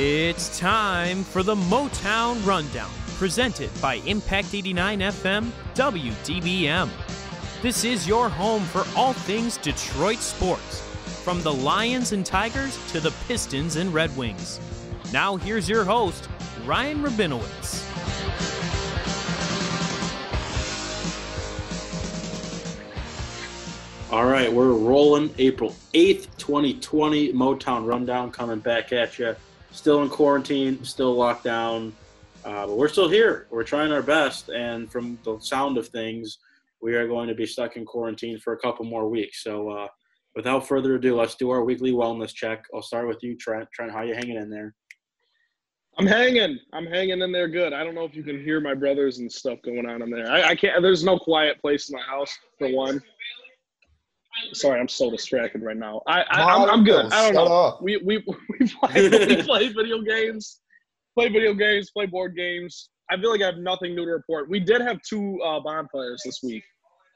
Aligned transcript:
It's 0.00 0.56
time 0.56 1.24
for 1.24 1.42
the 1.42 1.56
Motown 1.56 2.46
Rundown, 2.46 2.88
presented 3.16 3.68
by 3.82 3.94
Impact 4.06 4.54
89 4.54 5.00
FM 5.00 5.50
WDBM. 5.74 6.88
This 7.62 7.82
is 7.82 8.06
your 8.06 8.28
home 8.28 8.62
for 8.62 8.84
all 8.96 9.12
things 9.12 9.56
Detroit 9.56 10.18
sports, 10.18 10.82
from 11.24 11.42
the 11.42 11.52
Lions 11.52 12.12
and 12.12 12.24
Tigers 12.24 12.78
to 12.92 13.00
the 13.00 13.10
Pistons 13.26 13.74
and 13.74 13.92
Red 13.92 14.16
Wings. 14.16 14.60
Now, 15.12 15.34
here's 15.34 15.68
your 15.68 15.84
host, 15.84 16.28
Ryan 16.64 17.02
Rabinowitz. 17.02 17.84
All 24.12 24.26
right, 24.26 24.52
we're 24.52 24.74
rolling 24.74 25.34
April 25.38 25.74
8th, 25.92 26.28
2020. 26.38 27.32
Motown 27.32 27.84
Rundown 27.84 28.30
coming 28.30 28.60
back 28.60 28.92
at 28.92 29.18
you 29.18 29.34
still 29.78 30.02
in 30.02 30.08
quarantine, 30.08 30.82
still 30.82 31.14
locked 31.14 31.44
down, 31.44 31.94
uh, 32.44 32.66
but 32.66 32.76
we're 32.76 32.88
still 32.88 33.08
here. 33.08 33.46
We're 33.50 33.62
trying 33.62 33.92
our 33.92 34.02
best, 34.02 34.48
and 34.48 34.90
from 34.90 35.18
the 35.22 35.38
sound 35.38 35.78
of 35.78 35.86
things, 35.86 36.38
we 36.82 36.94
are 36.96 37.06
going 37.06 37.28
to 37.28 37.34
be 37.34 37.46
stuck 37.46 37.76
in 37.76 37.84
quarantine 37.84 38.40
for 38.40 38.54
a 38.54 38.58
couple 38.58 38.84
more 38.84 39.08
weeks. 39.08 39.44
So, 39.44 39.70
uh, 39.70 39.86
without 40.34 40.66
further 40.66 40.96
ado, 40.96 41.16
let's 41.16 41.36
do 41.36 41.50
our 41.50 41.62
weekly 41.62 41.92
wellness 41.92 42.34
check. 42.34 42.64
I'll 42.74 42.82
start 42.82 43.06
with 43.06 43.22
you, 43.22 43.36
Trent. 43.36 43.68
Trent, 43.72 43.92
how 43.92 44.02
you 44.02 44.14
hanging 44.14 44.36
in 44.36 44.50
there? 44.50 44.74
I'm 45.96 46.06
hanging. 46.06 46.58
I'm 46.72 46.86
hanging 46.86 47.22
in 47.22 47.30
there 47.30 47.48
good. 47.48 47.72
I 47.72 47.84
don't 47.84 47.94
know 47.94 48.04
if 48.04 48.16
you 48.16 48.24
can 48.24 48.42
hear 48.42 48.60
my 48.60 48.74
brothers 48.74 49.18
and 49.18 49.30
stuff 49.30 49.58
going 49.64 49.86
on 49.86 50.02
in 50.02 50.10
there. 50.10 50.30
I, 50.30 50.50
I 50.50 50.54
can't. 50.56 50.82
There's 50.82 51.04
no 51.04 51.18
quiet 51.18 51.60
place 51.60 51.88
in 51.88 51.96
my 51.96 52.02
house 52.02 52.36
for 52.58 52.68
one. 52.68 53.00
Sorry, 54.52 54.80
I'm 54.80 54.88
so 54.88 55.10
distracted 55.10 55.62
right 55.62 55.76
now. 55.76 56.02
I, 56.06 56.22
I 56.22 56.72
am 56.72 56.84
good. 56.84 57.12
I 57.12 57.30
don't 57.30 57.44
know. 57.44 57.78
We 57.80 57.96
we 57.98 58.18
we 58.60 58.68
play, 58.68 59.08
we 59.08 59.42
play 59.42 59.68
video 59.68 60.00
games, 60.02 60.60
play 61.14 61.28
video 61.28 61.54
games, 61.54 61.90
play 61.90 62.06
board 62.06 62.36
games. 62.36 62.90
I 63.10 63.16
feel 63.16 63.30
like 63.30 63.42
I 63.42 63.46
have 63.46 63.58
nothing 63.58 63.94
new 63.94 64.04
to 64.04 64.12
report. 64.12 64.50
We 64.50 64.60
did 64.60 64.80
have 64.82 65.00
two 65.02 65.40
uh, 65.42 65.60
bonfires 65.60 66.22
this 66.24 66.40
week. 66.42 66.64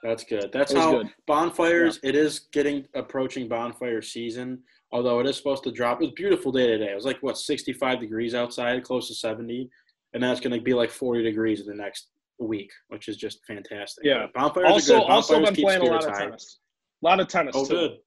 That's 0.02 0.24
good. 0.24 0.50
That's 0.52 0.72
how 0.72 0.98
good. 0.98 1.10
bonfires. 1.26 2.00
Yeah. 2.02 2.10
It 2.10 2.16
is 2.16 2.48
getting 2.52 2.86
approaching 2.94 3.48
bonfire 3.48 4.02
season. 4.02 4.62
Although 4.90 5.20
it 5.20 5.26
is 5.26 5.36
supposed 5.36 5.64
to 5.64 5.72
drop. 5.72 6.02
It 6.02 6.06
was 6.06 6.14
beautiful 6.14 6.52
day 6.52 6.66
today. 6.66 6.90
It 6.92 6.94
was 6.94 7.04
like 7.04 7.22
what 7.22 7.38
65 7.38 8.00
degrees 8.00 8.34
outside, 8.34 8.82
close 8.84 9.08
to 9.08 9.14
70, 9.14 9.70
and 10.12 10.22
that's 10.22 10.40
going 10.40 10.54
to 10.54 10.60
be 10.60 10.74
like 10.74 10.90
40 10.90 11.22
degrees 11.22 11.60
in 11.60 11.66
the 11.66 11.74
next 11.74 12.08
week, 12.38 12.70
which 12.88 13.08
is 13.08 13.16
just 13.16 13.44
fantastic. 13.46 14.04
Yeah, 14.04 14.26
bonfires 14.34 14.70
also, 14.70 14.96
are 14.96 14.98
good. 14.98 15.06
Bonfires 15.08 15.30
also 15.30 15.44
been 15.44 15.54
playing 15.54 15.80
a 15.80 15.84
lot 15.84 16.04
of 16.04 16.10
high. 16.10 16.24
tennis. 16.24 16.58
A 17.02 17.06
lot 17.06 17.20
of 17.20 17.28
tennis. 17.28 17.54
Oh, 17.56 17.64
too. 17.64 17.74
good. 17.74 17.98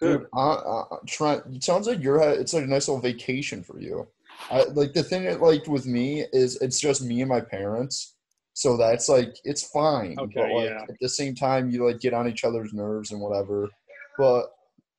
Good. 0.00 0.18
Dude, 0.20 0.26
I, 0.34 0.40
I, 0.40 0.84
Trent, 1.06 1.42
it 1.52 1.62
sounds 1.62 1.86
like 1.86 2.02
you're 2.02 2.20
it's 2.20 2.54
like 2.54 2.64
a 2.64 2.66
nice 2.66 2.88
little 2.88 3.02
vacation 3.02 3.62
for 3.62 3.78
you. 3.78 4.08
I, 4.50 4.64
like 4.72 4.94
the 4.94 5.02
thing 5.02 5.24
that 5.24 5.42
like 5.42 5.66
with 5.66 5.86
me 5.86 6.24
is 6.32 6.56
it's 6.62 6.80
just 6.80 7.02
me 7.02 7.20
and 7.20 7.28
my 7.28 7.40
parents, 7.40 8.16
so 8.54 8.76
that's 8.76 9.08
like 9.08 9.36
it's 9.44 9.68
fine. 9.70 10.16
Okay, 10.18 10.40
but 10.40 10.52
like 10.52 10.70
yeah. 10.70 10.82
at 10.88 10.96
the 11.00 11.08
same 11.08 11.34
time, 11.34 11.70
you 11.70 11.86
like 11.86 12.00
get 12.00 12.14
on 12.14 12.28
each 12.28 12.44
other's 12.44 12.72
nerves 12.72 13.12
and 13.12 13.20
whatever. 13.20 13.68
But 14.16 14.46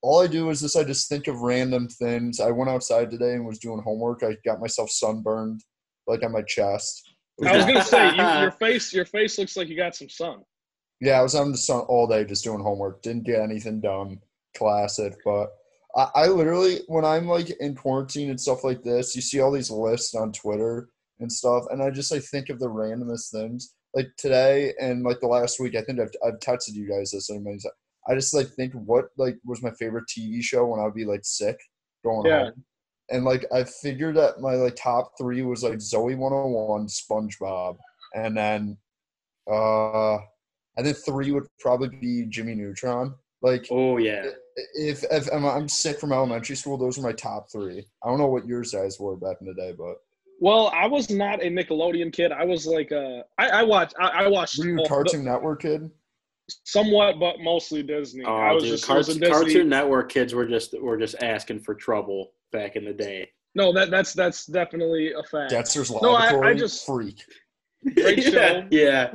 all 0.03 0.21
I 0.21 0.27
do 0.27 0.49
is 0.51 0.61
this: 0.61 0.75
I 0.75 0.83
just 0.83 1.09
think 1.09 1.27
of 1.27 1.41
random 1.41 1.87
things. 1.87 2.39
I 2.39 2.51
went 2.51 2.69
outside 2.69 3.09
today 3.09 3.33
and 3.33 3.45
was 3.45 3.59
doing 3.59 3.81
homework. 3.81 4.23
I 4.23 4.37
got 4.45 4.59
myself 4.59 4.91
sunburned, 4.91 5.61
like 6.05 6.23
on 6.23 6.31
my 6.31 6.43
chest. 6.43 7.01
I 7.43 7.57
was 7.57 7.65
gonna 7.65 7.83
say 7.83 8.15
you, 8.15 8.23
your 8.41 8.51
face. 8.51 8.93
Your 8.93 9.05
face 9.05 9.39
looks 9.39 9.57
like 9.57 9.67
you 9.67 9.75
got 9.75 9.95
some 9.95 10.09
sun. 10.09 10.43
Yeah, 11.01 11.19
I 11.19 11.23
was 11.23 11.35
on 11.35 11.51
the 11.51 11.57
sun 11.57 11.81
all 11.81 12.07
day 12.07 12.23
just 12.23 12.43
doing 12.43 12.61
homework. 12.61 13.01
Didn't 13.01 13.25
get 13.25 13.41
anything 13.41 13.81
done. 13.81 14.19
Classic. 14.55 15.13
But 15.25 15.49
I, 15.95 16.07
I 16.15 16.27
literally, 16.27 16.81
when 16.87 17.03
I'm 17.03 17.27
like 17.27 17.49
in 17.59 17.75
quarantine 17.75 18.29
and 18.29 18.39
stuff 18.39 18.63
like 18.63 18.83
this, 18.83 19.15
you 19.15 19.21
see 19.21 19.41
all 19.41 19.51
these 19.51 19.71
lists 19.71 20.13
on 20.13 20.31
Twitter 20.31 20.89
and 21.19 21.31
stuff, 21.31 21.65
and 21.69 21.81
I 21.81 21.89
just 21.89 22.11
like 22.11 22.23
think 22.23 22.49
of 22.49 22.59
the 22.59 22.69
randomest 22.69 23.31
things. 23.31 23.73
Like 23.93 24.07
today 24.17 24.73
and 24.79 25.03
like 25.03 25.19
the 25.19 25.27
last 25.27 25.59
week, 25.59 25.75
I 25.75 25.81
think 25.81 25.99
I've, 25.99 26.11
I've 26.25 26.39
texted 26.39 26.73
you 26.73 26.87
guys 26.87 27.11
this 27.11 27.29
many 27.29 27.43
times. 27.43 27.65
I 28.07 28.15
just 28.15 28.33
like 28.33 28.47
think 28.47 28.73
what 28.73 29.05
like 29.17 29.37
was 29.43 29.61
my 29.61 29.71
favorite 29.71 30.05
TV 30.07 30.41
show 30.41 30.65
when 30.65 30.79
I 30.79 30.85
would 30.85 30.93
be 30.93 31.05
like 31.05 31.21
sick 31.23 31.59
going 32.03 32.25
yeah. 32.25 32.45
home. 32.45 32.63
And 33.09 33.25
like 33.25 33.45
I 33.53 33.63
figured 33.65 34.15
that 34.15 34.39
my 34.39 34.53
like 34.53 34.75
top 34.75 35.11
three 35.17 35.41
was 35.41 35.63
like 35.63 35.79
Zoey 35.79 36.17
101, 36.17 36.87
SpongeBob, 36.87 37.77
and 38.15 38.37
then 38.37 38.77
uh 39.51 40.19
and 40.77 40.85
then 40.85 40.93
three 40.93 41.31
would 41.31 41.47
probably 41.59 41.89
be 41.89 42.25
Jimmy 42.27 42.55
Neutron. 42.55 43.13
Like, 43.41 43.67
oh 43.71 43.97
yeah. 43.97 44.25
If 44.75 45.03
if 45.09 45.27
I'm, 45.33 45.45
I'm 45.45 45.67
sick 45.67 45.99
from 45.99 46.11
elementary 46.11 46.55
school, 46.55 46.77
those 46.77 46.97
are 46.97 47.01
my 47.01 47.13
top 47.13 47.51
three. 47.51 47.85
I 48.03 48.09
don't 48.09 48.19
know 48.19 48.27
what 48.27 48.45
yours 48.45 48.71
guys 48.71 48.99
were 48.99 49.15
back 49.15 49.37
in 49.41 49.47
the 49.47 49.53
day, 49.53 49.73
but. 49.77 49.95
Well, 50.39 50.71
I 50.73 50.87
was 50.87 51.11
not 51.11 51.43
a 51.43 51.47
Nickelodeon 51.47 52.11
kid. 52.11 52.31
I 52.31 52.43
was 52.45 52.65
like, 52.65 52.91
uh, 52.91 53.21
I, 53.37 53.61
watched, 53.61 53.93
I, 53.99 54.23
I 54.23 54.27
watched. 54.27 54.57
Were 54.57 54.65
you 54.65 54.81
a 54.81 54.87
Cartoon 54.87 55.23
Network 55.23 55.61
kid? 55.61 55.91
Somewhat, 56.63 57.19
but 57.19 57.39
mostly 57.41 57.83
Disney. 57.83 58.25
Oh, 58.25 58.37
I 58.37 58.51
was 58.51 58.63
dude, 58.63 58.71
just 58.71 58.87
Car- 58.87 58.97
Disney. 59.03 59.29
Cartoon 59.29 59.69
Network 59.69 60.11
kids 60.11 60.33
were 60.33 60.47
just 60.47 60.79
were 60.81 60.97
just 60.97 61.15
asking 61.21 61.59
for 61.59 61.75
trouble 61.75 62.31
back 62.51 62.75
in 62.75 62.85
the 62.85 62.93
day. 62.93 63.29
No, 63.53 63.71
that 63.73 63.91
that's 63.91 64.13
that's 64.13 64.47
definitely 64.47 65.13
a 65.13 65.23
fact. 65.23 65.51
Dexter's 65.51 65.91
Laboratory. 65.91 66.41
No, 66.41 66.47
I, 66.47 66.49
I 66.49 66.53
just 66.55 66.85
freak. 66.85 67.23
Great 67.95 68.23
show. 68.31 68.65
yeah. 68.71 69.13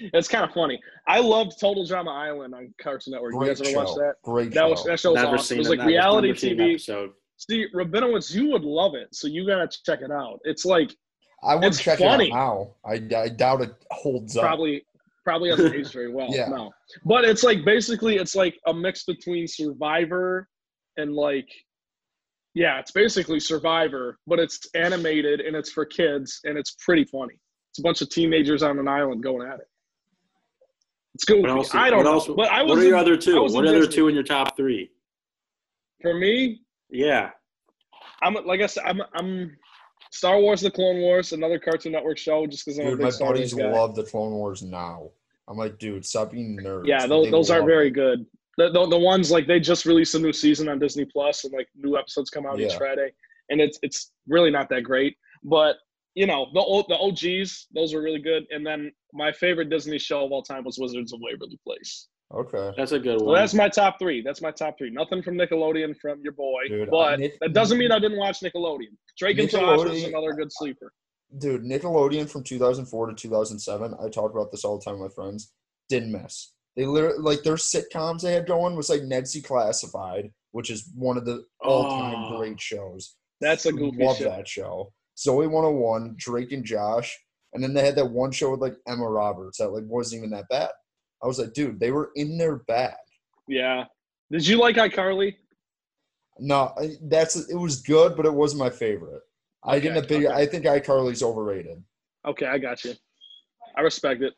It's 0.00 0.28
kind 0.28 0.44
of 0.44 0.52
funny. 0.52 0.80
I 1.06 1.20
loved 1.20 1.58
Total 1.60 1.84
Drama 1.86 2.10
Island 2.10 2.54
on 2.54 2.72
Cartoon 2.80 3.12
Network. 3.12 3.32
Great 3.32 3.58
you 3.58 3.64
guys 3.64 3.74
ever 3.74 3.86
show. 3.86 3.94
that? 3.96 4.14
Great 4.22 4.50
that 4.52 4.60
show. 4.60 4.70
Was, 4.70 4.84
that 4.84 5.00
show 5.00 5.12
was 5.12 5.22
never 5.22 5.36
awesome. 5.36 5.56
It 5.56 5.58
was 5.58 5.68
like 5.68 5.78
that. 5.80 5.86
reality 5.86 6.30
TV. 6.32 6.70
Episode. 6.72 7.10
See, 7.38 7.66
Rabinowitz, 7.74 8.34
you 8.34 8.50
would 8.50 8.64
love 8.64 8.94
it. 8.94 9.14
So 9.14 9.28
you 9.28 9.46
gotta 9.46 9.68
check 9.84 10.00
it 10.00 10.10
out. 10.10 10.40
It's 10.44 10.64
like 10.64 10.94
I 11.42 11.54
would 11.54 11.72
check 11.74 11.98
funny. 11.98 12.28
it 12.28 12.32
out 12.32 12.74
now. 12.84 12.90
I, 12.90 13.22
I 13.22 13.28
doubt 13.28 13.60
it 13.62 13.74
holds 13.90 14.36
probably, 14.36 14.76
up. 14.78 14.82
Probably 14.84 14.84
probably 15.24 15.50
hasn't 15.50 15.74
aged 15.74 15.92
very 15.92 16.12
well. 16.12 16.28
yeah. 16.30 16.48
No. 16.48 16.72
But 17.04 17.24
it's 17.24 17.42
like 17.42 17.64
basically 17.64 18.16
it's 18.16 18.34
like 18.34 18.58
a 18.66 18.72
mix 18.72 19.04
between 19.04 19.46
Survivor 19.46 20.48
and 20.96 21.12
like 21.12 21.48
yeah, 22.54 22.78
it's 22.78 22.90
basically 22.90 23.38
Survivor, 23.38 24.18
but 24.26 24.38
it's 24.38 24.60
animated 24.74 25.40
and 25.40 25.54
it's 25.54 25.70
for 25.70 25.84
kids 25.84 26.40
and 26.44 26.56
it's 26.56 26.74
pretty 26.82 27.04
funny. 27.04 27.34
It's 27.70 27.80
a 27.80 27.82
bunch 27.82 28.00
of 28.00 28.08
teenagers 28.08 28.62
on 28.62 28.78
an 28.78 28.88
island 28.88 29.22
going 29.22 29.46
at 29.46 29.58
it. 29.58 29.66
It's 31.16 31.24
goofy. 31.24 31.48
Else, 31.48 31.74
I 31.74 31.88
don't 31.88 32.04
else, 32.04 32.28
know. 32.28 32.34
But 32.34 32.50
I 32.50 32.62
was 32.62 32.72
what 32.72 32.78
are 32.80 32.82
your 32.82 32.96
in, 32.96 33.00
other 33.00 33.16
two? 33.16 33.42
What 33.42 33.64
are 33.64 33.68
other 33.68 33.86
two 33.86 34.08
in 34.08 34.14
your 34.14 34.22
top 34.22 34.54
three? 34.54 34.90
For 36.02 36.12
me? 36.12 36.60
Yeah. 36.90 37.30
I'm 38.20 38.34
like 38.44 38.60
I 38.60 38.66
said. 38.66 38.82
I'm 38.84 39.00
I'm 39.14 39.56
Star 40.10 40.38
Wars: 40.38 40.60
The 40.60 40.70
Clone 40.70 40.98
Wars, 40.98 41.32
another 41.32 41.58
Cartoon 41.58 41.92
Network 41.92 42.18
show. 42.18 42.46
Just 42.46 42.66
because 42.66 43.00
my 43.00 43.08
Star 43.08 43.32
buddies 43.32 43.54
Wars 43.54 43.74
love 43.74 43.94
the 43.94 44.02
Clone 44.02 44.32
Wars 44.32 44.62
now. 44.62 45.08
I'm 45.48 45.56
like, 45.56 45.78
dude, 45.78 46.04
stop 46.04 46.32
being 46.32 46.58
nerds. 46.58 46.86
Yeah, 46.86 47.06
those, 47.06 47.30
those 47.30 47.50
aren't 47.50 47.64
very 47.64 47.88
good. 47.88 48.26
The, 48.58 48.68
the, 48.70 48.86
the, 48.86 48.98
ones 48.98 49.30
like 49.30 49.46
they 49.46 49.58
just 49.58 49.86
released 49.86 50.14
a 50.16 50.18
new 50.18 50.34
season 50.34 50.68
on 50.68 50.78
Disney 50.78 51.06
Plus, 51.06 51.44
and 51.44 51.54
like 51.54 51.68
new 51.74 51.96
episodes 51.96 52.28
come 52.28 52.44
out 52.44 52.58
yeah. 52.58 52.66
each 52.66 52.74
Friday, 52.74 53.10
and 53.48 53.58
it's 53.58 53.78
it's 53.80 54.12
really 54.28 54.50
not 54.50 54.68
that 54.68 54.82
great. 54.82 55.16
But 55.44 55.76
you 56.14 56.26
know, 56.26 56.48
the 56.52 56.60
old 56.60 56.84
the 56.88 56.96
OGs, 56.96 57.68
those 57.74 57.94
were 57.94 58.02
really 58.02 58.20
good. 58.20 58.44
And 58.50 58.66
then 58.66 58.92
my 59.16 59.32
favorite 59.32 59.70
Disney 59.70 59.98
show 59.98 60.24
of 60.24 60.32
all 60.32 60.42
time 60.42 60.64
was 60.64 60.78
Wizards 60.78 61.12
of 61.12 61.20
Waverly 61.22 61.58
Place. 61.64 62.08
Okay, 62.34 62.72
that's 62.76 62.92
a 62.92 62.98
good 62.98 63.20
one. 63.20 63.36
That's 63.36 63.54
my 63.54 63.68
top 63.68 63.98
three. 63.98 64.20
That's 64.20 64.42
my 64.42 64.50
top 64.50 64.76
three. 64.78 64.90
Nothing 64.90 65.22
from 65.22 65.36
Nickelodeon 65.36 65.96
from 65.98 66.20
your 66.22 66.32
boy, 66.32 66.62
Dude, 66.68 66.90
but 66.90 67.20
Nick- 67.20 67.38
that 67.40 67.52
doesn't 67.52 67.78
mean 67.78 67.92
I 67.92 68.00
didn't 68.00 68.18
watch 68.18 68.40
Nickelodeon. 68.40 68.96
Drake 69.16 69.38
and 69.38 69.48
Josh 69.48 69.84
was 69.84 70.02
another 70.02 70.32
good 70.32 70.48
sleeper. 70.50 70.92
Dude, 71.38 71.62
Nickelodeon 71.62 72.28
from 72.28 72.42
2004 72.42 73.06
to 73.06 73.14
2007. 73.14 73.94
I 74.02 74.08
talk 74.08 74.32
about 74.32 74.50
this 74.50 74.64
all 74.64 74.78
the 74.78 74.84
time 74.84 75.00
with 75.00 75.14
friends. 75.14 75.52
Didn't 75.88 76.12
miss. 76.12 76.52
They 76.76 76.84
literally 76.84 77.18
like 77.18 77.42
their 77.42 77.54
sitcoms 77.54 78.20
they 78.20 78.34
had 78.34 78.46
going 78.46 78.76
was 78.76 78.90
like 78.90 79.02
Ned's 79.02 79.34
Declassified, 79.34 80.30
which 80.52 80.70
is 80.70 80.90
one 80.94 81.16
of 81.16 81.24
the 81.24 81.44
all-time 81.60 82.24
oh, 82.26 82.38
great 82.38 82.60
shows. 82.60 83.14
That's 83.40 83.66
a 83.66 83.72
goofy 83.72 84.04
love 84.04 84.18
show. 84.18 84.24
that 84.24 84.46
show. 84.46 84.92
Zoey 85.16 85.50
101, 85.50 86.14
Drake 86.18 86.52
and 86.52 86.64
Josh, 86.64 87.18
and 87.52 87.62
then 87.62 87.74
they 87.74 87.84
had 87.84 87.96
that 87.96 88.10
one 88.10 88.32
show 88.32 88.50
with 88.50 88.60
like 88.60 88.76
Emma 88.86 89.08
Roberts 89.08 89.58
that 89.58 89.70
like 89.70 89.84
wasn't 89.86 90.20
even 90.20 90.30
that 90.30 90.48
bad. 90.48 90.70
I 91.22 91.26
was 91.26 91.38
like, 91.38 91.52
dude, 91.52 91.80
they 91.80 91.90
were 91.90 92.10
in 92.16 92.36
their 92.36 92.56
bag. 92.56 92.94
Yeah. 93.48 93.84
Did 94.30 94.46
you 94.46 94.58
like 94.58 94.76
iCarly? 94.76 95.36
No, 96.38 96.74
that's 97.02 97.48
it 97.48 97.56
was 97.56 97.80
good, 97.80 98.16
but 98.16 98.26
it 98.26 98.34
wasn't 98.34 98.60
my 98.60 98.70
favorite. 98.70 99.22
Okay, 99.66 99.76
I 99.76 99.80
didn't. 99.80 100.08
Big. 100.08 100.26
I 100.26 100.44
think 100.44 100.64
iCarly's 100.64 101.22
overrated. 101.22 101.82
Okay, 102.26 102.46
I 102.46 102.58
got 102.58 102.84
you. 102.84 102.94
I 103.76 103.80
respect 103.80 104.22
it. 104.22 104.34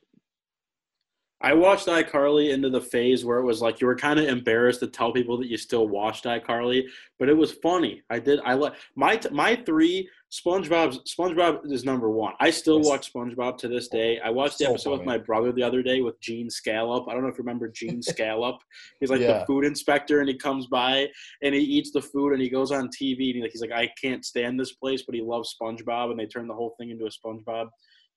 I 1.41 1.55
watched 1.55 1.87
iCarly 1.87 2.53
into 2.53 2.69
the 2.69 2.81
phase 2.81 3.25
where 3.25 3.39
it 3.39 3.45
was 3.45 3.63
like 3.63 3.81
you 3.81 3.87
were 3.87 3.95
kind 3.95 4.19
of 4.19 4.27
embarrassed 4.27 4.81
to 4.81 4.89
tell 4.89 5.13
people 5.13 5.39
that 5.39 5.47
you 5.49 5.57
still 5.57 5.87
watched 5.87 6.25
iCarly, 6.25 6.85
but 7.19 7.29
it 7.29 7.37
was 7.37 7.53
funny. 7.53 8.03
I 8.11 8.19
did. 8.19 8.41
I 8.45 8.55
like 8.55 8.75
my 8.97 9.21
my 9.31 9.55
three. 9.55 10.09
SpongeBob. 10.31 10.99
SpongeBob 11.09 11.73
is 11.73 11.85
number 11.87 12.11
one. 12.11 12.35
I 12.39 12.51
still 12.51 12.81
watch 12.83 13.11
SpongeBob 13.13 13.57
to 13.59 13.69
this 13.69 13.89
day. 13.89 14.21
I 14.21 14.29
watched 14.29 14.59
the 14.59 14.65
So 14.67 14.71
episode 14.73 14.99
with 14.99 15.07
my 15.07 15.17
brother 15.17 15.53
the 15.53 15.63
other 15.63 15.83
day 15.83 16.03
with 16.03 16.21
Gene 16.21 16.51
Scallop. 16.51 17.09
I 17.09 17.15
don't 17.15 17.23
know 17.23 17.29
if 17.29 17.39
you 17.39 17.45
remember 17.45 17.69
Gene 17.69 18.03
Scallop. 18.13 18.61
He's 19.01 19.09
like 19.09 19.21
Yeah. 19.21 19.39
the 19.39 19.47
food 19.47 19.65
inspector, 19.65 20.21
and 20.21 20.29
he 20.29 20.35
comes 20.37 20.67
by 20.67 21.07
and 21.43 21.55
he 21.55 21.61
eats 21.63 21.93
the 21.93 22.03
food, 22.03 22.33
and 22.35 22.43
he 22.43 22.51
goes 22.51 22.73
on 22.73 22.89
TV, 22.89 23.35
and 23.41 23.49
he's 23.51 23.63
like, 23.63 23.73
"I 23.73 23.91
can't 24.01 24.25
stand 24.25 24.59
this 24.61 24.73
place," 24.73 25.03
but 25.05 25.15
he 25.15 25.23
loves 25.23 25.57
SpongeBob, 25.61 26.11
and 26.11 26.19
they 26.19 26.27
turn 26.27 26.47
the 26.49 26.55
whole 26.55 26.75
thing 26.79 26.91
into 26.91 27.07
a 27.07 27.11
SpongeBob 27.11 27.69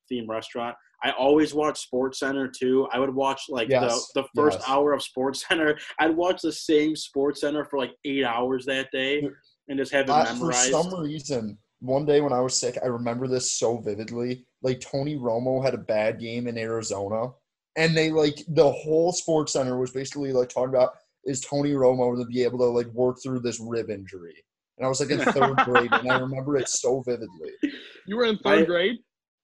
theme 0.09 0.29
restaurant. 0.29 0.75
I 1.03 1.12
always 1.12 1.53
watch 1.53 1.80
Sports 1.80 2.19
Center 2.19 2.48
too. 2.48 2.88
I 2.92 3.00
would 3.00 3.13
watch 3.13 3.44
like 3.50 3.69
Yes, 3.69 4.09
the 4.13 4.21
the 4.21 4.27
first 4.36 4.59
yes. 4.59 4.69
hour 4.69 4.94
of 4.94 5.01
Sports 5.01 5.45
Center. 5.48 5.77
I'd 6.00 6.15
watch 6.15 6.42
the 6.42 6.51
same 6.51 6.95
Sports 6.95 7.42
Center 7.42 7.65
for 7.65 7.80
like 7.80 7.92
eight 8.06 8.24
hours 8.24 8.65
that 8.65 8.89
day 8.92 9.27
and 9.68 9.80
just 9.80 9.92
have 9.92 10.06
it 10.09 10.12
I, 10.12 10.25
for 10.36 10.53
some 10.53 10.94
reason, 11.01 11.57
one 11.80 12.06
day 12.06 12.21
when 12.21 12.33
I 12.33 12.39
was 12.42 12.56
sick, 12.56 12.77
I 12.83 12.88
remember 12.88 13.27
this 13.27 13.51
so 13.51 13.77
vividly. 13.77 14.45
Like 14.62 14.80
Tony 14.80 15.15
Romo 15.18 15.63
had 15.63 15.74
a 15.74 15.77
bad 15.80 16.19
game 16.19 16.48
in 16.48 16.57
Arizona, 16.57 17.31
and 17.77 17.98
they 17.98 18.12
like 18.12 18.44
the 18.50 18.71
whole 18.71 19.12
Sports 19.12 19.53
Center 19.53 19.80
was 19.80 19.92
basically 19.92 20.33
like 20.33 20.50
talking 20.50 20.69
about 20.75 20.92
is 21.25 21.42
Tony 21.42 21.71
Romo 21.71 22.15
to 22.19 22.25
be 22.25 22.44
able 22.44 22.59
to 22.59 22.65
like 22.65 22.88
work 22.88 23.18
through 23.24 23.39
this 23.39 23.59
rib 23.59 23.89
injury. 23.89 24.36
And 24.77 24.86
I 24.86 24.89
was 24.89 25.00
like 25.00 25.09
in 25.12 25.19
third 25.19 25.56
grade, 25.65 25.92
and 25.92 26.12
I 26.12 26.19
remember 26.19 26.57
it 26.57 26.68
so 26.69 27.01
vividly. 27.01 27.51
You 28.07 28.18
were 28.18 28.25
in 28.25 28.38
third 28.39 28.62
I- 28.63 28.65
grade. 28.65 28.98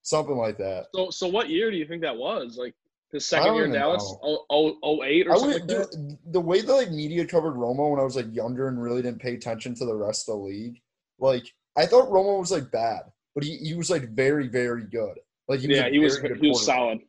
Something 0.07 0.37
like 0.37 0.57
that. 0.59 0.85
So 0.95 1.09
so 1.09 1.27
what 1.27 1.49
year 1.49 1.69
do 1.69 1.75
you 1.75 1.85
think 1.85 2.01
that 2.03 2.15
was? 2.15 2.55
Like 2.57 2.73
his 3.11 3.25
second 3.27 3.55
year 3.55 3.65
in 3.65 3.73
Dallas, 3.73 4.01
know. 4.01 4.19
Oh, 4.23 4.45
oh, 4.49 4.77
oh, 4.81 5.03
08 5.03 5.27
or 5.27 5.33
I 5.33 5.37
something 5.37 5.59
like 5.59 5.67
do 5.67 6.17
the 6.31 6.39
way 6.39 6.61
the 6.61 6.73
like 6.73 6.91
media 6.91 7.25
covered 7.25 7.55
Romo 7.55 7.91
when 7.91 7.99
I 7.99 8.03
was 8.03 8.15
like 8.15 8.33
younger 8.33 8.69
and 8.69 8.81
really 8.81 9.01
didn't 9.01 9.19
pay 9.21 9.33
attention 9.33 9.75
to 9.75 9.85
the 9.85 9.93
rest 9.93 10.29
of 10.29 10.37
the 10.37 10.41
league. 10.45 10.79
Like 11.19 11.45
I 11.77 11.85
thought 11.85 12.07
Romo 12.07 12.39
was 12.39 12.53
like 12.53 12.71
bad, 12.71 13.01
but 13.35 13.43
he, 13.43 13.57
he 13.57 13.73
was 13.73 13.89
like 13.89 14.07
very 14.11 14.47
very 14.47 14.85
good. 14.85 15.17
Like 15.49 15.59
he 15.59 15.67
was 15.67 15.77
Yeah, 15.77 15.89
he 15.89 15.99
was 15.99 16.21
he 16.21 16.47
was 16.47 16.65
solid. 16.65 16.99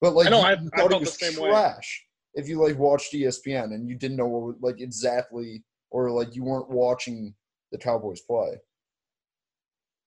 But 0.00 0.14
like 0.14 0.28
I 0.28 0.30
know, 0.30 0.40
I- 0.40 0.52
I 0.52 0.56
thought 0.56 0.94
he 0.94 1.00
was 1.00 1.14
the 1.18 1.26
same 1.26 1.42
way. 1.42 1.50
trash 1.50 2.06
if 2.32 2.48
you 2.48 2.58
like 2.62 2.78
watched 2.78 3.12
ESPN 3.12 3.74
and 3.74 3.86
you 3.86 3.96
didn't 3.96 4.16
know 4.16 4.28
what 4.28 4.62
like 4.62 4.80
exactly 4.80 5.62
or 5.90 6.10
like 6.10 6.34
you 6.34 6.42
weren't 6.42 6.70
watching 6.70 7.34
the 7.70 7.76
Cowboys 7.76 8.22
play. 8.22 8.56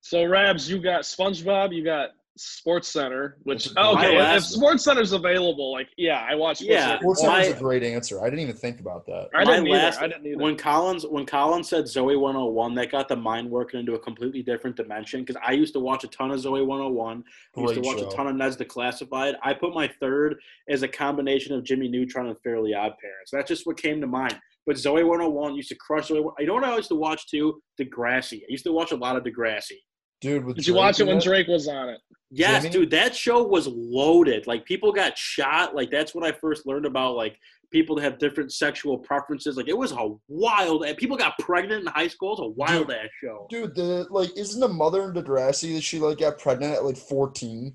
So 0.01 0.25
Rabs, 0.25 0.67
you 0.67 0.81
got 0.81 1.01
SpongeBob, 1.03 1.75
you 1.75 1.83
got 1.83 2.09
Sports 2.41 2.87
Center, 2.87 3.37
which 3.43 3.65
Which 3.65 3.73
oh, 3.77 3.93
okay, 3.97 4.07
my 4.07 4.13
if 4.13 4.19
last- 4.19 4.53
Sports 4.53 4.83
Center's 4.85 5.11
available, 5.11 5.73
like 5.73 5.89
yeah, 5.97 6.25
I 6.29 6.35
watch. 6.35 6.59
Sports 6.59 6.71
Yeah, 6.71 6.85
Center. 6.87 6.99
Sports 7.01 7.21
Center 7.21 7.37
was 7.39 7.49
my- 7.49 7.55
a 7.55 7.59
great 7.59 7.83
answer. 7.83 8.21
I 8.21 8.25
didn't 8.25 8.39
even 8.39 8.55
think 8.55 8.79
about 8.79 9.05
that. 9.07 9.27
I 9.35 9.43
didn't 9.43 9.67
either. 9.67 9.77
last- 9.77 10.01
I 10.01 10.07
didn't 10.07 10.25
either. 10.25 10.37
when 10.41 10.55
Collins 10.55 11.05
when 11.05 11.25
Collins 11.25 11.67
said 11.69 11.83
Zoey 11.85 12.17
101, 12.17 12.75
that 12.75 12.91
got 12.91 13.09
the 13.09 13.15
mind 13.17 13.49
working 13.49 13.79
into 13.81 13.95
a 13.95 13.99
completely 13.99 14.41
different 14.41 14.77
dimension. 14.77 15.21
Because 15.23 15.35
I 15.45 15.51
used 15.51 15.73
to 15.73 15.79
watch 15.81 16.03
a 16.05 16.07
ton 16.07 16.31
of 16.31 16.39
Zoey 16.39 16.65
101. 16.65 17.23
I 17.57 17.61
used 17.61 17.73
to 17.75 17.81
watch 17.81 17.99
show. 17.99 18.07
a 18.07 18.15
ton 18.15 18.27
of 18.27 18.35
Ned's 18.35 18.55
Declassified. 18.55 19.35
I 19.43 19.53
put 19.53 19.73
my 19.73 19.89
third 19.99 20.37
as 20.69 20.81
a 20.83 20.87
combination 20.87 21.53
of 21.55 21.63
Jimmy 21.65 21.89
Neutron 21.89 22.27
and 22.27 22.37
Fairly 22.41 22.73
Odd 22.73 22.93
Parents. 23.01 23.31
That's 23.31 23.49
just 23.49 23.67
what 23.67 23.75
came 23.77 23.99
to 23.99 24.07
mind. 24.07 24.39
But 24.65 24.75
Zoey 24.77 25.05
101 25.05 25.55
used 25.55 25.69
to 25.69 25.75
crush 25.75 26.09
Zoey. 26.09 26.31
You 26.39 26.45
know 26.45 26.53
what 26.53 26.63
I 26.63 26.75
used 26.75 26.89
to 26.89 26.95
watch 26.95 27.27
too? 27.27 27.61
Degrassi. 27.81 28.37
I 28.43 28.45
used 28.49 28.63
to 28.65 28.71
watch 28.71 28.91
a 28.91 28.95
lot 28.95 29.15
of 29.15 29.23
Degrassi. 29.23 29.77
Dude, 30.21 30.45
with 30.45 30.57
Did 30.57 30.67
you 30.67 30.73
watch 30.73 30.99
it 30.99 31.03
in 31.03 31.09
when 31.09 31.19
Drake 31.19 31.47
was 31.47 31.67
on 31.67 31.89
it? 31.89 31.99
Yes, 32.31 32.63
Jimmy? 32.63 32.73
dude, 32.73 32.91
that 32.91 33.15
show 33.15 33.43
was 33.43 33.67
loaded. 33.67 34.45
Like 34.45 34.65
people 34.65 34.91
got 34.91 35.17
shot. 35.17 35.75
Like 35.75 35.89
that's 35.89 36.13
when 36.13 36.23
I 36.23 36.31
first 36.31 36.67
learned 36.67 36.85
about 36.85 37.15
like 37.15 37.37
people 37.71 37.95
that 37.95 38.03
have 38.03 38.19
different 38.19 38.51
sexual 38.51 38.97
preferences. 38.97 39.57
Like 39.57 39.67
it 39.67 39.77
was 39.77 39.91
a 39.91 40.09
wild. 40.27 40.85
And 40.85 40.95
people 40.97 41.17
got 41.17 41.39
pregnant 41.39 41.81
in 41.81 41.87
high 41.87 42.07
school. 42.07 42.33
It's 42.33 42.41
a 42.41 42.47
wild 42.47 42.91
ass 42.91 43.07
show. 43.23 43.47
Dude, 43.49 43.75
the 43.75 44.05
like 44.09 44.29
isn't 44.37 44.59
the 44.59 44.67
mother 44.67 45.03
in 45.05 45.13
Degrassi 45.13 45.73
that 45.75 45.83
she 45.83 45.99
like 45.99 46.19
got 46.19 46.37
pregnant 46.37 46.75
at 46.75 46.85
like 46.85 46.97
14? 46.97 47.73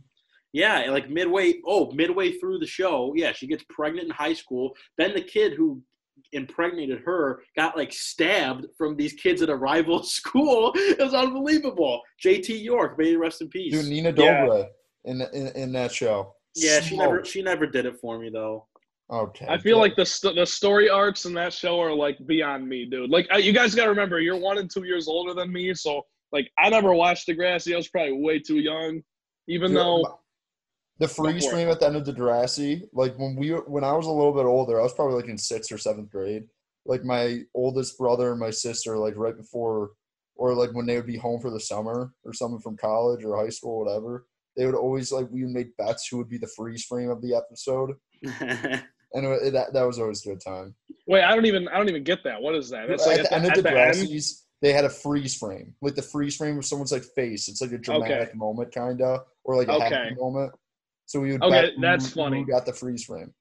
Yeah, 0.52 0.88
like 0.90 1.11
midway. 1.11 1.55
Oh, 1.67 1.90
midway 1.93 2.38
through 2.38 2.61
the 2.61 2.67
show, 2.67 3.12
yeah, 3.17 3.32
she 3.32 3.49
gets 3.49 3.64
pregnant 3.69 4.06
in 4.06 4.11
high 4.12 4.35
school. 4.35 4.76
Then 4.97 5.12
the 5.12 5.20
kid 5.20 5.55
who 5.55 5.82
impregnated 6.32 7.00
her 7.05 7.43
got 7.56 7.76
like 7.76 7.93
stabbed 7.93 8.66
from 8.76 8.96
these 8.96 9.12
kids 9.14 9.43
at 9.43 9.49
a 9.49 9.56
rival 9.56 10.02
school. 10.19 10.72
It 10.75 10.99
was 10.99 11.14
unbelievable. 11.14 12.00
J.T. 12.20 12.56
York, 12.56 12.99
may 12.99 13.11
he 13.11 13.16
rest 13.16 13.40
in 13.40 13.49
peace. 13.49 13.72
Dude, 13.72 13.87
Nina 13.90 14.12
Yeah. 14.16 14.64
In, 15.06 15.20
in 15.34 15.49
in 15.49 15.72
that 15.72 15.93
show. 15.93 16.34
yeah, 16.56 16.81
she 16.81 16.96
never 16.96 17.25
she 17.25 17.43
never 17.43 17.66
did 17.66 17.84
it 17.87 17.96
for 18.00 18.19
me 18.19 18.31
though. 18.31 18.66
Okay. 19.12 19.44
I 19.46 19.58
feel 19.58 19.76
good. 19.76 19.81
like 19.82 19.96
the 19.96 20.06
st- 20.06 20.34
the 20.34 20.46
story 20.46 20.88
arcs 20.88 21.26
in 21.26 21.34
that 21.34 21.52
show 21.52 21.78
are 21.78 21.93
like 21.93 22.16
beyond 22.26 22.66
me, 22.66 22.87
dude. 22.87 23.11
Like 23.11 23.26
uh, 23.32 23.37
you 23.37 23.52
guys 23.52 23.75
got 23.75 23.84
to 23.84 23.90
remember, 23.90 24.19
you're 24.19 24.38
one 24.38 24.56
and 24.56 24.70
two 24.70 24.84
years 24.84 25.06
older 25.08 25.34
than 25.34 25.52
me, 25.52 25.75
so 25.75 26.00
like 26.32 26.50
I 26.58 26.70
never 26.70 26.94
watched 26.94 27.28
Degrassi. 27.28 27.75
I 27.75 27.76
was 27.76 27.88
probably 27.88 28.14
way 28.14 28.38
too 28.38 28.61
young, 28.61 29.02
even 29.46 29.72
Dude, 29.72 29.76
though 29.78 30.20
the 30.99 31.08
freeze 31.08 31.44
for 31.44 31.52
frame 31.52 31.69
at 31.69 31.81
the 31.81 31.87
end 31.87 31.96
of 31.96 32.05
the 32.05 32.12
Degrassi, 32.12 32.82
like 32.93 33.17
when 33.19 33.37
we 33.37 33.50
when 33.50 33.85
I 33.85 33.93
was 33.93 34.06
a 34.06 34.12
little 34.12 34.32
bit 34.32 34.44
older, 34.46 34.79
I 34.79 34.82
was 34.82 34.94
probably 34.94 35.17
like 35.17 35.29
in 35.29 35.38
sixth 35.38 35.73
or 35.73 35.79
seventh 35.79 36.11
grade. 36.11 36.44
Like 36.87 37.05
my 37.05 37.41
oldest 37.55 37.99
brother 37.99 38.31
and 38.31 38.41
my 38.41 38.50
sister, 38.50 38.96
like 38.99 39.14
right 39.17 39.37
before, 39.37 39.93
or 40.37 40.55
like 40.55 40.73
when 40.73 40.87
they 40.87 40.96
would 40.96 41.06
be 41.06 41.17
home 41.17 41.41
for 41.41 41.50
the 41.50 41.61
summer 41.61 42.12
or 42.25 42.32
something 42.32 42.61
from 42.61 42.76
college 42.76 43.25
or 43.25 43.37
high 43.37 43.49
school, 43.49 43.79
or 43.79 43.85
whatever. 43.85 44.26
They 44.56 44.67
would 44.67 44.76
always 44.76 45.11
like 45.11 45.29
we 45.31 45.43
would 45.43 45.52
make 45.52 45.76
bets 45.76 46.06
who 46.06 46.19
would 46.19 46.29
be 46.29 46.38
the 46.38 46.50
freeze 46.56 46.85
frame 46.85 47.11
of 47.11 47.20
the 47.23 47.35
episode, 47.35 47.97
and 48.23 49.26
it, 49.26 49.52
that 49.52 49.73
that 49.73 49.82
was 49.82 49.99
always 49.99 50.25
a 50.25 50.29
good 50.29 50.40
time. 50.40 50.76
wait, 51.08 51.25
I 51.25 51.35
don't 51.35 51.47
even 51.47 51.67
I 51.69 51.79
don't 51.79 51.88
even 51.88 52.05
get 52.05 52.23
that. 52.23 52.40
What 52.40 52.55
is 52.55 52.70
that? 52.70 52.87
That's 52.87 53.05
at, 53.06 53.17
like 53.19 53.23
the 53.23 53.35
end 53.35 53.47
of 53.47 53.52
at 53.52 53.62
the 53.64 53.70
end. 53.70 53.97
Degrassi's, 53.97 54.44
they 54.62 54.73
had 54.73 54.85
a 54.85 54.90
freeze 54.90 55.35
frame, 55.35 55.75
like 55.82 55.97
the 55.97 56.02
freeze 56.02 56.37
frame 56.37 56.56
of 56.58 56.64
someone's 56.64 56.93
like 56.93 57.02
face. 57.17 57.49
It's 57.49 57.61
like 57.61 57.73
a 57.73 57.79
dramatic 57.79 58.35
moment, 58.37 58.73
kinda, 58.73 59.25
or 59.43 59.56
like 59.56 59.69
a 59.69 59.73
Okay. 59.73 59.94
happy 59.94 60.14
moment. 60.14 60.52
So 61.06 61.21
we 61.21 61.33
would. 61.33 61.43
Okay, 61.43 61.51
bet 61.62 61.75
who- 61.75 61.81
that's 61.81 62.06
who 62.12 62.21
funny. 62.23 62.45
got 62.45 62.67
the 62.67 62.73
freeze 62.73 63.05
frame. 63.05 63.33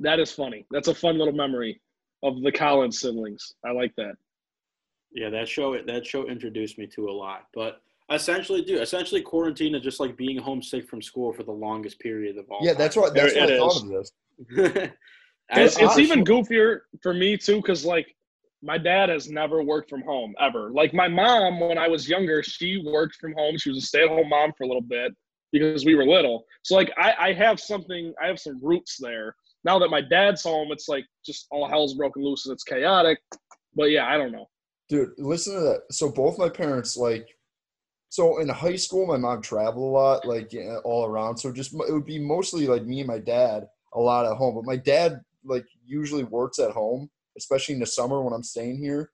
That 0.00 0.18
is 0.20 0.32
funny. 0.32 0.66
That's 0.70 0.88
a 0.88 0.94
fun 0.94 1.18
little 1.18 1.34
memory 1.34 1.80
of 2.22 2.40
the 2.42 2.52
Collins 2.52 3.00
siblings. 3.00 3.54
I 3.64 3.72
like 3.72 3.94
that. 3.96 4.14
Yeah, 5.12 5.30
that 5.30 5.48
show 5.48 5.76
that 5.82 6.06
show 6.06 6.28
introduced 6.28 6.78
me 6.78 6.86
to 6.88 7.08
a 7.08 7.12
lot. 7.12 7.46
But 7.54 7.80
essentially, 8.12 8.62
dude, 8.62 8.80
essentially 8.80 9.20
quarantine 9.22 9.74
is 9.74 9.82
just 9.82 9.98
like 10.00 10.16
being 10.16 10.38
homesick 10.38 10.88
from 10.88 11.02
school 11.02 11.32
for 11.32 11.42
the 11.42 11.52
longest 11.52 11.98
period 11.98 12.38
of 12.38 12.46
all. 12.50 12.60
Yeah, 12.62 12.74
that's 12.74 12.96
what 12.96 13.14
that's 13.14 13.34
There 13.34 13.42
what 13.42 13.50
it 13.50 13.56
I 13.56 13.58
thought 13.58 13.82
of 13.82 13.88
this. 13.88 14.12
what. 14.54 14.92
It's, 15.52 15.76
it's 15.80 15.98
even 15.98 16.24
goofier 16.24 16.82
for 17.02 17.12
me 17.12 17.36
too, 17.36 17.56
because 17.56 17.84
like 17.84 18.14
my 18.62 18.78
dad 18.78 19.08
has 19.08 19.28
never 19.28 19.64
worked 19.64 19.90
from 19.90 20.00
home 20.02 20.32
ever. 20.40 20.70
Like 20.70 20.94
my 20.94 21.08
mom, 21.08 21.58
when 21.58 21.76
I 21.76 21.88
was 21.88 22.08
younger, 22.08 22.40
she 22.44 22.80
worked 22.86 23.16
from 23.16 23.32
home. 23.32 23.58
She 23.58 23.70
was 23.70 23.78
a 23.78 23.86
stay-at-home 23.86 24.28
mom 24.28 24.52
for 24.56 24.62
a 24.62 24.66
little 24.68 24.80
bit 24.80 25.12
because 25.52 25.84
we 25.84 25.94
were 25.94 26.06
little. 26.06 26.44
So 26.62 26.74
like 26.74 26.92
I, 26.98 27.14
I 27.18 27.32
have 27.34 27.60
something, 27.60 28.12
I 28.22 28.26
have 28.26 28.38
some 28.38 28.58
roots 28.62 28.96
there. 29.00 29.34
Now 29.64 29.78
that 29.78 29.88
my 29.88 30.00
dad's 30.00 30.42
home, 30.42 30.68
it's 30.72 30.88
like 30.88 31.04
just 31.24 31.46
all 31.50 31.68
hell's 31.68 31.94
broken 31.94 32.22
loose 32.22 32.46
and 32.46 32.52
it's 32.52 32.64
chaotic. 32.64 33.18
But 33.74 33.90
yeah, 33.90 34.06
I 34.06 34.16
don't 34.16 34.32
know. 34.32 34.48
Dude, 34.88 35.10
listen 35.18 35.54
to 35.54 35.60
that. 35.60 35.82
So 35.90 36.10
both 36.10 36.38
my 36.38 36.48
parents 36.48 36.96
like 36.96 37.28
so 38.08 38.40
in 38.40 38.48
high 38.48 38.76
school 38.76 39.06
my 39.06 39.16
mom 39.16 39.40
traveled 39.40 39.76
a 39.76 39.96
lot 39.96 40.26
like 40.26 40.52
all 40.84 41.06
around. 41.06 41.36
So 41.36 41.52
just 41.52 41.74
it 41.74 41.92
would 41.92 42.06
be 42.06 42.18
mostly 42.18 42.66
like 42.66 42.84
me 42.84 43.00
and 43.00 43.08
my 43.08 43.18
dad 43.18 43.66
a 43.94 44.00
lot 44.00 44.26
at 44.26 44.36
home. 44.36 44.54
But 44.54 44.64
my 44.64 44.76
dad 44.76 45.20
like 45.44 45.66
usually 45.84 46.24
works 46.24 46.58
at 46.58 46.72
home, 46.72 47.10
especially 47.36 47.74
in 47.74 47.80
the 47.80 47.86
summer 47.86 48.22
when 48.22 48.32
I'm 48.32 48.42
staying 48.42 48.78
here. 48.78 49.10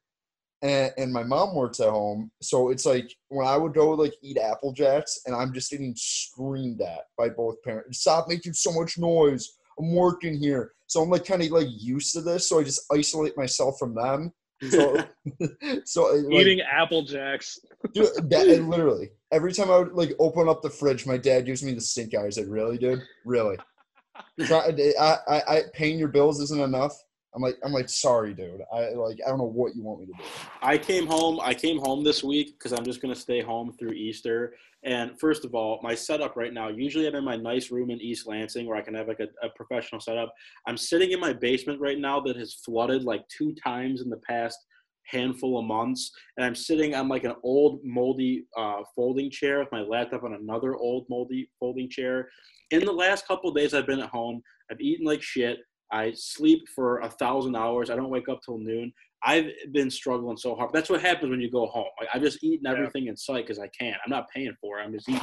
And, 0.63 0.91
and 0.97 1.13
my 1.13 1.23
mom 1.23 1.55
works 1.55 1.81
at 1.81 1.91
home, 1.91 2.31
so 2.41 2.71
it's 2.71 2.87
like 2.87 3.15
when 3.29 3.47
I 3.47 3.59
would 3.59 3.75
go 3.75 3.91
like 3.91 4.15
eat 4.23 4.39
Apple 4.39 4.73
Jacks, 4.73 5.21
and 5.27 5.37
I'm 5.37 5.53
just 5.53 5.71
getting 5.71 5.95
screamed 5.97 6.81
at 6.81 7.03
by 7.19 7.29
both 7.29 7.63
parents. 7.63 8.01
Stop 8.01 8.27
making 8.27 8.55
so 8.55 8.73
much 8.73 8.97
noise. 8.97 9.59
I'm 9.79 9.95
working 9.95 10.35
here, 10.35 10.73
so 10.87 11.03
I'm 11.03 11.11
like 11.11 11.27
kind 11.27 11.43
of 11.43 11.51
like 11.51 11.69
used 11.71 12.15
to 12.15 12.23
this. 12.23 12.49
So 12.49 12.59
I 12.59 12.65
just 12.65 12.91
isolate 12.91 13.37
myself 13.37 13.79
from 13.79 13.95
them. 13.95 14.33
So, 14.71 14.97
so 15.85 16.09
uh, 16.09 16.23
like, 16.23 16.33
Eating 16.33 16.63
Apple 16.63 17.03
Jacks. 17.03 17.59
dude, 17.93 18.31
that 18.31 18.47
literally 18.67 19.11
every 19.33 19.53
time 19.53 19.71
I 19.71 19.79
would 19.79 19.93
like 19.93 20.13
open 20.19 20.49
up 20.49 20.63
the 20.63 20.71
fridge, 20.71 21.07
my 21.07 21.17
dad 21.17 21.47
gives 21.47 21.63
me 21.63 21.75
the 21.75 21.81
stink 21.81 22.15
eye. 22.15 22.27
I 22.27 22.31
said, 22.31 22.49
"Really, 22.49 22.79
dude? 22.79 23.03
Really? 23.25 23.59
I, 24.41 25.17
I, 25.29 25.43
I, 25.49 25.63
paying 25.75 25.99
your 25.99 26.09
bills 26.09 26.41
isn't 26.41 26.61
enough." 26.61 26.97
I'm 27.37 27.43
like, 27.43 27.59
I'm 27.62 27.73
like, 27.73 27.90
sorry, 27.90 28.33
dude. 28.33 28.62
I 28.73 28.95
like, 28.95 29.19
I 29.25 29.28
don't 29.28 29.37
know 29.37 29.45
what 29.45 29.76
you 29.76 29.83
want 29.83 30.00
me 30.00 30.07
to 30.07 30.12
do. 30.12 30.19
I 30.62 30.78
came 30.78 31.07
home. 31.07 31.38
I 31.43 31.52
came 31.52 31.78
home 31.78 32.02
this 32.02 32.25
week 32.25 32.59
because 32.59 32.73
I'm 32.73 32.85
just 32.85 33.02
gonna 33.02 33.14
stay 33.14 33.43
home 33.43 33.75
through 33.78 33.93
Easter. 33.93 34.55
And 34.85 35.21
first 35.21 35.45
of 35.45 35.55
all, 35.55 35.78
my 35.83 35.95
setup 35.95 36.37
right 36.37 36.55
now. 36.55 36.69
Usually, 36.69 37.07
I'm 37.07 37.14
in 37.14 37.25
my 37.25 37.37
nice 37.37 37.71
room 37.71 37.90
in 37.90 38.00
East 38.00 38.26
Lansing 38.26 38.66
where 38.66 38.78
I 38.78 38.81
can 38.81 38.95
have 38.95 39.07
like 39.07 39.21
a, 39.21 39.28
a 39.47 39.50
professional 39.50 40.00
setup. 40.00 40.33
I'm 40.66 40.78
sitting 40.78 41.12
in 41.12 41.21
my 41.21 41.35
basement 41.35 41.78
right 41.78 41.99
now 41.99 42.21
that 42.21 42.37
has 42.37 42.55
flooded 42.55 43.05
like 43.05 43.28
two 43.28 43.55
times 43.62 44.00
in 44.00 44.09
the 44.09 44.21
past 44.26 44.59
handful 45.05 45.59
of 45.59 45.66
months, 45.66 46.11
and 46.37 46.47
I'm 46.47 46.55
sitting 46.55 46.95
on 46.95 47.07
like 47.07 47.25
an 47.25 47.35
old 47.43 47.81
moldy 47.85 48.47
uh, 48.57 48.81
folding 48.95 49.31
chair 49.31 49.59
with 49.59 49.71
my 49.71 49.83
laptop 49.83 50.25
on 50.25 50.33
another 50.33 50.75
old 50.75 51.05
moldy 51.11 51.50
folding 51.61 51.90
chair. 51.90 52.31
In 52.71 52.85
the 52.85 52.93
last 52.93 53.26
couple 53.26 53.52
days 53.52 53.75
I've 53.75 53.87
been 53.87 54.00
at 54.00 54.09
home, 54.09 54.43
I've 54.71 54.81
eaten 54.81 55.05
like 55.05 55.23
shit. 55.23 55.59
I 55.93 56.12
sleep 56.14 56.69
for 56.75 56.99
a 57.00 57.09
thousand 57.11 57.57
hours. 57.57 57.90
I 57.90 57.97
don't 57.97 58.11
wake 58.11 58.28
up 58.28 58.40
till 58.45 58.59
noon. 58.59 58.93
I've 59.25 59.47
been 59.73 59.90
struggling 59.90 60.37
so 60.37 60.55
hard. 60.55 60.71
That's 60.73 60.90
what 60.90 61.00
happens 61.00 61.31
when 61.31 61.40
you 61.40 61.50
go 61.50 61.66
home. 61.66 61.87
Like, 62.00 62.09
I've 62.12 62.23
just 62.23 62.43
eaten 62.45 62.66
everything 62.66 63.07
in 63.07 63.16
sight 63.16 63.47
because 63.47 63.59
I 63.59 63.69
can't. 63.69 63.97
I'm 64.05 64.11
not 64.11 64.28
paying 64.35 64.55
for 64.61 64.78
it. 64.78 64.83
I'm 64.85 64.93
just 64.93 65.09
eating. 65.09 65.23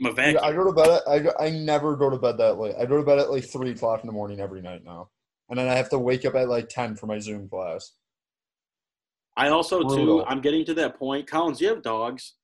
I'm 0.00 0.06
a 0.06 0.12
vacuum. 0.12 0.42
I 0.44 0.52
go 0.52 0.64
to 0.64 0.72
bed. 0.72 0.90
At, 0.90 1.08
I 1.08 1.18
go- 1.20 1.34
I 1.38 1.50
never 1.50 1.96
go 1.96 2.10
to 2.10 2.18
bed 2.18 2.36
that 2.38 2.58
late. 2.58 2.74
I 2.78 2.84
go 2.86 2.96
to 2.96 3.02
bed 3.04 3.18
at 3.18 3.30
like 3.30 3.44
three 3.44 3.70
o'clock 3.70 4.00
in 4.02 4.06
the 4.06 4.12
morning 4.12 4.40
every 4.40 4.60
night 4.60 4.84
now, 4.84 5.10
and 5.48 5.58
then 5.58 5.68
I 5.68 5.74
have 5.74 5.88
to 5.90 5.98
wake 5.98 6.24
up 6.24 6.34
at 6.34 6.48
like 6.48 6.68
ten 6.68 6.96
for 6.96 7.06
my 7.06 7.18
Zoom 7.18 7.48
class. 7.48 7.92
I 9.36 9.48
also 9.48 9.82
too. 9.88 10.24
I'm 10.26 10.40
getting 10.40 10.64
to 10.66 10.74
that 10.74 10.98
point. 10.98 11.26
Collins, 11.28 11.60
you 11.60 11.68
have 11.68 11.82
dogs. 11.82 12.34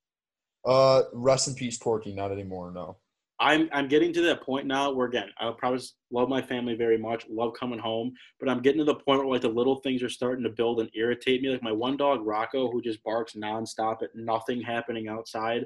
Uh, 0.64 1.02
rest 1.12 1.48
in 1.48 1.54
peace, 1.54 1.78
Porky. 1.78 2.12
Not 2.12 2.32
anymore. 2.32 2.70
No. 2.72 2.96
I'm 3.40 3.70
I'm 3.72 3.88
getting 3.88 4.12
to 4.12 4.20
that 4.22 4.42
point 4.42 4.66
now 4.66 4.92
where 4.92 5.06
again 5.06 5.28
I 5.40 5.50
probably 5.56 5.80
love 6.12 6.28
my 6.28 6.42
family 6.42 6.74
very 6.74 6.98
much, 6.98 7.24
love 7.28 7.54
coming 7.58 7.78
home, 7.78 8.12
but 8.38 8.48
I'm 8.48 8.60
getting 8.60 8.78
to 8.78 8.84
the 8.84 8.94
point 8.94 9.20
where 9.20 9.28
like 9.28 9.40
the 9.40 9.48
little 9.48 9.76
things 9.76 10.02
are 10.02 10.10
starting 10.10 10.44
to 10.44 10.50
build 10.50 10.80
and 10.80 10.90
irritate 10.94 11.40
me. 11.40 11.48
Like 11.48 11.62
my 11.62 11.72
one 11.72 11.96
dog 11.96 12.20
Rocco, 12.24 12.70
who 12.70 12.82
just 12.82 13.02
barks 13.02 13.32
nonstop 13.34 14.02
at 14.02 14.10
nothing 14.14 14.60
happening 14.60 15.08
outside. 15.08 15.64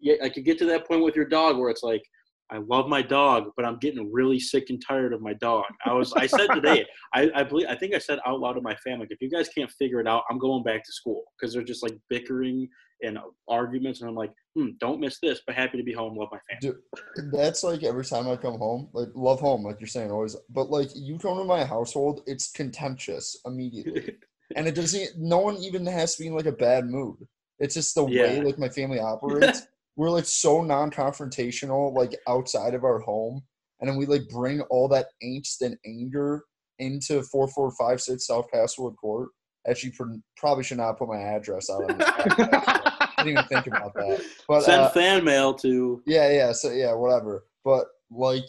Yeah, 0.00 0.14
I 0.22 0.30
could 0.30 0.46
get 0.46 0.58
to 0.60 0.64
that 0.66 0.88
point 0.88 1.04
with 1.04 1.14
your 1.14 1.26
dog 1.26 1.58
where 1.58 1.68
it's 1.68 1.82
like 1.82 2.02
I 2.50 2.56
love 2.56 2.88
my 2.88 3.02
dog, 3.02 3.50
but 3.54 3.64
I'm 3.64 3.78
getting 3.78 4.10
really 4.10 4.40
sick 4.40 4.70
and 4.70 4.82
tired 4.84 5.12
of 5.12 5.20
my 5.20 5.34
dog. 5.34 5.66
I 5.84 5.92
was 5.92 6.14
I 6.14 6.26
said 6.26 6.48
today, 6.48 6.86
I, 7.14 7.30
I 7.34 7.42
believe 7.44 7.66
I 7.68 7.76
think 7.76 7.94
I 7.94 7.98
said 7.98 8.18
out 8.26 8.40
loud 8.40 8.54
to 8.54 8.62
my 8.62 8.74
family, 8.76 9.06
if 9.10 9.20
you 9.20 9.30
guys 9.30 9.48
can't 9.50 9.70
figure 9.72 10.00
it 10.00 10.08
out, 10.08 10.24
I'm 10.30 10.38
going 10.38 10.62
back 10.62 10.84
to 10.84 10.92
school 10.92 11.24
because 11.38 11.52
they're 11.52 11.62
just 11.62 11.82
like 11.82 11.96
bickering 12.08 12.66
and 13.02 13.18
arguments, 13.48 14.00
and 14.00 14.08
I'm 14.08 14.16
like, 14.16 14.32
hmm, 14.54 14.68
don't 14.78 15.00
miss 15.00 15.18
this, 15.20 15.40
but 15.46 15.54
happy 15.54 15.78
to 15.78 15.84
be 15.84 15.92
home, 15.92 16.16
love 16.16 16.28
my 16.32 16.38
family. 16.48 16.78
Dude, 17.16 17.32
that's 17.32 17.62
like 17.62 17.82
every 17.82 18.04
time 18.04 18.28
I 18.28 18.36
come 18.36 18.58
home, 18.58 18.88
like 18.92 19.08
love 19.14 19.40
home, 19.40 19.64
like 19.64 19.80
you're 19.80 19.86
saying 19.86 20.10
always. 20.10 20.36
But 20.50 20.70
like 20.70 20.90
you 20.94 21.18
come 21.18 21.38
to 21.38 21.44
my 21.44 21.64
household, 21.64 22.22
it's 22.26 22.50
contentious 22.50 23.38
immediately, 23.44 24.16
and 24.56 24.66
it 24.66 24.74
doesn't. 24.74 25.18
No 25.18 25.38
one 25.38 25.56
even 25.56 25.86
has 25.86 26.16
to 26.16 26.22
be 26.22 26.28
in 26.28 26.34
like 26.34 26.46
a 26.46 26.52
bad 26.52 26.86
mood. 26.86 27.16
It's 27.58 27.74
just 27.74 27.94
the 27.94 28.04
way 28.04 28.40
like 28.40 28.58
my 28.58 28.68
family 28.68 29.00
operates. 29.00 29.66
We're 29.96 30.10
like 30.10 30.24
so 30.24 30.62
non-confrontational, 30.62 31.94
like 31.94 32.16
outside 32.26 32.74
of 32.74 32.84
our 32.84 33.00
home, 33.00 33.42
and 33.80 33.88
then 33.88 33.96
we 33.96 34.06
like 34.06 34.28
bring 34.28 34.60
all 34.62 34.88
that 34.88 35.08
angst 35.22 35.60
and 35.60 35.76
anger 35.86 36.44
into 36.78 37.22
four 37.22 37.46
four 37.48 37.70
five 37.72 38.00
six 38.00 38.26
South 38.26 38.46
Castlewood 38.52 38.96
Court. 38.96 39.28
Actually, 39.68 39.92
pr- 39.92 40.04
probably 40.36 40.64
should 40.64 40.78
not 40.78 40.98
put 40.98 41.08
my 41.08 41.20
address 41.20 41.68
out. 41.68 41.84
On 43.20 43.26
this 43.26 43.34
podcast. 43.34 43.38
I 43.38 43.38
didn't 43.38 43.38
even 43.38 43.44
think 43.62 43.66
about 43.66 43.94
that. 43.94 44.24
But 44.48 44.62
Send 44.62 44.82
uh, 44.82 44.90
fan 44.90 45.24
mail 45.24 45.54
to 45.54 46.02
yeah, 46.06 46.30
yeah, 46.30 46.52
so 46.52 46.70
yeah, 46.70 46.92
whatever. 46.94 47.44
But 47.64 47.86
like, 48.10 48.44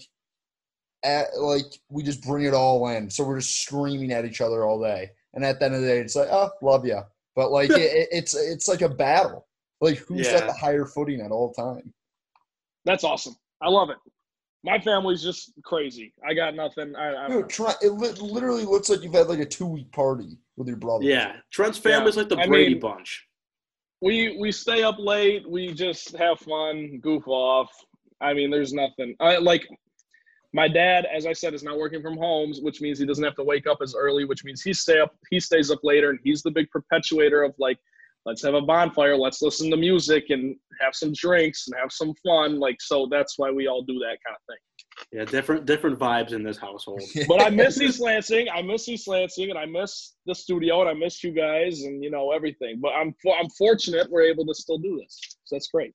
at 1.03 1.27
like 1.39 1.65
we 1.89 2.03
just 2.03 2.23
bring 2.23 2.45
it 2.45 2.53
all 2.53 2.87
in, 2.89 3.09
so 3.09 3.23
we're 3.23 3.39
just 3.39 3.61
screaming 3.63 4.11
at 4.11 4.25
each 4.25 4.41
other 4.41 4.63
all 4.65 4.81
day, 4.81 5.11
and 5.33 5.43
at 5.43 5.59
the 5.59 5.65
end 5.65 5.75
of 5.75 5.81
the 5.81 5.87
day, 5.87 5.97
it's 5.99 6.15
like, 6.15 6.29
oh, 6.31 6.49
love 6.61 6.85
you. 6.85 6.99
But 7.35 7.51
like, 7.51 7.69
it, 7.69 7.79
it- 7.81 8.09
it's 8.11 8.35
it's 8.35 8.67
like 8.67 8.81
a 8.81 8.89
battle. 8.89 9.47
Like 9.79 9.97
who's 9.97 10.27
at 10.27 10.45
the 10.45 10.53
higher 10.53 10.85
footing 10.85 11.21
at 11.21 11.31
all 11.31 11.51
time? 11.53 11.91
That's 12.85 13.03
awesome. 13.03 13.35
I 13.61 13.69
love 13.69 13.89
it. 13.89 13.97
My 14.63 14.79
family's 14.79 15.23
just 15.23 15.53
crazy. 15.63 16.13
I 16.27 16.35
got 16.35 16.53
nothing. 16.53 16.95
I, 16.95 17.25
I 17.25 17.27
Dude, 17.27 17.49
try, 17.49 17.73
it 17.81 17.89
li- 17.93 18.11
literally 18.11 18.63
looks 18.63 18.89
like 18.89 19.01
you've 19.01 19.13
had 19.13 19.25
like 19.27 19.39
a 19.39 19.45
two 19.45 19.65
week 19.65 19.91
party 19.91 20.37
with 20.55 20.67
your 20.67 20.77
brother. 20.77 21.03
yeah. 21.03 21.37
Trent's 21.51 21.79
family's 21.79 22.15
like 22.15 22.29
the 22.29 22.37
I 22.37 22.45
Brady 22.45 22.73
mean- 22.73 22.79
bunch. 22.79 23.27
We 24.01 24.37
we 24.39 24.51
stay 24.51 24.83
up 24.83 24.97
late. 24.97 25.49
We 25.49 25.73
just 25.73 26.15
have 26.17 26.39
fun, 26.39 26.99
goof 27.01 27.27
off. 27.27 27.71
I 28.19 28.33
mean, 28.33 28.49
there's 28.49 28.73
nothing. 28.73 29.15
I 29.19 29.37
like 29.37 29.67
my 30.53 30.67
dad, 30.67 31.05
as 31.05 31.25
I 31.25 31.33
said, 31.33 31.53
is 31.53 31.63
not 31.63 31.77
working 31.77 32.01
from 32.01 32.17
home, 32.17 32.53
which 32.61 32.81
means 32.81 32.99
he 32.99 33.05
doesn't 33.05 33.23
have 33.23 33.35
to 33.35 33.43
wake 33.43 33.67
up 33.67 33.77
as 33.81 33.95
early. 33.95 34.25
Which 34.25 34.43
means 34.43 34.61
he 34.61 34.73
stay 34.73 34.99
up. 34.99 35.15
He 35.29 35.39
stays 35.39 35.71
up 35.71 35.79
later, 35.83 36.09
and 36.09 36.19
he's 36.23 36.41
the 36.41 36.51
big 36.51 36.69
perpetuator 36.71 37.43
of 37.43 37.53
like, 37.59 37.77
let's 38.25 38.43
have 38.43 38.55
a 38.55 38.61
bonfire, 38.61 39.15
let's 39.15 39.41
listen 39.41 39.69
to 39.71 39.77
music 39.77 40.25
and 40.29 40.55
have 40.79 40.95
some 40.95 41.13
drinks 41.13 41.67
and 41.67 41.75
have 41.79 41.91
some 41.91 42.13
fun. 42.25 42.59
Like, 42.59 42.81
so 42.81 43.07
that's 43.09 43.37
why 43.37 43.51
we 43.51 43.67
all 43.67 43.83
do 43.83 43.99
that 43.99 44.17
kind 44.25 44.35
of 44.35 44.41
thing. 44.47 44.57
Yeah, 45.11 45.25
different 45.25 45.65
different 45.65 45.99
vibes 45.99 46.31
in 46.31 46.43
this 46.43 46.57
household. 46.57 47.01
But 47.27 47.41
I 47.41 47.49
miss 47.49 47.81
East 47.81 47.99
Lansing. 47.99 48.47
I 48.49 48.61
miss 48.61 48.87
East 48.87 49.07
Lansing, 49.07 49.49
and 49.49 49.59
I 49.59 49.65
miss 49.65 50.15
the 50.25 50.35
studio, 50.35 50.81
and 50.81 50.89
I 50.89 50.93
miss 50.93 51.23
you 51.23 51.31
guys, 51.31 51.81
and 51.81 52.03
you 52.03 52.09
know 52.09 52.31
everything. 52.31 52.79
But 52.81 52.93
I'm 52.93 53.13
I'm 53.39 53.49
fortunate 53.57 54.09
we're 54.09 54.23
able 54.23 54.45
to 54.45 54.53
still 54.53 54.77
do 54.77 54.99
this. 55.01 55.19
So 55.45 55.55
that's 55.55 55.67
great. 55.67 55.93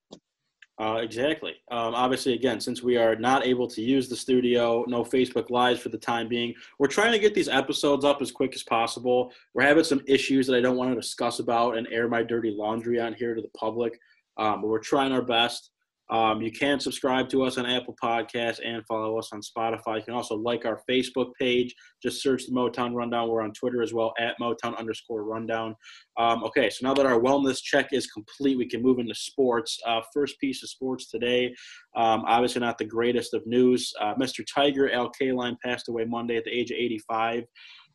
Uh, 0.78 1.00
exactly. 1.02 1.52
Um, 1.70 1.94
obviously, 1.94 2.34
again, 2.34 2.60
since 2.60 2.82
we 2.82 2.98
are 2.98 3.16
not 3.16 3.46
able 3.46 3.66
to 3.68 3.80
use 3.80 4.10
the 4.10 4.16
studio, 4.16 4.84
no 4.86 5.04
Facebook 5.04 5.48
Lives 5.48 5.80
for 5.80 5.88
the 5.88 5.96
time 5.96 6.28
being, 6.28 6.52
we're 6.78 6.86
trying 6.86 7.12
to 7.12 7.18
get 7.18 7.34
these 7.34 7.48
episodes 7.48 8.04
up 8.04 8.20
as 8.20 8.30
quick 8.30 8.54
as 8.54 8.62
possible. 8.62 9.32
We're 9.54 9.62
having 9.62 9.84
some 9.84 10.02
issues 10.06 10.46
that 10.46 10.56
I 10.56 10.60
don't 10.60 10.76
want 10.76 10.90
to 10.90 11.00
discuss 11.00 11.38
about 11.38 11.78
and 11.78 11.88
air 11.90 12.08
my 12.08 12.22
dirty 12.22 12.50
laundry 12.50 13.00
on 13.00 13.14
here 13.14 13.34
to 13.34 13.40
the 13.40 13.48
public, 13.56 13.98
um, 14.36 14.60
but 14.60 14.68
we're 14.68 14.78
trying 14.78 15.12
our 15.12 15.22
best. 15.22 15.70
Um, 16.10 16.40
you 16.40 16.52
can 16.52 16.78
subscribe 16.78 17.28
to 17.30 17.42
us 17.42 17.58
on 17.58 17.66
Apple 17.66 17.96
Podcasts 18.02 18.60
and 18.64 18.84
follow 18.86 19.18
us 19.18 19.30
on 19.32 19.40
Spotify. 19.40 19.96
You 19.96 20.04
can 20.04 20.14
also 20.14 20.36
like 20.36 20.64
our 20.64 20.80
Facebook 20.88 21.32
page. 21.38 21.74
Just 22.02 22.22
search 22.22 22.46
the 22.46 22.52
Motown 22.52 22.94
Rundown. 22.94 23.28
We're 23.28 23.42
on 23.42 23.52
Twitter 23.52 23.82
as 23.82 23.92
well 23.92 24.14
at 24.18 24.36
Motown 24.40 24.78
underscore 24.78 25.24
Rundown. 25.24 25.74
Um, 26.16 26.44
okay, 26.44 26.70
so 26.70 26.86
now 26.86 26.94
that 26.94 27.06
our 27.06 27.20
wellness 27.20 27.60
check 27.60 27.92
is 27.92 28.06
complete, 28.06 28.56
we 28.56 28.68
can 28.68 28.82
move 28.82 28.98
into 28.98 29.14
sports. 29.14 29.78
Uh, 29.84 30.00
first 30.14 30.38
piece 30.40 30.62
of 30.62 30.68
sports 30.68 31.10
today, 31.10 31.54
um, 31.96 32.22
obviously 32.26 32.60
not 32.60 32.78
the 32.78 32.84
greatest 32.84 33.34
of 33.34 33.44
news. 33.46 33.92
Uh, 34.00 34.14
Mr. 34.14 34.44
Tiger 34.52 34.90
Al 34.92 35.10
Kaline 35.10 35.56
passed 35.64 35.88
away 35.88 36.04
Monday 36.04 36.36
at 36.36 36.44
the 36.44 36.56
age 36.56 36.70
of 36.70 36.76
85. 36.76 37.44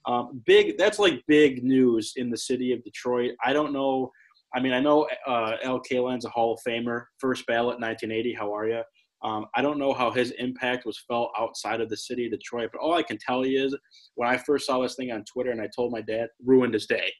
Um, 0.07 0.41
big, 0.45 0.77
that's 0.77 0.99
like 0.99 1.23
big 1.27 1.63
news 1.63 2.13
in 2.15 2.29
the 2.29 2.37
city 2.37 2.73
of 2.73 2.83
Detroit. 2.83 3.31
I 3.43 3.53
don't 3.53 3.71
know. 3.71 4.11
I 4.53 4.59
mean, 4.59 4.73
I 4.73 4.79
know 4.79 5.07
uh, 5.27 5.55
Al 5.63 5.79
Kaline's 5.79 6.25
a 6.25 6.29
Hall 6.29 6.53
of 6.53 6.59
Famer, 6.67 7.05
first 7.19 7.45
ballot 7.47 7.79
1980. 7.79 8.33
How 8.33 8.53
are 8.55 8.67
you? 8.67 8.81
Um, 9.23 9.45
I 9.55 9.61
don't 9.61 9.77
know 9.77 9.93
how 9.93 10.11
his 10.11 10.31
impact 10.31 10.85
was 10.85 11.03
felt 11.07 11.31
outside 11.37 11.79
of 11.79 11.89
the 11.89 11.97
city 11.97 12.25
of 12.25 12.31
Detroit, 12.31 12.69
but 12.73 12.81
all 12.81 12.95
I 12.95 13.03
can 13.03 13.17
tell 13.17 13.45
you 13.45 13.65
is 13.65 13.77
when 14.15 14.27
I 14.27 14.37
first 14.37 14.65
saw 14.65 14.81
this 14.81 14.95
thing 14.95 15.11
on 15.11 15.23
Twitter 15.25 15.51
and 15.51 15.61
I 15.61 15.69
told 15.75 15.91
my 15.91 16.01
dad, 16.01 16.29
ruined 16.43 16.73
his 16.73 16.87
day. 16.87 17.11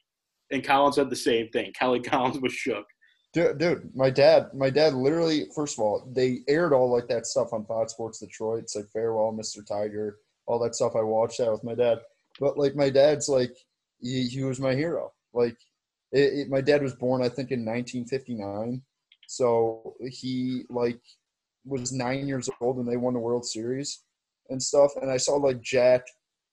And 0.50 0.64
Collins 0.64 0.96
said 0.96 1.10
the 1.10 1.16
same 1.16 1.48
thing. 1.50 1.72
Kelly 1.78 2.00
Collins 2.00 2.40
was 2.40 2.52
shook. 2.52 2.84
Dude, 3.32 3.56
dude, 3.56 3.90
my 3.94 4.10
dad, 4.10 4.48
my 4.52 4.68
dad 4.68 4.92
literally, 4.92 5.46
first 5.54 5.78
of 5.78 5.84
all, 5.84 6.06
they 6.14 6.40
aired 6.48 6.74
all 6.74 6.92
like 6.92 7.08
that 7.08 7.26
stuff 7.26 7.52
on 7.52 7.64
Fox 7.64 7.92
Sports 7.94 8.18
Detroit. 8.18 8.64
It's 8.64 8.76
like 8.76 8.90
Farewell, 8.92 9.32
Mr. 9.32 9.66
Tiger, 9.66 10.18
all 10.46 10.58
that 10.58 10.74
stuff. 10.74 10.96
I 10.96 11.02
watched 11.02 11.38
that 11.38 11.50
with 11.50 11.64
my 11.64 11.74
dad. 11.74 12.00
But 12.40 12.58
like 12.58 12.74
my 12.74 12.90
dad's 12.90 13.28
like, 13.28 13.56
he, 14.00 14.24
he 14.24 14.42
was 14.42 14.60
my 14.60 14.74
hero. 14.74 15.12
Like, 15.32 15.56
it, 16.12 16.40
it, 16.40 16.48
my 16.50 16.60
dad 16.60 16.82
was 16.82 16.94
born, 16.94 17.22
I 17.22 17.28
think, 17.28 17.50
in 17.50 17.64
1959. 17.64 18.82
So 19.28 19.94
he 20.08 20.64
like 20.68 21.00
was 21.64 21.92
nine 21.92 22.26
years 22.28 22.48
old 22.60 22.76
when 22.76 22.86
they 22.86 22.96
won 22.96 23.14
the 23.14 23.20
World 23.20 23.44
Series 23.46 24.02
and 24.50 24.62
stuff. 24.62 24.90
And 25.00 25.10
I 25.10 25.16
saw 25.16 25.36
like 25.36 25.60
Jack, 25.62 26.02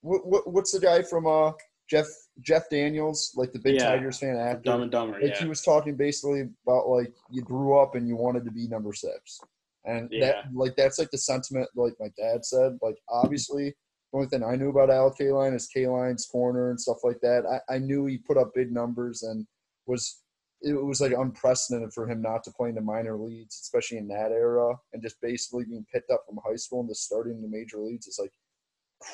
what, 0.02 0.26
what 0.26 0.52
what's 0.52 0.72
the 0.72 0.80
guy 0.80 1.02
from 1.02 1.28
uh 1.28 1.52
Jeff 1.90 2.06
Jeff 2.42 2.70
Daniels, 2.70 3.32
like 3.36 3.52
the 3.52 3.60
big 3.60 3.76
Yeah. 3.76 3.90
Tigers 3.90 4.20
fan 4.20 4.38
actor. 4.38 4.62
Dumb 4.64 4.84
and 4.84 4.92
Dumber, 4.92 5.20
Like 5.20 5.32
yeah. 5.32 5.40
he 5.42 5.48
was 5.48 5.62
talking 5.62 5.96
basically 5.96 6.48
about 6.66 6.88
like 6.88 7.14
you 7.30 7.42
grew 7.42 7.78
up 7.80 7.96
and 7.96 8.08
you 8.08 8.16
wanted 8.16 8.46
to 8.46 8.52
be 8.52 8.68
number 8.68 8.94
six, 8.94 9.40
and 9.86 10.08
Yeah. 10.12 10.26
that 10.28 10.36
like 10.54 10.76
that's 10.76 11.00
like 11.00 11.10
the 11.12 11.18
sentiment 11.18 11.68
like 11.76 11.94
my 12.00 12.10
dad 12.18 12.46
said. 12.46 12.78
Like 12.82 12.96
obviously, 13.10 13.76
the 14.12 14.18
only 14.18 14.30
thing 14.30 14.44
I 14.44 14.56
knew 14.56 14.70
about 14.70 14.90
Al 14.90 15.14
Kaline 15.14 15.56
is 15.56 15.70
Kaline's 15.76 16.26
corner 16.26 16.72
and 16.72 16.82
stuff 16.82 16.98
like 17.04 17.20
that. 17.22 17.44
I, 17.46 17.76
I 17.76 17.78
knew 17.78 18.06
he 18.06 18.18
put 18.18 18.38
up 18.38 18.54
big 18.56 18.72
numbers 18.72 19.24
and 19.24 19.46
was 19.86 20.22
it 20.62 20.74
was 20.74 21.00
like 21.00 21.14
unprecedented 21.14 21.94
for 21.94 22.08
him 22.08 22.22
not 22.22 22.44
to 22.44 22.52
play 22.52 22.70
in 22.70 22.76
the 22.76 22.82
minor 22.82 23.18
leagues, 23.18 23.60
especially 23.62 23.98
in 23.98 24.08
that 24.10 24.32
era, 24.32 24.76
and 24.92 25.02
just 25.02 25.22
basically 25.22 25.64
being 25.64 25.86
picked 25.94 26.12
up 26.12 26.24
from 26.28 26.40
high 26.46 26.56
school 26.56 26.82
and 26.82 26.90
just 26.90 27.06
starting 27.06 27.36
in 27.36 27.42
the 27.42 27.48
major 27.48 27.78
leagues 27.78 28.08
is 28.08 28.20
like 28.20 28.34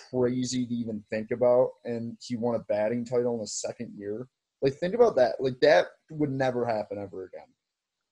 crazy 0.10 0.66
to 0.66 0.74
even 0.74 1.04
think 1.10 1.32
about. 1.32 1.72
And 1.84 2.18
he 2.20 2.36
won 2.36 2.56
a 2.56 2.60
batting 2.60 3.06
title 3.06 3.36
in 3.36 3.42
his 3.42 3.54
second 3.54 3.94
year. 3.96 4.28
Like 4.62 4.74
think 4.74 4.96
about 4.96 5.16
that. 5.18 5.36
Like 5.40 5.60
that 5.62 5.88
would 6.10 6.32
never 6.32 6.66
happen 6.66 6.98
ever 6.98 7.26
again. 7.26 7.48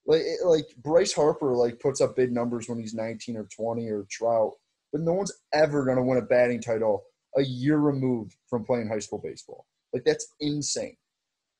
Like 0.05 0.21
it, 0.21 0.45
like 0.45 0.67
Bryce 0.77 1.13
Harper 1.13 1.55
like 1.55 1.79
puts 1.79 2.01
up 2.01 2.15
big 2.15 2.31
numbers 2.31 2.69
when 2.69 2.77
he's 2.77 2.93
19 2.93 3.37
or 3.37 3.45
20 3.45 3.87
or 3.89 4.05
Trout, 4.11 4.51
but 4.93 5.01
no 5.01 5.11
one's 5.13 5.33
ever 5.53 5.83
gonna 5.83 6.03
win 6.03 6.19
a 6.19 6.21
batting 6.21 6.61
title 6.61 7.03
a 7.35 7.41
year 7.41 7.79
removed 7.79 8.35
from 8.47 8.63
playing 8.63 8.87
high 8.87 8.99
school 8.99 9.19
baseball. 9.21 9.65
Like 9.91 10.05
that's 10.05 10.27
insane. 10.39 10.95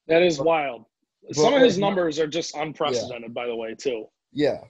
That 0.08 0.22
is 0.22 0.38
But- 0.38 0.46
wild. 0.46 0.86
but, 1.24 1.36
Some 1.36 1.54
of 1.54 1.62
his 1.62 1.78
numbers 1.78 2.20
are 2.20 2.28
just 2.28 2.56
unprecedented, 2.56 3.34
by 3.34 3.48
the 3.48 3.56
way, 3.56 3.74
too. 3.76 4.06
Yeah, 4.32 4.62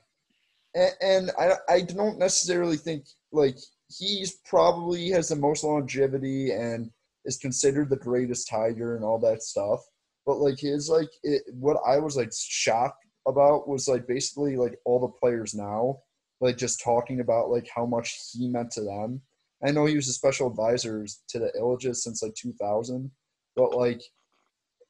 and, 0.75 0.91
and 1.01 1.31
I 1.37 1.53
I 1.69 1.81
don't 1.81 2.17
necessarily 2.17 2.77
think 2.77 3.05
like 3.31 3.57
he's 3.89 4.37
probably 4.45 5.09
has 5.09 5.29
the 5.29 5.35
most 5.35 5.63
longevity 5.63 6.51
and 6.51 6.89
is 7.25 7.37
considered 7.37 7.89
the 7.89 7.95
greatest 7.97 8.47
Tiger 8.49 8.95
and 8.95 9.03
all 9.05 9.19
that 9.19 9.43
stuff. 9.43 9.81
But 10.25 10.37
like 10.37 10.59
his 10.59 10.89
like 10.89 11.09
it, 11.23 11.43
what 11.53 11.77
I 11.85 11.97
was 11.99 12.15
like 12.15 12.31
shocked 12.33 13.05
about 13.27 13.67
was 13.67 13.87
like 13.87 14.07
basically 14.07 14.55
like 14.57 14.77
all 14.85 14.99
the 14.99 15.07
players 15.19 15.53
now 15.53 15.99
like 16.43 16.57
just 16.57 16.81
talking 16.83 17.19
about 17.19 17.49
like 17.49 17.67
how 17.73 17.85
much 17.85 18.31
he 18.33 18.47
meant 18.47 18.71
to 18.71 18.81
them 18.81 19.21
I 19.65 19.71
know 19.71 19.85
he 19.85 19.95
was 19.95 20.09
a 20.09 20.13
special 20.13 20.47
advisor 20.47 21.05
to 21.29 21.39
the 21.39 21.51
Ilitches 21.59 21.97
since 21.97 22.21
like 22.21 22.35
2000, 22.35 23.09
but 23.55 23.75
like 23.75 24.01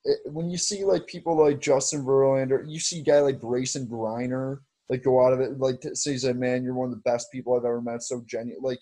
it, 0.03 0.19
when 0.25 0.50
you 0.50 0.57
see 0.57 0.83
like 0.83 1.05
people 1.05 1.38
like 1.38 1.62
Justin 1.62 2.03
Verlander, 2.03 2.63
you 2.67 2.79
see 2.79 3.00
a 3.00 3.03
guy 3.03 3.19
like 3.19 3.39
Grayson 3.39 3.86
Greiner 3.88 4.60
like 4.89 5.03
go 5.03 5.25
out 5.25 5.33
of 5.33 5.39
it 5.39 5.60
like 5.60 5.79
to 5.81 5.95
say 5.95 6.12
he's 6.12 6.25
like, 6.25 6.36
man, 6.36 6.63
you're 6.63 6.74
one 6.74 6.89
of 6.89 6.95
the 6.95 7.10
best 7.10 7.31
people 7.31 7.53
I've 7.53 7.65
ever 7.65 7.81
met. 7.81 8.01
So 8.01 8.24
genuine, 8.25 8.63
like 8.63 8.79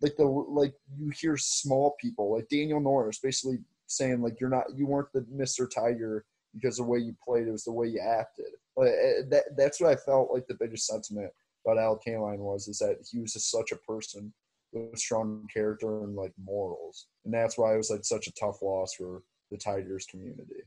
like 0.00 0.16
the 0.16 0.24
like 0.24 0.74
you 0.96 1.10
hear 1.10 1.36
small 1.36 1.96
people 2.00 2.32
like 2.34 2.48
Daniel 2.48 2.80
Norris 2.80 3.18
basically 3.18 3.58
saying 3.86 4.22
like 4.22 4.40
you're 4.40 4.50
not 4.50 4.64
you 4.74 4.86
weren't 4.86 5.12
the 5.12 5.22
Mr. 5.22 5.68
Tiger 5.68 6.24
because 6.54 6.76
the 6.76 6.84
way 6.84 6.98
you 6.98 7.14
played 7.26 7.48
it 7.48 7.52
was 7.52 7.64
the 7.64 7.72
way 7.72 7.88
you 7.88 8.00
acted. 8.00 8.46
Like 8.76 8.90
eh, 8.90 9.22
that 9.30 9.56
that's 9.56 9.80
what 9.80 9.90
I 9.90 9.96
felt 9.96 10.32
like 10.32 10.46
the 10.46 10.56
biggest 10.58 10.86
sentiment 10.86 11.32
about 11.64 11.78
Al 11.78 12.00
Kaline 12.06 12.38
was 12.38 12.68
is 12.68 12.78
that 12.78 12.96
he 13.10 13.20
was 13.20 13.32
just 13.32 13.50
such 13.50 13.72
a 13.72 13.76
person 13.76 14.32
with 14.72 14.98
strong 14.98 15.46
character 15.52 16.04
and 16.04 16.16
like 16.16 16.32
morals, 16.42 17.06
and 17.24 17.32
that's 17.32 17.56
why 17.56 17.74
it 17.74 17.76
was 17.76 17.90
like 17.90 18.04
such 18.04 18.26
a 18.26 18.32
tough 18.32 18.62
loss 18.62 18.94
for 18.94 19.22
the 19.50 19.56
Tigers 19.56 20.06
community. 20.10 20.62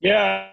Yeah, 0.00 0.48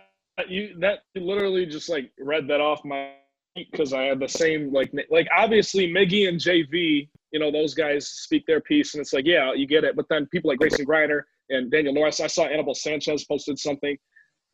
you 0.48 0.76
that 0.80 1.00
literally 1.16 1.66
just 1.66 1.90
like 1.90 2.12
read 2.20 2.48
that 2.48 2.62
off 2.62 2.84
my 2.86 3.12
because 3.56 3.94
I 3.94 4.04
had 4.04 4.20
the 4.20 4.28
same 4.28 4.74
like 4.74 4.92
like 5.10 5.28
obviously 5.36 5.92
Miggy 5.92 6.28
and 6.28 6.40
JV, 6.40 7.10
you 7.32 7.40
know 7.40 7.52
those 7.52 7.74
guys 7.74 8.08
speak 8.08 8.46
their 8.48 8.62
piece 8.62 8.94
and 8.94 9.02
it's 9.02 9.14
like 9.14 9.26
yeah 9.26 9.54
you 9.54 9.68
get 9.68 9.84
it, 9.84 9.96
but 9.96 10.06
then 10.10 10.26
people 10.28 10.50
like 10.50 10.60
Grayson 10.60 10.86
Greiner 10.86 11.24
and 11.50 11.70
Daniel 11.72 11.94
Norris, 11.94 12.20
I 12.20 12.28
saw 12.28 12.46
Anibal 12.46 12.74
Sanchez 12.74 13.26
posted 13.26 13.60
something. 13.60 13.98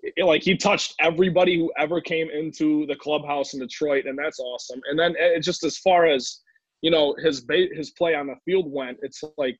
It, 0.01 0.23
like 0.23 0.43
he 0.43 0.55
touched 0.55 0.95
everybody 0.99 1.57
who 1.57 1.71
ever 1.77 1.99
came 1.99 2.29
into 2.29 2.85
the 2.87 2.95
clubhouse 2.95 3.53
in 3.53 3.59
Detroit, 3.59 4.05
and 4.05 4.17
that's 4.17 4.39
awesome. 4.39 4.79
And 4.89 4.97
then 4.97 5.15
it 5.17 5.41
just 5.41 5.63
as 5.63 5.77
far 5.77 6.05
as 6.05 6.39
you 6.81 6.91
know 6.91 7.15
his 7.21 7.45
his 7.49 7.91
play 7.91 8.15
on 8.15 8.27
the 8.27 8.35
field 8.45 8.71
went, 8.71 8.97
it's 9.01 9.21
like 9.37 9.57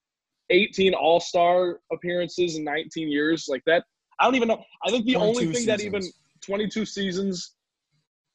18 0.50 0.93
All 0.93 1.19
Star 1.19 1.79
appearances 1.91 2.55
in 2.55 2.63
19 2.63 3.10
years, 3.10 3.46
like 3.48 3.63
that. 3.65 3.84
I 4.19 4.25
don't 4.25 4.36
even 4.36 4.48
know. 4.48 4.63
I 4.86 4.91
think 4.91 5.05
the 5.05 5.15
only 5.15 5.46
thing 5.46 5.55
seasons. 5.55 5.65
that 5.65 5.81
even 5.81 6.01
22 6.46 6.86
seasons. 6.86 7.55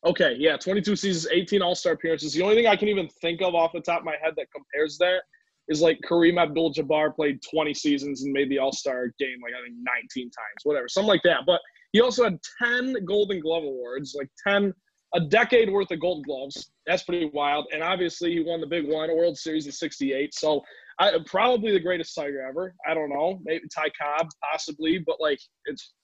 Okay, 0.07 0.37
yeah, 0.39 0.57
22 0.57 0.97
seasons, 0.97 1.33
18 1.33 1.63
All 1.63 1.75
Star 1.75 1.95
appearances. 1.95 2.35
The 2.35 2.43
only 2.43 2.55
thing 2.55 2.67
I 2.67 2.77
can 2.77 2.89
even 2.89 3.09
think 3.21 3.41
of 3.43 3.55
off 3.55 3.73
the 3.73 3.81
top 3.81 4.01
of 4.01 4.05
my 4.05 4.17
head 4.23 4.35
that 4.37 4.47
compares 4.55 4.99
that 4.99 5.23
is 5.69 5.81
like 5.81 5.99
Kareem 6.09 6.41
Abdul-Jabbar 6.41 7.15
played 7.17 7.41
20 7.51 7.73
seasons 7.73 8.23
and 8.23 8.33
made 8.33 8.51
the 8.51 8.59
All 8.59 8.73
Star 8.73 9.07
game 9.19 9.39
like 9.43 9.53
I 9.59 9.65
think 9.65 9.77
19 9.79 10.25
times, 10.25 10.65
whatever, 10.65 10.89
something 10.89 11.09
like 11.09 11.23
that. 11.25 11.41
But 11.47 11.61
he 11.95 12.03
also 12.03 12.25
had 12.25 12.39
10 12.63 13.05
Golden 13.07 13.41
Glove 13.41 13.63
awards, 13.65 14.15
like 14.17 14.29
10 14.47 14.75
a 15.15 15.21
decade 15.21 15.71
worth 15.71 15.91
of 15.93 16.01
Gold 16.01 16.27
Gloves. 16.27 16.73
That's 16.87 17.05
pretty 17.05 17.31
wild. 17.33 17.67
And 17.73 17.83
obviously, 17.83 18.33
he 18.33 18.41
won 18.41 18.61
the 18.61 18.67
big 18.67 18.87
one, 18.87 19.17
World 19.17 19.39
Series 19.39 19.67
in 19.67 19.73
'68. 19.73 20.35
So, 20.35 20.61
I, 20.99 21.13
probably 21.25 21.73
the 21.73 21.81
greatest 21.81 22.15
Tiger 22.15 22.41
ever. 22.43 22.75
I 22.87 22.95
don't 22.95 23.11
know, 23.11 23.41
maybe 23.45 23.65
Ty 23.73 23.91
Cobb, 24.01 24.29
possibly, 24.43 24.99
but 24.99 25.21
like 25.21 25.39
it's. 25.67 25.95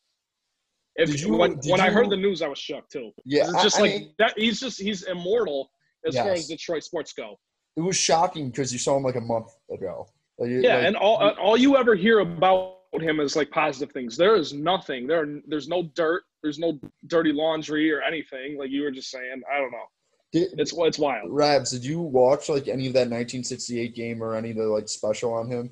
If 0.97 1.21
you, 1.21 1.37
when 1.37 1.53
when 1.53 1.63
you, 1.65 1.75
I 1.75 1.91
heard 1.91 2.09
the 2.09 2.17
news, 2.17 2.41
I 2.41 2.49
was 2.49 2.59
shook 2.59 2.89
too. 2.89 3.11
Yeah, 3.25 3.49
it's 3.49 3.63
just 3.63 3.79
I, 3.79 3.81
like 3.81 3.91
I 3.91 3.99
mean, 3.99 4.15
that. 4.19 4.35
He's 4.37 4.61
just 4.61 4.81
he's 4.81 5.03
immortal 5.03 5.71
as 6.07 6.15
yes. 6.15 6.25
far 6.25 6.33
as 6.33 6.47
Detroit 6.47 6.85
sports 6.85 7.13
go 7.13 7.37
it 7.77 7.81
was 7.81 7.97
shocking 7.97 8.51
because 8.51 8.73
you 8.73 8.79
saw 8.79 8.97
him 8.97 9.03
like 9.03 9.17
a 9.17 9.21
month 9.21 9.53
ago. 9.73 10.09
Like, 10.39 10.51
yeah, 10.51 10.77
like, 10.77 10.87
and 10.87 10.97
all 10.97 11.17
all 11.39 11.57
you 11.57 11.77
ever 11.77 11.95
hear 11.95 12.21
about 12.21 12.80
him 12.99 13.21
as 13.21 13.37
like 13.37 13.51
positive 13.51 13.93
things. 13.93 14.17
There 14.17 14.37
is 14.37 14.53
nothing. 14.53 15.07
There, 15.07 15.41
there's 15.47 15.69
no 15.69 15.85
dirt. 15.95 16.25
There's 16.43 16.59
no 16.59 16.79
dirty 17.07 17.33
laundry 17.33 17.93
or 17.93 18.03
anything. 18.03 18.59
Like 18.59 18.71
you 18.71 18.83
were 18.83 18.91
just 18.91 19.11
saying. 19.11 19.43
I 19.53 19.59
don't 19.59 19.71
know. 19.71 19.87
Did, 20.33 20.59
it's 20.59 20.73
it's 20.77 20.99
wild. 20.99 21.31
Rabs, 21.31 21.71
did 21.71 21.85
you 21.85 22.01
watch 22.01 22.49
like 22.49 22.69
any 22.69 22.87
of 22.87 22.93
that 22.95 23.11
1968 23.11 23.95
game 23.95 24.23
or 24.23 24.35
any 24.35 24.51
of 24.51 24.57
the 24.57 24.65
like 24.65 24.89
special 24.89 25.33
on 25.33 25.51
him? 25.51 25.71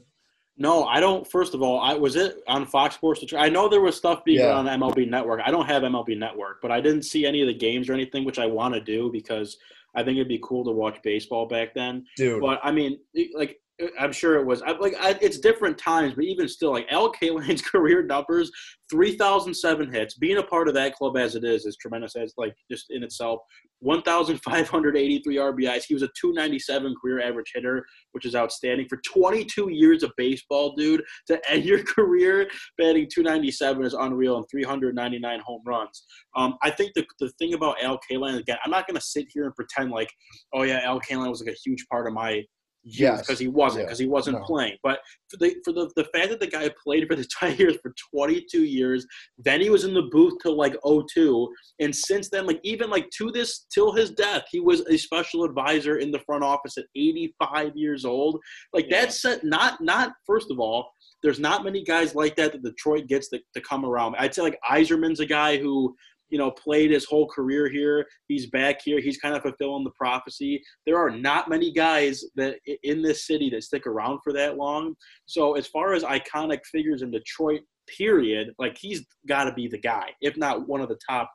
No, 0.56 0.84
I 0.84 0.98
don't. 0.98 1.28
First 1.30 1.54
of 1.54 1.62
all, 1.62 1.80
I 1.80 1.94
was 1.94 2.16
it 2.16 2.42
on 2.48 2.66
Fox 2.66 2.96
Sports. 2.96 3.24
I 3.36 3.48
know 3.48 3.68
there 3.68 3.80
was 3.80 3.96
stuff 3.96 4.24
being 4.24 4.40
yeah. 4.40 4.52
on 4.52 4.66
MLB 4.66 5.08
Network. 5.08 5.40
I 5.44 5.52
don't 5.52 5.66
have 5.66 5.84
MLB 5.84 6.18
Network, 6.18 6.60
but 6.60 6.72
I 6.72 6.80
didn't 6.80 7.02
see 7.02 7.24
any 7.24 7.40
of 7.40 7.46
the 7.46 7.54
games 7.54 7.88
or 7.88 7.92
anything, 7.92 8.24
which 8.24 8.40
I 8.40 8.46
want 8.46 8.74
to 8.74 8.80
do 8.80 9.10
because 9.12 9.56
I 9.94 10.02
think 10.02 10.16
it'd 10.16 10.28
be 10.28 10.40
cool 10.42 10.64
to 10.64 10.72
watch 10.72 11.00
baseball 11.04 11.46
back 11.46 11.74
then. 11.74 12.04
Dude. 12.16 12.40
But 12.40 12.58
I 12.64 12.72
mean, 12.72 12.98
like 13.34 13.60
I'm 13.98 14.12
sure 14.12 14.36
it 14.36 14.46
was. 14.46 14.60
I, 14.62 14.72
like 14.72 14.94
I, 15.00 15.16
it's 15.20 15.38
different 15.38 15.78
times, 15.78 16.14
but 16.14 16.24
even 16.24 16.48
still, 16.48 16.72
like 16.72 16.86
Al 16.90 17.12
Kaline's 17.12 17.62
career 17.72 18.02
numbers, 18.02 18.50
three 18.90 19.16
thousand 19.16 19.54
seven 19.54 19.92
hits. 19.92 20.16
Being 20.16 20.38
a 20.38 20.42
part 20.42 20.68
of 20.68 20.74
that 20.74 20.94
club 20.94 21.16
as 21.16 21.36
it 21.36 21.44
is 21.44 21.64
is 21.64 21.76
tremendous. 21.76 22.16
As 22.16 22.34
like 22.36 22.54
just 22.70 22.86
in 22.90 23.04
itself, 23.04 23.40
one 23.78 24.02
thousand 24.02 24.38
five 24.42 24.68
hundred 24.68 24.96
eighty 24.96 25.20
three 25.22 25.36
RBIs. 25.36 25.84
He 25.86 25.94
was 25.94 26.02
a 26.02 26.08
two 26.20 26.32
ninety 26.32 26.58
seven 26.58 26.94
career 27.00 27.20
average 27.20 27.52
hitter, 27.54 27.86
which 28.12 28.24
is 28.24 28.34
outstanding 28.34 28.88
for 28.88 29.00
twenty 29.06 29.44
two 29.44 29.70
years 29.70 30.02
of 30.02 30.10
baseball, 30.16 30.74
dude. 30.76 31.02
To 31.28 31.40
end 31.50 31.64
your 31.64 31.82
career 31.84 32.48
batting 32.78 33.08
two 33.12 33.22
ninety 33.22 33.52
seven 33.52 33.84
is 33.84 33.94
unreal, 33.94 34.38
and 34.38 34.46
three 34.50 34.64
hundred 34.64 34.96
ninety 34.96 35.20
nine 35.20 35.40
home 35.46 35.62
runs. 35.64 36.04
Um, 36.36 36.56
I 36.62 36.70
think 36.70 36.92
the 36.94 37.06
the 37.20 37.30
thing 37.38 37.54
about 37.54 37.82
Al 37.82 38.00
Kaline 38.10 38.38
again, 38.38 38.58
I'm 38.64 38.72
not 38.72 38.88
gonna 38.88 39.00
sit 39.00 39.26
here 39.32 39.44
and 39.44 39.54
pretend 39.54 39.92
like, 39.92 40.10
oh 40.52 40.62
yeah, 40.62 40.80
Al 40.80 41.00
Kaline 41.00 41.30
was 41.30 41.44
like 41.44 41.54
a 41.54 41.58
huge 41.64 41.86
part 41.90 42.08
of 42.08 42.12
my 42.12 42.42
yes. 42.88 43.20
because 43.20 43.38
he 43.38 43.48
wasn't 43.48 43.86
because 43.86 44.00
yeah. 44.00 44.04
he 44.04 44.10
wasn't 44.10 44.38
no. 44.38 44.44
playing. 44.44 44.76
But 44.82 45.00
for 45.28 45.36
the 45.38 45.56
for 45.64 45.72
the, 45.72 45.90
the 45.96 46.04
fact 46.04 46.30
that 46.30 46.40
the 46.40 46.46
guy 46.46 46.70
played 46.82 47.06
for 47.08 47.14
the 47.14 47.26
Tigers 47.40 47.76
for 47.82 47.94
22 48.14 48.64
years, 48.64 49.06
then 49.38 49.60
he 49.60 49.70
was 49.70 49.84
in 49.84 49.94
the 49.94 50.08
booth 50.10 50.34
till 50.42 50.56
like 50.56 50.76
02, 50.84 51.48
and 51.80 51.94
since 51.94 52.28
then, 52.28 52.46
like 52.46 52.60
even 52.62 52.90
like 52.90 53.08
to 53.18 53.30
this 53.30 53.66
till 53.72 53.92
his 53.92 54.10
death, 54.10 54.44
he 54.50 54.60
was 54.60 54.80
a 54.82 54.96
special 54.96 55.44
advisor 55.44 55.98
in 55.98 56.10
the 56.10 56.20
front 56.20 56.44
office 56.44 56.78
at 56.78 56.84
85 56.96 57.76
years 57.76 58.04
old. 58.04 58.40
Like 58.72 58.86
yeah. 58.88 59.02
that's 59.02 59.24
not 59.42 59.80
not 59.80 60.12
first 60.26 60.50
of 60.50 60.58
all. 60.58 60.90
There's 61.22 61.40
not 61.40 61.64
many 61.64 61.82
guys 61.82 62.14
like 62.14 62.36
that 62.36 62.52
that 62.52 62.62
Detroit 62.62 63.08
gets 63.08 63.28
to, 63.30 63.40
to 63.54 63.60
come 63.60 63.84
around. 63.84 64.14
I'd 64.18 64.34
say 64.34 64.42
like 64.42 64.58
Yzerman's 64.70 65.18
a 65.18 65.26
guy 65.26 65.56
who 65.58 65.96
you 66.30 66.38
know, 66.38 66.50
played 66.50 66.90
his 66.90 67.04
whole 67.04 67.28
career 67.28 67.68
here. 67.68 68.06
He's 68.26 68.46
back 68.50 68.80
here. 68.82 69.00
He's 69.00 69.18
kind 69.18 69.34
of 69.34 69.42
fulfilling 69.42 69.84
the 69.84 69.90
prophecy. 69.90 70.62
There 70.86 70.98
are 70.98 71.10
not 71.10 71.48
many 71.48 71.72
guys 71.72 72.24
that 72.36 72.56
in 72.82 73.02
this 73.02 73.26
city 73.26 73.50
that 73.50 73.64
stick 73.64 73.86
around 73.86 74.20
for 74.22 74.32
that 74.34 74.56
long. 74.56 74.94
So 75.26 75.54
as 75.54 75.66
far 75.66 75.94
as 75.94 76.02
iconic 76.04 76.60
figures 76.66 77.02
in 77.02 77.10
Detroit, 77.10 77.62
period, 77.96 78.54
like 78.58 78.76
he's 78.78 79.04
got 79.26 79.44
to 79.44 79.52
be 79.52 79.66
the 79.66 79.78
guy, 79.78 80.10
if 80.20 80.36
not 80.36 80.68
one 80.68 80.80
of 80.80 80.88
the 80.88 80.98
top 81.08 81.30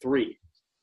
three. 0.00 0.38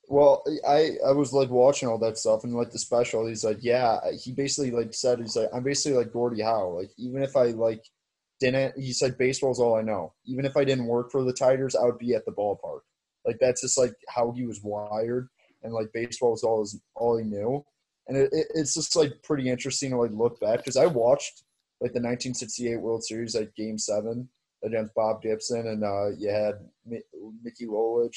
Well, 0.07 0.43
I 0.67 0.91
I 1.05 1.11
was 1.13 1.33
like 1.33 1.49
watching 1.49 1.89
all 1.89 1.97
that 1.99 2.17
stuff 2.17 2.43
and 2.43 2.53
like 2.53 2.71
the 2.71 2.79
special. 2.79 3.25
He's 3.25 3.43
like, 3.43 3.59
yeah. 3.61 3.97
He 4.23 4.31
basically 4.31 4.71
like 4.71 4.93
said 4.93 5.19
he's 5.19 5.35
like 5.35 5.49
I'm 5.53 5.63
basically 5.63 5.97
like 5.97 6.13
Gordie 6.13 6.43
Howe. 6.43 6.69
Like 6.69 6.91
even 6.97 7.23
if 7.23 7.35
I 7.35 7.45
like 7.45 7.83
didn't, 8.39 8.77
he 8.77 8.93
said 8.93 9.17
baseball's 9.17 9.59
all 9.59 9.75
I 9.75 9.81
know. 9.81 10.13
Even 10.25 10.45
if 10.45 10.57
I 10.57 10.63
didn't 10.63 10.85
work 10.85 11.11
for 11.11 11.23
the 11.23 11.33
Tigers, 11.33 11.75
I 11.75 11.85
would 11.85 11.97
be 11.97 12.13
at 12.13 12.25
the 12.25 12.31
ballpark. 12.31 12.81
Like 13.25 13.37
that's 13.39 13.61
just 13.61 13.77
like 13.77 13.93
how 14.07 14.31
he 14.31 14.45
was 14.45 14.61
wired, 14.63 15.27
and 15.63 15.73
like 15.73 15.87
baseball 15.93 16.31
was 16.31 16.43
all 16.43 16.61
his, 16.61 16.79
all 16.95 17.17
he 17.17 17.23
knew. 17.23 17.65
And 18.07 18.17
it, 18.17 18.29
it, 18.31 18.47
it's 18.53 18.75
just 18.75 18.95
like 18.95 19.13
pretty 19.23 19.49
interesting 19.49 19.91
to 19.91 19.97
like 19.97 20.11
look 20.11 20.39
back 20.39 20.59
because 20.59 20.77
I 20.77 20.85
watched 20.85 21.43
like 21.81 21.91
the 21.91 21.99
1968 21.99 22.77
World 22.77 23.03
Series 23.03 23.35
like 23.35 23.55
Game 23.55 23.77
Seven 23.77 24.29
against 24.63 24.93
Bob 24.95 25.21
Gibson, 25.21 25.67
and 25.67 25.83
uh, 25.83 26.09
you 26.17 26.29
had 26.29 26.55
Mickey 26.85 27.65
Lolich 27.65 28.15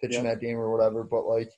pitching 0.00 0.24
that 0.24 0.40
game 0.40 0.56
or 0.56 0.70
whatever. 0.70 1.04
But 1.04 1.26
like, 1.26 1.50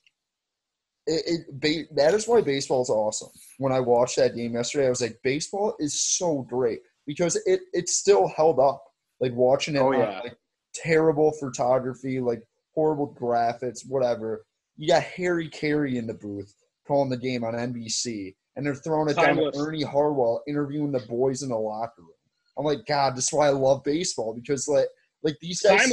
it, 1.06 1.46
it 1.60 1.96
that 1.96 2.14
is 2.14 2.28
why 2.28 2.40
baseball 2.40 2.82
is 2.82 2.90
awesome. 2.90 3.30
When 3.58 3.72
I 3.72 3.80
watched 3.80 4.16
that 4.16 4.36
game 4.36 4.54
yesterday, 4.54 4.86
I 4.86 4.90
was 4.90 5.02
like, 5.02 5.18
baseball 5.22 5.74
is 5.78 6.00
so 6.00 6.42
great 6.42 6.80
because 7.06 7.36
it 7.46 7.60
it 7.72 7.88
still 7.88 8.28
held 8.28 8.58
up. 8.58 8.82
Like 9.20 9.32
watching 9.32 9.76
it, 9.76 9.80
oh, 9.80 9.92
yeah. 9.92 10.18
on, 10.18 10.24
like 10.24 10.36
terrible 10.74 11.32
photography, 11.32 12.20
like 12.20 12.42
horrible 12.74 13.16
graphics, 13.18 13.88
whatever. 13.88 14.44
You 14.76 14.88
got 14.88 15.02
Harry 15.02 15.48
Caray 15.48 15.96
in 15.96 16.06
the 16.06 16.14
booth 16.14 16.54
calling 16.86 17.10
the 17.10 17.16
game 17.16 17.44
on 17.44 17.54
NBC, 17.54 18.34
and 18.56 18.66
they're 18.66 18.74
throwing 18.74 19.08
it 19.08 19.14
Timeless. 19.14 19.54
down 19.56 19.64
to 19.64 19.68
Ernie 19.68 19.82
Harwell 19.82 20.42
interviewing 20.46 20.92
the 20.92 21.00
boys 21.00 21.42
in 21.42 21.48
the 21.48 21.56
locker 21.56 22.02
room. 22.02 22.10
I'm 22.58 22.64
like, 22.64 22.86
God, 22.86 23.16
this 23.16 23.28
is 23.28 23.32
why 23.32 23.46
I 23.46 23.50
love 23.50 23.82
baseball 23.84 24.34
because 24.34 24.68
like 24.68 24.86
like 25.22 25.36
these 25.40 25.62
guys 25.62 25.92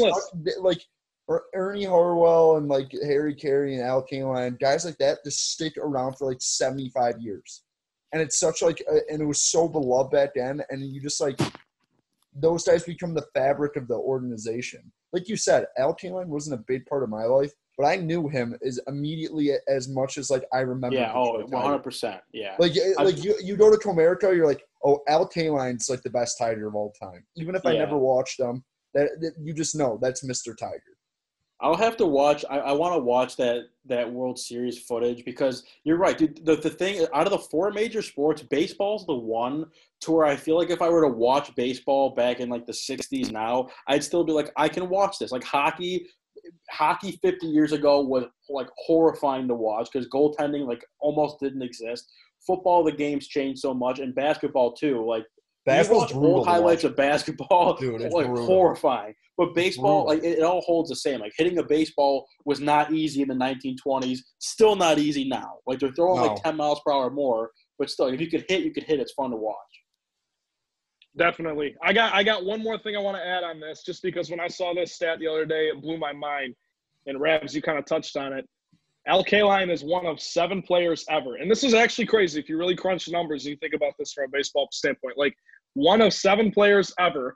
like 0.60 0.82
er, 1.30 1.44
Ernie 1.56 1.86
Harwell 1.86 2.58
and 2.58 2.68
like 2.68 2.92
Harry 3.04 3.34
Caray 3.34 3.76
and 3.76 3.84
Al 3.84 4.06
Kaline, 4.06 4.60
guys 4.60 4.86
like 4.86 4.98
that 4.98 5.20
just 5.24 5.52
stick 5.52 5.74
around 5.78 6.18
for 6.18 6.30
like 6.30 6.42
75 6.42 7.20
years. 7.20 7.64
And 8.14 8.22
it's 8.22 8.40
such 8.40 8.62
like, 8.62 8.84
and 9.10 9.22
it 9.22 9.26
was 9.26 9.42
so 9.42 9.70
beloved 9.70 10.12
back 10.12 10.32
then. 10.36 10.62
And 10.70 10.82
you 10.82 11.02
just 11.02 11.22
like, 11.22 11.40
those 12.36 12.66
guys 12.66 12.84
become 12.84 13.14
the 13.14 13.26
fabric 13.34 13.78
of 13.78 13.88
the 13.88 13.96
organization 13.96 14.92
like 15.14 15.28
you 15.28 15.36
said, 15.36 15.66
Al 15.78 15.96
Kaline 15.96 16.28
wasn't 16.28 16.60
a 16.60 16.64
big 16.68 16.86
part 16.86 17.04
of 17.04 17.10
my 17.10 17.26
life, 17.26 17.52
but 17.78 17.86
I 17.86 17.96
knew 17.96 18.28
him 18.28 18.58
as 18.66 18.80
immediately 18.88 19.52
as 19.68 19.90
much 19.90 20.18
as 20.18 20.30
like 20.30 20.44
I 20.54 20.60
remember. 20.60 20.98
Yeah, 20.98 21.12
oh, 21.14 21.46
one 21.48 21.62
hundred 21.62 21.84
percent. 21.84 22.22
Yeah, 22.34 22.56
like 22.60 22.74
like 22.98 23.24
you 23.24 23.36
you 23.44 23.58
go 23.58 23.72
to 23.72 23.78
Comerica, 23.78 24.36
you're 24.36 24.48
like, 24.48 24.64
oh, 24.84 25.02
Al 25.08 25.28
Kaline's 25.28 25.90
like 25.90 26.02
the 26.04 26.10
best 26.10 26.38
Tiger 26.38 26.68
of 26.68 26.76
all 26.76 26.94
time. 27.02 27.26
Even 27.36 27.56
if 27.56 27.66
I 27.66 27.74
never 27.74 27.98
watched 27.98 28.40
him, 28.40 28.64
that, 28.94 29.10
that 29.22 29.34
you 29.42 29.54
just 29.54 29.76
know 29.76 29.98
that's 30.02 30.24
Mister 30.24 30.54
Tiger. 30.54 30.91
I'll 31.62 31.78
have 31.78 31.96
to 31.98 32.06
watch. 32.06 32.44
I, 32.50 32.58
I 32.58 32.72
want 32.72 32.96
to 32.96 33.00
watch 33.00 33.38
that 33.38 33.66
that 33.86 34.12
World 34.12 34.40
Series 34.40 34.80
footage 34.80 35.24
because 35.26 35.64
you're 35.84 35.98
right, 35.98 36.18
dude. 36.18 36.44
The, 36.46 36.56
the 36.56 36.70
thing 36.70 37.06
out 37.14 37.28
of 37.28 37.32
the 37.32 37.38
four 37.38 37.72
major 37.72 38.02
sports, 38.02 38.42
baseball's 38.42 39.06
the 39.06 39.16
one 39.16 39.66
to 40.02 40.12
where 40.12 40.26
I 40.26 40.36
feel 40.36 40.58
like 40.58 40.72
if 40.72 40.82
I 40.82 40.90
were 40.90 41.02
to 41.02 41.08
watch 41.08 41.54
baseball 41.56 42.16
back 42.16 42.40
in 42.40 42.50
like 42.50 42.66
the 42.66 42.74
'60s 42.74 43.32
now, 43.32 43.70
I'd 43.88 44.04
still 44.04 44.24
be 44.24 44.32
like, 44.32 44.52
I 44.56 44.68
can 44.70 44.90
watch 44.90 45.20
this. 45.20 45.32
Like 45.32 45.44
hockey, 45.44 46.08
hockey 46.70 47.20
50 47.22 47.46
years 47.48 47.72
ago 47.72 48.02
was 48.02 48.26
like 48.50 48.68
horrifying 48.78 49.48
to 49.48 49.56
watch 49.56 49.90
because 49.92 50.08
goaltending 50.10 50.68
like 50.68 50.84
almost 51.00 51.40
didn't 51.40 51.62
exist. 51.62 52.12
Football, 52.46 52.84
the 52.84 52.92
game's 52.92 53.28
changed 53.28 53.60
so 53.60 53.72
much, 53.72 54.00
and 54.00 54.16
basketball 54.16 54.74
too. 54.74 55.06
Like 55.06 55.26
Basketball's 55.66 56.12
you 56.12 56.20
watch 56.20 56.26
old 56.26 56.48
highlights 56.48 56.84
of 56.84 56.96
basketball, 56.96 57.76
Dude, 57.78 58.02
it's 58.02 58.14
like 58.14 58.26
brutal. 58.28 58.46
horrifying. 58.46 59.14
But 59.42 59.56
baseball, 59.56 60.06
like 60.06 60.20
it, 60.20 60.38
it 60.38 60.44
all 60.44 60.62
holds 60.62 60.92
the 60.92 60.96
same. 60.96 61.20
Like 61.20 61.34
hitting 61.36 61.58
a 61.58 61.64
baseball 61.64 62.28
was 62.46 62.60
not 62.60 62.94
easy 62.94 63.24
in 63.24 63.28
the 63.28 63.34
1920s. 63.34 64.20
Still 64.38 64.76
not 64.76 65.00
easy 65.00 65.28
now. 65.28 65.56
Like 65.66 65.80
they're 65.80 65.92
throwing 65.94 66.22
No. 66.22 66.28
like 66.28 66.44
10 66.44 66.56
miles 66.56 66.80
per 66.86 66.92
hour 66.92 67.10
more, 67.10 67.50
but 67.80 67.90
still, 67.90 68.06
if 68.06 68.22
you 68.22 68.30
could 68.30 68.46
hit, 68.48 68.62
you 68.62 68.72
could 68.72 68.84
hit. 68.84 69.00
It's 69.00 69.14
fun 69.14 69.32
to 69.32 69.36
watch. 69.36 69.56
Definitely. 71.18 71.76
I 71.82 71.92
got 71.92 72.14
I 72.14 72.22
got 72.22 72.46
one 72.46 72.62
more 72.62 72.78
thing 72.78 72.96
I 72.96 73.00
want 73.00 73.18
to 73.18 73.26
add 73.26 73.44
on 73.44 73.60
this, 73.60 73.82
just 73.84 74.04
because 74.04 74.30
when 74.30 74.40
I 74.40 74.48
saw 74.48 74.76
this 74.76 74.94
stat 74.94 75.18
the 75.18 75.26
other 75.28 75.48
day, 75.48 75.70
it 75.70 75.82
blew 75.82 75.98
my 75.98 76.14
mind. 76.14 76.54
And 77.08 77.20
Rabs, 77.20 77.56
you 77.56 77.64
kind 77.64 77.80
of 77.80 77.86
touched 77.86 78.16
on 78.18 78.34
it. 78.34 78.48
Al 79.08 79.24
Kaline 79.24 79.72
is 79.72 79.84
one 79.84 80.06
of 80.06 80.22
seven 80.22 80.62
players 80.62 81.04
ever, 81.10 81.38
and 81.38 81.50
this 81.50 81.64
is 81.64 81.74
actually 81.74 82.06
crazy 82.06 82.40
if 82.40 82.48
you 82.48 82.60
really 82.60 82.76
crunch 82.76 83.08
the 83.08 83.12
numbers 83.12 83.46
and 83.46 83.50
you 83.54 83.58
think 83.58 83.74
about 83.74 83.94
this 83.98 84.14
from 84.14 84.26
a 84.26 84.28
baseball 84.32 84.68
standpoint. 84.72 85.18
Like 85.18 85.34
one 85.74 86.00
of 86.00 86.14
seven 86.14 86.52
players 86.52 86.94
ever 87.00 87.36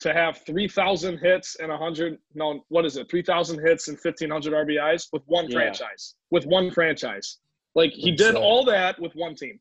to 0.00 0.12
have 0.12 0.38
3,000 0.46 1.18
hits 1.18 1.56
and 1.56 1.70
100 1.70 2.18
no 2.34 2.64
what 2.68 2.84
is 2.84 2.96
it 2.96 3.10
3,000 3.10 3.58
hits 3.60 3.88
and 3.88 3.98
1,500 4.00 4.52
RBIs 4.52 5.08
with 5.12 5.22
one 5.26 5.48
Yeah. 5.48 5.56
franchise 5.58 6.14
with 6.30 6.46
one 6.46 6.70
franchise. 6.70 7.38
Like 7.74 7.92
he 7.92 8.12
did 8.12 8.34
sad. 8.34 8.36
all 8.36 8.64
that 8.66 8.98
with 9.00 9.12
one 9.14 9.34
team, 9.34 9.58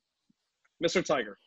Mr. 0.83 1.03
Tiger. 1.03 1.37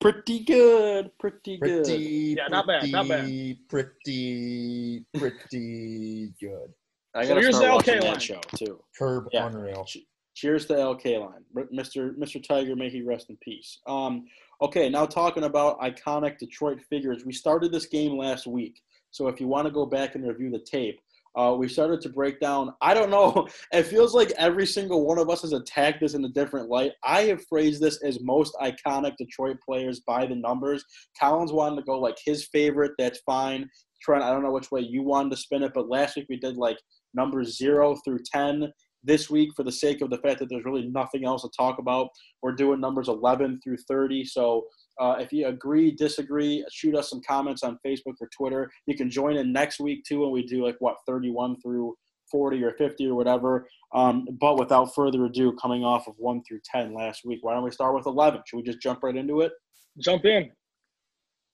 Pretty 0.00 0.44
good. 0.44 1.10
Pretty, 1.18 1.58
good. 1.58 1.84
Pretty, 1.84 2.34
Yeah, 2.38 2.46
not 2.48 2.66
bad, 2.66 2.90
not 2.90 3.08
bad. 3.08 3.20
pretty, 3.20 3.58
Pretty, 3.68 5.04
pretty 5.16 6.32
good. 6.40 6.72
I 7.14 7.26
gotta 7.26 7.40
here's 7.40 7.56
start 7.56 7.84
the 7.84 7.92
watching 7.92 7.94
LK 7.94 8.00
that 8.02 8.10
line. 8.10 8.20
show 8.20 8.40
too. 8.56 8.84
Curb 8.98 9.28
Yeah. 9.32 9.46
unreal. 9.48 9.86
Cheers 10.34 10.66
to 10.66 10.78
Al 10.80 10.96
Kaline, 10.96 11.42
Mr. 11.72 12.16
Mr. 12.16 12.42
Tiger. 12.46 12.76
May 12.76 12.88
he 12.90 13.02
rest 13.02 13.28
in 13.30 13.36
peace. 13.38 13.80
Um, 13.88 14.26
okay, 14.60 14.88
now 14.88 15.06
talking 15.06 15.44
about 15.44 15.80
iconic 15.80 16.38
Detroit 16.38 16.80
figures. 16.88 17.24
We 17.24 17.32
started 17.32 17.72
this 17.72 17.86
game 17.86 18.16
last 18.16 18.46
week, 18.46 18.80
so 19.10 19.28
if 19.28 19.40
you 19.40 19.46
want 19.46 19.66
to 19.66 19.72
go 19.72 19.86
back 19.86 20.14
and 20.14 20.26
review 20.26 20.50
the 20.50 20.58
tape, 20.58 21.00
uh, 21.36 21.54
we 21.54 21.68
started 21.68 22.00
to 22.00 22.08
break 22.08 22.40
down. 22.40 22.74
I 22.80 22.94
don't 22.94 23.10
know. 23.10 23.46
It 23.72 23.84
feels 23.84 24.14
like 24.14 24.32
every 24.38 24.66
single 24.66 25.06
one 25.06 25.18
of 25.18 25.28
us 25.30 25.42
has 25.42 25.52
attacked 25.52 26.00
this 26.00 26.14
in 26.14 26.24
a 26.24 26.28
different 26.28 26.68
light. 26.68 26.92
I 27.04 27.22
have 27.22 27.46
phrased 27.46 27.80
this 27.80 28.02
as 28.02 28.20
most 28.20 28.56
iconic 28.60 29.16
Detroit 29.16 29.58
players 29.64 30.00
by 30.00 30.26
the 30.26 30.34
numbers. 30.34 30.84
Collins 31.20 31.52
wanted 31.52 31.76
to 31.76 31.82
go 31.82 32.00
like 32.00 32.16
his 32.24 32.46
favorite. 32.46 32.92
That's 32.98 33.20
fine. 33.20 33.68
Trent, 34.02 34.24
I 34.24 34.30
don't 34.30 34.42
know 34.42 34.52
which 34.52 34.70
way 34.70 34.80
you 34.80 35.02
wanted 35.02 35.30
to 35.30 35.36
spin 35.36 35.62
it, 35.62 35.72
but 35.74 35.88
last 35.88 36.16
week 36.16 36.26
we 36.28 36.38
did 36.38 36.56
like 36.56 36.78
numbers 37.14 37.56
zero 37.56 37.96
through 38.04 38.20
ten 38.32 38.72
this 39.04 39.30
week 39.30 39.50
for 39.56 39.62
the 39.62 39.72
sake 39.72 40.00
of 40.00 40.10
the 40.10 40.18
fact 40.18 40.38
that 40.40 40.48
there's 40.48 40.64
really 40.64 40.88
nothing 40.88 41.24
else 41.24 41.42
to 41.42 41.50
talk 41.56 41.78
about. 41.78 42.08
We're 42.42 42.52
doing 42.52 42.80
numbers 42.80 43.08
11 43.08 43.60
through 43.62 43.78
30. 43.88 44.24
So 44.24 44.66
uh, 45.00 45.16
if 45.18 45.32
you 45.32 45.46
agree, 45.46 45.92
disagree, 45.92 46.64
shoot 46.72 46.94
us 46.94 47.10
some 47.10 47.20
comments 47.26 47.62
on 47.62 47.78
Facebook 47.86 48.14
or 48.20 48.28
Twitter. 48.36 48.70
You 48.86 48.96
can 48.96 49.10
join 49.10 49.36
in 49.36 49.52
next 49.52 49.80
week 49.80 50.04
too, 50.04 50.24
and 50.24 50.32
we 50.32 50.44
do 50.44 50.64
like 50.64 50.76
what 50.80 50.96
31 51.06 51.60
through 51.60 51.94
40 52.30 52.62
or 52.62 52.72
50 52.72 53.06
or 53.06 53.14
whatever. 53.14 53.66
Um, 53.94 54.26
but 54.40 54.58
without 54.58 54.94
further 54.94 55.24
ado, 55.24 55.56
coming 55.60 55.84
off 55.84 56.08
of 56.08 56.14
1 56.18 56.42
through 56.46 56.60
10 56.70 56.94
last 56.94 57.22
week, 57.24 57.38
why 57.42 57.54
don't 57.54 57.64
we 57.64 57.70
start 57.70 57.94
with 57.94 58.06
11? 58.06 58.42
Should 58.46 58.58
we 58.58 58.62
just 58.62 58.82
jump 58.82 59.02
right 59.02 59.16
into 59.16 59.40
it? 59.40 59.52
Jump 59.98 60.24
in. 60.24 60.50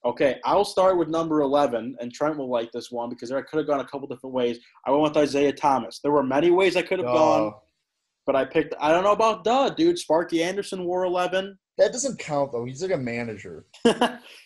Okay, 0.05 0.39
I'll 0.45 0.67
start 0.67 0.99
with 0.99 1.09
number 1.09 1.41
11, 1.41 1.97
and 1.99 2.13
Trent 2.13 2.37
will 2.37 2.51
like 2.51 2.71
this 2.73 2.91
one 2.91 3.09
because 3.09 3.33
I 3.33 3.41
could 3.41 3.57
have 3.59 3.67
gone 3.67 3.81
a 3.81 3.87
couple 3.87 4.07
different 4.07 4.35
ways. 4.35 4.59
I 4.87 4.91
went 4.91 5.03
with 5.03 5.17
Isiah 5.17 5.53
Thomas. 5.53 6.01
There 6.03 6.13
were 6.13 6.23
many 6.23 6.51
ways 6.51 6.77
I 6.77 6.83
could 6.83 6.99
have 6.99 7.07
gone, 7.09 7.55
but 8.27 8.37
I 8.37 8.45
picked, 8.45 8.75
I 8.79 8.91
don't 8.91 9.03
know 9.03 9.13
about 9.13 9.45
duh, 9.45 9.71
dude. 9.71 9.99
Sparky 9.99 10.43
Anderson 10.43 10.85
wore 10.85 11.05
11. 11.05 11.59
that 11.79 11.91
doesn't 11.93 12.19
count 12.19 12.53
though. 12.53 12.65
He's 12.67 12.83
like 12.83 12.91
a 12.93 12.97
manager. 12.99 13.65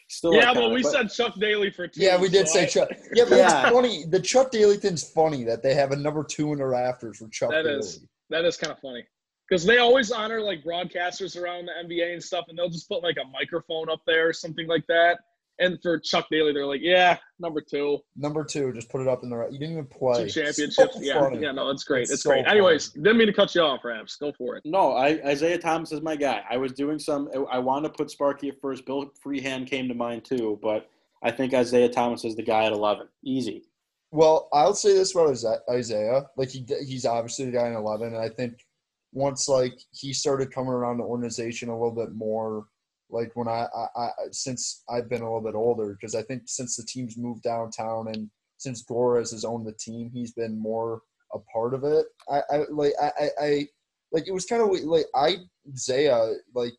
Still 0.09 0.33
yeah, 0.35 0.53
iconic, 0.53 0.55
but 0.55 0.71
we 0.71 0.83
said 0.85 1.11
Chuck 1.11 1.35
Daly 1.38 1.71
for 1.71 1.87
two. 1.88 2.01
Yeah, 2.03 2.18
we 2.21 2.29
did 2.29 2.47
so 2.49 2.55
say 2.55 2.62
I- 2.62 2.66
Chuck. 2.66 2.88
Yeah, 3.12 3.25
but 3.29 3.37
Yeah. 3.37 3.62
it's 3.62 3.71
funny. 3.71 4.05
The 4.09 4.21
Chuck 4.21 4.51
Daly 4.53 4.77
thing's 4.77 5.11
funny 5.11 5.42
that 5.44 5.62
they 5.62 5.75
have 5.75 5.90
a 5.92 5.97
number 5.97 6.23
two 6.25 6.53
in 6.53 6.59
the 6.61 6.66
rafters 6.66 7.18
for 7.18 7.29
Chuck 7.29 7.51
That 7.51 7.64
Daly. 7.64 7.79
is. 7.81 8.07
That 8.31 8.44
is 8.44 8.57
kind 8.57 8.73
of 8.73 8.79
funny 8.79 9.05
because 9.49 9.64
they 9.66 9.79
always 9.79 10.11
honor 10.12 10.40
like 10.40 10.62
broadcasters 10.62 11.40
around 11.40 11.66
the 11.66 11.73
NBA 11.85 12.12
and 12.12 12.23
stuff, 12.23 12.44
and 12.49 12.57
they'll 12.57 12.68
just 12.71 12.88
put 12.88 13.03
like 13.03 13.16
a 13.16 13.27
microphone 13.29 13.90
up 13.90 14.01
there 14.07 14.29
or 14.29 14.33
something 14.33 14.66
like 14.68 14.87
that. 14.88 15.18
And 15.61 15.79
for 15.83 15.99
Chuck 15.99 16.27
Daly, 16.31 16.53
they're 16.53 16.66
like, 16.66 16.81
yeah, 16.83 17.18
number 17.40 17.61
two, 17.61 17.99
Number 18.16 18.44
two, 18.44 18.73
just 18.73 18.88
put 18.88 19.01
it 19.01 19.09
up 19.09 19.25
in 19.25 19.31
the. 19.31 19.37
right. 19.37 19.51
You 19.53 19.59
didn't 19.59 19.73
even 19.73 19.87
play. 19.87 20.25
two 20.25 20.31
championships. 20.31 20.94
So 20.94 21.01
yeah, 21.01 21.18
funny. 21.21 21.40
yeah, 21.40 21.51
no, 21.53 21.71
it's 21.71 21.83
great. 21.85 22.03
It's 22.03 22.12
It's, 22.12 22.23
so 22.23 22.31
great. 22.31 22.44
funny. 22.44 22.59
Anyways, 22.59 22.90
didn't 22.90 23.16
mean 23.18 23.27
to 23.27 23.33
cut 23.33 23.55
you 23.55 23.62
off, 23.62 23.85
Rabs. 23.85 24.16
Go 24.16 24.33
for 24.33 24.57
it. 24.57 24.62
No, 24.64 24.92
I, 24.92 25.18
Isiah 25.29 25.59
Thomas 25.59 25.90
is 25.90 26.01
my 26.01 26.14
guy. 26.14 26.42
I 26.49 26.57
was 26.59 26.73
doing 26.73 26.99
some. 26.99 27.29
I 27.51 27.59
wanted 27.59 27.88
to 27.88 27.94
put 27.94 28.11
Sparky 28.11 28.49
at 28.51 28.61
first. 28.61 28.87
Bill 28.87 29.11
Freehan 29.21 29.66
came 29.66 29.88
to 29.88 29.94
mind 29.94 30.25
too, 30.25 30.59
but 30.62 30.88
I 31.23 31.33
think 31.33 31.53
Isiah 31.53 31.88
Thomas 31.88 32.25
is 32.25 32.37
the 32.37 32.42
guy 32.44 32.64
at 32.66 32.73
11. 32.73 33.09
Easy. 33.25 33.64
Well, 34.12 34.49
I'll 34.53 34.75
say 34.75 34.94
this 34.94 35.12
about 35.14 35.33
Isa- 35.33 35.61
Isiah. 35.77 36.23
Like 36.37 36.51
he, 36.51 36.64
he's 36.87 37.05
obviously 37.05 37.47
the 37.47 37.53
guy 37.53 37.66
in 37.66 37.75
eleven, 37.75 38.14
and 38.14 38.16
I 38.23 38.29
think 38.29 38.64
once 39.12 39.49
like 39.49 39.79
he 39.90 40.12
started 40.12 40.53
coming 40.53 40.73
around 40.73 40.99
the 40.99 41.05
organization 41.05 41.68
a 41.68 41.73
little 41.77 41.90
bit 41.94 42.14
more, 42.14 42.66
like 43.11 43.31
when 43.35 43.49
I, 43.49 43.66
I, 43.75 44.01
I 44.01 44.11
since 44.33 44.83
I've 44.88 45.09
been 45.09 45.23
a 45.23 45.25
little 45.25 45.40
bit 45.40 45.55
older, 45.55 45.92
because 45.92 46.14
I 46.14 46.23
think 46.23 46.42
since 46.47 46.77
the 46.77 46.85
team's 46.85 47.16
moved 47.16 47.42
downtown 47.42 48.09
and 48.09 48.31
since 48.59 48.83
Gores 48.83 49.31
has 49.31 49.44
owned 49.44 49.66
the 49.66 49.73
team, 49.73 50.11
he's 50.12 50.33
been 50.33 50.59
more 50.59 51.03
a 51.35 51.38
part 51.53 51.75
of 51.75 51.85
it. 51.85 52.07
I, 52.31 52.40
I 52.51 52.59
like 52.71 52.92
I, 53.01 53.31
I, 53.40 53.66
like 54.12 54.27
it 54.27 54.33
was 54.33 54.47
kind 54.47 54.62
of 54.62 54.71
like 54.85 55.07
I 55.14 55.37
Isiah 55.73 56.35
like 56.55 56.75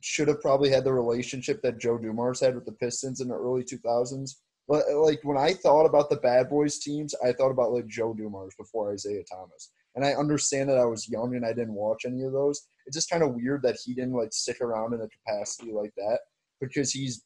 should 0.00 0.28
have 0.28 0.40
probably 0.40 0.70
had 0.70 0.84
the 0.84 0.92
relationship 0.92 1.62
that 1.62 1.78
Joe 1.78 1.98
Dumars 1.98 2.40
had 2.40 2.54
with 2.54 2.64
the 2.64 2.72
Pistons 2.72 3.20
in 3.20 3.28
the 3.28 3.34
early 3.34 3.64
two 3.64 3.78
thousands. 3.78 4.40
But 4.68 4.84
like 4.94 5.20
when 5.22 5.36
I 5.36 5.54
thought 5.54 5.86
about 5.86 6.10
the 6.10 6.16
bad 6.16 6.48
boys 6.48 6.78
teams, 6.78 7.14
I 7.24 7.32
thought 7.32 7.50
about 7.50 7.72
like 7.72 7.86
Joe 7.86 8.14
Dumars 8.14 8.54
before 8.56 8.94
Isiah 8.94 9.24
Thomas. 9.30 9.70
And 9.94 10.04
I 10.04 10.14
understand 10.14 10.70
that 10.70 10.78
I 10.78 10.84
was 10.84 11.08
young 11.08 11.34
and 11.34 11.44
I 11.44 11.52
didn't 11.52 11.74
watch 11.74 12.04
any 12.06 12.22
of 12.22 12.32
those. 12.32 12.66
It's 12.86 12.96
just 12.96 13.10
kind 13.10 13.22
of 13.22 13.34
weird 13.34 13.62
that 13.62 13.76
he 13.84 13.94
didn't 13.94 14.14
like 14.14 14.32
stick 14.32 14.60
around 14.60 14.94
in 14.94 15.00
a 15.00 15.08
capacity 15.08 15.72
like 15.72 15.92
that 15.96 16.18
because 16.60 16.90
he's 16.90 17.24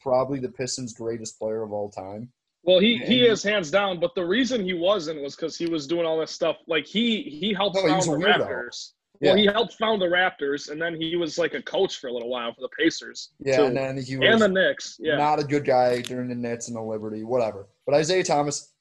probably 0.00 0.38
the 0.38 0.50
Pistons' 0.50 0.94
greatest 0.94 1.38
player 1.38 1.62
of 1.62 1.72
all 1.72 1.90
time. 1.90 2.30
Well, 2.62 2.80
he 2.80 2.98
he 2.98 3.24
is 3.24 3.44
hands 3.44 3.70
down, 3.70 4.00
but 4.00 4.14
the 4.16 4.24
reason 4.24 4.64
he 4.64 4.74
wasn't 4.74 5.22
was 5.22 5.36
because 5.36 5.56
he 5.56 5.66
was 5.66 5.86
doing 5.86 6.04
all 6.04 6.18
this 6.18 6.32
stuff. 6.32 6.56
Like 6.66 6.84
he 6.84 7.22
he 7.22 7.54
helped 7.54 7.76
No, 7.76 7.82
he 7.82 7.88
found 7.88 7.98
was 7.98 8.06
the. 8.06 8.26
Raptors. 8.26 8.92
Yeah, 9.20 9.30
Well, 9.30 9.38
he 9.38 9.46
helped 9.46 9.74
found 9.74 10.02
the 10.02 10.06
Raptors, 10.06 10.70
and 10.70 10.82
then 10.82 11.00
he 11.00 11.16
was 11.16 11.38
like 11.38 11.54
a 11.54 11.62
coach 11.62 11.98
for 11.98 12.08
a 12.08 12.12
little 12.12 12.28
while 12.28 12.52
for 12.52 12.60
the 12.60 12.68
Pacers. 12.78 13.30
yeah, 13.38 13.56
too. 13.56 13.64
and 13.66 13.76
then 13.76 13.96
he 13.96 14.16
was 14.16 14.28
and 14.28 14.42
the 14.42 14.48
Knicks. 14.48 14.96
Yeah, 14.98 15.16
not 15.16 15.38
a 15.38 15.44
good 15.44 15.64
guy 15.64 16.02
during 16.02 16.28
the 16.28 16.34
Nets 16.34 16.68
and 16.68 16.76
the 16.76 16.82
Liberty, 16.82 17.22
whatever. 17.22 17.68
But 17.86 17.98
Isiah 18.00 18.24
Thomas, 18.24 18.72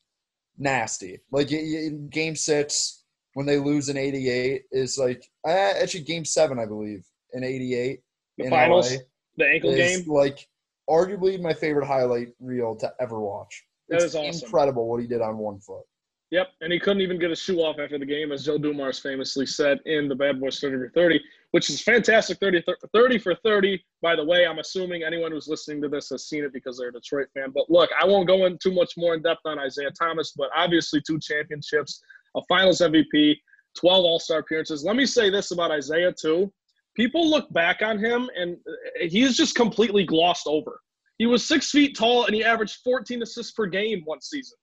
nasty. 0.58 1.20
Like 1.32 1.52
in 1.52 2.10
Game 2.10 2.36
Six 2.36 3.05
when 3.36 3.45
they 3.45 3.58
lose 3.60 3.89
in 3.89 3.98
'88 3.98 4.63
is 4.71 4.98
like 4.98 5.24
actually 5.45 6.04
Game 6.04 6.26
Seven, 6.26 6.58
I 6.58 6.65
believe, 6.65 7.06
in 7.34 7.43
'88 7.43 8.02
the 8.38 8.43
in 8.45 8.50
finals, 8.50 8.91
LA. 8.91 8.98
the 9.38 9.45
ankle 9.48 9.69
is 9.71 9.98
game. 10.04 10.10
like 10.12 10.48
arguably 10.89 11.39
my 11.39 11.54
favorite 11.54 11.86
highlight 11.86 12.30
reel 12.39 12.76
to 12.78 12.91
ever 13.00 13.19
watch. 13.19 13.63
That 13.89 13.95
It's 13.98 14.06
is 14.06 14.15
awesome. 14.15 14.45
incredible 14.45 14.88
what 14.89 15.02
he 15.02 15.08
did 15.08 15.21
on 15.21 15.38
one 15.38 15.60
foot. 15.60 15.84
Yep, 16.32 16.48
and 16.62 16.74
he 16.74 16.80
couldn't 16.80 17.02
even 17.02 17.19
get 17.19 17.30
a 17.30 17.36
shoe 17.36 17.60
off 17.60 17.78
after 17.80 18.00
the 18.00 18.06
game, 18.06 18.32
as 18.32 18.43
Joe 18.45 18.58
Dumars 18.58 19.00
famously 19.00 19.45
said 19.45 19.80
in 19.86 20.10
the 20.10 20.15
Bad 20.15 20.39
Boys 20.41 20.60
30 20.60 20.78
for 20.78 20.89
30, 20.89 21.21
which 21.52 21.69
is 21.69 21.82
fantastic 21.82 22.39
30, 22.39 22.63
30 22.93 23.17
for 23.19 23.36
30. 23.36 23.82
By 24.02 24.15
the 24.15 24.24
way, 24.26 24.45
I'm 24.48 24.58
assuming 24.60 25.04
anyone 25.04 25.32
who's 25.32 25.48
listening 25.48 25.82
to 25.84 25.88
this 25.88 26.10
has 26.10 26.28
seen 26.28 26.43
it 26.43 26.52
because 26.52 26.78
they're 26.80 26.89
a 26.89 26.93
Detroit 26.93 27.28
fan. 27.34 27.52
But 27.54 27.69
look, 27.69 27.89
I 28.02 28.06
won't 28.06 28.28
go 28.28 28.45
in 28.48 28.58
too 28.58 28.74
much 28.74 28.93
more 28.98 29.13
in 29.13 29.21
depth 29.21 29.41
on 29.45 29.60
Isiah 29.63 29.91
Thomas, 29.91 30.34
but 30.36 30.50
obviously 30.56 31.00
two 31.06 31.19
championships, 31.19 32.02
a 32.36 32.41
finals 32.48 32.80
MVP, 32.80 33.36
12 33.78 34.06
All 34.06 34.19
Star 34.19 34.39
appearances. 34.39 34.84
Let 34.84 34.95
me 34.95 35.06
say 35.06 35.30
this 35.30 35.52
about 35.52 35.76
Isiah, 35.76 36.13
too. 36.13 36.52
People 36.95 37.30
look 37.30 37.52
back 37.54 37.82
on 37.82 38.00
him, 38.00 38.30
and 38.38 38.58
he's 39.02 39.36
just 39.36 39.56
completely 39.56 40.06
glossed 40.06 40.48
over. 40.48 40.80
He 41.17 41.26
was 41.26 41.45
six 41.45 41.71
feet 41.71 41.98
tall, 41.98 42.26
and 42.26 42.36
he 42.36 42.43
averaged 42.43 42.78
14 42.84 43.21
assists 43.21 43.52
per 43.52 43.65
game 43.65 44.02
one 44.06 44.21
season. 44.21 44.58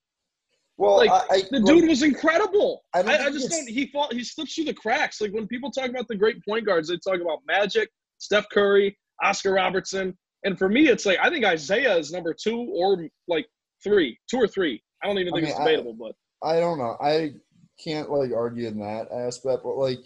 Well, 0.79 0.97
Like, 0.97 1.11
I, 1.11 1.23
I, 1.31 1.43
The 1.51 1.61
dude 1.61 1.89
was 1.89 2.03
incredible. 2.03 2.83
I 2.95 3.01
I, 3.01 3.03
don't 3.03 3.11
I, 3.13 3.19
think 3.19 3.35
just 3.35 3.51
don't. 3.51 3.69
He 3.69 3.87
fall, 3.87 4.09
he 4.11 4.25
slips 4.25 4.55
through 4.55 4.65
the 4.65 4.75
cracks. 4.75 5.21
Like 5.21 5.33
when 5.33 5.47
people 5.47 5.71
talk 5.71 5.89
about 5.89 6.09
the 6.09 6.17
great 6.17 6.43
point 6.45 6.67
guards, 6.67 6.89
they 6.89 6.97
talk 6.97 7.21
about 7.21 7.41
Magic, 7.47 7.91
Steph 8.19 8.47
Curry, 8.51 8.97
Oscar 9.23 9.53
Robertson, 9.53 10.17
and 10.45 10.59
for 10.59 10.69
me, 10.69 10.89
it's 10.89 11.07
like 11.07 11.19
I 11.23 11.29
think 11.31 11.45
Isiah 11.45 11.97
is 11.97 12.11
number 12.11 12.35
two 12.35 12.69
or 12.75 13.07
like 13.29 13.47
three, 13.85 14.19
two 14.31 14.39
or 14.39 14.49
three. 14.49 14.83
I 15.03 15.07
don't 15.07 15.19
even 15.19 15.33
think 15.33 15.45
mean, 15.45 15.51
it's 15.51 15.59
debatable, 15.59 15.95
but 15.95 16.15
I 16.43 16.59
don't 16.59 16.79
know. 16.79 16.97
I 17.01 17.35
can't 17.83 18.11
like 18.11 18.33
argue 18.33 18.67
in 18.69 18.79
that 18.81 19.09
aspect, 19.13 19.63
but 19.65 19.77
like 19.77 19.99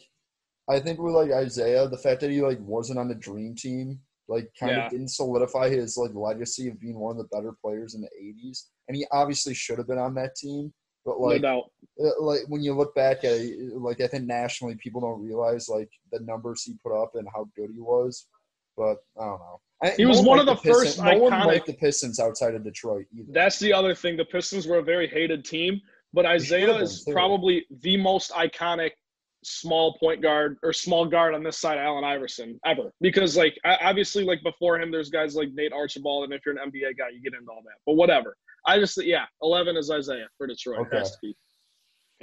I 0.68 0.80
think 0.80 0.98
with 0.98 1.14
like 1.14 1.30
Isiah, 1.30 1.88
the 1.88 1.98
fact 1.98 2.20
that 2.20 2.30
he 2.30 2.40
like 2.42 2.58
wasn't 2.60 2.98
on 2.98 3.08
the 3.08 3.14
dream 3.14 3.54
team, 3.54 4.00
like 4.28 4.50
kind 4.58 4.72
Yeah. 4.72 4.86
of 4.86 4.90
didn't 4.90 5.08
solidify 5.08 5.68
his 5.68 5.96
like 5.96 6.12
legacy 6.14 6.68
of 6.68 6.80
being 6.80 6.98
one 6.98 7.12
of 7.12 7.18
the 7.18 7.36
better 7.36 7.52
players 7.62 7.94
in 7.94 8.00
the 8.00 8.10
'80s, 8.20 8.64
and 8.88 8.96
he 8.96 9.06
obviously 9.12 9.54
should 9.54 9.78
have 9.78 9.86
been 9.88 9.98
on 9.98 10.14
that 10.14 10.34
team. 10.36 10.72
But 11.04 11.20
like, 11.20 11.40
no 11.40 11.68
uh, 12.02 12.20
like 12.20 12.40
when 12.48 12.62
you 12.64 12.74
look 12.74 12.94
back 12.96 13.18
at 13.18 13.32
it, 13.32 13.76
like 13.76 14.00
I 14.00 14.08
think 14.08 14.24
nationally 14.24 14.74
people 14.74 15.00
don't 15.00 15.22
realize 15.22 15.68
like 15.68 15.88
the 16.10 16.18
numbers 16.20 16.64
he 16.64 16.74
put 16.82 17.00
up 17.00 17.12
and 17.14 17.28
how 17.32 17.48
good 17.56 17.70
he 17.72 17.80
was. 17.80 18.26
But 18.76 18.96
I 19.18 19.24
don't 19.24 19.38
know. 19.38 19.60
I, 19.82 19.90
He 19.90 20.04
was 20.04 20.20
one 20.20 20.38
of 20.40 20.46
liked 20.46 20.62
the 20.64 20.68
Pistons- 20.72 20.96
first 20.96 21.02
No 21.02 21.18
one 21.18 21.32
iconic- 21.32 21.46
liked 21.46 21.66
the 21.66 21.72
Pistons 21.74 22.18
outside 22.18 22.54
of 22.54 22.64
Detroit 22.64 23.06
either. 23.14 23.32
That's 23.32 23.58
the 23.58 23.72
other 23.72 23.94
thing. 23.94 24.16
The 24.16 24.24
Pistons 24.24 24.66
were 24.66 24.78
a 24.78 24.82
very 24.82 25.06
hated 25.06 25.44
team, 25.44 25.80
but 26.16 26.24
Isiah 26.24 26.78
is 26.78 27.04
too. 27.04 27.12
probably 27.12 27.66
the 27.82 27.96
most 27.98 28.32
iconic 28.32 28.92
small 29.44 29.96
point 29.98 30.22
guard 30.22 30.56
or 30.62 30.72
small 30.72 31.04
guard 31.04 31.34
on 31.34 31.44
this 31.44 31.58
side 31.58 31.78
of 31.78 31.84
Allen 31.84 32.02
Iverson 32.02 32.58
ever. 32.64 32.90
Because 33.02 33.36
like 33.36 33.54
obviously 33.64 34.24
like 34.24 34.42
before 34.42 34.80
him, 34.80 34.90
there's 34.90 35.10
guys 35.10 35.36
like 35.36 35.50
Nate 35.52 35.74
Archibald, 35.74 36.24
and 36.24 36.32
if 36.32 36.40
you're 36.44 36.56
an 36.56 36.70
NBA 36.72 36.96
guy, 36.98 37.10
you 37.12 37.20
get 37.20 37.38
into 37.38 37.50
all 37.50 37.62
that. 37.64 37.76
But 37.84 37.94
whatever. 37.94 38.34
I 38.66 38.80
just 38.80 39.00
yeah, 39.04 39.26
eleven 39.42 39.76
is 39.76 39.90
Isiah 39.90 40.26
for 40.38 40.46
Detroit. 40.46 40.86
Okay. 40.86 40.98
Has 40.98 41.12
to 41.12 41.18
be. 41.22 41.36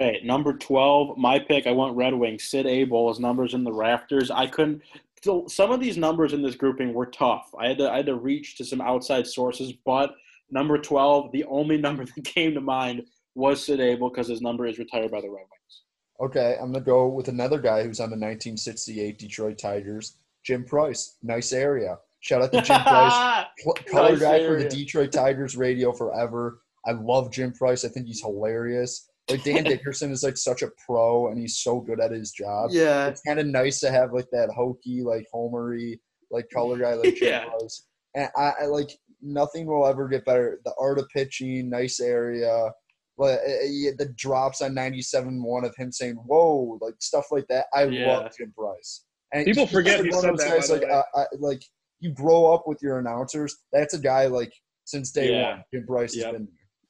Okay, 0.01 0.21
number 0.23 0.53
12, 0.53 1.19
my 1.19 1.37
pick, 1.37 1.67
I 1.67 1.71
went 1.71 1.95
Red 1.95 2.15
Wings. 2.15 2.45
Sid 2.45 2.65
Abel, 2.65 3.09
his 3.09 3.19
numbers 3.19 3.53
in 3.53 3.63
the 3.63 3.71
rafters. 3.71 4.31
I 4.31 4.47
couldn't 4.47 4.81
so 5.23 5.45
some 5.47 5.71
of 5.71 5.79
these 5.79 5.97
numbers 5.97 6.33
in 6.33 6.41
this 6.41 6.55
grouping 6.55 6.95
were 6.95 7.05
tough. 7.05 7.53
I 7.57 7.67
had 7.67 7.77
to 7.77 7.91
I 7.91 7.97
had 7.97 8.07
to 8.07 8.15
reach 8.15 8.57
to 8.57 8.65
some 8.65 8.81
outside 8.81 9.27
sources, 9.27 9.71
but 9.85 10.15
number 10.49 10.79
12, 10.79 11.31
the 11.31 11.43
only 11.45 11.77
number 11.87 12.05
that 12.05 12.25
came 12.25 12.55
to 12.55 12.61
mind 12.61 13.03
was 13.35 13.65
Sid 13.65 13.79
Abel 13.79 14.09
because 14.09 14.27
his 14.27 14.41
number 14.41 14.65
is 14.65 14.77
retired 14.79 15.11
by 15.11 15.21
the 15.21 15.29
Red 15.29 15.45
Wings. 15.49 15.81
Okay, 16.21 16.55
I'm 16.61 16.71
gonna 16.71 16.85
go 16.85 17.07
with 17.07 17.27
another 17.27 17.59
guy 17.59 17.83
who's 17.83 17.99
on 17.99 18.09
the 18.09 18.15
1968 18.15 19.17
Detroit 19.17 19.57
Tigers, 19.57 20.17
Jim 20.45 20.63
Price. 20.63 21.17
Nice 21.23 21.51
area. 21.53 21.97
Shout 22.21 22.41
out 22.41 22.51
to 22.53 22.61
Jim 22.61 22.81
Price, 22.83 23.45
color 23.91 24.11
Nice 24.11 24.19
guy 24.19 24.45
for 24.45 24.61
the 24.61 24.69
Detroit 24.69 25.11
Tigers 25.11 25.57
radio 25.57 25.91
forever. 25.91 26.61
I 26.85 26.91
love 26.91 27.31
Jim 27.31 27.51
Price. 27.51 27.83
I 27.83 27.89
think 27.89 28.07
he's 28.07 28.21
hilarious. 28.21 29.09
Like 29.29 29.43
Dan 29.43 29.63
Dickerson 29.65 30.11
is 30.11 30.23
like 30.23 30.37
such 30.37 30.61
a 30.61 30.69
pro, 30.85 31.27
and 31.29 31.39
he's 31.39 31.57
so 31.59 31.79
good 31.79 31.99
at 31.99 32.11
his 32.11 32.31
job. 32.31 32.69
yeah. 32.71 33.07
It's 33.07 33.21
kind 33.21 33.39
of 33.39 33.47
nice 33.47 33.79
to 33.81 33.91
have 33.91 34.13
like 34.13 34.27
that 34.31 34.49
hokey, 34.55 35.01
like 35.03 35.25
homery, 35.33 35.99
like 36.31 36.47
color 36.53 36.77
guy 36.77 36.93
like 36.93 37.15
Jim 37.15 37.27
Yeah. 37.29 37.45
Price. 37.45 37.85
And 38.15 38.29
I, 38.37 38.51
I 38.61 38.65
like 38.65 38.89
nothing 39.21 39.65
will 39.65 39.87
ever 39.87 40.07
get 40.07 40.25
better. 40.25 40.59
The 40.65 40.73
art 40.79 40.99
of 40.99 41.07
pitching, 41.09 41.69
nice 41.69 41.99
area. 41.99 42.69
But 43.17 43.39
uh, 43.41 43.65
yeah, 43.67 43.91
the 43.97 44.09
drops 44.17 44.61
on 44.61 44.73
97-1 44.73 45.65
of 45.65 45.75
him 45.75 45.91
saying 45.91 46.15
"whoa," 46.15 46.79
like 46.81 46.95
stuff 46.99 47.25
like 47.31 47.45
that. 47.49 47.65
I 47.73 47.85
Yeah. 47.85 48.07
love 48.07 48.31
Jim 48.37 48.53
Price. 48.57 49.05
And 49.33 49.45
People 49.45 49.67
forget 49.67 49.99
like 49.99 50.05
he 50.09 50.15
one 50.15 50.29
of 50.29 50.39
said 50.39 50.49
that, 50.49 50.57
guys, 50.59 50.69
like, 50.69 50.81
way. 50.81 50.89
I, 51.15 51.21
I, 51.21 51.25
like 51.39 51.63
you 51.99 52.11
grow 52.11 52.53
up 52.53 52.67
with 52.67 52.79
your 52.81 52.99
announcers. 52.99 53.57
That's 53.71 53.93
a 53.93 53.99
guy 53.99 54.25
like 54.27 54.53
since 54.85 55.11
day 55.11 55.31
Yeah. 55.31 55.49
one. 55.51 55.63
Jim 55.73 55.85
Price 55.85 56.15
Yep. 56.15 56.25
has 56.25 56.33
been 56.33 56.45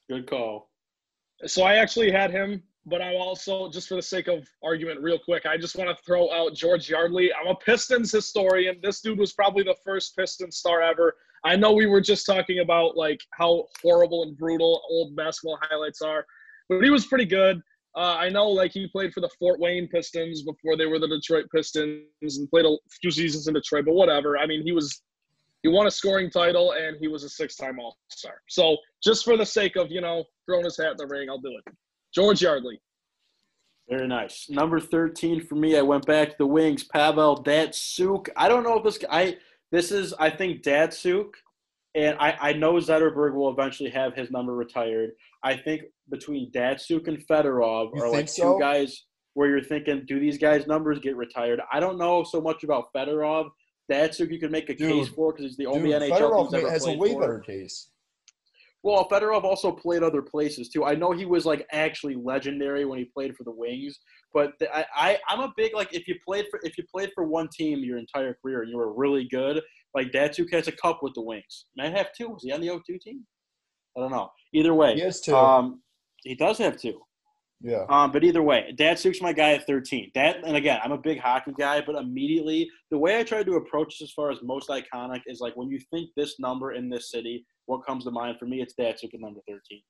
there. 0.09 0.17
Good 0.19 0.29
call. 0.29 0.69
So 1.45 1.63
I 1.63 1.75
actually 1.75 2.11
had 2.11 2.31
him, 2.31 2.63
but 2.85 3.01
I 3.01 3.15
also, 3.15 3.69
just 3.69 3.87
for 3.89 3.95
the 3.95 4.01
sake 4.01 4.27
of 4.27 4.47
argument, 4.63 5.01
real 5.01 5.19
quick, 5.19 5.45
I 5.45 5.57
just 5.57 5.75
want 5.75 5.89
to 5.89 6.03
throw 6.05 6.31
out 6.31 6.53
George 6.53 6.89
Yardley. 6.89 7.31
I'm 7.33 7.47
a 7.47 7.55
Pistons 7.55 8.11
historian. 8.11 8.79
This 8.81 9.01
dude 9.01 9.19
was 9.19 9.33
probably 9.33 9.63
the 9.63 9.75
first 9.83 10.15
Pistons 10.17 10.57
star 10.57 10.81
ever. 10.81 11.15
I 11.45 11.55
know 11.55 11.73
we 11.73 11.85
were 11.85 12.01
just 12.01 12.25
talking 12.25 12.59
about 12.59 12.95
like 12.95 13.19
how 13.33 13.65
horrible 13.81 14.23
and 14.23 14.37
brutal 14.37 14.81
old 14.89 15.15
basketball 15.15 15.59
highlights 15.61 16.01
are, 16.01 16.25
but 16.69 16.83
he 16.83 16.89
was 16.89 17.05
pretty 17.05 17.25
good. 17.25 17.61
Uh, 17.95 18.15
I 18.17 18.29
know 18.29 18.47
like 18.49 18.71
he 18.71 18.87
played 18.87 19.13
for 19.13 19.21
the 19.21 19.29
Fort 19.39 19.59
Wayne 19.59 19.87
Pistons 19.87 20.43
before 20.43 20.75
they 20.77 20.85
were 20.85 20.99
the 20.99 21.07
Detroit 21.07 21.45
Pistons 21.53 22.05
and 22.21 22.49
played 22.49 22.65
a 22.65 22.75
few 23.01 23.11
seasons 23.11 23.47
in 23.47 23.53
Detroit, 23.53 23.85
but 23.85 23.93
whatever. 23.93 24.37
I 24.37 24.47
mean, 24.47 24.63
he 24.63 24.71
was 24.71 25.01
he 25.61 25.69
won 25.69 25.87
a 25.87 25.91
scoring 25.91 26.29
title 26.29 26.73
and 26.73 26.97
he 26.99 27.07
was 27.07 27.23
a 27.23 27.29
six-time 27.29 27.79
All-Star. 27.79 28.33
So 28.49 28.77
just 29.03 29.23
for 29.23 29.37
the 29.37 29.45
sake 29.45 29.75
of 29.75 29.91
you 29.91 30.01
know 30.01 30.23
throwing 30.47 30.65
his 30.65 30.77
hat 30.77 30.91
in 30.91 30.97
the 30.97 31.07
ring, 31.07 31.29
I'll 31.29 31.39
do 31.39 31.55
it. 31.65 31.73
George 32.15 32.41
Yardley. 32.41 32.79
Very 33.89 34.07
nice. 34.07 34.47
Number 34.49 34.79
13 34.79 35.41
for 35.41 35.55
me, 35.55 35.77
I 35.77 35.81
went 35.81 36.05
back 36.05 36.29
to 36.29 36.35
the 36.39 36.47
wings. 36.47 36.83
Pavel 36.83 37.43
Datsyuk. 37.43 38.29
I 38.37 38.47
don't 38.47 38.63
know 38.63 38.77
if 38.77 38.83
this 38.83 38.99
I 39.09 39.37
this 39.73 39.91
is 39.91 40.13
I 40.19 40.29
think 40.29 40.61
Datsyuk, 40.61 41.31
and 41.95 42.15
I, 42.19 42.37
I 42.39 42.53
know 42.53 42.73
Zetterberg 42.75 43.33
will 43.33 43.49
eventually 43.49 43.89
have 43.89 44.13
his 44.13 44.29
number 44.29 44.55
retired. 44.55 45.09
I 45.43 45.57
think 45.57 45.81
between 46.09 46.51
Datsyuk 46.51 47.07
and 47.07 47.17
Fedorov 47.27 47.89
You 47.95 48.03
are 48.03 48.09
like 48.09 48.29
think 48.29 48.29
two 48.29 48.57
guys 48.59 49.05
where 49.33 49.49
you're 49.49 49.63
thinking, 49.63 50.05
do 50.07 50.19
these 50.19 50.37
guys' 50.37 50.67
numbers 50.67 50.99
get 50.99 51.17
retired? 51.17 51.59
I 51.71 51.79
don't 51.79 51.97
know 51.97 52.23
so 52.23 52.39
much 52.39 52.63
about 52.63 52.93
Fedorov. 52.95 53.49
Datsyuk 53.91 54.31
you 54.31 54.39
can 54.39 54.51
make 54.51 54.69
a 54.69 54.75
case 54.75 55.07
for 55.09 55.33
because 55.33 55.45
he's 55.45 55.57
the 55.57 55.65
only 55.65 55.91
Dude, 55.91 56.03
NHL 56.03 56.19
Fedorov 56.51 56.69
has 56.69 56.85
a 56.85 56.93
way 56.93 57.13
for. 57.13 57.21
better 57.21 57.39
case. 57.39 57.89
Well, 58.83 59.07
Fedorov 59.09 59.43
also 59.45 59.71
played 59.71 60.03
other 60.03 60.21
places 60.21 60.67
too. 60.69 60.83
I 60.83 60.93
know 60.93 61.11
he 61.13 61.25
was 61.25 61.45
like 61.45 61.65
actually 61.71 62.15
legendary 62.15 62.83
when 62.83 62.99
he 62.99 63.05
played 63.05 63.35
for 63.35 63.45
the 63.45 63.51
Wings, 63.51 63.97
but 64.33 64.51
the, 64.59 64.75
I, 64.75 64.85
I 64.95 65.17
I'm 65.29 65.39
a 65.39 65.53
big 65.55 65.73
like 65.73 65.93
if 65.93 66.05
you 66.07 66.15
played 66.25 66.45
for 66.51 66.59
if 66.63 66.77
you 66.77 66.83
played 66.93 67.11
for 67.15 67.23
one 67.23 67.47
team 67.47 67.79
your 67.79 67.97
entire 67.97 68.37
career 68.41 68.61
and 68.61 68.69
you 68.69 68.77
were 68.77 68.93
really 68.93 69.25
good, 69.31 69.61
like 69.95 70.11
Datsyuk 70.11 70.51
has 70.51 70.67
a 70.67 70.73
cup 70.73 70.99
with 71.01 71.13
the 71.13 71.21
Wings. 71.21 71.65
Might 71.77 71.95
have 71.95 72.09
two. 72.17 72.27
Was 72.29 72.43
he 72.43 72.51
on 72.51 72.59
the 72.61 72.67
0-2 72.67 72.99
team? 72.99 73.25
I 73.95 74.01
don't 74.01 74.11
know. 74.11 74.29
Either 74.53 74.73
way, 74.73 74.95
He 74.95 75.01
has 75.01 75.21
two. 75.21 75.35
um, 75.35 75.81
he 76.23 76.35
does 76.35 76.57
have 76.57 76.77
two. 76.77 76.99
yeah. 77.61 77.85
Um, 77.89 78.11
but 78.11 78.23
either 78.25 78.41
way, 78.43 78.73
Datsyuk's 78.77 79.21
my 79.21 79.31
guy 79.31 79.53
at 79.53 79.65
13. 79.67 80.11
That 80.15 80.43
and 80.43 80.57
again, 80.57 80.79
I'm 80.83 80.91
a 80.91 80.97
big 80.97 81.19
hockey 81.19 81.53
guy, 81.57 81.79
but 81.85 81.95
immediately 81.95 82.69
the 82.91 82.97
way 82.97 83.17
I 83.19 83.23
try 83.23 83.43
to 83.43 83.53
approach 83.55 83.99
this 83.99 84.09
as 84.09 84.13
far 84.13 84.29
as 84.31 84.39
most 84.43 84.67
iconic 84.69 85.21
is 85.27 85.39
like 85.39 85.55
when 85.55 85.69
you 85.69 85.79
think 85.91 86.09
this 86.17 86.37
number 86.39 86.73
in 86.73 86.89
this 86.89 87.11
city, 87.11 87.45
what 87.65 87.85
comes 87.85 88.03
to 88.05 88.11
mind 88.11 88.37
for 88.39 88.45
me? 88.45 88.61
It's 88.61 88.73
Datsyuk 88.73 89.13
at 89.13 89.19
number 89.19 89.39
13. 89.47 89.81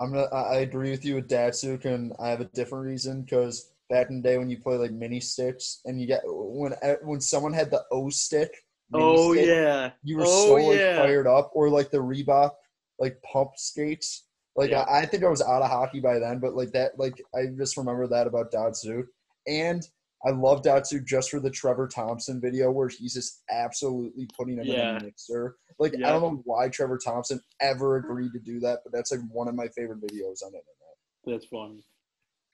I'm 0.00 0.12
gonna. 0.12 0.26
I 0.26 0.56
agree 0.56 0.90
with 0.90 1.04
you 1.04 1.14
with 1.14 1.28
Datsyuk, 1.28 1.84
and 1.84 2.12
I 2.20 2.28
have 2.28 2.40
a 2.40 2.50
different 2.54 2.84
reason 2.84 3.22
because 3.22 3.72
back 3.88 4.10
in 4.10 4.20
the 4.20 4.28
day 4.28 4.36
when 4.36 4.50
you 4.50 4.58
play 4.58 4.76
like 4.76 4.92
mini 4.92 5.20
sticks, 5.20 5.80
and 5.84 6.00
you 6.00 6.06
get 6.06 6.20
when 6.24 6.72
e, 6.84 6.94
when 7.02 7.20
someone 7.20 7.52
had 7.52 7.70
the 7.70 7.82
O 7.90 8.10
stick. 8.10 8.50
Oh 8.92 9.32
stick, 9.34 9.46
yeah, 9.46 9.90
you 10.02 10.16
were 10.18 10.24
oh 10.26 10.46
so 10.48 10.54
like 10.54 10.78
yeah. 10.78 10.96
fired 10.96 11.26
up, 11.26 11.50
or 11.54 11.70
like 11.70 11.90
the 11.90 11.98
Reebok 11.98 12.52
like 12.98 13.20
pump 13.22 13.50
skates. 13.56 14.24
Like 14.54 14.70
Yeah. 14.70 14.82
I, 14.82 15.00
I 15.00 15.06
think 15.06 15.24
I 15.24 15.28
was 15.28 15.42
out 15.42 15.62
of 15.62 15.70
hockey 15.70 16.00
by 16.00 16.18
then, 16.18 16.38
but 16.40 16.54
like 16.54 16.72
that, 16.72 16.98
like 16.98 17.20
I 17.34 17.46
just 17.58 17.76
remember 17.76 18.06
that 18.06 18.26
about 18.26 18.52
Datsyuk, 18.52 19.04
and 19.46 19.82
I 20.26 20.30
love 20.30 20.62
Datsyuk 20.62 21.04
just 21.04 21.30
for 21.30 21.40
the 21.40 21.50
Trevor 21.50 21.88
Thompson 21.88 22.40
video 22.40 22.70
where 22.70 22.88
he's 22.88 23.14
just 23.14 23.42
absolutely 23.50 24.28
putting 24.36 24.58
him 24.58 24.64
Yeah. 24.64 24.90
in 24.90 24.96
a 24.96 25.04
mixer. 25.04 25.56
Like 25.78 25.94
Yeah. 25.96 26.08
I 26.08 26.12
don't 26.12 26.22
know 26.22 26.42
why 26.44 26.68
Trevor 26.68 26.98
Thompson 26.98 27.40
ever 27.60 27.96
agreed 27.96 28.32
to 28.32 28.38
do 28.38 28.60
that, 28.60 28.80
but 28.84 28.92
that's 28.92 29.12
like 29.12 29.20
one 29.30 29.48
of 29.48 29.54
my 29.54 29.68
favorite 29.68 30.00
videos 30.00 30.42
on 30.44 30.52
the 30.52 30.58
internet. 30.58 30.96
That's 31.26 31.46
funny. 31.46 31.84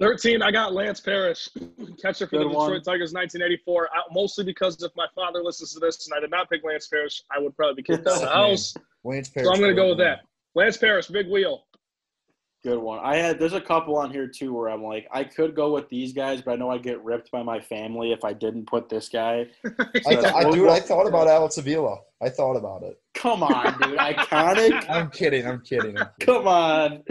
13, 0.00 0.42
I 0.42 0.50
got 0.50 0.72
Lance 0.72 0.98
Parrish, 1.00 1.48
catcher 2.02 2.26
for 2.26 2.38
the 2.38 2.44
Detroit 2.44 2.54
one. 2.54 2.82
Tigers 2.82 3.12
1984. 3.12 3.88
I, 3.92 4.00
mostly 4.10 4.44
because 4.44 4.82
if 4.82 4.90
my 4.96 5.06
father 5.14 5.42
listens 5.42 5.74
to 5.74 5.80
this 5.80 6.08
and 6.08 6.16
I 6.16 6.20
did 6.20 6.30
not 6.30 6.50
pick 6.50 6.64
Lance 6.64 6.88
Parrish, 6.88 7.22
I 7.30 7.38
would 7.38 7.54
probably 7.56 7.76
be 7.76 7.82
kicked 7.84 8.06
out 8.08 8.14
of 8.14 8.20
the 8.22 8.28
house. 8.28 8.74
Lance 9.04 9.28
Parrish. 9.28 9.46
So 9.46 9.52
I'm 9.52 9.60
going 9.60 9.70
to 9.70 9.80
go 9.80 9.90
with 9.90 9.98
that. 9.98 10.22
Lance 10.56 10.76
Parrish, 10.76 11.06
big 11.06 11.28
wheel. 11.28 11.64
Good 12.64 12.78
one. 12.78 13.00
I 13.02 13.16
had 13.16 13.40
there's 13.40 13.54
a 13.54 13.60
couple 13.60 13.96
on 13.96 14.12
here 14.12 14.28
too 14.28 14.54
where 14.54 14.70
I'm 14.70 14.84
like 14.84 15.08
I 15.10 15.24
could 15.24 15.56
go 15.56 15.72
with 15.72 15.88
these 15.88 16.12
guys, 16.12 16.42
but 16.42 16.52
I 16.52 16.56
know 16.56 16.70
I'd 16.70 16.84
get 16.84 17.02
ripped 17.02 17.30
by 17.32 17.42
my 17.42 17.58
family 17.60 18.12
if 18.12 18.22
I 18.22 18.32
didn't 18.32 18.66
put 18.66 18.88
this 18.88 19.08
guy. 19.08 19.48
man. 19.64 19.74
I, 20.06 20.14
th- 20.14 20.24
I, 20.24 20.48
dude, 20.48 20.68
I 20.68 20.78
thought 20.78 21.08
about 21.08 21.26
Alex 21.26 21.58
Avila. 21.58 21.98
I 22.22 22.28
thought 22.28 22.54
about 22.54 22.84
it. 22.84 23.01
Come 23.14 23.42
on, 23.42 23.78
dude, 23.80 23.98
iconic. 23.98 24.84
I'm 24.90 25.10
kidding. 25.10 25.46
I'm 25.46 25.60
kidding. 25.60 25.96
I'm 25.96 26.06
kidding. 26.08 26.20
Come 26.20 26.48
on. 26.48 27.02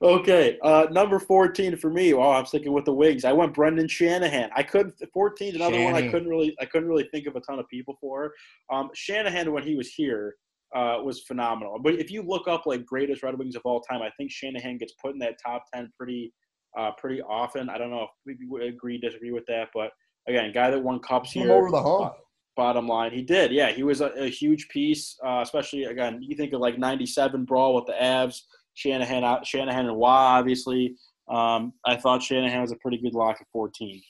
Okay, 0.00 0.58
uh, 0.62 0.86
number 0.90 1.18
14 1.18 1.76
for 1.76 1.90
me. 1.90 2.14
Oh, 2.14 2.30
I'm 2.30 2.46
sticking 2.46 2.72
with 2.72 2.84
the 2.84 2.94
Wings. 2.94 3.24
I 3.24 3.32
went 3.32 3.54
Brendan 3.54 3.86
Shanahan. 3.86 4.50
I 4.56 4.62
couldn't. 4.62 4.94
14 5.12 5.48
is 5.48 5.54
another 5.56 5.80
one 5.82 5.94
I 5.94 6.08
couldn't 6.08 6.28
really. 6.28 6.56
I 6.60 6.64
couldn't 6.64 6.88
really 6.88 7.08
think 7.12 7.26
of 7.26 7.36
a 7.36 7.40
ton 7.40 7.58
of 7.58 7.68
people 7.68 7.96
for. 8.00 8.32
Um, 8.72 8.90
Shanahan 8.94 9.52
when 9.52 9.62
he 9.62 9.76
was 9.76 9.88
here 9.88 10.36
uh, 10.74 10.98
was 11.02 11.20
phenomenal. 11.22 11.78
But 11.78 11.94
if 11.94 12.10
you 12.10 12.22
look 12.22 12.48
up 12.48 12.66
like 12.66 12.84
greatest 12.86 13.22
Red 13.22 13.38
Wings 13.38 13.56
of 13.56 13.62
all 13.64 13.80
time, 13.80 14.02
I 14.02 14.10
think 14.16 14.30
Shanahan 14.30 14.78
gets 14.78 14.94
put 14.94 15.12
in 15.12 15.18
that 15.20 15.36
top 15.44 15.64
10 15.74 15.92
pretty, 15.96 16.32
uh, 16.78 16.92
pretty 16.98 17.20
often. 17.22 17.68
I 17.68 17.78
don't 17.78 17.90
know 17.90 18.04
if 18.04 18.10
we 18.40 18.46
would 18.48 18.62
agree, 18.62 18.98
disagree 18.98 19.32
with 19.32 19.46
that, 19.46 19.68
but 19.74 19.90
again, 20.28 20.52
guy 20.52 20.70
that 20.70 20.82
won 20.82 21.00
cups 21.00 21.34
Come 21.34 21.42
here 21.42 21.52
over 21.52 21.70
the 21.70 21.82
hump. 21.82 22.14
Bottom 22.56 22.86
line. 22.86 23.12
He 23.12 23.22
did, 23.22 23.52
yeah. 23.52 23.70
He 23.70 23.82
was 23.82 24.00
a, 24.00 24.06
a 24.18 24.28
huge 24.28 24.68
piece, 24.68 25.16
uh, 25.24 25.40
especially 25.42 25.84
again. 25.84 26.20
You 26.22 26.36
think 26.36 26.52
of 26.52 26.60
like 26.60 26.78
'97 26.78 27.44
brawl 27.44 27.74
with 27.74 27.86
the 27.86 27.94
Avs, 27.94 28.40
Shanahan, 28.74 29.44
Shanahan 29.44 29.86
and 29.86 29.96
Wah, 29.96 30.38
obviously. 30.38 30.96
Um, 31.28 31.72
I 31.86 31.96
thought 31.96 32.22
Shanahan 32.22 32.60
was 32.60 32.72
a 32.72 32.76
pretty 32.76 32.98
good 32.98 33.14
lock 33.14 33.38
at 33.40 33.46
14. 33.52 34.02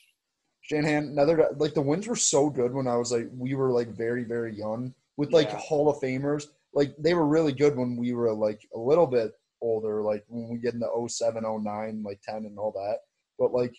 Shanahan, 0.62 1.04
another 1.08 1.48
like 1.56 1.74
the 1.74 1.82
wins 1.82 2.06
were 2.06 2.16
so 2.16 2.48
good 2.48 2.72
when 2.72 2.86
I 2.86 2.96
was 2.96 3.12
like 3.12 3.28
we 3.36 3.54
were 3.54 3.70
like 3.70 3.88
very 3.88 4.24
very 4.24 4.56
young 4.56 4.94
with 5.16 5.32
like 5.32 5.48
Yeah. 5.48 5.58
Hall 5.58 5.88
of 5.90 6.00
Famers. 6.00 6.46
Like 6.72 6.94
they 6.98 7.14
were 7.14 7.26
really 7.26 7.52
good 7.52 7.76
when 7.76 7.96
we 7.96 8.12
were 8.14 8.32
like 8.32 8.66
a 8.74 8.78
little 8.78 9.06
bit 9.06 9.32
older, 9.60 10.02
like 10.02 10.24
when 10.28 10.48
we 10.48 10.58
get 10.58 10.74
into 10.74 10.88
07, 11.08 11.42
09, 11.42 12.02
like 12.02 12.20
10 12.22 12.36
and 12.46 12.58
all 12.58 12.72
that. 12.72 12.98
But 13.38 13.52
like, 13.52 13.74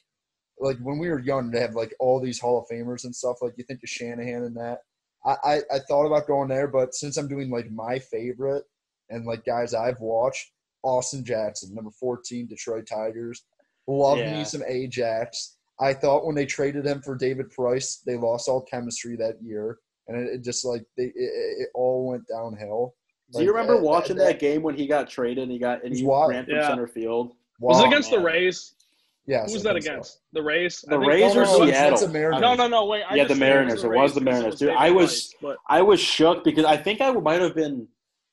like 0.64 0.78
when 0.80 0.98
we 0.98 1.10
were 1.10 1.20
young, 1.20 1.52
to 1.52 1.60
have 1.60 1.76
like 1.76 1.94
all 2.00 2.20
these 2.20 2.40
Hall 2.40 2.58
of 2.60 2.66
Famers 2.72 3.04
and 3.04 3.16
stuff. 3.16 3.38
Like 3.42 3.54
you 3.58 3.64
think 3.64 3.84
of 3.84 3.90
Shanahan 3.90 4.44
and 4.44 4.56
that. 4.58 4.80
I, 5.26 5.36
I, 5.44 5.62
I 5.76 5.80
thought 5.88 6.06
about 6.08 6.28
going 6.28 6.50
there, 6.50 6.68
but 6.68 6.94
since 6.96 7.18
I'm 7.18 7.28
doing 7.28 7.50
like 7.50 7.70
my 7.72 8.00
favorite 8.00 8.64
and 9.10 9.26
like 9.26 9.46
guys 9.46 9.74
I've 9.74 10.00
watched, 10.00 10.52
Austin 10.84 11.24
Jackson, 11.24 11.74
number 11.76 11.92
14, 11.92 12.48
Detroit 12.48 12.88
Tigers. 12.88 13.44
Love 13.88 14.18
Yeah. 14.18 14.38
me 14.40 14.44
some 14.46 14.64
Ajax. 14.68 15.58
I 15.80 15.94
thought 15.94 16.26
when 16.26 16.36
they 16.36 16.46
traded 16.46 16.86
him 16.86 17.02
for 17.02 17.16
David 17.16 17.50
Price, 17.52 18.02
they 18.06 18.16
lost 18.16 18.48
all 18.48 18.62
chemistry 18.62 19.16
that 19.18 19.42
year, 19.42 19.80
and 20.08 20.18
it, 20.18 20.36
it 20.36 20.44
just 20.44 20.64
like 20.66 20.84
they 20.98 21.06
it, 21.06 21.14
it 21.16 21.62
it 21.64 21.70
all 21.74 22.08
went 22.08 22.24
downhill. 22.28 22.96
Do 23.34 23.42
you 23.44 23.52
remember 23.52 23.76
uh, 23.78 23.82
watching 23.82 24.16
that- 24.18 24.26
that 24.26 24.40
game 24.40 24.62
when 24.62 24.76
he 24.76 24.88
got 24.88 25.10
traded 25.10 25.44
and 25.44 25.52
he 25.52 25.58
got 25.58 25.78
and 25.80 25.88
It 25.88 25.90
was 25.92 26.00
he 26.00 26.06
wild. 26.06 26.30
ran 26.30 26.46
from 26.46 26.56
Yeah. 26.56 26.68
center 26.68 26.88
field? 26.88 27.34
Was 27.60 27.80
it 27.82 27.88
against 27.88 28.12
the. 28.12 28.20
Rays? 28.20 28.76
Yeah, 29.26 29.46
Who 29.46 29.54
was 29.54 29.64
that 29.64 29.70
I 29.72 29.74
think 29.76 29.86
so. 29.86 29.92
against? 29.94 30.20
The 30.34 30.44
Rays? 30.44 30.82
The 30.88 31.00
Rays 31.00 31.34
no, 31.34 31.42
or 31.42 31.46
no, 31.46 31.58
no, 31.60 31.66
Seattle? 31.66 31.90
That's 31.92 32.02
American. 32.02 32.42
No, 32.42 32.56
no, 32.56 32.68
no. 32.68 32.86
Wait. 32.86 33.04
I 33.10 33.16
Yeah, 33.16 33.24
the 33.24 33.30
think 33.30 33.40
Mariners. 33.40 33.84
It 33.84 33.90
was 33.92 34.14
the 34.14 34.22
Mariners, 34.22 34.60
dude. 34.60 34.70
I 34.72 34.92
was- 34.92 35.34
but 35.42 35.58
I 35.70 35.82
was 35.82 36.00
shook 36.00 36.44
because 36.44 36.66
I 36.66 36.76
think 36.78 37.00
I 37.00 37.10
might 37.12 37.40
have 37.42 37.56
been, 37.56 37.88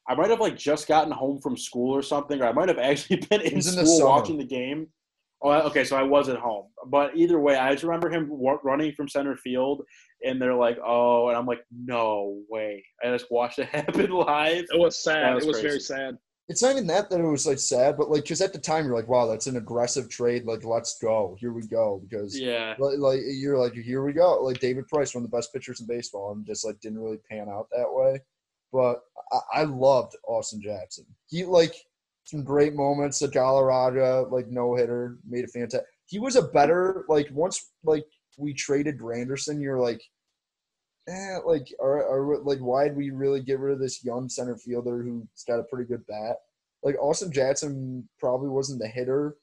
I 0.09 0.14
might 0.16 0.31
have 0.31 0.40
like 0.40 0.57
just 0.57 0.88
gotten 0.88 1.12
home 1.12 1.40
from 1.40 1.57
school 1.57 1.94
or 1.94 2.03
something, 2.03 2.40
or 2.42 2.46
I 2.46 2.53
might 2.53 2.68
have 2.68 2.79
actually 2.79 3.16
been 3.31 3.40
in 3.42 3.53
in 3.55 3.62
school 3.62 3.87
summer. 3.87 4.09
watching 4.11 4.38
the 4.38 4.44
game. 4.44 4.88
Oh, 5.42 5.53
okay, 5.68 5.85
so 5.85 5.96
I 5.96 6.03
was 6.03 6.29
at 6.29 6.37
home. 6.37 6.66
But 6.88 7.16
either 7.16 7.38
way, 7.40 7.57
I 7.57 7.70
just 7.72 7.83
remember 7.85 8.11
him 8.11 8.29
running 8.62 8.92
from 8.92 9.09
center 9.09 9.37
field, 9.37 9.83
and 10.26 10.42
they're 10.42 10.55
like, 10.55 10.79
"Oh," 10.85 11.29
and 11.29 11.37
I'm 11.37 11.46
like, 11.46 11.64
"No 11.72 12.42
way!" 12.50 12.85
I 13.03 13.07
just 13.07 13.31
watched 13.31 13.59
it 13.59 13.68
happen 13.72 14.11
live. 14.11 14.64
it 14.70 14.79
was 14.79 14.98
sad. 15.03 15.35
Was 15.37 15.44
it 15.44 15.48
was 15.48 15.61
very 15.62 15.81
sad. 15.81 16.18
It's 16.51 16.63
not 16.63 16.73
even 16.73 16.89
that 16.89 17.09
that 17.09 17.21
it 17.21 17.23
was 17.23 17.47
like 17.47 17.61
sad, 17.61 17.97
but 17.97 18.11
like 18.11 18.25
because 18.25 18.41
at 18.41 18.53
the 18.53 18.59
time 18.59 18.85
you're 18.85 18.97
like, 18.97 19.07
wow, 19.07 19.27
that's 19.27 19.47
an 19.47 19.57
aggressive 19.57 20.09
trade. 20.09 20.45
Like, 20.45 20.65
let's 20.65 20.99
go. 20.99 21.37
Here 21.39 21.53
we 21.53 21.63
go. 21.63 22.03
Because 22.03 22.37
Yeah, 22.37 22.75
like, 22.81 22.99
like 22.99 23.21
you're 23.25 23.57
like, 23.57 23.73
here 23.75 24.03
we 24.03 24.13
go. 24.13 24.43
Like 24.43 24.59
David 24.59 24.89
Price, 24.89 25.15
one 25.15 25.23
of 25.23 25.31
the 25.31 25.37
best 25.37 25.53
pitchers 25.53 25.81
in 25.81 25.87
baseball, 25.87 26.33
and 26.33 26.45
just 26.45 26.65
like 26.65 26.81
didn't 26.81 26.99
really 26.99 27.21
pan 27.31 27.49
out 27.49 27.69
that 27.71 27.87
way. 27.89 28.21
But 28.73 29.01
I, 29.31 29.61
I 29.61 29.63
loved 29.63 30.17
Austin 30.27 30.61
Jackson. 30.61 31.07
He 31.29 31.45
like 31.45 31.77
some 32.25 32.43
great 32.43 32.75
moments. 32.75 33.21
The 33.21 33.29
Galarraga 33.29 34.29
like 34.33 34.49
no 34.49 34.75
hitter 34.75 35.19
made 35.25 35.45
a 35.45 35.49
fantastic. 35.49 35.87
He 36.07 36.19
was 36.19 36.35
a 36.35 36.43
better 36.43 37.05
like 37.09 37.29
once 37.31 37.71
like 37.85 38.07
we 38.39 38.55
traded 38.55 38.99
Granderson. 38.99 39.63
You're 39.63 39.79
like, 39.79 40.03
eh, 41.09 41.39
like 41.45 41.73
are, 41.81 42.05
are 42.07 42.43
like 42.43 42.59
why 42.59 42.89
did 42.89 42.97
we 42.97 43.11
really 43.11 43.43
get 43.43 43.59
rid 43.59 43.73
of 43.73 43.81
this 43.81 44.05
young 44.05 44.29
center 44.29 44.57
fielder 44.57 45.03
who's 45.03 45.45
got 45.47 45.61
a 45.61 45.65
pretty 45.65 45.89
good 45.89 46.07
bat? 46.07 46.37
Like 46.83 46.97
Austin 47.01 47.33
Jackson 47.33 48.09
probably 48.19 48.49
wasn't 48.49 48.81
the 48.81 48.89
hitter 48.89 49.37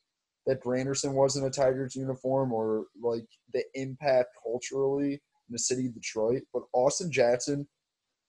that 0.46 0.64
Granderson 0.64 1.14
was 1.14 1.36
in 1.36 1.44
a 1.44 1.50
Tigers 1.50 1.96
uniform 1.96 2.54
or 2.54 2.86
like 3.02 3.28
the 3.54 3.64
impact 3.76 4.30
culturally 4.42 5.14
in 5.14 5.52
the 5.52 5.60
city 5.60 5.88
of 5.88 5.94
Detroit. 5.94 6.42
But 6.54 6.64
Austin 6.74 7.12
Jackson 7.12 7.68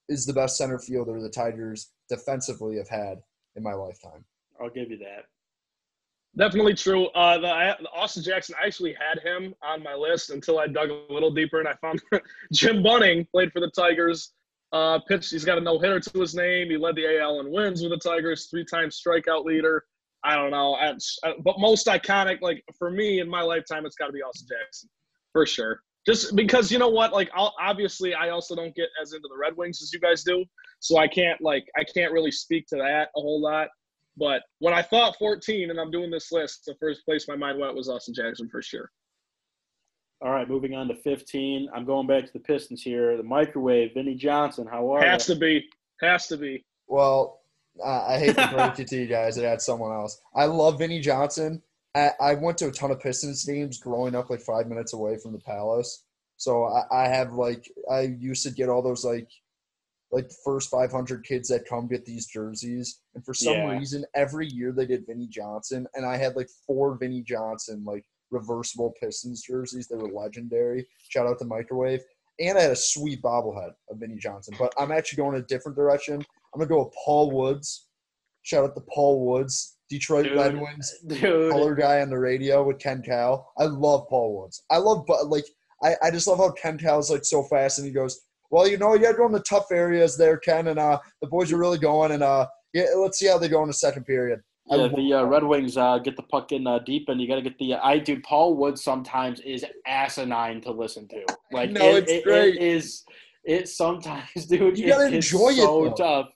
is 0.08 0.26
the 0.26 0.32
best 0.32 0.56
center 0.56 0.78
fielder 0.78 1.20
the 1.20 1.30
Tigers 1.30 1.92
defensively 2.08 2.76
have 2.76 2.88
had 2.88 3.18
in 3.56 3.62
my 3.62 3.72
lifetime. 3.72 4.24
I'll 4.60 4.70
give 4.70 4.90
you 4.90 4.98
that. 4.98 5.26
Definitely 6.36 6.74
true. 6.74 7.06
Uh, 7.08 7.38
the, 7.38 7.76
the 7.82 7.90
Austin 7.90 8.22
Jackson, 8.22 8.54
I 8.62 8.66
actually 8.66 8.94
had 8.94 9.20
him 9.22 9.54
on 9.62 9.82
my 9.82 9.94
list 9.94 10.30
until 10.30 10.58
I 10.58 10.66
dug 10.68 10.90
a 10.90 11.12
little 11.12 11.30
deeper 11.30 11.58
and 11.58 11.68
I 11.68 11.74
found 11.80 12.00
Jim 12.52 12.82
Bunning 12.82 13.26
played 13.32 13.52
for 13.52 13.60
the 13.60 13.70
Tigers. 13.70 14.32
Uh, 14.70 14.98
pitched. 15.08 15.30
He's 15.30 15.46
got 15.46 15.56
a 15.56 15.60
no 15.62 15.78
hitter 15.78 15.98
to 15.98 16.20
his 16.20 16.34
name. 16.34 16.68
He 16.68 16.76
led 16.76 16.94
the 16.94 17.18
AL 17.18 17.40
in 17.40 17.50
wins 17.50 17.82
with 17.82 17.90
the 17.90 17.98
Tigers, 17.98 18.48
three 18.50 18.64
time 18.64 18.90
strikeout 18.90 19.44
leader. 19.44 19.84
I 20.24 20.34
don't 20.34 20.50
know, 20.50 20.74
I, 20.74 20.94
but 21.44 21.58
most 21.58 21.86
iconic, 21.86 22.40
like 22.42 22.62
for 22.76 22.90
me 22.90 23.20
in 23.20 23.28
my 23.30 23.40
lifetime, 23.40 23.86
it's 23.86 23.94
got 23.94 24.08
to 24.08 24.12
be 24.12 24.20
Austin 24.20 24.48
Jackson 24.48 24.90
for 25.32 25.46
sure. 25.46 25.80
Just 26.06 26.34
because 26.34 26.72
you 26.72 26.78
know 26.78 26.88
what, 26.88 27.12
like 27.12 27.30
I'll, 27.34 27.54
obviously 27.60 28.14
I 28.14 28.30
also 28.30 28.54
don't 28.54 28.74
get 28.74 28.88
as 29.00 29.12
into 29.12 29.28
the 29.28 29.38
Red 29.38 29.56
Wings 29.56 29.80
as 29.82 29.92
you 29.92 30.00
guys 30.00 30.24
do, 30.24 30.44
so 30.80 30.98
I 30.98 31.06
can't 31.06 31.40
like 31.40 31.66
I 31.76 31.84
can't 31.84 32.12
really 32.12 32.30
speak 32.30 32.66
to 32.68 32.76
that 32.76 33.08
a 33.16 33.20
whole 33.20 33.40
lot. 33.40 33.68
But 34.18 34.42
when 34.58 34.74
I 34.74 34.82
thought 34.82 35.16
14 35.18 35.70
and 35.70 35.78
I'm 35.78 35.90
doing 35.90 36.10
this 36.10 36.32
list, 36.32 36.64
the 36.66 36.74
first 36.80 37.04
place 37.04 37.28
my 37.28 37.36
mind 37.36 37.58
went 37.58 37.74
was 37.74 37.88
Austin 37.88 38.14
Jackson 38.14 38.48
for 38.48 38.62
sure. 38.62 38.90
All 40.20 40.32
right, 40.32 40.48
moving 40.48 40.74
on 40.74 40.88
to 40.88 40.96
15. 40.96 41.68
I'm 41.72 41.84
going 41.84 42.08
back 42.08 42.26
to 42.26 42.32
the 42.32 42.40
Pistons 42.40 42.82
here. 42.82 43.16
The 43.16 43.22
microwave, 43.22 43.94
Vinny 43.94 44.16
Johnson. 44.16 44.66
How 44.68 44.92
are 44.92 45.00
you? 45.00 45.06
Has 45.06 45.28
you? 45.28 45.34
to 45.34 45.40
be. 45.40 45.64
Has 46.00 46.26
to 46.28 46.36
be. 46.36 46.64
Well, 46.88 47.40
uh, 47.84 48.06
I 48.08 48.18
hate 48.18 48.34
to 48.34 48.48
break 48.52 48.78
it 48.80 48.88
to 48.88 48.96
you 48.96 49.06
guys. 49.06 49.38
It 49.38 49.44
had 49.44 49.62
someone 49.62 49.92
else. 49.92 50.20
I 50.34 50.46
love 50.46 50.78
Vinny 50.78 51.00
Johnson. 51.00 51.62
I, 51.94 52.10
I 52.20 52.34
went 52.34 52.58
to 52.58 52.68
a 52.68 52.72
ton 52.72 52.90
of 52.90 53.00
Pistons 53.00 53.44
games 53.44 53.78
growing 53.78 54.16
up, 54.16 54.28
like 54.28 54.40
five 54.40 54.66
minutes 54.66 54.92
away 54.92 55.18
from 55.18 55.32
the 55.32 55.38
Palace. 55.38 56.04
So 56.36 56.64
I, 56.64 57.04
I 57.04 57.08
have 57.08 57.34
like 57.34 57.70
I 57.90 58.16
used 58.18 58.42
to 58.44 58.50
get 58.50 58.68
all 58.68 58.82
those 58.82 59.04
like 59.04 59.28
like 60.10 60.30
first 60.44 60.70
500 60.70 61.24
kids 61.24 61.48
that 61.48 61.66
come 61.68 61.86
get 61.88 62.04
these 62.04 62.26
jerseys, 62.26 63.00
and 63.14 63.24
for 63.24 63.34
some 63.34 63.54
Yeah. 63.54 63.78
reason, 63.78 64.04
every 64.14 64.46
year 64.48 64.72
they 64.72 64.86
did 64.86 65.06
Vinny 65.06 65.26
Johnson, 65.26 65.86
and 65.94 66.06
I 66.06 66.16
had 66.16 66.34
like 66.36 66.48
four 66.66 66.96
Vinny 66.96 67.22
Johnson 67.22 67.84
like 67.84 68.04
reversible 68.30 68.94
Pistons 69.00 69.42
jerseys. 69.42 69.88
They 69.88 69.96
were 69.96 70.10
legendary. 70.12 70.86
Shout 71.08 71.26
out 71.26 71.38
to 71.40 71.44
Microwave. 71.44 72.00
And 72.40 72.56
I 72.56 72.62
had 72.62 72.70
a 72.70 72.76
sweet 72.76 73.20
bobblehead 73.22 73.72
of 73.90 73.98
Vinny 73.98 74.16
Johnson. 74.16 74.54
But 74.58 74.72
I'm 74.78 74.92
actually 74.92 75.16
going 75.16 75.36
a 75.36 75.42
different 75.42 75.76
direction. 75.76 76.14
I'm 76.14 76.58
gonna 76.60 76.68
go 76.68 76.84
with 76.84 76.94
Paul 77.04 77.30
Woods. 77.32 77.86
Shout 78.42 78.64
out 78.64 78.74
to 78.76 78.80
Paul 78.82 79.26
Woods, 79.26 79.76
Detroit 79.90 80.24
Dude. 80.24 80.36
Red 80.36 80.58
Wings 80.60 80.94
Dude. 81.06 81.50
color 81.50 81.74
guy 81.74 82.00
on 82.00 82.08
the 82.10 82.18
radio 82.18 82.62
with 82.64 82.78
Ken 82.78 83.02
Kal. 83.02 83.50
I 83.58 83.64
love 83.64 84.06
Paul 84.08 84.40
Woods. 84.40 84.62
I 84.70 84.78
love, 84.78 85.04
but 85.06 85.26
like, 85.28 85.44
I, 85.82 85.94
I 86.02 86.10
just 86.10 86.26
love 86.26 86.38
how 86.38 86.50
Ken 86.52 86.78
Kal's 86.78 87.10
like 87.10 87.24
so 87.24 87.42
fast, 87.42 87.78
and 87.78 87.86
he 87.86 87.92
goes, 87.92 88.20
"Well, 88.50 88.68
you 88.68 88.78
know, 88.78 88.94
you 88.94 89.00
got 89.00 89.12
to 89.12 89.18
go 89.18 89.28
the 89.28 89.40
tough 89.40 89.70
areas 89.72 90.16
there, 90.16 90.36
Ken, 90.36 90.68
and 90.68 90.78
uh, 90.78 90.98
the 91.20 91.28
boys 91.28 91.52
are 91.52 91.58
really 91.58 91.78
going, 91.78 92.12
and 92.12 92.22
uh, 92.22 92.46
yeah, 92.72 92.86
let's 92.96 93.18
see 93.18 93.26
how 93.26 93.38
they 93.38 93.48
go 93.48 93.62
in 93.62 93.68
the 93.68 93.74
second 93.74 94.04
period." 94.04 94.40
Yeah, 94.70 94.88
the 94.88 95.14
uh. 95.14 95.24
Red 95.24 95.44
Wings 95.44 95.76
uh, 95.76 95.98
get 95.98 96.16
the 96.16 96.22
puck 96.24 96.52
in 96.52 96.66
uh, 96.66 96.80
deep, 96.80 97.08
and 97.08 97.20
you 97.20 97.26
got 97.26 97.36
to 97.36 97.42
get 97.42 97.58
the. 97.58 97.74
Uh, 97.74 97.80
I 97.82 97.98
dude, 97.98 98.22
Paul 98.22 98.56
Wood 98.56 98.78
sometimes 98.78 99.40
is 99.40 99.64
asinine 99.86 100.60
to 100.62 100.70
listen 100.70 101.08
to. 101.08 101.24
Like, 101.52 101.70
No, 101.70 101.80
it, 101.80 102.04
it's 102.04 102.12
it- 102.12 102.24
great. 102.24 102.56
It 102.56 102.62
is. 102.62 103.04
It 103.44 103.68
sometimes, 103.68 104.46
dude. 104.48 104.78
You 104.78 104.88
gotta 104.88 105.06
enjoy 105.06 105.50
it, 105.50 105.56
So 105.56 105.92
tough. 105.92 106.28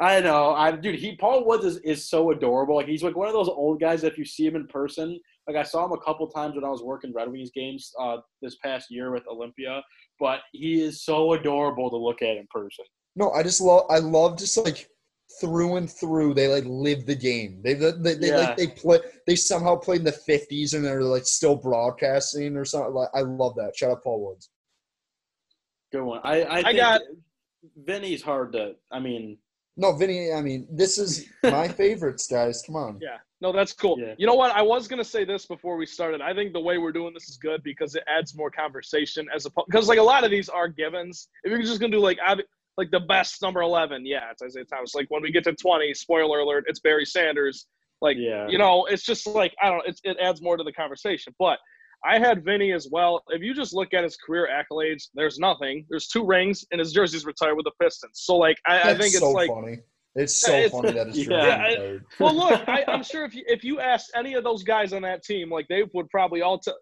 I 0.00 0.20
know. 0.20 0.52
I 0.54 0.72
dude. 0.72 0.96
He 0.96 1.16
Paul 1.16 1.46
Woods 1.46 1.64
is, 1.64 1.78
is 1.78 2.08
so 2.08 2.30
adorable. 2.30 2.76
Like 2.76 2.86
he's 2.86 3.02
like 3.02 3.16
one 3.16 3.28
of 3.28 3.34
those 3.34 3.48
old 3.48 3.80
guys. 3.80 4.04
If 4.04 4.18
you 4.18 4.24
see 4.24 4.46
him 4.46 4.54
in 4.54 4.66
person, 4.66 5.18
like 5.48 5.56
I 5.56 5.62
saw 5.62 5.84
him 5.84 5.92
a 5.92 5.98
couple 5.98 6.28
times 6.28 6.54
when 6.54 6.64
I 6.64 6.68
was 6.68 6.82
working 6.82 7.12
Red 7.12 7.32
Wings 7.32 7.50
games 7.54 7.92
uh, 7.98 8.18
this 8.42 8.56
past 8.62 8.90
year 8.90 9.10
with 9.10 9.26
Olympia. 9.26 9.82
But 10.20 10.40
he 10.52 10.80
is 10.82 11.02
so 11.04 11.32
adorable 11.34 11.90
to 11.90 11.96
look 11.96 12.22
at 12.22 12.36
in 12.36 12.46
person. 12.50 12.84
No, 13.16 13.30
I 13.32 13.42
just 13.42 13.60
love. 13.60 13.84
I 13.90 13.98
love 13.98 14.38
just 14.38 14.56
like 14.56 14.88
through 15.40 15.76
and 15.76 15.90
through. 15.90 16.34
They 16.34 16.48
like 16.48 16.64
live 16.66 17.06
the 17.06 17.14
game. 17.14 17.60
They 17.62 17.74
they, 17.74 17.92
they, 17.92 18.14
they 18.14 18.28
Yeah. 18.28 18.36
like 18.38 18.56
they 18.56 18.66
play. 18.68 18.98
They 19.26 19.36
somehow 19.36 19.76
played 19.76 20.00
in 20.00 20.04
the 20.04 20.12
'50s, 20.28 20.74
and 20.74 20.84
they're 20.84 21.02
like 21.02 21.24
still 21.26 21.56
broadcasting 21.56 22.56
or 22.56 22.64
something. 22.64 22.94
Like 22.94 23.10
I 23.14 23.20
love 23.20 23.54
that. 23.56 23.76
Shout 23.76 23.90
out 23.92 24.02
Paul 24.04 24.26
Woods. 24.28 24.50
Good 25.92 26.02
one. 26.02 26.20
I 26.24 26.44
I, 26.44 26.62
think 26.62 26.76
got- 26.78 27.00
Vinny's 27.76 28.22
hard 28.22 28.52
to. 28.52 28.74
I 28.90 28.98
mean, 29.00 29.38
No, 29.76 29.92
Vinny. 29.96 30.32
I 30.32 30.40
mean, 30.42 30.66
this 30.70 30.98
is 30.98 31.26
my 31.42 31.68
favorites, 31.82 32.26
guys. 32.26 32.62
Come 32.66 32.76
on. 32.76 32.98
Yeah. 33.00 33.18
No, 33.40 33.52
that's 33.52 33.72
cool. 33.72 33.96
Yeah. 33.98 34.14
You 34.18 34.26
know 34.26 34.34
what? 34.34 34.50
I 34.50 34.62
was 34.62 34.88
gonna 34.88 35.04
say 35.04 35.24
this 35.24 35.46
before 35.46 35.76
we 35.76 35.86
started. 35.86 36.20
I 36.20 36.34
think 36.34 36.52
the 36.52 36.60
way 36.60 36.78
we're 36.78 36.92
doing 36.92 37.14
this 37.14 37.28
is 37.28 37.36
good 37.36 37.62
because 37.62 37.94
it 37.94 38.02
adds 38.08 38.36
more 38.36 38.50
conversation 38.50 39.28
as 39.34 39.46
a 39.46 39.50
because 39.66 39.88
like 39.88 39.98
a 39.98 40.02
lot 40.02 40.24
of 40.24 40.30
these 40.30 40.48
are 40.48 40.66
givens. 40.66 41.28
If 41.44 41.50
you're 41.50 41.62
just 41.62 41.80
gonna 41.80 41.92
do 41.92 42.00
like 42.00 42.18
ob- 42.26 42.40
like 42.76 42.90
the 42.90 43.00
best 43.00 43.40
number 43.40 43.60
eleven, 43.60 44.04
yeah, 44.04 44.30
it's 44.32 44.42
Isiah 44.42 44.64
Thomas. 44.64 44.94
Like 44.94 45.06
when 45.08 45.22
we 45.22 45.30
get 45.30 45.44
to 45.44 45.52
twenty, 45.52 45.94
spoiler 45.94 46.40
alert, 46.40 46.64
it's 46.66 46.80
Barry 46.80 47.04
Sanders. 47.04 47.66
Like 48.00 48.16
yeah. 48.18 48.48
you 48.48 48.58
know, 48.58 48.86
it's 48.86 49.04
just 49.04 49.26
like 49.26 49.54
I 49.62 49.68
don't. 49.68 49.78
know, 49.78 49.84
It's, 49.86 50.00
it 50.02 50.16
adds 50.20 50.42
more 50.42 50.56
to 50.56 50.64
the 50.64 50.72
conversation. 50.72 51.32
But 51.38 51.58
I 52.04 52.18
had 52.18 52.44
Vinny 52.44 52.72
as 52.72 52.88
well. 52.90 53.22
If 53.28 53.42
you 53.42 53.54
just 53.54 53.74
look 53.74 53.92
at 53.94 54.04
his 54.04 54.16
career 54.16 54.48
accolades, 54.52 55.08
there's 55.14 55.38
nothing. 55.38 55.86
There's 55.88 56.06
two 56.08 56.24
rings, 56.24 56.64
and 56.70 56.78
his 56.78 56.92
jersey's 56.92 57.24
retired 57.24 57.54
with 57.54 57.64
the 57.64 57.72
Pistons. 57.80 58.20
So 58.24 58.36
like 58.36 58.56
I, 58.66 58.90
I 58.90 58.94
think 58.94 59.14
it's 59.14 59.20
so 59.20 59.30
like 59.30 59.50
funny. 59.50 59.78
It's 60.14 60.40
so 60.40 60.52
it's- 60.52 60.70
funny 60.72 60.92
that 60.92 61.08
it's 61.08 61.18
Yeah. 61.28 61.36
yeah. 61.46 61.68
Yeah, 61.70 61.78
I- 61.78 61.98
well, 62.24 62.34
look, 62.34 62.68
I, 62.68 62.84
I'm 62.88 63.02
sure 63.12 63.24
if 63.24 63.34
you 63.34 63.42
if 63.46 63.62
you 63.64 63.80
asked 63.80 64.10
any 64.16 64.34
of 64.34 64.44
those 64.44 64.62
guys 64.62 64.92
on 64.92 65.02
that 65.02 65.22
team, 65.22 65.50
like 65.50 65.66
they 65.68 65.84
would 65.94 66.08
probably 66.10 66.42
all 66.42 66.58
t- 66.58 66.72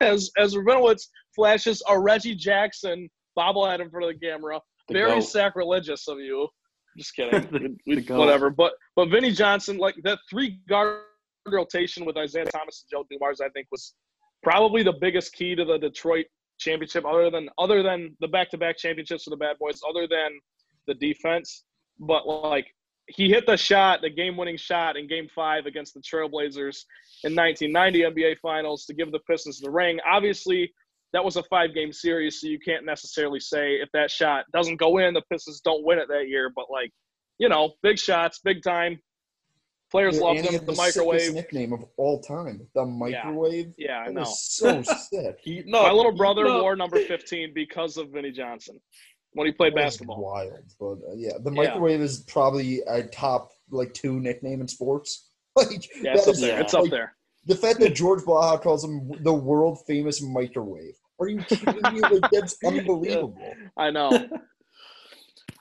as 0.00 0.30
as 0.38 0.54
Rabinowitz 0.54 1.08
flashes 1.34 1.82
a 1.88 1.98
Reggie 1.98 2.34
Jackson 2.34 3.08
bobblehead 3.38 3.80
in 3.80 3.90
front 3.90 4.06
of 4.10 4.18
the 4.20 4.26
camera. 4.26 4.60
The 4.88 4.94
Very 4.94 5.10
goat. 5.14 5.20
sacrilegious 5.22 6.08
of 6.08 6.18
you. 6.20 6.48
Just 6.96 7.14
kidding. 7.16 7.40
The- 7.50 7.76
We- 7.86 8.00
the 8.00 8.14
whatever. 8.14 8.50
But 8.50 8.72
but 8.96 9.08
Vinny 9.08 9.32
Johnson, 9.32 9.78
like 9.78 9.96
that 10.04 10.18
three 10.30 10.60
guard 10.68 11.00
rotation 11.46 12.04
with 12.06 12.16
Isiah 12.16 12.46
Thomas 12.46 12.84
and 12.84 12.90
Joe 12.90 13.04
Dumars, 13.10 13.40
I 13.40 13.48
think 13.50 13.66
was 13.70 13.94
probably 14.42 14.82
the 14.82 14.94
biggest 15.00 15.32
key 15.34 15.54
to 15.54 15.64
the 15.64 15.78
Detroit 15.78 16.26
championship, 16.58 17.04
other 17.04 17.30
than 17.30 17.48
other 17.58 17.82
than 17.82 18.16
the 18.20 18.28
back 18.28 18.48
to 18.50 18.58
back 18.58 18.78
championships 18.78 19.24
for 19.24 19.30
the 19.30 19.36
Bad 19.36 19.56
Boys, 19.58 19.80
other 19.88 20.06
than 20.06 20.38
the 20.86 20.94
defense. 20.94 21.64
But 22.06 22.26
like 22.26 22.66
he 23.08 23.28
hit 23.28 23.46
the 23.46 23.56
shot, 23.56 24.00
the 24.02 24.10
game-winning 24.10 24.56
shot 24.56 24.96
in 24.96 25.06
Game 25.06 25.28
Five 25.34 25.66
against 25.66 25.94
the 25.94 26.00
Trailblazers 26.00 26.84
in 27.24 27.34
1990 27.34 28.00
NBA 28.02 28.38
Finals 28.38 28.86
to 28.86 28.94
give 28.94 29.12
the 29.12 29.20
Pistons 29.20 29.60
the 29.60 29.70
ring. 29.70 29.98
Obviously, 30.10 30.72
that 31.12 31.24
was 31.24 31.36
a 31.36 31.42
five-game 31.44 31.92
series, 31.92 32.40
so 32.40 32.46
you 32.48 32.58
can't 32.58 32.84
necessarily 32.84 33.40
say 33.40 33.74
if 33.74 33.88
that 33.92 34.10
shot 34.10 34.44
doesn't 34.52 34.76
go 34.76 34.98
in, 34.98 35.14
the 35.14 35.22
Pistons 35.30 35.60
don't 35.60 35.84
win 35.84 35.98
it 35.98 36.08
that 36.08 36.28
year. 36.28 36.50
But 36.54 36.66
like, 36.70 36.90
you 37.38 37.48
know, 37.48 37.74
big 37.82 37.98
shots, 37.98 38.40
big 38.42 38.62
time. 38.62 38.98
Players 39.90 40.16
Yeah, 40.16 40.22
love 40.24 40.36
them. 40.42 40.52
had 40.54 40.66
The 40.66 40.72
microwave. 40.74 41.34
nickname 41.34 41.72
of 41.72 41.84
all 41.98 42.20
time, 42.20 42.66
the 42.74 42.84
microwave. 42.84 43.72
Yeah, 43.76 43.98
I 44.00 44.06
That 44.06 44.14
know. 44.14 44.20
was 44.22 44.42
so 44.42 44.82
sick. 45.12 45.38
He, 45.42 45.62
no, 45.66 45.82
My 45.82 45.92
little 45.92 46.10
brother 46.16 46.44
no. 46.44 46.62
wore 46.62 46.74
number 46.74 46.98
15 46.98 47.52
because 47.54 47.96
of 47.96 48.08
Vinnie 48.10 48.32
Johnson 48.32 48.80
when 49.34 49.46
he 49.46 49.52
played 49.52 49.74
That 49.74 49.80
basketball. 49.82 50.22
Wild, 50.22 50.52
but 50.80 50.94
uh, 51.08 51.14
yeah, 51.16 51.32
the 51.42 51.50
Yeah. 51.50 51.56
microwave 51.62 52.00
is 52.00 52.20
probably 52.22 52.80
a 52.88 53.02
top 53.04 53.50
like 53.70 53.92
two 53.94 54.18
nickname 54.20 54.60
in 54.60 54.68
sports. 54.68 55.28
Like 55.56 55.88
Yeah, 56.02 56.14
it's 56.14 56.26
up 56.26 56.34
is, 56.34 56.40
there. 56.40 56.60
It's 56.60 56.72
like, 56.72 56.84
up 56.86 56.90
there. 56.90 57.14
The 57.46 57.54
fact 57.54 57.78
that 57.78 57.94
George 57.94 58.22
Blaha 58.24 58.60
calls 58.60 58.82
him 58.82 59.08
the 59.22 59.32
world 59.32 59.78
famous 59.86 60.20
microwave. 60.20 60.94
Are 61.20 61.28
you 61.28 61.44
kidding 61.44 61.80
me? 61.94 62.00
Like, 62.00 62.28
that's 62.32 62.56
unbelievable. 62.64 63.54
I 63.76 63.90
know. 63.90 64.28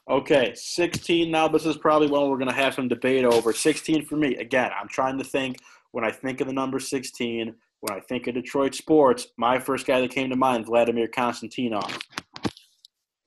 Okay, 0.10 0.52
16 0.54 1.32
now. 1.32 1.48
This 1.48 1.66
is 1.66 1.78
probably 1.78 2.08
one 2.10 2.30
we're 2.30 2.38
going 2.38 2.50
to 2.50 2.56
have 2.56 2.74
some 2.74 2.90
debate 2.90 3.24
over. 3.24 3.54
16 3.54 4.04
for 4.06 4.18
me. 4.18 4.36
Again, 4.36 4.70
I'm 4.78 4.90
trying 4.90 5.18
to 5.18 5.24
think 5.24 5.60
when 5.92 6.04
I 6.04 6.12
think 6.12 6.42
of 6.42 6.48
the 6.48 6.54
number 6.54 6.78
16, 6.78 7.56
when 7.80 7.98
I 7.98 8.02
think 8.02 8.28
of 8.28 8.34
Detroit 8.34 8.76
sports, 8.76 9.28
my 9.38 9.60
first 9.60 9.88
guy 9.88 10.02
that 10.02 10.12
came 10.12 10.30
to 10.30 10.36
mind, 10.36 10.66
Vladimir 10.66 11.08
Konstantinov. 11.08 12.02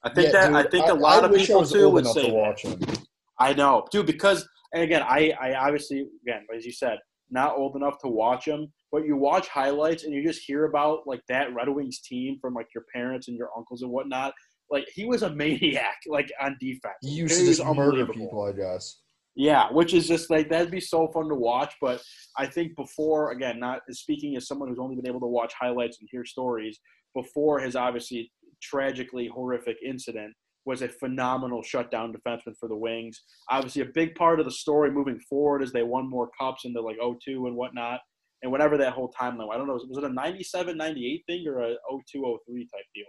I 0.07 0.15
think 0.15 0.33
Yeah, 0.33 0.51
that 0.51 0.55
I 0.55 0.69
think 0.71 0.87
a 0.87 0.95
lot 0.95 1.25
I 1.25 1.27
of 1.27 1.35
people 1.35 1.65
too 1.67 1.91
would 1.91 2.07
say 2.07 2.27
to 2.27 2.27
that. 2.29 2.35
watch 2.35 2.63
him. 2.63 2.81
I 3.39 3.53
know, 3.53 3.85
dude, 3.91 4.07
because 4.07 4.49
and 4.73 4.83
again, 4.83 5.03
I, 5.03 5.33
I 5.41 5.55
obviously 5.55 6.07
again, 6.23 6.47
as 6.57 6.65
you 6.65 6.73
said, 6.73 6.99
not 7.31 7.57
old 7.57 7.77
enough 7.77 7.99
to 8.03 8.09
watch 8.09 8.47
him, 8.47 8.73
but 8.93 9.05
you 9.05 9.17
watch 9.17 9.49
highlights 9.49 10.05
and 10.05 10.15
you 10.15 10.25
just 10.25 10.43
hear 10.47 10.65
about 10.67 11.01
like 11.07 11.23
that 11.29 11.53
Red 11.55 11.69
Wings 11.69 12.01
team 12.01 12.39
from 12.41 12.55
like 12.55 12.69
your 12.75 12.85
parents 12.95 13.29
and 13.29 13.37
your 13.37 13.51
uncles 13.57 13.83
and 13.83 13.91
whatnot. 13.91 14.33
Like 14.71 14.87
he 14.95 15.05
was 15.07 15.23
a 15.23 15.31
maniac, 15.35 15.97
like 16.09 16.31
on 16.41 16.57
defense. 16.61 16.95
He 17.03 17.11
used 17.11 17.39
to 17.41 17.47
just 17.47 17.65
murder 17.65 18.07
people, 18.07 18.43
I 18.45 18.53
guess. 18.53 19.01
Yeah, 19.39 19.71
which 19.71 19.93
is 19.93 20.09
just 20.09 20.31
like 20.31 20.49
that'd 20.49 20.71
be 20.71 20.81
so 20.81 21.09
fun 21.09 21.29
to 21.29 21.35
watch. 21.35 21.75
But 21.81 22.01
I 22.39 22.47
think 22.47 22.75
before, 22.77 23.33
again, 23.33 23.61
not 23.61 23.81
speaking 23.91 24.35
as 24.37 24.47
someone 24.47 24.69
who's 24.69 24.79
only 24.79 24.97
been 24.97 25.09
able 25.09 25.21
to 25.21 25.27
watch 25.27 25.53
highlights 25.61 25.99
and 26.01 26.09
hear 26.11 26.25
stories, 26.25 26.79
before 27.17 27.59
his 27.59 27.75
obviously 27.75 28.31
tragically 28.63 29.27
horrific 29.27 29.79
incident 29.85 30.35
was 30.67 30.83
a 30.83 30.89
phenomenal 30.89 31.63
shutdown 31.63 32.13
defenseman 32.13 32.55
for 32.59 32.69
the 32.69 32.77
Wings. 32.77 33.23
Obviously, 33.49 33.83
a 33.83 33.87
big 33.95 34.15
part 34.17 34.41
of 34.41 34.47
the 34.47 34.53
story 34.53 34.91
moving 34.91 35.19
forward 35.31 35.63
is 35.63 35.73
they 35.73 35.85
won 35.85 36.11
more 36.11 36.29
cups 36.39 36.65
into 36.65 36.81
like 36.81 36.97
02 37.25 37.47
and 37.47 37.57
whatnot. 37.57 38.01
And 38.43 38.53
whatever 38.53 38.77
that 38.77 38.93
whole 38.93 39.13
timeline, 39.19 39.53
I 39.53 39.57
don't 39.57 39.67
know, 39.67 39.81
was 39.89 39.99
it 39.99 40.05
a 40.05 40.13
97 40.13 40.77
98 40.77 41.25
thing 41.27 41.47
or 41.49 41.61
a 41.61 41.75
02 42.13 42.39
03 42.47 42.65
type 42.65 42.85
deal? 42.95 43.05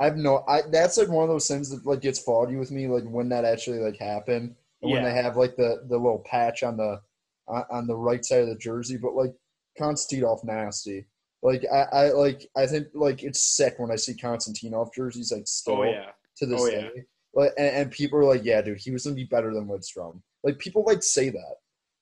I 0.00 0.04
have 0.04 0.16
no. 0.16 0.44
I 0.46 0.62
that's 0.70 0.98
like 0.98 1.08
one 1.08 1.24
of 1.24 1.30
those 1.30 1.48
things 1.48 1.70
that 1.70 1.86
like 1.86 2.02
gets 2.02 2.20
foggy 2.20 2.56
with 2.56 2.70
me. 2.70 2.86
Like 2.86 3.04
when 3.04 3.28
that 3.30 3.44
actually 3.44 3.78
like 3.78 3.98
happened, 3.98 4.54
and 4.82 4.92
when 4.92 5.02
they 5.02 5.12
have 5.12 5.36
like 5.36 5.56
the 5.56 5.84
the 5.88 5.96
little 5.96 6.22
patch 6.26 6.62
on 6.62 6.76
the 6.76 7.00
on, 7.48 7.64
on 7.70 7.86
the 7.86 7.96
right 7.96 8.24
side 8.24 8.42
of 8.42 8.48
the 8.48 8.56
jersey. 8.56 8.96
But 8.96 9.14
like 9.14 9.32
Konstantinov 9.80 10.44
nasty. 10.44 11.06
Like 11.42 11.64
I, 11.72 11.82
I 11.92 12.10
like 12.10 12.46
I 12.56 12.66
think 12.66 12.88
like 12.94 13.22
it's 13.22 13.42
sick 13.56 13.74
when 13.78 13.90
I 13.92 13.96
see 13.96 14.14
Konstantinov 14.14 14.92
jerseys 14.94 15.32
like 15.32 15.46
still 15.46 15.78
Oh, 15.78 15.82
yeah. 15.84 16.10
to 16.38 16.46
this 16.46 16.60
Oh, 16.60 16.70
day. 16.70 16.90
yeah. 16.94 17.02
Like 17.34 17.52
and, 17.58 17.68
and 17.68 17.90
people 17.90 18.18
are 18.18 18.24
like, 18.24 18.44
yeah, 18.44 18.60
dude, 18.62 18.78
he 18.78 18.90
was 18.90 19.04
gonna 19.04 19.14
be 19.16 19.24
better 19.24 19.52
than 19.54 19.68
Lidstrom. 19.68 20.20
Like 20.42 20.58
people 20.58 20.84
like 20.86 21.02
say 21.02 21.28
that. 21.30 21.54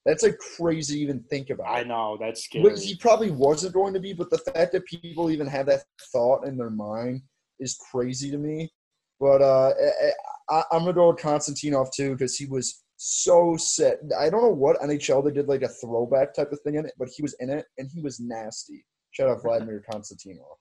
That's 0.07 0.23
like 0.23 0.39
crazy 0.57 0.95
to 0.95 1.01
even 1.01 1.25
think 1.29 1.51
about. 1.51 1.67
I 1.69 1.83
know. 1.83 2.17
That's 2.21 2.45
scary. 2.45 2.63
But 2.63 2.79
he 2.79 2.95
probably 2.95 3.33
wasn't 3.33 3.75
going 3.75 3.93
to 3.93 3.99
be, 3.99 4.13
but 4.13 4.31
the 4.31 4.39
fact 4.39 4.71
that 4.73 4.85
people 4.87 5.33
even 5.33 5.49
have 5.49 5.67
that 5.67 5.83
thought 6.13 6.47
in 6.47 6.57
their 6.57 6.71
mind 6.71 7.23
is 7.59 7.77
crazy 7.91 8.31
to 8.31 8.39
me. 8.39 8.71
But 9.19 9.43
uh, 9.43 9.73
I, 10.49 10.63
I'm 10.71 10.81
gonna 10.83 10.93
go 10.93 11.09
with 11.11 11.19
Konstantinov 11.21 11.91
too 11.93 12.13
because 12.13 12.37
he 12.37 12.47
was 12.47 12.85
so 12.99 13.57
sick. 13.57 13.99
I 14.19 14.31
don't 14.31 14.43
know 14.43 14.49
what 14.51 14.81
NHL 14.81 15.25
they 15.25 15.33
did 15.33 15.49
like 15.49 15.63
a 15.63 15.69
throwback 15.69 16.33
type 16.35 16.53
of 16.53 16.61
thing 16.61 16.77
in 16.77 16.87
it, 16.87 16.93
but 16.99 17.09
he 17.09 17.21
was 17.23 17.35
in 17.41 17.51
it 17.51 17.67
and 17.79 17.91
he 17.93 18.01
was 18.01 18.21
nasty. 18.21 18.85
Shout 19.17 19.31
out 19.31 19.41
Vladimir 19.43 19.83
Konstantinov. 19.91 20.59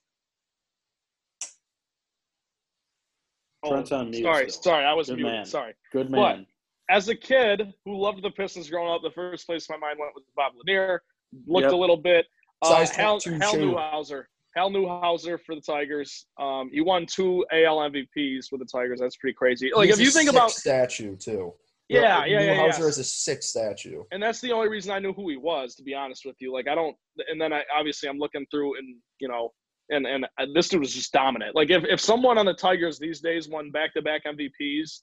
Trent's 3.67 3.91
on 3.91 4.11
mute 4.11 4.25
Oh, 4.25 4.31
sorry, 4.31 4.49
still. 4.49 4.63
sorry, 4.63 4.85
I 4.85 4.93
was 4.93 5.07
Good 5.07 5.17
muted. 5.17 5.33
man. 5.33 5.45
Sorry. 5.45 5.73
Good 5.91 6.09
But- 6.11 6.37
man. 6.37 6.47
As 6.89 7.09
a 7.09 7.15
kid 7.15 7.73
who 7.83 7.97
loved 7.97 8.21
the 8.21 8.29
Pistons 8.29 8.69
growing 8.69 8.91
up, 8.93 9.01
the 9.01 9.11
first 9.11 9.45
place 9.47 9.67
my 9.69 9.75
mind 9.75 9.97
went 9.99 10.13
was 10.15 10.23
Bob 10.37 10.53
Lanier. 10.55 11.01
Looked 11.47 11.63
Yep. 11.63 11.73
a 11.73 11.75
little 11.75 11.97
bit. 11.97 12.27
Uh, 12.61 12.69
Size 12.69 12.95
Hal, 12.95 13.19
22 13.19 13.41
Hal 13.43 13.51
shoe. 13.53 13.71
Newhouser. 13.71 14.25
Hal 14.55 14.69
Newhouser 14.69 15.41
for 15.43 15.55
the 15.55 15.61
Tigers. 15.61 16.27
Um, 16.37 16.69
he 16.71 16.79
won 16.79 17.05
two 17.07 17.45
AL 17.51 17.79
MVPs 17.81 18.51
with 18.51 18.61
the 18.61 18.67
Tigers. 18.71 18.99
That's 19.01 19.17
pretty 19.17 19.33
crazy. 19.33 19.73
Like 19.73 19.87
He's 19.87 19.95
if 19.99 20.03
you 20.03 20.09
a 20.09 20.11
think 20.13 20.29
about, 20.29 20.51
statue 20.51 21.17
too. 21.17 21.53
Yeah, 21.87 22.25
yeah, 22.25 22.39
yeah, 22.39 22.53
yeah. 22.53 22.57
Newhouser 22.57 22.85
has 22.85 22.97
a 22.97 23.03
sick 23.03 23.43
statue. 23.43 24.03
and 24.11 24.21
that's 24.21 24.41
the 24.41 24.51
only 24.51 24.69
reason 24.69 24.91
I 24.91 24.99
knew 24.99 25.13
who 25.13 25.29
he 25.29 25.37
was, 25.37 25.75
to 25.75 25.83
be 25.83 25.93
honest 25.93 26.23
with 26.25 26.35
you. 26.39 26.51
Like 26.51 26.67
I 26.67 26.75
don't, 26.75 26.95
and 27.27 27.39
then 27.39 27.53
I 27.53 27.61
obviously 27.77 28.09
I'm 28.09 28.17
looking 28.17 28.45
through 28.49 28.77
and 28.77 28.95
you 29.19 29.27
know, 29.27 29.51
and 29.89 30.07
and 30.07 30.25
this 30.55 30.69
dude 30.69 30.79
was 30.79 30.93
just 30.93 31.11
dominant. 31.11 31.55
Like 31.55 31.69
if 31.69 31.83
if 31.85 31.99
someone 31.99 32.37
on 32.37 32.45
the 32.45 32.55
Tigers 32.55 32.97
these 32.97 33.21
days 33.21 33.47
won 33.47 33.69
back 33.69 33.93
to 33.93 34.01
back 34.01 34.23
MVPs, 34.25 35.01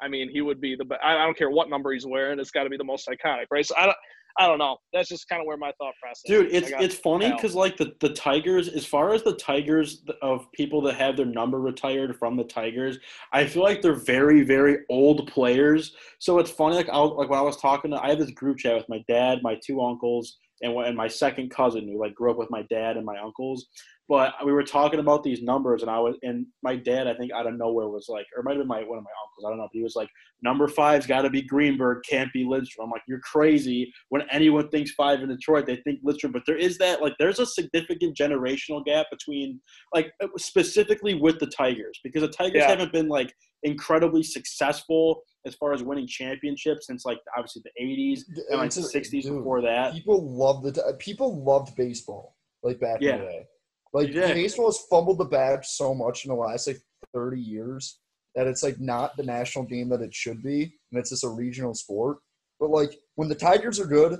I 0.00 0.08
mean 0.08 0.28
he 0.28 0.40
would 0.40 0.60
be 0.60 0.74
the. 0.74 0.86
I 1.04 1.22
I 1.22 1.24
don't 1.24 1.38
care 1.38 1.50
what 1.50 1.70
number 1.70 1.92
he's 1.92 2.06
wearing, 2.06 2.40
it's 2.40 2.50
got 2.50 2.64
to 2.64 2.70
be 2.70 2.76
the 2.76 2.84
most 2.84 3.08
iconic, 3.08 3.46
right? 3.52 3.64
So 3.64 3.76
I 3.78 3.86
don't, 3.86 3.96
I 4.38 4.48
don't 4.48 4.58
know. 4.58 4.78
That's 4.92 5.08
just 5.08 5.28
kind 5.28 5.40
of 5.40 5.46
where 5.46 5.56
my 5.56 5.72
thought 5.78 5.94
process. 6.00 6.22
Dude, 6.26 6.46
is. 6.48 6.64
it's 6.64 6.72
it's 6.82 6.94
funny 6.94 7.30
because 7.30 7.54
like 7.54 7.76
the 7.76 7.94
the 8.00 8.10
Tigers, 8.10 8.68
as 8.68 8.84
far 8.84 9.14
as 9.14 9.22
the 9.22 9.34
Tigers 9.36 10.02
of 10.22 10.50
people 10.52 10.80
that 10.82 10.94
have 10.94 11.16
their 11.16 11.26
number 11.26 11.60
retired 11.60 12.16
from 12.18 12.36
the 12.36 12.44
Tigers, 12.44 12.98
I 13.32 13.46
feel 13.46 13.62
like 13.62 13.80
they're 13.80 13.94
very 13.94 14.42
very 14.42 14.78
old 14.90 15.28
players. 15.28 15.94
So 16.18 16.38
it's 16.40 16.50
funny 16.50 16.74
like 16.74 16.88
I 16.88 16.98
was, 16.98 17.14
like 17.16 17.30
when 17.30 17.38
I 17.38 17.42
was 17.42 17.58
talking 17.58 17.92
to 17.92 18.02
I 18.02 18.08
have 18.08 18.18
this 18.18 18.32
group 18.32 18.58
chat 18.58 18.76
with 18.76 18.88
my 18.88 19.04
dad, 19.06 19.38
my 19.42 19.56
two 19.64 19.80
uncles, 19.80 20.36
and 20.62 20.74
and 20.74 20.96
my 20.96 21.08
second 21.08 21.50
cousin 21.50 21.86
who 21.86 22.00
like 22.00 22.14
grew 22.14 22.32
up 22.32 22.38
with 22.38 22.50
my 22.50 22.62
dad 22.62 22.96
and 22.96 23.06
my 23.06 23.18
uncles. 23.18 23.66
But 24.06 24.34
we 24.44 24.52
were 24.52 24.62
talking 24.62 25.00
about 25.00 25.22
these 25.22 25.40
numbers, 25.40 25.80
and 25.80 25.90
I 25.90 25.98
was 25.98 26.16
and 26.22 26.46
my 26.62 26.76
dad 26.76 27.06
I 27.06 27.14
think 27.14 27.32
out 27.32 27.46
of 27.46 27.54
nowhere 27.54 27.88
was 27.88 28.06
like, 28.08 28.26
or 28.36 28.40
it 28.40 28.44
might 28.44 28.52
have 28.52 28.60
been 28.60 28.68
my 28.68 28.82
one 28.82 28.98
of 28.98 29.04
my 29.04 29.10
uncles, 29.22 29.44
I 29.46 29.48
don't 29.48 29.58
know. 29.58 29.64
But 29.64 29.78
he 29.78 29.82
was 29.82 29.96
like, 29.96 30.10
number 30.42 30.68
five's 30.68 31.06
got 31.06 31.22
to 31.22 31.30
be 31.30 31.40
Greenberg, 31.40 32.02
can't 32.08 32.30
be 32.34 32.44
Lindstrom. 32.44 32.84
I'm 32.84 32.90
like, 32.90 33.02
you're 33.08 33.20
crazy. 33.20 33.90
When 34.10 34.22
anyone 34.30 34.68
thinks 34.68 34.92
five 34.92 35.22
in 35.22 35.30
Detroit, 35.30 35.64
they 35.66 35.76
think 35.76 36.00
Lindstrom. 36.02 36.32
But 36.32 36.42
there 36.46 36.58
is 36.58 36.76
that, 36.78 37.00
like, 37.00 37.14
there's 37.18 37.38
a 37.38 37.46
significant 37.46 38.14
generational 38.14 38.84
gap 38.84 39.06
between, 39.10 39.58
like, 39.94 40.12
uh, 40.22 40.28
specifically 40.36 41.14
with 41.14 41.38
the 41.38 41.46
Tigers 41.46 41.98
because 42.04 42.20
the 42.22 42.28
Tigers 42.28 42.60
Yeah. 42.60 42.68
haven't 42.68 42.92
been 42.92 43.08
like 43.08 43.32
incredibly 43.62 44.22
successful 44.22 45.22
as 45.46 45.54
far 45.54 45.72
as 45.72 45.82
winning 45.82 46.06
championships 46.06 46.86
since 46.86 47.04
like 47.04 47.18
obviously 47.36 47.62
the 47.64 47.82
80s 47.82 48.20
and 48.50 48.58
like 48.60 48.70
the 48.70 48.80
60s 48.82 49.22
dude, 49.22 49.36
before 49.38 49.62
that. 49.62 49.94
People 49.94 50.36
love 50.36 50.62
the 50.62 50.96
people 50.98 51.42
loved 51.42 51.74
baseball 51.76 52.36
like 52.62 52.78
back 52.80 53.02
in 53.02 53.18
the 53.18 53.24
day. 53.24 53.46
Like 53.94 54.12
baseball 54.12 54.66
has 54.66 54.84
fumbled 54.90 55.18
the 55.18 55.24
bag 55.24 55.64
so 55.64 55.94
much 55.94 56.24
in 56.24 56.30
the 56.30 56.34
last 56.34 56.66
like 56.66 56.80
thirty 57.14 57.40
years 57.40 58.00
that 58.34 58.48
it's 58.48 58.64
like 58.64 58.80
not 58.80 59.16
the 59.16 59.22
national 59.22 59.64
game 59.64 59.88
that 59.90 60.02
it 60.02 60.12
should 60.12 60.42
be, 60.42 60.74
and 60.90 60.98
it's 60.98 61.10
just 61.10 61.22
a 61.22 61.28
regional 61.28 61.74
sport. 61.74 62.18
But 62.58 62.70
like 62.70 62.98
when 63.14 63.28
the 63.28 63.36
Tigers 63.36 63.78
are 63.78 63.86
good, 63.86 64.18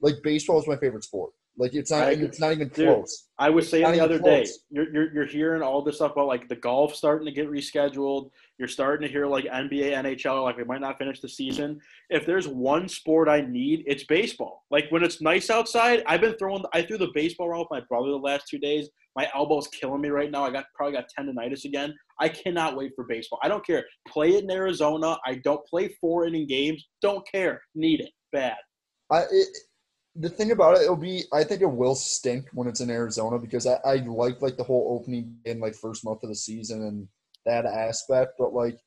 like 0.00 0.16
baseball 0.24 0.58
is 0.60 0.66
my 0.66 0.76
favorite 0.76 1.04
sport. 1.04 1.30
Like 1.58 1.74
it's 1.74 1.90
not, 1.90 2.04
I 2.04 2.10
it's 2.12 2.40
not 2.40 2.52
even 2.52 2.68
Dude, 2.68 2.86
close. 2.86 3.28
I 3.38 3.50
was 3.50 3.68
saying 3.68 3.92
the 3.92 4.00
other 4.00 4.18
day, 4.18 4.46
you're, 4.70 4.90
you're 4.90 5.12
you're 5.12 5.26
hearing 5.26 5.60
all 5.60 5.82
this 5.82 5.96
stuff 5.96 6.12
about 6.12 6.26
like 6.26 6.48
the 6.48 6.56
golf 6.56 6.94
starting 6.94 7.26
to 7.26 7.32
get 7.32 7.50
rescheduled. 7.50 8.30
You're 8.58 8.68
starting 8.68 9.06
to 9.06 9.12
hear 9.12 9.26
like 9.26 9.44
NBA, 9.44 9.92
NHL, 9.92 10.44
like 10.44 10.56
we 10.56 10.64
might 10.64 10.80
not 10.80 10.96
finish 10.96 11.20
the 11.20 11.28
season. 11.28 11.78
If 12.08 12.24
there's 12.24 12.48
one 12.48 12.88
sport 12.88 13.28
I 13.28 13.42
need, 13.42 13.84
it's 13.86 14.04
baseball. 14.04 14.64
Like 14.70 14.86
when 14.88 15.04
it's 15.04 15.20
nice 15.20 15.50
outside, 15.50 16.02
I've 16.06 16.22
been 16.22 16.36
throwing. 16.38 16.64
I 16.72 16.82
threw 16.82 16.96
the 16.96 17.10
baseball 17.12 17.48
around 17.48 17.60
with 17.60 17.68
my 17.70 17.82
brother 17.86 18.08
the 18.08 18.16
last 18.16 18.48
two 18.48 18.58
days. 18.58 18.88
My 19.14 19.28
elbow's 19.34 19.68
killing 19.68 20.00
me 20.00 20.08
right 20.08 20.30
now. 20.30 20.44
I 20.44 20.50
got 20.50 20.64
probably 20.74 20.94
got 20.94 21.04
tendonitis 21.18 21.66
again. 21.66 21.94
I 22.18 22.30
cannot 22.30 22.78
wait 22.78 22.92
for 22.96 23.04
baseball. 23.04 23.40
I 23.42 23.48
don't 23.48 23.64
care. 23.66 23.84
Play 24.08 24.36
it 24.36 24.44
in 24.44 24.50
Arizona. 24.50 25.18
I 25.26 25.34
don't 25.44 25.64
play 25.66 25.94
four 26.00 26.24
inning 26.24 26.46
games. 26.46 26.88
Don't 27.02 27.26
care. 27.30 27.60
Need 27.74 28.00
it 28.00 28.10
bad. 28.32 28.56
I 29.10 29.24
it, 29.30 29.48
the 30.14 30.28
thing 30.28 30.50
about 30.50 30.76
it, 30.76 30.82
it'll 30.82 30.96
be. 30.96 31.24
I 31.32 31.44
think 31.44 31.62
it 31.62 31.70
will 31.70 31.94
stink 31.94 32.46
when 32.52 32.68
it's 32.68 32.80
in 32.80 32.90
Arizona 32.90 33.38
because 33.38 33.66
I, 33.66 33.78
I 33.84 33.96
like 33.96 34.42
like 34.42 34.56
the 34.56 34.64
whole 34.64 34.98
opening 35.00 35.36
in 35.44 35.60
like 35.60 35.74
first 35.74 36.04
month 36.04 36.22
of 36.22 36.28
the 36.28 36.34
season 36.34 36.82
and 36.82 37.08
that 37.46 37.64
aspect. 37.64 38.34
But 38.38 38.52
like, 38.52 38.78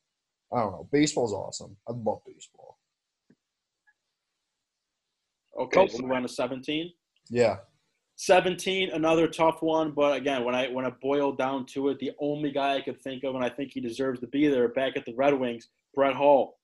I 0.53 0.59
don't 0.59 0.71
know. 0.71 0.89
Baseball's 0.91 1.34
awesome. 1.34 1.76
I 1.88 1.93
love 1.93 2.21
baseball. 2.26 2.78
Okay, 5.59 5.88
Go 5.88 5.99
we're 6.03 6.15
on 6.15 6.23
to 6.23 6.28
17. 6.28 6.91
Yeah. 7.30 7.57
17, 8.17 8.91
another 8.91 9.28
tough 9.28 9.61
one, 9.61 9.91
but 9.91 10.15
again, 10.15 10.45
when 10.45 10.55
I 10.55 10.67
when 10.69 10.86
I 10.86 10.91
boiled 11.01 11.38
down 11.38 11.65
to 11.67 11.89
it, 11.89 11.99
the 11.99 12.11
only 12.21 12.49
guy 12.51 12.76
I 12.76 12.82
could 12.82 13.01
think 13.01 13.26
of, 13.26 13.36
and 13.36 13.43
I 13.43 13.49
think 13.49 13.71
he 13.73 13.82
deserves 13.82 14.21
to 14.21 14.28
be 14.28 14.47
there 14.47 14.69
back 14.69 14.95
at 14.95 15.05
the 15.05 15.13
Red 15.15 15.34
Wings, 15.34 15.67
Brett 15.93 16.15
Hull. 16.15 16.57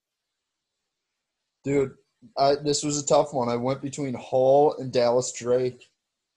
Dude, 1.66 1.92
I, 2.38 2.56
this 2.64 2.84
was 2.84 3.02
a 3.02 3.06
tough 3.06 3.34
one. 3.34 3.50
I 3.50 3.56
went 3.56 3.82
between 3.82 4.14
Hull 4.14 4.76
and 4.80 4.92
Dallas 4.92 5.32
Drake. 5.34 5.90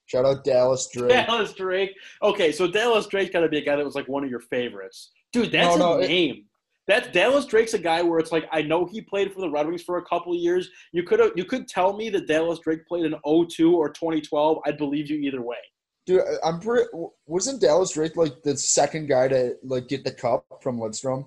Shout 0.07 0.25
out 0.25 0.43
Dallas 0.43 0.89
Drake. 0.93 1.09
Dallas 1.27 1.53
Drake. 1.53 1.91
Okay, 2.21 2.51
so 2.51 2.67
Dallas 2.69 3.07
Drake's 3.07 3.31
got 3.31 3.41
to 3.41 3.49
be 3.49 3.57
a 3.57 3.65
guy 3.65 3.75
that 3.75 3.85
was 3.85 3.95
like 3.95 4.07
one 4.07 4.23
of 4.23 4.29
your 4.29 4.39
favorites, 4.39 5.11
dude. 5.33 5.51
That's 5.51 5.77
No, 5.77 5.93
no, 5.95 5.99
a 5.99 6.01
it- 6.03 6.07
name. 6.07 6.45
That's 6.87 7.07
Dallas 7.07 7.47
Drake's 7.47 7.73
a 7.73 7.79
guy 7.79 8.03
where 8.03 8.19
it's 8.19 8.31
like 8.31 8.45
I 8.51 8.61
know 8.61 8.85
he 8.85 9.01
played 9.01 9.33
for 9.33 9.41
the 9.41 9.49
Red 9.49 9.65
Wings 9.65 9.81
for 9.81 9.97
a 9.97 10.05
couple 10.05 10.33
of 10.33 10.37
years. 10.37 10.69
You 10.91 11.01
could 11.01 11.19
you 11.35 11.43
could 11.43 11.67
tell 11.67 11.93
me 11.97 12.11
that 12.11 12.27
Dallas 12.27 12.59
Drake 12.59 12.85
played 12.87 13.05
in 13.05 13.15
02 13.25 13.75
or 13.75 13.89
2012. 13.89 14.59
I'd 14.67 14.77
believe 14.77 15.09
you 15.09 15.17
either 15.17 15.41
way. 15.41 15.57
Dude, 16.05 16.21
I'm 16.43 16.59
pretty. 16.59 16.87
Wasn't 17.25 17.59
Dallas 17.59 17.89
Drake 17.93 18.15
like 18.15 18.43
the 18.43 18.55
second 18.55 19.07
guy 19.07 19.27
to 19.29 19.55
like 19.63 19.87
get 19.87 20.03
the 20.03 20.11
cup 20.11 20.45
from 20.61 20.77
Lidstrom? 20.77 21.25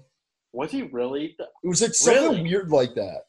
Was 0.53 0.71
he 0.71 0.83
really? 0.83 1.35
It 1.41 1.67
was 1.67 1.83
like 1.83 1.93
something 1.95 2.23
Really? 2.23 2.43
weird 2.43 2.71
like 2.71 2.95
that. 2.95 3.23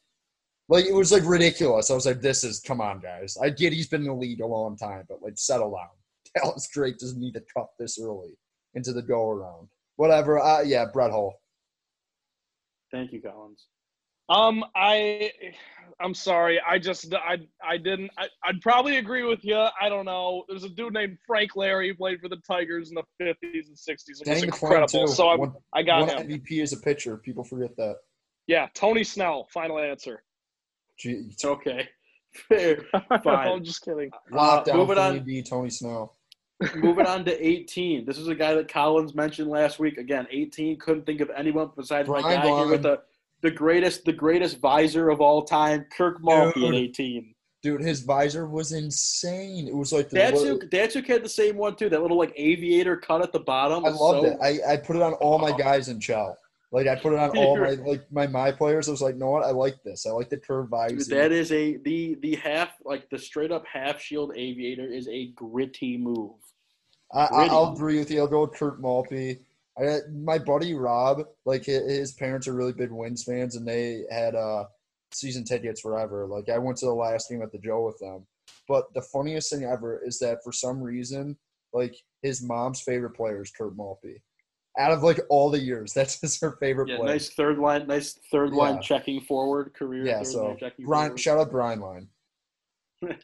Like 0.69 0.85
it 0.85 0.93
was 0.93 1.11
like 1.11 1.23
ridiculous. 1.25 1.89
I 1.89 1.95
was 1.95 2.05
like, 2.05 2.21
"This 2.21 2.43
is 2.43 2.59
come 2.59 2.79
on, 2.79 2.99
guys." 2.99 3.35
I 3.41 3.49
get 3.49 3.73
he's 3.73 3.87
been 3.87 4.01
in 4.01 4.07
the 4.07 4.13
league 4.13 4.39
a 4.41 4.45
long 4.45 4.77
time, 4.77 5.03
but 5.09 5.21
like 5.21 5.37
settle 5.37 5.71
down. 5.71 5.87
Dallas 6.35 6.69
Drake 6.71 6.99
doesn't 6.99 7.19
need 7.19 7.33
to 7.33 7.43
cup 7.55 7.71
this 7.79 7.99
early 7.99 8.37
into 8.75 8.93
the 8.93 9.01
go 9.01 9.29
around. 9.29 9.67
Whatever. 9.95 10.39
Uh, 10.39 10.61
yeah, 10.61 10.85
Brett 10.93 11.11
Hull. 11.11 11.33
Thank 12.91 13.11
you, 13.11 13.21
Collins. 13.21 13.65
Um, 14.29 14.63
I, 14.75 15.31
I'm 15.99 16.13
sorry. 16.13 16.61
I 16.67 16.77
just, 16.77 17.13
I, 17.15 17.37
I 17.67 17.77
didn't. 17.77 18.11
I, 18.17 18.27
I'd 18.45 18.61
probably 18.61 18.97
agree 18.97 19.23
with 19.23 19.43
you. 19.43 19.57
I 19.57 19.89
don't 19.89 20.05
know. 20.05 20.43
There's 20.47 20.63
a 20.63 20.69
dude 20.69 20.93
named 20.93 21.17
Frank 21.25 21.55
Lary 21.55 21.89
who 21.89 21.95
played 21.95 22.21
for 22.21 22.29
the 22.29 22.37
Tigers 22.47 22.89
in 22.89 22.95
the 22.95 23.03
50s 23.21 23.67
and 23.67 23.75
60s. 23.75 24.21
It 24.21 24.27
was 24.27 24.43
incredible. 24.43 25.07
So 25.07 25.27
I, 25.29 25.35
one, 25.35 25.53
I 25.73 25.81
got 25.81 26.07
one 26.07 26.29
him. 26.29 26.39
MVP 26.39 26.61
as 26.61 26.73
a 26.73 26.77
pitcher. 26.77 27.17
People 27.17 27.43
forget 27.43 27.75
that. 27.77 27.95
Yeah, 28.45 28.67
Tony 28.75 29.03
Snell. 29.03 29.47
Final 29.51 29.79
answer. 29.79 30.23
Gee, 30.99 31.31
Okay, 31.43 31.87
fair. 32.49 32.81
Fine. 33.23 33.47
I'm 33.47 33.63
just 33.63 33.83
kidding. 33.83 34.11
lockdown 34.31 34.75
moving 34.75 34.95
for 34.95 35.01
on. 35.01 35.15
AD, 35.17 35.45
Tony 35.45 35.69
Snell. 35.69 36.15
Moving 36.75 37.05
on 37.05 37.23
to 37.23 37.47
18. 37.47 38.05
This 38.05 38.17
is 38.17 38.27
a 38.27 38.35
guy 38.35 38.53
that 38.53 38.67
Collins 38.67 39.15
mentioned 39.15 39.49
last 39.49 39.79
week. 39.79 39.97
Again, 39.97 40.27
18. 40.29 40.77
Couldn't 40.77 41.05
think 41.05 41.21
of 41.21 41.31
anyone 41.33 41.69
besides 41.73 42.09
my 42.09 42.19
Brian 42.19 42.41
guy 42.41 42.47
here 42.47 42.67
with 42.67 42.83
the 42.83 42.99
the 43.41 43.49
greatest 43.49 44.03
the 44.03 44.11
greatest 44.11 44.59
visor 44.59 45.09
of 45.09 45.21
all 45.21 45.43
time, 45.43 45.85
Kirk 45.95 46.21
Maltby 46.21 46.67
at 46.67 46.73
18. 46.73 47.33
Dude, 47.63 47.81
his 47.81 48.01
visor 48.01 48.45
was 48.45 48.73
insane. 48.73 49.69
It 49.69 49.75
was 49.75 49.93
like 49.93 50.09
the 50.09 50.19
Datsyuk, 50.19 50.69
Datsyuk 50.69 51.07
had 51.07 51.23
the 51.23 51.29
same 51.29 51.55
one 51.55 51.77
too. 51.77 51.87
That 51.87 52.01
little 52.01 52.17
like 52.17 52.33
aviator 52.35 52.97
cut 52.97 53.21
at 53.21 53.31
the 53.31 53.39
bottom. 53.39 53.85
I 53.85 53.89
loved 53.89 54.27
so- 54.27 54.33
it. 54.33 54.37
I, 54.41 54.73
I 54.73 54.77
put 54.77 54.97
it 54.97 55.01
on 55.01 55.13
all 55.13 55.39
my 55.39 55.55
guys 55.57 55.87
in 55.87 56.01
Chell. 56.01 56.37
Like 56.71 56.87
I 56.87 56.95
put 56.95 57.13
it 57.13 57.19
on 57.19 57.35
all 57.35 57.57
my 57.57 57.71
like 57.71 58.05
my 58.11 58.27
my 58.27 58.51
players. 58.51 58.87
I 58.87 58.91
was 58.91 59.01
like, 59.01 59.15
no 59.15 59.31
what? 59.31 59.43
I 59.43 59.51
like 59.51 59.81
this. 59.83 60.05
I 60.05 60.11
like 60.11 60.29
the 60.29 60.37
curved 60.37 60.71
Dude, 60.71 60.97
visor. 60.97 61.15
that 61.15 61.31
is 61.31 61.51
a 61.51 61.77
the 61.77 62.15
the 62.21 62.35
half 62.35 62.75
like 62.85 63.09
the 63.09 63.17
straight 63.17 63.51
up 63.51 63.65
half 63.65 63.99
shield 63.99 64.33
aviator 64.35 64.85
is 64.85 65.07
a 65.07 65.27
gritty 65.29 65.97
move. 65.97 66.35
I, 67.11 67.25
I, 67.25 67.45
I'll 67.47 67.73
agree 67.73 67.97
with 67.97 68.11
you. 68.11 68.19
I'll 68.19 68.27
go 68.27 68.41
with 68.41 68.53
Kirk 68.53 68.79
Maltby. 68.79 69.39
I, 69.79 69.99
my 70.11 70.37
buddy 70.37 70.75
Rob, 70.75 71.23
like 71.45 71.65
his, 71.65 71.89
his 71.89 72.11
parents 72.13 72.47
are 72.47 72.53
really 72.53 72.73
big 72.73 72.91
Wings 72.91 73.23
fans, 73.23 73.55
and 73.55 73.67
they 73.67 74.03
had 74.11 74.35
uh 74.35 74.65
season 75.11 75.43
tickets 75.43 75.81
forever. 75.81 76.27
Like 76.27 76.49
I 76.49 76.59
went 76.59 76.77
to 76.79 76.85
the 76.85 76.93
last 76.93 77.29
game 77.29 77.41
at 77.41 77.51
the 77.51 77.57
Joe 77.57 77.85
with 77.85 77.97
them. 77.97 78.27
But 78.67 78.93
the 78.93 79.01
funniest 79.01 79.51
thing 79.51 79.63
ever 79.63 80.01
is 80.05 80.19
that 80.19 80.43
for 80.43 80.51
some 80.51 80.79
reason, 80.81 81.35
like 81.73 81.95
his 82.21 82.43
mom's 82.43 82.81
favorite 82.81 83.15
player 83.15 83.41
is 83.41 83.49
Kirk 83.49 83.75
Maltby. 83.75 84.21
Out 84.77 84.91
of 84.91 85.01
like 85.03 85.19
all 85.29 85.49
the 85.49 85.59
years, 85.59 85.93
that's 85.95 86.19
just 86.21 86.39
her 86.41 86.51
favorite 86.59 86.89
Yeah, 86.89 86.97
player. 86.97 87.09
nice 87.13 87.29
third 87.29 87.57
line, 87.57 87.87
nice 87.87 88.19
third 88.31 88.51
line 88.53 88.75
Yeah. 88.75 88.81
checking 88.81 89.21
forward 89.21 89.73
career. 89.73 90.05
Yeah, 90.05 90.23
so 90.23 90.55
Brian, 90.79 91.09
forward. 91.09 91.19
shout 91.19 91.39
out 91.39 91.49
Grind 91.49 91.81
Line. 91.81 92.07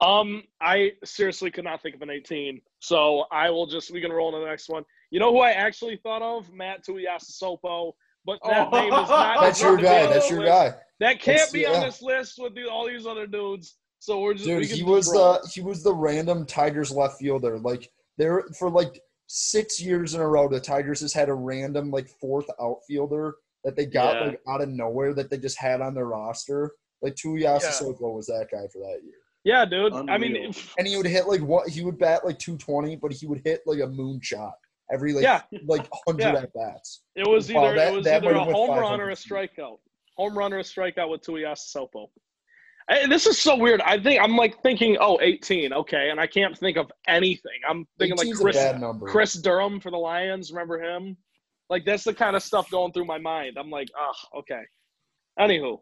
Um, 0.00 0.42
I 0.60 0.92
seriously 1.04 1.50
could 1.50 1.64
not 1.64 1.80
think 1.80 1.94
of 1.94 2.02
an 2.02 2.10
18. 2.10 2.60
So 2.80 3.24
I 3.30 3.48
will 3.48 3.66
just 3.66 3.92
we 3.92 4.00
can 4.00 4.12
roll 4.12 4.32
to 4.32 4.38
the 4.38 4.44
next 4.44 4.68
one. 4.68 4.84
You 5.10 5.20
know 5.20 5.32
who 5.32 5.38
I 5.38 5.52
actually 5.52 5.96
thought 6.02 6.20
of? 6.20 6.52
Matt 6.52 6.84
Tuiasosopo. 6.84 7.92
But 8.26 8.38
that 8.44 8.68
Oh. 8.72 8.76
name 8.80 8.92
is 8.92 9.08
not 9.08 9.40
That's 9.40 9.62
your 9.62 9.76
deserved 9.76 9.82
to 9.82 10.00
be 10.00 10.06
guy. 10.08 10.12
That's 10.12 10.30
your 10.30 10.40
list. 10.40 10.50
guy. 10.50 10.74
That 11.00 11.20
can't 11.20 11.36
That's- 11.38 11.52
be 11.52 11.64
on 11.66 11.74
yeah. 11.74 11.84
this 11.86 12.02
list 12.02 12.34
with 12.38 12.54
the, 12.54 12.68
all 12.68 12.86
these 12.86 13.06
other 13.06 13.26
dudes. 13.26 13.76
So 14.00 14.20
we're 14.20 14.34
just 14.34 14.44
Dude, 14.46 14.66
can 14.68 14.76
he 14.76 14.82
was 14.82 15.10
roll. 15.14 15.34
the 15.40 15.48
he 15.54 15.60
was 15.62 15.82
the 15.82 15.94
random 15.94 16.44
Tigers 16.44 16.90
left 16.90 17.18
fielder. 17.20 17.58
Like 17.58 17.90
there 18.18 18.42
for 18.58 18.68
like 18.68 19.00
six 19.38 19.80
years 19.80 20.14
in 20.14 20.20
a 20.20 20.28
row, 20.28 20.48
the 20.48 20.60
Tigers 20.60 21.00
just 21.00 21.14
had 21.14 21.28
a 21.28 21.34
random 21.34 21.90
like 21.90 22.08
fourth 22.08 22.46
outfielder 22.60 23.34
that 23.64 23.74
they 23.74 23.84
got 23.84 24.14
Yeah. 24.14 24.26
like 24.28 24.40
out 24.48 24.60
of 24.60 24.68
nowhere 24.68 25.12
that 25.14 25.28
they 25.28 25.38
just 25.38 25.58
had 25.58 25.80
on 25.80 25.92
their 25.94 26.06
roster. 26.06 26.70
Like 27.02 27.16
Tuiasosopo 27.16 28.14
was 28.14 28.26
that 28.26 28.46
guy 28.52 28.66
for 28.72 28.78
that 28.78 29.00
year. 29.02 29.14
Yeah, 29.42 29.64
dude. 29.64 29.92
I 29.92 30.16
mean, 30.18 30.36
Unreal. 30.36 30.52
And 30.78 30.86
he 30.86 30.96
would 30.96 31.06
hit 31.06 31.26
like 31.26 31.40
what 31.40 31.68
he 31.68 31.82
would 31.82 31.98
bat 31.98 32.24
like 32.24 32.38
two 32.38 32.56
twenty, 32.56 32.94
but 32.96 33.12
he 33.12 33.26
would 33.26 33.42
hit 33.44 33.62
like 33.66 33.80
a 33.80 33.86
moonshot 33.88 34.52
every 34.92 35.12
like 35.12 35.24
Yeah. 35.24 35.42
like 35.66 35.86
hundred 36.06 36.32
Yeah. 36.32 36.42
at 36.42 36.52
bats. 36.54 37.02
it 37.16 37.26
was 37.28 37.52
Wow, 37.52 37.64
either 37.64 37.76
that- 37.76 37.92
it 37.92 37.96
was 37.96 38.06
either 38.06 38.30
a 38.34 38.44
home 38.44 38.70
run 38.78 39.00
or 39.00 39.10
a 39.10 39.16
500 39.16 39.50
strikeout. 39.50 39.78
Home 40.16 40.38
run 40.38 40.52
or 40.52 40.58
a 40.60 40.62
strikeout 40.62 41.10
with 41.10 41.22
Tuiasosopo. 41.22 42.06
And 42.88 43.10
this 43.10 43.26
is 43.26 43.38
so 43.40 43.56
weird. 43.56 43.80
I 43.80 43.98
think 43.98 44.22
I'm 44.22 44.36
like 44.36 44.60
thinking, 44.62 44.98
oh, 45.00 45.18
18, 45.22 45.72
okay, 45.72 46.10
and 46.10 46.20
I 46.20 46.26
can't 46.26 46.56
think 46.56 46.76
of 46.76 46.90
anything. 47.06 47.52
I'm 47.68 47.86
thinking 47.98 48.18
like 48.18 48.28
Chris 48.36 48.56
a 48.56 48.72
bad 48.72 48.80
number. 48.80 49.06
Chris 49.08 49.32
Durham 49.34 49.80
for 49.80 49.90
the 49.90 49.96
Lions. 49.96 50.52
Remember 50.52 50.78
him? 50.82 51.16
Like 51.70 51.86
that's 51.86 52.04
the 52.04 52.12
kind 52.12 52.36
of 52.36 52.42
stuff 52.42 52.70
going 52.70 52.92
through 52.92 53.06
my 53.06 53.18
mind. 53.18 53.56
I'm 53.58 53.70
like, 53.70 53.88
oh, 53.98 54.38
okay. 54.40 54.62
Anywho, 55.40 55.80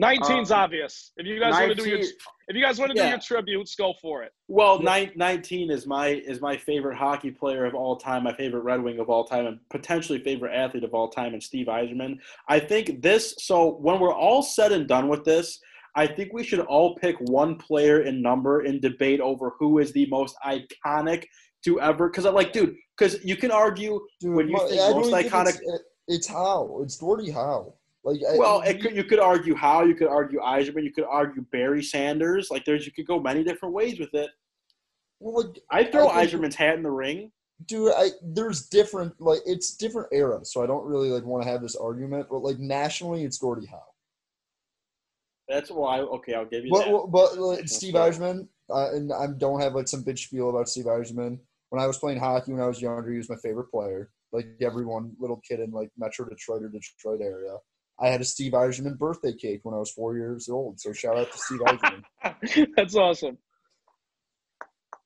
19's 0.00 0.52
Um, 0.52 0.58
obvious. 0.58 1.10
If 1.16 1.26
you 1.26 1.40
guys 1.40 1.52
want 1.54 1.70
to 1.70 1.74
do 1.74 1.88
your 1.88 1.98
if 1.98 2.54
you 2.54 2.62
guys 2.62 2.78
want 2.78 2.92
to 2.92 2.96
Yeah. 2.96 3.04
do 3.06 3.10
your 3.10 3.18
tributes, 3.18 3.74
go 3.74 3.94
for 4.00 4.22
it. 4.22 4.32
Well, 4.48 4.78
nine, 4.80 5.10
19 5.16 5.70
is 5.70 5.86
my 5.86 6.08
is 6.08 6.40
my 6.40 6.56
favorite 6.56 6.96
hockey 6.96 7.30
player 7.32 7.64
of 7.64 7.74
all 7.74 7.96
time, 7.96 8.22
my 8.22 8.34
favorite 8.34 8.62
Red 8.62 8.82
Wing 8.82 9.00
of 9.00 9.10
all 9.10 9.24
time, 9.24 9.46
and 9.46 9.58
potentially 9.70 10.20
favorite 10.20 10.54
athlete 10.54 10.84
of 10.84 10.94
all 10.94 11.08
time, 11.08 11.32
and 11.32 11.42
Steve 11.42 11.66
Yzerman. 11.66 12.18
I 12.48 12.60
think 12.60 13.02
this. 13.02 13.34
So 13.38 13.76
when 13.80 13.98
we're 13.98 14.14
all 14.14 14.42
said 14.42 14.70
and 14.72 14.86
done 14.86 15.08
with 15.08 15.24
this, 15.24 15.60
I 15.96 16.06
think 16.06 16.32
we 16.32 16.42
should 16.42 16.60
all 16.60 16.96
pick 16.96 17.16
one 17.20 17.56
player 17.56 18.02
in 18.02 18.20
number 18.20 18.60
and 18.60 18.80
debate 18.82 19.20
over 19.20 19.52
who 19.58 19.78
is 19.78 19.92
the 19.92 20.06
most 20.06 20.36
iconic 20.44 21.24
to 21.64 21.80
ever. 21.80 22.08
Because 22.08 22.26
I'm 22.26 22.34
like, 22.34 22.52
dude, 22.52 22.74
because 22.98 23.22
you 23.24 23.36
can 23.36 23.50
argue. 23.50 24.00
Dude, 24.20 24.34
When 24.34 24.48
you 24.48 24.54
well, 24.54 24.68
think 24.68 24.80
I 24.80 24.90
most 24.90 25.10
think 25.10 25.32
iconic- 25.32 25.60
it's, 25.62 25.82
it's 26.08 26.26
how 26.26 26.80
it's 26.82 26.96
Gordie 26.96 27.30
Howe. 27.30 27.74
Like 28.02 28.20
Well, 28.36 28.60
it 28.62 28.82
could, 28.82 28.94
you 28.94 29.04
could 29.04 29.18
argue 29.20 29.54
how, 29.54 29.82
you 29.84 29.94
could 29.94 30.08
argue 30.08 30.38
Yzerman, 30.40 30.84
you 30.84 30.92
could 30.92 31.06
argue 31.08 31.42
Barry 31.52 31.82
Sanders. 31.82 32.48
Like, 32.50 32.64
there's 32.66 32.84
you 32.84 32.92
could 32.92 33.06
go 33.06 33.18
many 33.18 33.42
different 33.42 33.74
ways 33.74 33.98
with 33.98 34.12
it. 34.14 34.30
well, 35.20 35.46
like 35.46 35.58
I 35.70 35.84
throw 35.90 36.08
I 36.08 36.26
think- 36.26 36.42
Yzerman's 36.42 36.54
hat 36.54 36.76
in 36.76 36.82
the 36.82 36.90
ring. 36.90 37.30
dude 37.66 37.92
i 37.96 38.10
there's 38.20 38.66
different 38.68 39.12
like 39.20 39.38
it's 39.46 39.76
different 39.76 40.08
eras 40.12 40.52
so 40.52 40.60
i 40.60 40.66
don't 40.66 40.84
really 40.84 41.08
like 41.08 41.24
want 41.24 41.40
to 41.42 41.48
have 41.48 41.62
this 41.62 41.76
argument 41.76 42.26
but 42.28 42.42
like 42.42 42.58
nationally 42.58 43.22
it's 43.22 43.38
gordie 43.38 43.64
howe 43.66 43.93
That's 45.48 45.70
why. 45.70 46.00
Okay, 46.00 46.34
I'll 46.34 46.46
give 46.46 46.64
you 46.64 46.70
but 46.70 46.84
that. 46.84 47.08
but 47.10 47.38
like, 47.38 47.68
steve 47.68 47.92
fair. 47.92 48.10
Yzerman, 48.10 48.48
uh, 48.72 48.92
and 48.92 49.12
i 49.12 49.26
don't 49.38 49.60
have 49.60 49.74
like 49.74 49.88
some 49.88 50.02
big 50.02 50.18
spiel 50.18 50.50
about 50.50 50.68
steve 50.68 50.86
Yzerman. 50.86 51.38
when 51.70 51.82
i 51.82 51.86
was 51.86 51.98
playing 51.98 52.18
hockey 52.18 52.52
when 52.52 52.62
i 52.62 52.66
was 52.66 52.80
younger 52.80 53.10
he 53.10 53.18
was 53.18 53.28
my 53.28 53.36
favorite 53.36 53.70
player 53.70 54.10
like 54.32 54.46
everyone 54.60 55.12
little 55.18 55.40
kid 55.46 55.60
in 55.60 55.70
like 55.70 55.90
metro 55.98 56.26
detroit 56.28 56.62
or 56.62 56.68
detroit 56.68 57.20
area 57.20 57.56
i 58.00 58.08
had 58.08 58.20
a 58.20 58.24
steve 58.24 58.52
Yzerman 58.52 58.98
birthday 58.98 59.34
cake 59.34 59.60
when 59.64 59.74
i 59.74 59.78
was 59.78 59.90
four 59.90 60.16
years 60.16 60.48
old 60.48 60.80
so 60.80 60.92
shout 60.92 61.18
out 61.18 61.30
to 61.30 61.38
steve 61.38 61.60
Yzerman. 61.60 62.72
that's 62.76 62.96
awesome. 62.96 63.36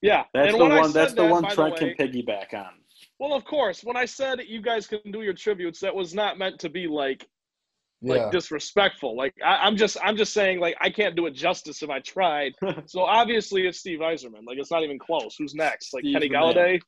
Yeah, 0.01 0.22
That's 0.32 0.53
and 0.53 0.61
the 0.61 0.64
one. 0.64 0.93
That's 0.93 0.93
said 0.93 1.09
the 1.16 1.22
that, 1.22 1.30
one 1.30 1.43
by 1.43 1.55
Trent 1.55 1.80
way- 1.80 1.95
can 1.95 2.07
piggyback 2.09 2.55
on. 2.55 2.70
Well, 3.18 3.34
of 3.34 3.45
course, 3.45 3.82
when 3.82 3.97
I 3.97 4.05
said 4.05 4.39
you 4.47 4.62
guys 4.62 4.86
can 4.86 5.01
do 5.11 5.22
your 5.22 5.32
tributes, 5.32 5.80
that 5.80 5.93
was 5.93 6.14
not 6.14 6.39
meant 6.39 6.61
to 6.61 6.68
be 6.68 6.86
like 6.86 7.26
yeah 8.01 8.14
like 8.14 8.30
disrespectful. 8.32 9.16
Like 9.16 9.34
I, 9.44 9.57
I'm 9.66 9.76
just 9.76 9.96
I'm 10.03 10.16
just 10.16 10.32
saying 10.32 10.61
like 10.61 10.76
I 10.80 10.90
can't 10.90 11.16
do 11.16 11.26
it 11.26 11.32
justice 11.32 11.82
if 11.82 11.90
I 11.90 12.01
tried. 12.01 12.53
so 12.86 13.01
obviously 13.03 13.66
it's 13.66 13.78
Steve 13.80 13.99
Yzerman. 14.01 14.46
Like 14.46 14.59
it's 14.59 14.70
not 14.70 14.82
even 14.84 14.99
close. 14.99 15.36
Who's 15.38 15.55
next? 15.55 15.92
Like 15.94 16.03
Steve's 16.03 16.14
Kenny. 16.20 16.28
Golladay, 16.30 16.80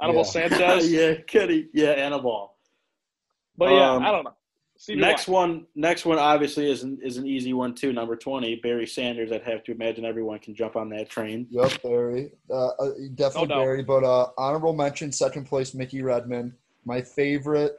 Anibal 0.00 0.20
Yeah. 0.20 0.26
Sanchez. 0.48 0.92
yeah, 0.92 1.14
Kenny. 1.26 1.66
Yeah, 1.74 1.90
Annabelle. 1.90 2.54
But 3.56 3.72
yeah, 3.72 3.90
Um, 3.92 4.02
I 4.04 4.10
don't 4.12 4.24
know. 4.24 4.34
Stevie 4.78 5.00
Next 5.00 5.28
one. 5.28 5.66
Next 5.76 6.04
one. 6.04 6.18
Obviously, 6.18 6.68
is 6.68 6.82
an, 6.82 6.98
is 7.04 7.16
an 7.16 7.24
easy 7.26 7.52
one 7.52 7.72
too. 7.72 7.92
Number 7.92 8.16
twenty, 8.16 8.56
Barry 8.56 8.86
Sanders. 8.86 9.30
I'd 9.30 9.42
have 9.44 9.62
to 9.64 9.72
imagine 9.72 10.04
everyone 10.04 10.40
can 10.40 10.56
jump 10.56 10.74
on 10.74 10.88
that 10.88 11.08
train. 11.08 11.46
Yep, 11.50 11.82
Barry. 11.82 12.32
Uh, 12.50 12.68
uh, 12.68 12.90
definitely 13.14 13.48
No. 13.48 13.60
Barry. 13.60 13.82
But 13.84 14.02
uh, 14.02 14.30
honorable 14.36 14.72
mention, 14.72 15.12
second 15.12 15.44
place, 15.44 15.72
Mickey 15.74 16.02
Redmond. 16.02 16.54
My 16.84 17.00
favorite, 17.00 17.78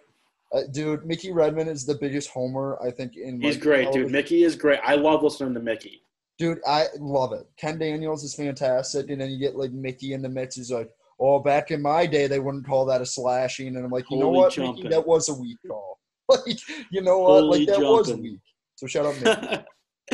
uh, 0.54 0.62
dude. 0.72 1.06
Mickey 1.06 1.32
Redmond 1.32 1.70
is 1.70 1.86
the 1.86 1.96
biggest 1.96 2.30
homer 2.30 2.78
I 2.86 2.92
think 2.92 3.16
in. 3.16 3.42
He's 3.42 3.56
like, 3.56 3.64
great, 3.64 3.92
dude. 3.92 4.12
Mickey 4.12 4.44
is 4.44 4.56
great. 4.56 4.80
I 4.84 4.96
love 4.96 5.24
listening 5.24 5.54
to 5.56 5.60
Mickey. 5.60 6.02
Dude, 6.38 6.60
I 6.68 6.86
love 7.00 7.34
it. 7.34 7.46
Ken 7.58 7.78
Daniels 7.78 8.24
is 8.24 8.36
fantastic, 8.36 9.10
and 9.10 9.22
then 9.22 9.30
you 9.30 9.40
get 9.40 9.56
like 9.56 9.72
Mickey 9.72 10.14
in 10.14 10.22
the 10.22 10.30
mix. 10.30 10.56
He's 10.56 10.72
like, 10.72 10.90
"Oh, 11.20 11.40
back 11.40 11.72
in 11.72 11.82
my 11.82 12.06
day, 12.06 12.28
they 12.28 12.40
wouldn't 12.40 12.66
call 12.66 12.86
that 12.86 13.02
a 13.02 13.06
slashing," 13.06 13.76
and 13.76 13.86
I'm 13.86 13.92
like, 13.92 14.10
"You 14.10 14.18
know 14.18 14.30
what. 14.30 14.58
Mickey? 14.58 14.88
That 14.88 15.06
was 15.06 15.30
a 15.30 15.34
weak 15.34 15.58
call. 15.68 16.00
like, 16.30 16.60
you 16.92 17.02
know 17.02 17.20
what? 17.20 17.42
Holy 17.42 17.66
like 17.66 17.68
that 17.68 17.80
was 17.80 18.14
weak." 18.14 18.40
So 18.76 18.88
shout 18.88 19.06
out 19.06 19.22
Mickey. 19.22 19.64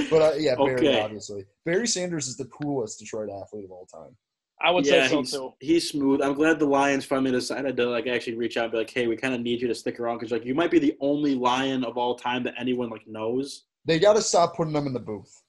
But 0.09 0.21
uh, 0.21 0.31
yeah, 0.37 0.55
Barry 0.55 0.75
Okay. 0.75 1.01
obviously. 1.01 1.45
Barry 1.65 1.87
Sanders 1.87 2.27
is 2.27 2.37
the 2.37 2.45
coolest 2.45 2.99
Detroit 2.99 3.29
athlete 3.29 3.65
of 3.65 3.71
all 3.71 3.87
time. 3.87 4.15
I 4.61 4.71
would 4.71 4.85
yeah, 4.85 5.03
say 5.03 5.09
so 5.09 5.19
he's, 5.19 5.31
too. 5.31 5.53
he's 5.59 5.89
smooth. 5.89 6.21
I'm 6.21 6.33
glad 6.33 6.59
the 6.59 6.65
Lions 6.65 7.05
finally 7.05 7.31
decided 7.31 7.77
to 7.77 7.85
like 7.85 8.07
actually 8.07 8.35
reach 8.35 8.57
out 8.57 8.65
and 8.65 8.71
be 8.73 8.77
like, 8.79 8.89
"Hey, 8.89 9.07
we 9.07 9.15
kind 9.15 9.33
of 9.33 9.41
need 9.41 9.61
you 9.61 9.67
to 9.69 9.75
stick 9.75 9.99
around 9.99 10.17
because 10.17 10.31
like 10.31 10.45
you 10.45 10.53
might 10.53 10.71
be 10.71 10.79
the 10.79 10.97
only 10.99 11.35
Lion 11.35 11.85
of 11.85 11.97
all 11.97 12.15
time 12.15 12.43
that 12.43 12.55
anyone 12.59 12.89
like 12.89 13.07
knows." 13.07 13.63
They 13.85 13.99
got 13.99 14.15
to 14.15 14.21
stop 14.21 14.55
putting 14.55 14.73
them 14.73 14.87
in 14.87 14.93
the 14.93 14.99
booth. 14.99 15.41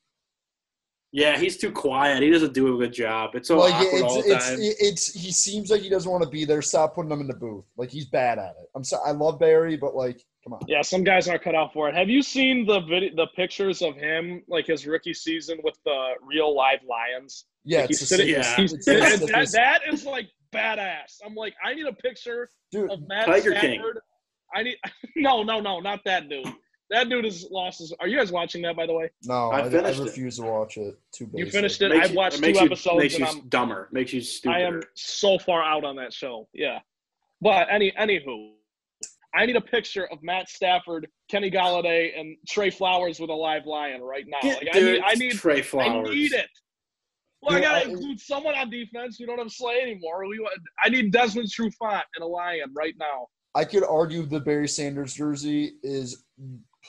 Yeah, 1.13 1.37
he's 1.37 1.57
too 1.57 1.73
quiet. 1.73 2.23
He 2.23 2.31
doesn't 2.31 2.55
do 2.55 2.77
a 2.77 2.79
good 2.79 2.93
job. 2.93 3.35
It's 3.35 3.49
so 3.49 3.59
like 3.59 3.75
awkward 3.75 4.03
all 4.03 4.23
the 4.23 4.33
it's, 4.33 4.49
time. 4.49 4.59
it's 4.61 5.13
he 5.13 5.33
seems 5.33 5.71
like 5.71 5.83
he 5.83 5.89
doesn't 5.89 6.11
want 6.11 6.23
to 6.23 6.31
be 6.31 6.45
there. 6.45 6.63
Stop 6.63 6.95
putting 6.95 7.11
him 7.11 7.21
in 7.21 7.27
the 7.27 7.35
booth. 7.35 7.65
Like 7.77 7.91
he's 7.91 8.07
bad 8.07 8.39
at 8.39 8.55
it. 8.61 8.71
I'm 8.77 8.85
sorry. 8.85 9.03
I 9.09 9.11
love 9.11 9.41
Barry, 9.41 9.77
but 9.77 9.97
like, 9.97 10.25
come 10.45 10.53
on. 10.53 10.61
Yeah, 10.69 10.83
some 10.83 11.03
guys 11.03 11.27
aren't 11.27 11.43
cut 11.43 11.57
out 11.57 11.73
for 11.73 11.89
it. 11.89 11.97
Have 11.97 12.09
you 12.09 12.23
seen 12.23 12.65
the 12.65 12.81
video, 12.83 13.11
the 13.17 13.27
pictures 13.35 13.83
of 13.83 13.97
him 13.97 14.45
like 14.47 14.69
his 14.69 14.87
rookie 14.87 15.15
season 15.15 15.59
with 15.65 15.75
the 15.85 16.13
real 16.23 16.55
live 16.55 16.81
lions? 16.89 17.47
Yeah, 17.65 17.81
Like, 17.83 17.91
it's 17.91 18.01
he's 18.01 18.09
the 18.09 18.17
sitting, 18.17 18.35
yeah. 18.35 18.57
he's 18.57 18.73
it's 18.73 18.85
sitting- 18.85 19.03
that, 19.03 19.19
stiffest- 19.19 19.53
that 19.53 19.81
is 19.93 20.05
like 20.05 20.29
badass. 20.53 21.19
I'm 21.25 21.35
like, 21.35 21.55
I 21.65 21.75
need 21.75 21.87
a 21.87 21.93
picture 21.93 22.49
dude. 22.73 22.91
of 22.91 23.07
Matt 23.07 23.27
Tiger 23.27 23.53
King. 23.53 23.75
Stafford. 23.81 23.99
I 24.55 24.63
need 24.63 24.77
no, 25.17 25.43
no, 25.43 25.61
no, 25.61 25.81
not 25.81 26.01
that 26.05 26.29
dude. 26.29 26.47
That 26.91 27.09
dude 27.09 27.25
is 27.25 27.47
lost 27.53 27.79
his. 27.79 27.93
Are 28.01 28.09
you 28.09 28.19
guys 28.19 28.33
watching 28.33 28.63
that 28.63 28.75
by 28.77 28.85
the 28.87 28.93
way? 28.95 29.11
No, 29.25 29.51
I 29.51 29.61
I, 29.61 29.67
I, 29.67 29.71
finished 29.71 30.01
it. 30.01 30.05
refuse 30.05 30.37
to 30.39 30.43
watch 30.43 30.77
it. 30.77 30.99
Too 31.15 31.27
basic. 31.27 31.39
You 31.39 31.51
finished 31.53 31.83
it. 31.83 31.93
I've 31.93 32.13
watched 32.15 32.39
it 32.39 32.43
two 32.43 32.51
you- 32.59 32.67
episodes 32.67 32.99
Makes 32.99 33.15
and 33.15 33.27
you 33.27 33.31
I'm 33.43 33.49
dumber. 33.49 33.89
Makes 33.93 34.13
you 34.13 34.21
stupider. 34.23 34.65
I 34.65 34.69
am 34.69 34.83
so 34.95 35.39
far 35.39 35.63
out 35.63 35.85
on 35.85 35.95
that 35.97 36.13
show. 36.13 36.49
Yeah. 36.53 36.81
But 37.41 37.69
any 37.71 37.93
anywho, 37.93 38.55
I 39.35 39.47
need 39.47 39.55
a 39.55 39.61
picture 39.61 40.09
of 40.11 40.21
Matt 40.23 40.49
Stafford, 40.49 41.07
Kenny 41.31 41.49
Golladay, 41.51 42.19
and 42.19 42.37
Trey 42.49 42.71
Flowers 42.71 43.21
with 43.21 43.31
a 43.31 43.35
live 43.35 43.67
lion 43.67 44.01
right 44.03 44.25
now. 44.27 44.39
Get- 44.43 44.65
Like, 44.65 44.75
I 44.75 44.81
need 44.81 45.03
I 45.05 45.15
need 45.15 45.33
Trey 45.35 45.59
I 45.59 45.63
Flowers. 45.63 46.09
need 46.11 46.33
it. 46.33 46.49
Well, 47.43 47.57
I 47.57 47.61
gotta 47.61 47.87
I- 47.87 47.91
include 47.91 48.21
someone 48.21 48.55
on 48.55 48.71
defense. 48.71 49.19
We 49.19 49.27
don't 49.27 49.39
have 49.39 49.51
Slay 49.51 49.81
anymore. 49.81 50.27
We 50.27 50.47
I 50.85 50.89
need 50.89 51.13
Desmond 51.13 51.49
Trufant 51.49 52.03
and 52.15 52.23
a 52.23 52.27
lion 52.27 52.73
right 52.75 52.95
now. 52.99 53.29
I 53.55 53.65
could 53.65 53.85
argue 53.85 54.27
the 54.27 54.41
Barry 54.41 54.69
Sanders 54.69 55.15
jersey 55.15 55.73
is 55.83 56.25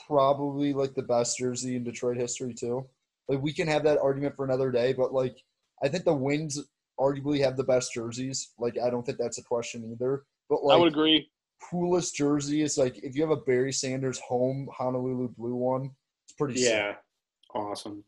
probably 0.06 0.72
like 0.72 0.94
the 0.94 1.02
best 1.02 1.38
jersey 1.38 1.76
in 1.76 1.84
Detroit 1.84 2.16
history 2.16 2.54
too. 2.54 2.86
Like 3.28 3.42
we 3.42 3.52
can 3.52 3.66
have 3.68 3.82
that 3.84 3.98
argument 3.98 4.36
for 4.36 4.44
another 4.44 4.70
day, 4.70 4.92
but 4.92 5.12
like 5.12 5.36
I 5.82 5.88
think 5.88 6.04
the 6.04 6.14
Wings 6.14 6.58
arguably 7.00 7.40
have 7.40 7.56
the 7.56 7.64
best 7.64 7.92
jerseys. 7.94 8.52
Like 8.58 8.78
I 8.78 8.90
don't 8.90 9.04
think 9.04 9.18
that's 9.18 9.38
a 9.38 9.42
question 9.44 9.90
either. 9.90 10.24
But 10.48 10.64
like 10.64 10.76
I 10.76 10.80
would 10.80 10.92
agree. 10.92 11.30
coolest 11.70 12.14
jersey 12.14 12.62
is 12.62 12.76
like 12.76 12.98
if 13.02 13.16
you 13.16 13.22
have 13.22 13.30
a 13.30 13.36
Barry 13.36 13.72
Sanders 13.72 14.20
home 14.20 14.68
Honolulu 14.76 15.28
blue 15.36 15.54
one, 15.54 15.90
it's 16.26 16.34
pretty 16.34 16.60
sick. 16.60 16.70
Yeah, 16.72 16.94
awesome. 17.54 18.04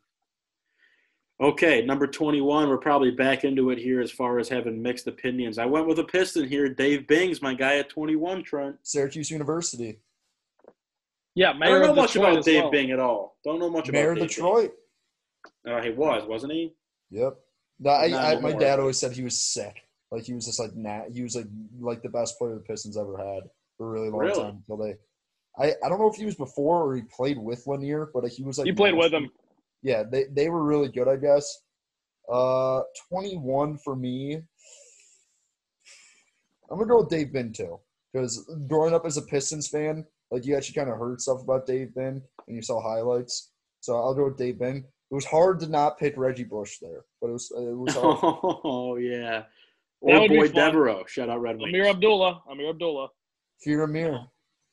Okay, 1.40 1.84
number 1.84 2.06
21. 2.06 2.68
We're 2.68 2.78
probably 2.78 3.10
back 3.10 3.42
into 3.44 3.70
it 3.70 3.78
here 3.78 4.00
as 4.00 4.10
far 4.10 4.38
as 4.38 4.48
having 4.48 4.80
mixed 4.80 5.06
opinions. 5.08 5.58
I 5.58 5.66
went 5.66 5.88
with 5.88 5.98
a 5.98 6.04
Piston 6.04 6.48
here. 6.48 6.68
Dave 6.68 7.08
Bing's 7.08 7.42
my 7.42 7.54
guy 7.54 7.78
at 7.78 7.88
21, 7.88 8.44
Trent. 8.44 8.76
Syracuse 8.82 9.30
University. 9.30 9.98
Yeah, 11.34 11.52
I 11.60 11.66
don't 11.68 11.82
know 11.82 11.90
of 11.90 11.96
much 11.96 12.12
Detroit 12.12 12.32
about 12.34 12.44
Dave 12.44 12.62
well. 12.62 12.70
Bing 12.70 12.90
at 12.92 13.00
all. 13.00 13.36
Don't 13.44 13.58
know 13.58 13.68
much 13.68 13.90
Mayor 13.90 14.12
about 14.12 14.22
of 14.22 14.28
Dave 14.28 14.28
Detroit. 14.28 14.72
Bing. 15.64 15.74
Uh, 15.74 15.82
he 15.82 15.90
was, 15.90 16.24
wasn't 16.28 16.52
he? 16.52 16.72
Yep. 17.10 17.34
No, 17.80 17.90
I, 17.90 18.32
I, 18.32 18.40
my 18.40 18.52
dad 18.52 18.78
always 18.78 18.98
said 18.98 19.12
he 19.12 19.24
was 19.24 19.40
sick. 19.40 19.82
Like 20.12 20.22
he 20.22 20.32
was 20.34 20.46
just 20.46 20.60
like 20.60 20.76
nah. 20.76 21.02
He 21.12 21.22
was 21.24 21.34
like 21.34 21.46
like 21.80 22.02
the 22.02 22.08
best 22.08 22.38
player 22.38 22.54
the 22.54 22.60
Pistons 22.60 22.96
ever 22.96 23.16
had 23.18 23.42
for 23.76 23.88
a 23.88 23.90
really 23.90 24.10
long 24.10 24.20
Really? 24.20 24.40
time 24.40 24.62
until 24.68 24.76
they. 24.76 24.94
I, 25.58 25.72
I 25.84 25.88
don't 25.88 25.98
know 25.98 26.08
if 26.08 26.14
he 26.16 26.24
was 26.24 26.36
before 26.36 26.84
or 26.84 26.94
he 26.94 27.02
played 27.02 27.36
with 27.38 27.66
Lanier, 27.66 28.08
but 28.14 28.24
he 28.28 28.44
was 28.44 28.58
like 28.58 28.66
He 28.66 28.72
played 28.72 28.94
with 28.94 29.10
nasty. 29.10 29.24
him. 29.26 29.32
Yeah, 29.84 30.02
they 30.10 30.24
they 30.32 30.48
were 30.48 30.64
really 30.64 30.88
good, 30.88 31.06
I 31.08 31.16
guess. 31.16 31.60
Uh, 32.32 32.80
twenty 33.08 33.36
one 33.36 33.78
for 33.78 33.94
me. 33.94 34.40
I'm 36.70 36.78
gonna 36.78 36.88
go 36.88 37.00
with 37.02 37.10
Dave 37.10 37.32
Bing 37.32 37.52
too, 37.52 37.78
because 38.12 38.44
growing 38.68 38.94
up 38.94 39.04
as 39.06 39.18
a 39.18 39.22
Pistons 39.22 39.68
fan, 39.68 40.04
like 40.30 40.46
you 40.46 40.56
actually 40.56 40.74
kind 40.74 40.90
of 40.90 40.98
heard 40.98 41.20
stuff 41.20 41.42
about 41.42 41.66
Dave 41.66 41.94
Bing 41.94 42.22
and 42.48 42.56
you 42.56 42.62
saw 42.62 42.80
highlights. 42.82 43.52
So 43.80 43.94
I'll 43.96 44.14
go 44.14 44.24
with 44.24 44.38
Dave 44.38 44.58
Bing. 44.58 44.78
It 44.78 45.14
was 45.14 45.26
hard 45.26 45.60
to 45.60 45.68
not 45.68 45.98
pick 45.98 46.14
Reggie 46.16 46.44
Bush 46.44 46.78
there, 46.80 47.04
but 47.20 47.28
it 47.28 47.32
was 47.32 47.52
it 47.54 47.76
was 47.76 47.94
hard. 47.94 48.18
Oh, 48.64 48.96
yeah. 48.96 49.44
That 50.02 50.16
Or 50.16 50.20
would 50.22 50.28
Boy. 50.30 50.48
Devereaux. 50.48 51.04
Shout 51.06 51.28
out 51.28 51.40
Red 51.40 51.58
Wings. 51.58 51.72
Ameer 51.74 51.86
Abdullah. 51.90 52.42
Ameer 52.50 52.70
Abdullah. 52.70 53.08
Fear 53.62 53.86
Ameer. 53.86 54.26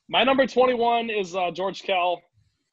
My 0.10 0.24
number 0.24 0.46
21 0.48 1.10
is 1.10 1.36
uh, 1.36 1.52
George 1.52 1.84
Kell. 1.84 2.22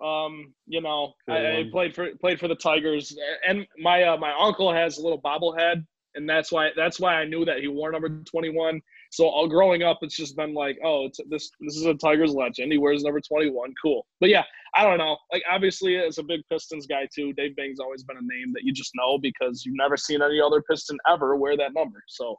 Um, 0.05 0.55
you 0.66 0.80
know, 0.80 1.14
I, 1.28 1.59
I 1.59 1.64
played 1.72 1.94
for 1.94 2.09
played 2.20 2.38
for 2.38 2.49
the 2.49 2.55
Tigers, 2.55 3.16
and 3.46 3.66
my 3.78 4.05
uh, 4.05 4.16
my 4.16 4.32
uncle 4.38 4.72
has 4.72 4.99
a 4.99 5.03
little 5.03 5.20
bobblehead, 5.20 5.84
and 6.14 6.28
that's 6.28 6.53
why 6.53 6.70
that's 6.76 7.01
why 7.01 7.14
I 7.14 7.24
knew 7.24 7.44
that 7.44 7.59
he 7.59 7.68
wore 7.68 7.90
number 7.90 8.09
21. 8.09 8.80
So 9.11 9.26
all 9.26 9.49
growing 9.49 9.82
up, 9.82 9.99
it's 10.03 10.16
just 10.16 10.36
been 10.36 10.55
like, 10.55 10.78
oh, 10.84 11.07
it's 11.07 11.18
this 11.28 11.51
this 11.61 11.76
is 11.76 11.86
a 11.86 11.94
Tigers 11.94 12.32
legend. 12.32 12.70
He 12.72 12.78
wears 12.78 13.03
number 13.03 13.20
21. 13.20 13.72
Cool. 13.82 14.07
But 14.20 14.28
yeah, 14.28 14.44
I 14.76 14.84
don't 14.84 14.99
know. 14.99 15.16
Like 15.32 15.42
obviously, 15.51 15.96
as 15.96 16.18
a 16.18 16.22
big 16.22 16.40
Pistons 16.51 16.86
guy 16.86 17.09
too, 17.14 17.32
Dave 17.32 17.57
Bing's 17.57 17.80
always 17.80 18.05
been 18.05 18.18
a 18.18 18.20
name 18.20 18.53
that 18.55 18.62
you 18.62 18.72
just 18.72 18.92
know 18.94 19.18
because 19.18 19.64
you've 19.64 19.76
never 19.76 19.96
seen 19.96 20.22
any 20.22 20.40
other 20.40 20.62
Piston 20.62 20.99
ever 21.09 21.36
wear 21.36 21.57
that 21.57 21.74
number. 21.74 22.03
So 22.07 22.38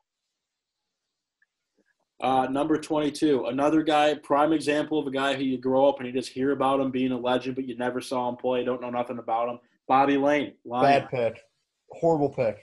Uh, 2.21 2.47
number 2.49 2.77
22, 2.77 3.45
another 3.45 3.81
guy, 3.81 4.13
prime 4.13 4.51
example 4.51 4.99
of 4.99 5.07
a 5.07 5.11
guy 5.11 5.35
who 5.35 5.43
you 5.43 5.57
grow 5.57 5.87
up 5.87 5.99
and 5.99 6.07
you 6.07 6.13
just 6.13 6.29
hear 6.29 6.51
about 6.51 6.79
him 6.79 6.91
being 6.91 7.13
a 7.13 7.17
legend, 7.17 7.55
but 7.55 7.65
you 7.65 7.77
never 7.77 8.01
saw 8.01 8.27
him 8.27 8.35
play, 8.35 8.63
don't 8.63 8.81
know 8.81 8.89
nothing 8.89 9.19
about 9.19 9.47
him. 9.47 9.59
Bobby 9.87 10.17
Layne. 10.17 10.53
Lion. 10.65 10.83
Bad 10.83 11.09
pick. 11.09 11.41
Horrible 11.91 12.29
pick. 12.29 12.57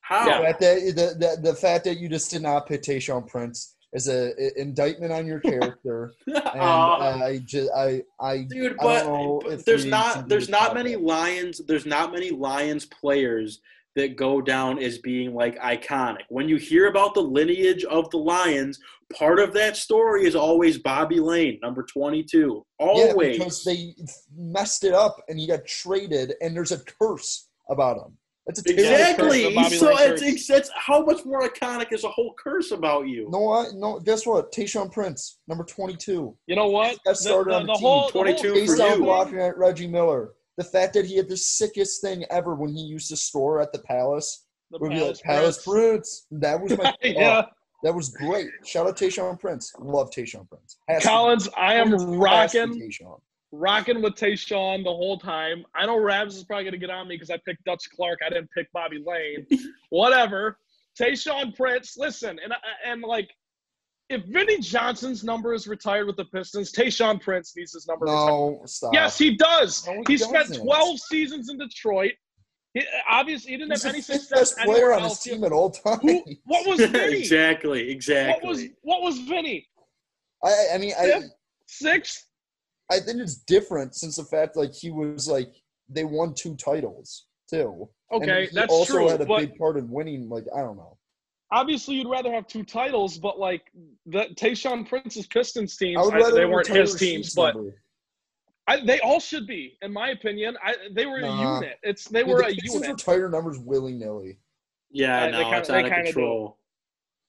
How? 0.00 0.24
The, 0.24 0.44
fact 0.44 0.60
that, 0.60 0.92
the, 0.96 1.36
the, 1.42 1.50
the 1.50 1.54
fact 1.54 1.84
that 1.84 1.98
you 1.98 2.08
just 2.08 2.30
did 2.30 2.42
not 2.42 2.66
pick 2.66 2.82
Tayshaun 2.82 3.26
Prince 3.28 3.76
is 3.92 4.08
a, 4.08 4.32
a 4.38 4.60
indictment 4.60 5.12
on 5.12 5.26
your 5.26 5.40
character. 5.40 6.12
and 6.26 6.36
Aw. 6.36 7.24
I 7.24 7.38
just 7.38 7.70
I 7.74 8.02
I 8.20 8.42
Dude, 8.42 8.76
I 8.80 8.84
but, 9.04 9.40
but 9.44 9.64
there's 9.64 9.84
not 9.84 10.28
there's 10.28 10.48
not 10.48 10.74
many 10.74 10.96
Lions 10.96 11.60
there's 11.66 11.86
not 11.86 12.12
many 12.12 12.30
Lions 12.30 12.84
players 12.84 13.60
that 13.96 14.16
go 14.16 14.40
down 14.40 14.78
as 14.78 14.98
being 14.98 15.34
like 15.34 15.58
iconic. 15.58 16.22
When 16.28 16.48
you 16.48 16.56
hear 16.56 16.86
about 16.88 17.14
the 17.14 17.22
lineage 17.22 17.84
of 17.84 18.08
the 18.10 18.18
Lions, 18.18 18.78
part 19.18 19.40
of 19.40 19.52
that 19.54 19.76
story 19.76 20.26
is 20.26 20.36
always 20.36 20.78
Bobby 20.78 21.18
Layne, 21.18 21.58
number 21.62 21.82
22. 21.82 22.64
Always. 22.78 23.04
Yeah, 23.04 23.10
Always. 23.12 23.38
because 23.38 23.64
they 23.64 23.94
messed 24.36 24.84
it 24.84 24.92
up 24.94 25.16
and 25.28 25.38
he 25.40 25.46
got 25.48 25.66
traded, 25.66 26.34
and 26.40 26.54
there's 26.54 26.72
a 26.72 26.78
curse 27.00 27.48
about 27.70 27.96
him. 27.96 28.16
That's 28.46 28.60
a 28.60 28.62
terrible 28.62 28.82
exactly. 28.84 29.42
curse 29.42 29.54
Bobby 29.54 29.76
So 29.76 29.88
it's, 29.90 29.98
curse. 29.98 30.22
it's, 30.22 30.50
it's 30.50 30.70
how 30.76 31.04
much 31.04 31.24
more 31.24 31.48
iconic 31.48 31.92
is 31.92 32.04
a 32.04 32.08
whole 32.08 32.32
curse 32.38 32.70
about 32.70 33.08
you? 33.08 33.28
No, 33.32 33.50
I, 33.52 33.64
no. 33.74 33.98
Guess 33.98 34.24
what? 34.24 34.52
Tayshaun 34.52 34.92
Prince, 34.92 35.38
number 35.48 35.64
twenty-two. 35.64 36.36
you 36.46 36.54
know 36.54 36.68
what? 36.68 36.96
Best 37.04 37.22
starter 37.22 37.50
on 37.50 37.66
the 37.66 37.72
team. 37.72 37.82
whole, 37.82 38.06
the 38.06 38.12
whole 38.12 38.22
22 38.22 38.48
for 38.48 38.54
Based 38.54 38.78
you. 38.78 38.84
on 38.84 39.00
blocking 39.02 39.40
at 39.40 39.58
Reggie 39.58 39.88
Miller. 39.88 40.34
The 40.56 40.64
fact 40.64 40.94
that 40.94 41.06
he 41.06 41.16
had 41.16 41.28
the 41.28 41.36
sickest 41.36 42.00
thing 42.00 42.24
ever 42.30 42.54
when 42.54 42.70
he 42.70 42.80
used 42.80 43.10
to 43.10 43.16
store 43.16 43.60
at 43.60 43.72
the 43.72 43.78
Palace 43.80 44.46
the 44.70 44.78
would 44.78 44.90
be 44.90 45.00
like 45.00 45.20
Palace 45.20 45.62
Prince. 45.64 46.26
That 46.30 46.60
was 46.60 46.76
my 46.76 46.84
oh, 47.04 47.08
yeah, 47.08 47.42
oh, 47.44 47.50
that 47.82 47.94
was 47.94 48.10
great. 48.10 48.48
Shout 48.64 48.86
out 48.86 48.96
Tayshaun 48.96 49.38
Prince. 49.38 49.72
Love 49.78 50.10
Tayshaun 50.10 50.48
Prince. 50.48 50.78
Has. 50.88 51.02
Collins, 51.02 51.48
I 51.56 51.74
am 51.74 51.90
Has 51.90 52.04
to 52.04 52.10
be 52.10 52.16
rocking, 52.16 52.90
rocking 53.52 54.02
with 54.02 54.14
Tayshaun 54.14 54.82
the 54.82 54.90
whole 54.90 55.18
time. 55.18 55.64
I 55.74 55.86
know 55.86 56.00
Rabs 56.00 56.36
is 56.36 56.44
probably 56.44 56.64
gonna 56.64 56.78
get 56.78 56.90
on 56.90 57.08
me 57.08 57.16
because 57.16 57.30
I 57.30 57.38
picked 57.46 57.64
Dutch 57.64 57.88
Clark. 57.94 58.20
I 58.24 58.30
didn't 58.30 58.50
pick 58.56 58.70
Bobby 58.72 59.02
Layne. 59.04 59.46
Whatever. 59.90 60.58
Tayshaun 60.98 61.54
Prince. 61.54 61.96
Listen, 61.96 62.38
and 62.42 62.54
and 62.84 63.02
like, 63.02 63.30
if 64.08 64.24
Vinnie 64.26 64.60
Johnson's 64.60 65.24
number 65.24 65.52
is 65.52 65.66
retired 65.66 66.06
with 66.06 66.16
the 66.16 66.24
Pistons, 66.26 66.72
Tayshaun 66.72 67.20
Prince 67.20 67.54
needs 67.56 67.72
his 67.72 67.86
number 67.88 68.04
retired. 68.06 68.26
No, 68.26 68.62
stop. 68.66 68.94
Yes, 68.94 69.18
he 69.18 69.36
does. 69.36 69.86
No, 69.86 69.94
he 70.06 70.12
he 70.14 70.18
spent 70.18 70.48
doesn't. 70.48 70.64
12 70.64 71.00
seasons 71.00 71.48
in 71.50 71.58
Detroit. 71.58 72.12
He, 72.74 72.82
obviously, 73.08 73.52
he 73.52 73.56
didn't 73.56 73.72
He's 73.72 73.82
have 73.82 73.92
the 73.92 73.96
any 73.96 74.02
success 74.02 74.30
best 74.54 74.58
player 74.58 74.76
anywhere 74.76 74.92
on 74.94 75.02
his 75.04 75.18
team 75.18 75.42
at 75.44 75.52
all 75.52 75.70
times. 75.70 76.00
Who, 76.02 76.22
what 76.44 76.66
was 76.66 76.86
Vinny? 76.90 77.18
exactly, 77.18 77.90
exactly. 77.90 78.46
What 78.46 78.48
was 78.48 78.64
what 78.82 79.02
was 79.02 79.18
Vinny? 79.20 79.66
I, 80.44 80.66
I 80.74 80.78
mean, 80.78 80.92
I, 80.98 81.22
Sixth? 81.66 82.26
I 82.90 83.00
think 83.00 83.18
it's 83.20 83.36
different 83.36 83.94
since 83.96 84.16
the 84.16 84.24
fact 84.24 84.56
like 84.56 84.72
he 84.72 84.90
was 84.90 85.26
like 85.26 85.48
they 85.88 86.04
won 86.04 86.34
two 86.34 86.54
titles 86.56 87.26
too. 87.50 87.88
And 88.10 88.22
Okay, 88.22 88.46
he 88.46 88.54
that's 88.54 88.72
also 88.72 88.92
true. 88.98 89.08
had 89.08 89.20
a 89.20 89.26
but 89.26 89.38
big 89.40 89.56
part 89.58 89.76
in 89.76 89.90
winning. 89.90 90.28
Like 90.28 90.44
I 90.54 90.60
don't 90.60 90.76
know. 90.76 90.95
Obviously, 91.52 91.94
you'd 91.96 92.08
rather 92.10 92.32
have 92.32 92.46
two 92.46 92.64
titles. 92.64 93.18
But 93.18 93.38
like 93.38 93.70
the 94.06 94.24
Tayshaun 94.34 94.88
Prince's 94.88 95.26
Pistons 95.26 95.76
teams, 95.76 95.98
I 95.98 96.16
I, 96.18 96.30
they 96.32 96.44
weren't 96.46 96.66
his 96.66 96.94
teams, 96.96 97.34
but. 97.34 97.54
I, 98.68 98.84
they 98.84 98.98
all 98.98 99.20
should 99.20 99.46
be, 99.46 99.78
in 99.80 99.92
my 99.92 100.08
opinion. 100.10 100.56
I, 100.60 100.74
they 100.92 101.06
were 101.06 101.20
Nah. 101.20 101.52
a 101.52 101.54
unit. 101.60 101.78
It's 101.84 102.08
they 102.08 102.24
Dude, 102.24 102.30
were 102.30 102.38
the 102.42 102.46
a 102.48 102.54
Pistons 102.54 102.74
unit. 102.82 102.90
retire 102.96 103.28
numbers 103.28 103.60
willy 103.60 103.92
nilly. 103.92 104.38
yeah, 104.90 105.28
no, 105.30 105.42
kinda- 105.44 105.58
it's 105.58 105.70
out 105.70 105.84
of 105.84 105.90
kinda 105.90 105.98
do. 105.98 106.12
control. 106.12 106.58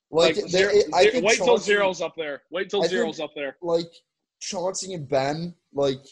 Like, 0.09 0.35
Like, 0.35 0.45
they- 0.45 0.49
zero, 0.49 0.71
I 0.95 1.09
think 1.11 1.23
wait 1.25 1.35
till 1.37 1.57
zeros 1.59 2.01
up 2.01 2.15
there. 2.17 2.41
Wait 2.49 2.71
till 2.71 2.79
I 2.79 2.87
think- 2.87 2.91
zeros 2.97 3.19
up 3.19 3.35
there. 3.35 3.55
Like 3.61 3.91
Chauncey 4.39 4.95
and 4.95 5.07
Ben, 5.07 5.53
like 5.73 6.03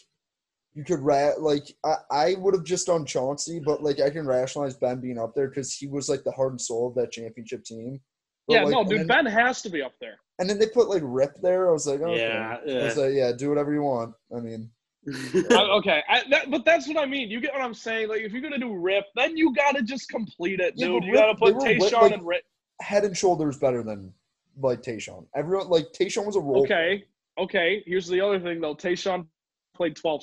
you 0.76 0.84
could 0.84 1.00
ra- 1.00 1.32
like 1.40 1.74
I, 1.84 1.94
I 2.10 2.34
would 2.34 2.54
have 2.54 2.62
just 2.62 2.86
done 2.86 3.06
Chauncey, 3.06 3.60
but 3.64 3.82
like 3.82 3.98
I 3.98 4.10
can 4.10 4.26
rationalize 4.26 4.76
Ben 4.76 5.00
being 5.00 5.18
up 5.18 5.34
there 5.34 5.48
because 5.48 5.72
he 5.74 5.86
was 5.86 6.08
like 6.10 6.22
the 6.22 6.30
heart 6.30 6.50
and 6.52 6.60
soul 6.60 6.88
of 6.88 6.94
that 6.96 7.10
championship 7.10 7.64
team. 7.64 7.98
But, 8.46 8.54
yeah, 8.54 8.62
like, 8.64 8.72
no, 8.72 8.84
dude, 8.84 9.00
then, 9.00 9.06
Ben 9.06 9.26
has 9.26 9.62
to 9.62 9.70
be 9.70 9.80
up 9.82 9.94
there. 10.00 10.18
And 10.38 10.48
then 10.48 10.58
they 10.58 10.66
put 10.66 10.90
like 10.90 11.02
Rip 11.02 11.40
there. 11.40 11.70
I 11.70 11.72
was 11.72 11.86
like, 11.86 12.00
okay. 12.02 12.20
Yeah, 12.20 12.58
I 12.82 12.84
was 12.84 12.96
like, 12.98 13.14
yeah, 13.14 13.32
do 13.32 13.48
whatever 13.48 13.72
you 13.72 13.82
want. 13.82 14.14
I 14.36 14.40
mean, 14.40 14.70
I, 15.50 15.62
okay, 15.78 16.02
I, 16.08 16.22
that, 16.30 16.50
but 16.50 16.66
that's 16.66 16.86
what 16.86 16.98
I 16.98 17.06
mean. 17.06 17.30
You 17.30 17.40
get 17.40 17.54
what 17.54 17.62
I'm 17.62 17.74
saying? 17.74 18.08
Like, 18.10 18.20
if 18.20 18.32
you're 18.32 18.42
gonna 18.42 18.58
do 18.58 18.74
Rip, 18.76 19.06
then 19.16 19.34
you 19.34 19.54
gotta 19.54 19.80
just 19.82 20.10
complete 20.10 20.60
it, 20.60 20.74
Yeah, 20.76 20.88
dude. 20.88 21.00
but 21.00 21.06
you 21.06 21.14
gotta 21.14 21.34
put 21.36 21.58
they 21.58 21.78
Tayshaun 21.78 22.02
like- 22.02 22.12
and 22.12 22.26
Rip. 22.26 22.42
head 22.82 23.04
and 23.04 23.16
shoulders 23.16 23.56
better 23.56 23.82
than 23.82 24.12
like 24.60 24.82
Tayshaun. 24.82 25.26
Everyone 25.34 25.68
like 25.68 25.86
Tayshaun 25.98 26.26
was 26.26 26.36
a 26.36 26.40
role. 26.40 26.64
Okay, 26.64 27.04
okay. 27.38 27.82
Here's 27.86 28.06
the 28.08 28.20
other 28.20 28.38
thing 28.38 28.60
though. 28.60 28.74
Tayshaun 28.74 29.26
played 29.74 29.96
12 29.96 30.22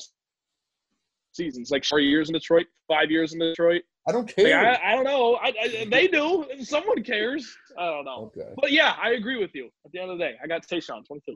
seasons, 1.33 1.71
like 1.71 1.83
four 1.83 1.99
years 1.99 2.29
in 2.29 2.33
Detroit, 2.33 2.67
five 2.87 3.11
years 3.11 3.33
in 3.33 3.39
Detroit. 3.39 3.81
I 4.07 4.11
don't 4.11 4.25
Like, 4.25 4.35
care. 4.35 4.79
I, 4.83 4.91
I 4.91 4.95
don't 4.95 5.05
know. 5.05 5.35
I, 5.35 5.53
I, 5.61 5.87
they 5.89 6.07
do. 6.07 6.45
Someone 6.61 7.03
cares. 7.03 7.55
I 7.77 7.85
don't 7.85 8.05
know. 8.05 8.31
okay. 8.37 8.49
But 8.61 8.71
yeah, 8.71 8.95
I 9.01 9.11
agree 9.11 9.37
with 9.39 9.51
you. 9.55 9.69
At 9.85 9.91
the 9.91 9.99
end 9.99 10.11
of 10.11 10.17
the 10.17 10.23
day, 10.23 10.33
I 10.43 10.47
got 10.47 10.65
Tayshaun 10.67 11.05
22. 11.05 11.35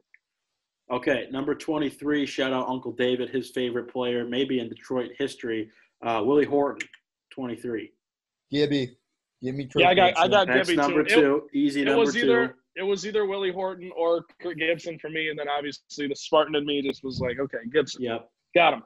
Okay, 0.89 1.27
number 1.31 1.53
23, 1.53 2.25
shout 2.25 2.53
out 2.53 2.69
Uncle 2.69 2.93
David, 2.93 3.29
his 3.29 3.49
favorite 3.51 3.91
player, 3.91 4.23
maybe 4.25 4.59
in 4.59 4.69
Detroit 4.69 5.11
history, 5.17 5.69
uh, 6.05 6.21
Willie 6.25 6.45
Horton, 6.45 6.87
23. 7.33 7.91
Gibby, 8.51 8.97
give 9.43 9.55
me. 9.55 9.65
Kirk 9.65 9.81
Yeah, 9.81 9.89
I 9.89 9.93
got 9.95 10.03
I 10.03 10.07
Gibson. 10.27 10.31
got 10.31 10.47
That's 10.47 10.69
Gibby 10.69 10.77
number 10.77 11.03
too. 11.03 11.13
It- 11.13 11.21
two. 11.21 11.49
Easy 11.53 11.81
It, 11.81 11.85
number 11.85 11.99
was 11.99 12.13
two. 12.13 12.19
either 12.21 12.55
it 12.77 12.83
was 12.83 13.05
either 13.05 13.25
Willie 13.25 13.51
Horton 13.51 13.91
or 13.97 14.23
Kirk 14.41 14.57
Gibson 14.57 14.97
for 14.99 15.09
me, 15.09 15.29
and 15.29 15.37
then 15.37 15.47
obviously 15.49 16.07
the 16.07 16.15
Spartan 16.15 16.55
in 16.55 16.65
me 16.65 16.81
just 16.81 17.03
was 17.03 17.19
like, 17.19 17.37
okay, 17.39 17.57
Gibson, 17.73 18.03
Yep. 18.03 18.29
got 18.55 18.73
him. 18.75 18.83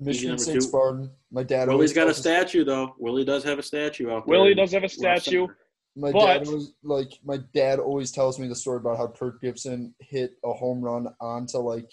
Michigan 0.00 0.28
number 0.30 0.42
State 0.42 0.54
two. 0.54 0.60
Spartan. 0.62 1.10
My 1.30 1.42
dad. 1.42 1.68
Willie's 1.68 1.74
always 1.74 1.92
got 1.92 2.08
a 2.08 2.14
statue, 2.14 2.64
though. 2.64 2.94
Willie 2.98 3.24
does 3.24 3.44
have 3.44 3.58
a 3.58 3.62
statue 3.62 4.10
out 4.10 4.26
there. 4.26 4.30
Willie 4.38 4.54
does 4.54 4.72
have 4.72 4.82
a 4.84 4.88
statue. 4.88 5.46
My 5.96 6.10
But- 6.12 6.26
dad 6.38 6.46
was 6.48 6.72
like, 6.82 7.12
my 7.24 7.38
dad 7.52 7.78
always 7.78 8.10
tells 8.10 8.38
me 8.38 8.48
the 8.48 8.54
story 8.54 8.78
about 8.78 8.96
how 8.96 9.08
Kirk 9.08 9.40
Gibson 9.42 9.94
hit 10.00 10.32
a 10.44 10.52
home 10.52 10.80
run 10.80 11.08
onto 11.20 11.58
like 11.58 11.90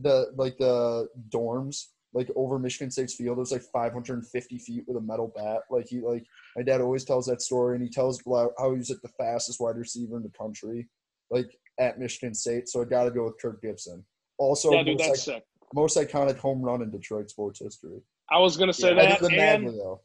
the 0.00 0.32
like 0.36 0.58
the 0.58 1.08
dorms, 1.30 1.86
like 2.12 2.28
over 2.36 2.58
Michigan 2.58 2.90
State's 2.90 3.14
field. 3.14 3.38
It 3.38 3.40
was 3.40 3.52
like 3.52 3.62
550 3.72 4.58
feet 4.58 4.84
with 4.86 4.96
a 4.96 5.00
metal 5.00 5.32
bat. 5.34 5.62
Like 5.70 5.86
he 5.88 6.00
like 6.00 6.24
my 6.56 6.62
dad 6.62 6.80
always 6.80 7.04
tells 7.04 7.26
that 7.26 7.40
story, 7.42 7.76
and 7.76 7.84
he 7.84 7.90
tells 7.90 8.20
how 8.26 8.72
he 8.72 8.78
was 8.78 8.90
like 8.90 9.02
the 9.02 9.08
fastest 9.16 9.60
wide 9.60 9.76
receiver 9.76 10.16
in 10.16 10.22
the 10.22 10.30
country, 10.30 10.88
like 11.30 11.48
at 11.78 11.98
Michigan 11.98 12.34
State. 12.34 12.68
So 12.68 12.82
I 12.82 12.84
got 12.84 13.04
to 13.04 13.10
go 13.10 13.24
with 13.24 13.40
Kirk 13.40 13.62
Gibson. 13.62 14.04
Also, 14.38 14.72
yeah, 14.72 14.82
dude, 14.82 14.98
that's 14.98 15.10
ic- 15.10 15.16
sick. 15.36 15.44
Most 15.74 15.96
iconic 15.96 16.36
home 16.38 16.60
run 16.62 16.82
in 16.82 16.90
Detroit 16.90 17.30
sports 17.30 17.60
history. 17.60 18.00
I 18.30 18.38
was 18.38 18.56
gonna 18.56 18.72
say 18.72 18.88
Yeah, 18.94 19.18
that, 19.18 19.22
and 19.22 19.36
Madley, 19.36 19.76
though. 19.78 20.00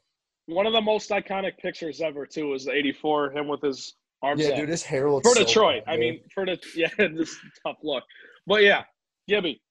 one 0.48 0.66
of 0.66 0.74
the 0.74 0.82
most 0.82 1.10
iconic 1.10 1.58
pictures 1.58 2.02
ever 2.02 2.26
too 2.26 2.50
was 2.50 2.66
the 2.66 2.72
'84 2.74 3.32
him 3.32 3.48
with 3.48 3.62
his 3.62 3.96
arms 4.22 4.42
Yeah, 4.44 4.52
out. 4.54 4.58
dude, 4.58 4.70
his 4.70 4.84
hair 4.84 5.10
looks 5.12 5.28
for 5.28 5.36
so 5.36 5.44
Detroit. 5.46 5.86
bad, 5.86 5.94
I 5.94 5.98
mean, 5.98 6.22
for 6.34 6.46
the 6.46 6.60
yeah, 6.76 6.90
this 6.98 7.36
tough 7.66 7.78
look. 7.84 8.04
But 8.48 8.64
yeah, 8.64 8.84
Gibby. 9.28 9.62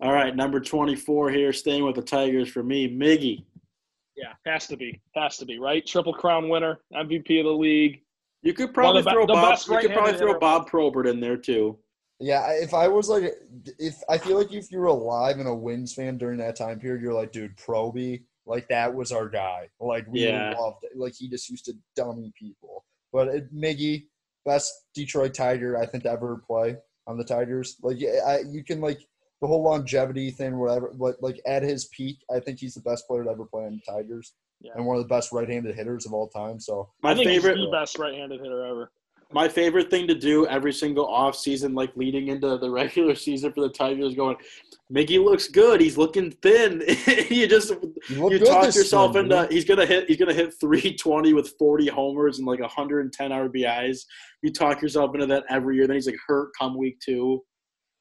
All 0.00 0.12
right, 0.12 0.34
number 0.34 0.58
24 0.60 1.30
here, 1.30 1.52
staying 1.52 1.84
with 1.84 1.94
the 1.94 2.02
Tigers 2.02 2.48
for 2.48 2.62
me, 2.64 2.88
Miggy. 2.88 3.44
Yeah, 4.16 4.32
has 4.46 4.66
to 4.68 4.76
be, 4.76 5.00
has 5.16 5.36
to 5.38 5.44
be 5.46 5.58
right. 5.58 5.84
Triple 5.86 6.12
Crown 6.12 6.48
winner, 6.48 6.80
MVP 6.92 7.38
of 7.40 7.46
the 7.46 7.52
league. 7.52 8.00
You 8.42 8.52
could 8.54 8.74
probably 8.74 9.02
the 9.02 9.10
throw 9.10 9.26
the 9.26 9.32
Bob. 9.32 9.52
best 9.52 9.68
You 9.68 9.78
could 9.78 9.92
probably 9.92 10.18
throw. 10.18 10.38
Bob 10.38 10.66
Probert 10.66 11.06
in 11.06 11.20
there 11.20 11.36
too. 11.36 11.78
Yeah, 12.20 12.50
if 12.52 12.74
I 12.74 12.88
was 12.88 13.08
like, 13.08 13.24
if 13.78 13.96
I 14.08 14.18
feel 14.18 14.38
like 14.38 14.52
if 14.52 14.70
you 14.70 14.78
were 14.78 14.86
alive 14.86 15.38
and 15.38 15.48
a 15.48 15.54
Wins 15.54 15.94
fan 15.94 16.16
during 16.16 16.38
that 16.38 16.56
time 16.56 16.78
period, 16.78 17.02
you're 17.02 17.12
like, 17.12 17.32
dude, 17.32 17.56
Proby, 17.56 18.22
like 18.46 18.68
that 18.68 18.94
was 18.94 19.10
our 19.12 19.28
guy. 19.28 19.68
Like 19.80 20.06
we 20.08 20.26
Yeah. 20.26 20.54
loved 20.58 20.84
it. 20.84 20.96
Like 20.96 21.14
he 21.16 21.28
just 21.28 21.50
used 21.50 21.64
to 21.66 21.74
dummy 21.96 22.32
people. 22.38 22.84
But 23.12 23.28
it, 23.28 23.54
Miggy, 23.54 24.06
best 24.44 24.72
Detroit 24.94 25.34
Tiger 25.34 25.76
I 25.76 25.86
think 25.86 26.06
ever 26.06 26.40
play 26.46 26.76
on 27.06 27.18
the 27.18 27.24
Tigers. 27.24 27.76
Like 27.82 27.98
I, 28.26 28.40
you 28.48 28.62
can 28.64 28.80
like 28.80 29.00
the 29.40 29.48
whole 29.48 29.62
longevity 29.64 30.30
thing, 30.30 30.56
whatever. 30.58 30.92
But 30.94 31.16
like 31.20 31.40
at 31.46 31.62
his 31.62 31.86
peak, 31.86 32.18
I 32.34 32.38
think 32.40 32.60
he's 32.60 32.74
the 32.74 32.80
best 32.80 33.06
player 33.08 33.24
to 33.24 33.30
ever 33.30 33.44
play 33.44 33.64
on 33.64 33.80
the 33.84 33.92
Tigers 33.92 34.34
Yeah. 34.60 34.72
and 34.76 34.86
one 34.86 34.96
of 34.96 35.02
the 35.02 35.08
best 35.08 35.32
right-handed 35.32 35.74
hitters 35.74 36.06
of 36.06 36.12
all 36.14 36.28
time. 36.28 36.60
So 36.60 36.90
My 37.02 37.10
I 37.10 37.14
think 37.14 37.26
favorite, 37.28 37.56
he's 37.56 37.66
the 37.66 37.72
best 37.72 37.98
right-handed 37.98 38.40
hitter 38.40 38.64
ever. 38.64 38.92
My 39.34 39.48
favorite 39.48 39.90
thing 39.90 40.06
to 40.06 40.14
do 40.14 40.46
every 40.46 40.72
single 40.72 41.06
off 41.06 41.34
season, 41.34 41.74
like 41.74 41.90
leading 41.96 42.28
into 42.28 42.56
the 42.56 42.70
regular 42.70 43.14
season 43.26 43.52
for 43.52 43.62
the 43.62 43.68
Tigers, 43.68 44.14
going, 44.14 44.36
Miggy 44.92 45.22
looks 45.22 45.48
good. 45.48 45.80
He's 45.80 45.98
looking 45.98 46.30
thin. 46.30 46.84
you 47.28 47.48
just 47.48 47.70
you 48.08 48.30
you 48.30 48.38
talk 48.38 48.66
yourself 48.66 49.10
spring, 49.10 49.24
into 49.24 49.48
he's 49.50 49.64
gonna 49.64 49.86
hit 49.86 50.06
he's 50.06 50.18
gonna 50.18 50.32
hit 50.32 50.54
320 50.60 51.32
with 51.32 51.52
40 51.58 51.88
homers 51.88 52.38
and 52.38 52.46
like 52.46 52.60
110 52.60 53.30
RBIs. 53.30 54.04
You 54.42 54.52
talk 54.52 54.80
yourself 54.80 55.14
into 55.14 55.26
that 55.26 55.44
every 55.50 55.76
year. 55.76 55.88
Then 55.88 55.96
he's 55.96 56.06
like 56.06 56.16
hurt 56.26 56.50
come 56.58 56.78
week 56.78 57.00
two. 57.00 57.42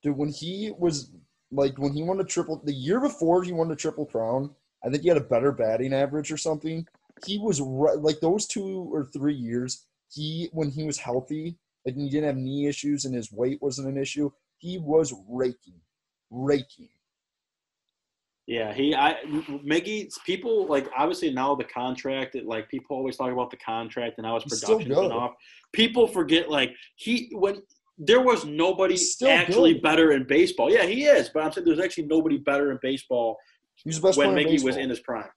Dude, 0.03 0.15
when 0.15 0.29
he 0.29 0.71
was 0.77 1.11
like 1.51 1.77
when 1.79 1.93
he 1.93 2.03
won 2.03 2.17
the 2.17 2.23
triple 2.23 2.61
the 2.63 2.73
year 2.73 2.99
before 2.99 3.41
he 3.41 3.53
won 3.53 3.69
the 3.69 3.75
triple 3.75 4.05
crown, 4.05 4.51
I 4.85 4.89
think 4.89 5.01
he 5.01 5.09
had 5.09 5.17
a 5.17 5.21
better 5.21 5.51
batting 5.51 5.93
average 5.93 6.31
or 6.31 6.37
something. 6.37 6.85
He 7.25 7.39
was 7.39 7.59
like 7.59 8.19
those 8.19 8.45
two 8.45 8.87
or 8.93 9.05
three 9.05 9.35
years. 9.35 9.87
He 10.11 10.49
when 10.53 10.69
he 10.69 10.83
was 10.83 10.97
healthy, 10.97 11.57
like 11.85 11.95
he 11.95 12.09
didn't 12.09 12.27
have 12.27 12.37
knee 12.37 12.67
issues 12.67 13.05
and 13.05 13.15
his 13.15 13.31
weight 13.31 13.61
wasn't 13.61 13.87
an 13.87 13.97
issue. 13.97 14.29
He 14.57 14.77
was 14.77 15.13
raking, 15.27 15.81
raking. 16.29 16.89
Yeah, 18.45 18.73
he 18.73 18.93
I 18.93 19.17
Miggy 19.65 20.09
people 20.25 20.67
like 20.67 20.89
obviously 20.97 21.31
now 21.31 21.55
the 21.55 21.63
contract 21.63 22.35
it, 22.35 22.45
like 22.45 22.69
people 22.69 22.97
always 22.97 23.15
talk 23.15 23.31
about 23.31 23.49
the 23.51 23.57
contract 23.57 24.15
and 24.17 24.27
how 24.27 24.35
his 24.35 24.43
production's 24.43 24.89
been 24.89 25.11
off. 25.11 25.33
People 25.71 26.07
forget 26.07 26.49
like 26.49 26.75
he 26.95 27.31
when 27.33 27.61
there 27.97 28.21
was 28.21 28.43
nobody 28.43 28.97
still 28.97 29.29
actually 29.29 29.73
good. 29.73 29.83
better 29.83 30.11
in 30.11 30.25
baseball. 30.25 30.69
Yeah, 30.69 30.85
he 30.85 31.05
is, 31.05 31.29
but 31.29 31.43
I'm 31.43 31.51
saying 31.53 31.65
there's 31.65 31.79
actually 31.79 32.07
nobody 32.07 32.37
better 32.37 32.71
in 32.71 32.79
baseball 32.81 33.37
He 33.75 33.89
was 33.89 34.01
the 34.01 34.07
best 34.07 34.17
when 34.17 34.35
Miggy 34.35 34.61
was 34.61 34.75
in 34.75 34.89
his 34.89 34.99
prime. 34.99 35.29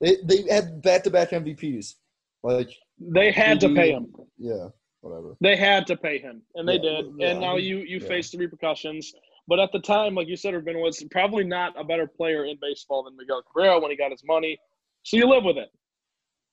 They 0.00 0.16
they 0.24 0.42
had 0.50 0.82
back 0.82 1.04
to 1.04 1.10
back 1.10 1.30
MVPs. 1.30 1.94
Like 2.42 2.70
They 2.98 3.30
had 3.30 3.60
to 3.60 3.74
pay 3.74 3.90
him. 3.92 4.12
yeah, 4.38 4.68
whatever. 5.00 5.36
They 5.40 5.56
had 5.56 5.86
to 5.88 5.96
pay 5.96 6.18
him, 6.18 6.42
and 6.54 6.66
they 6.68 6.74
Yeah, 6.74 7.02
did. 7.02 7.12
yeah, 7.18 7.28
and 7.30 7.40
now 7.40 7.56
I 7.56 7.58
you 7.58 7.76
mean, 7.78 7.86
you 7.88 7.98
yeah. 7.98 8.08
face 8.08 8.30
the 8.30 8.38
repercussions. 8.38 9.12
But 9.48 9.60
at 9.60 9.70
the 9.72 9.78
time, 9.80 10.14
like 10.16 10.26
you 10.28 10.36
said, 10.36 10.54
Urban 10.54 10.80
was 10.80 11.02
probably 11.10 11.44
not 11.44 11.78
a 11.78 11.84
better 11.84 12.06
player 12.06 12.46
in 12.46 12.56
baseball 12.60 13.04
than 13.04 13.16
Miguel 13.16 13.42
Cabrera 13.42 13.78
when 13.78 13.90
he 13.92 13.96
got 13.96 14.10
his 14.10 14.22
money. 14.24 14.58
So 15.04 15.16
you 15.16 15.28
live 15.28 15.44
with 15.44 15.56
it. 15.56 15.68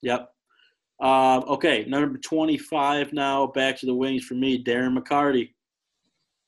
Yep. 0.02 0.30
Um, 1.02 1.42
okay, 1.48 1.84
number 1.88 2.16
25 2.18 3.12
now. 3.12 3.48
Back 3.48 3.78
to 3.80 3.86
the 3.86 3.94
wings 3.94 4.24
for 4.24 4.34
me, 4.34 4.62
Darren 4.62 4.96
McCarty. 4.96 5.50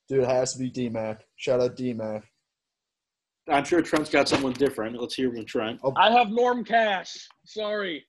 Dude, 0.08 0.22
it 0.22 0.28
has 0.28 0.52
to 0.52 0.60
be 0.60 0.70
D 0.70 0.88
Mac. 0.88 1.24
Shout 1.36 1.60
out 1.60 1.74
D 1.74 1.92
Mac. 1.92 2.22
I'm 3.48 3.64
sure 3.64 3.82
Trent's 3.82 4.10
got 4.10 4.28
someone 4.28 4.52
different. 4.52 5.00
Let's 5.00 5.14
hear 5.14 5.32
from 5.32 5.44
Trent. 5.46 5.80
I 5.96 6.10
have 6.12 6.30
Norm 6.30 6.64
Cash. 6.64 7.28
Sorry. 7.44 8.04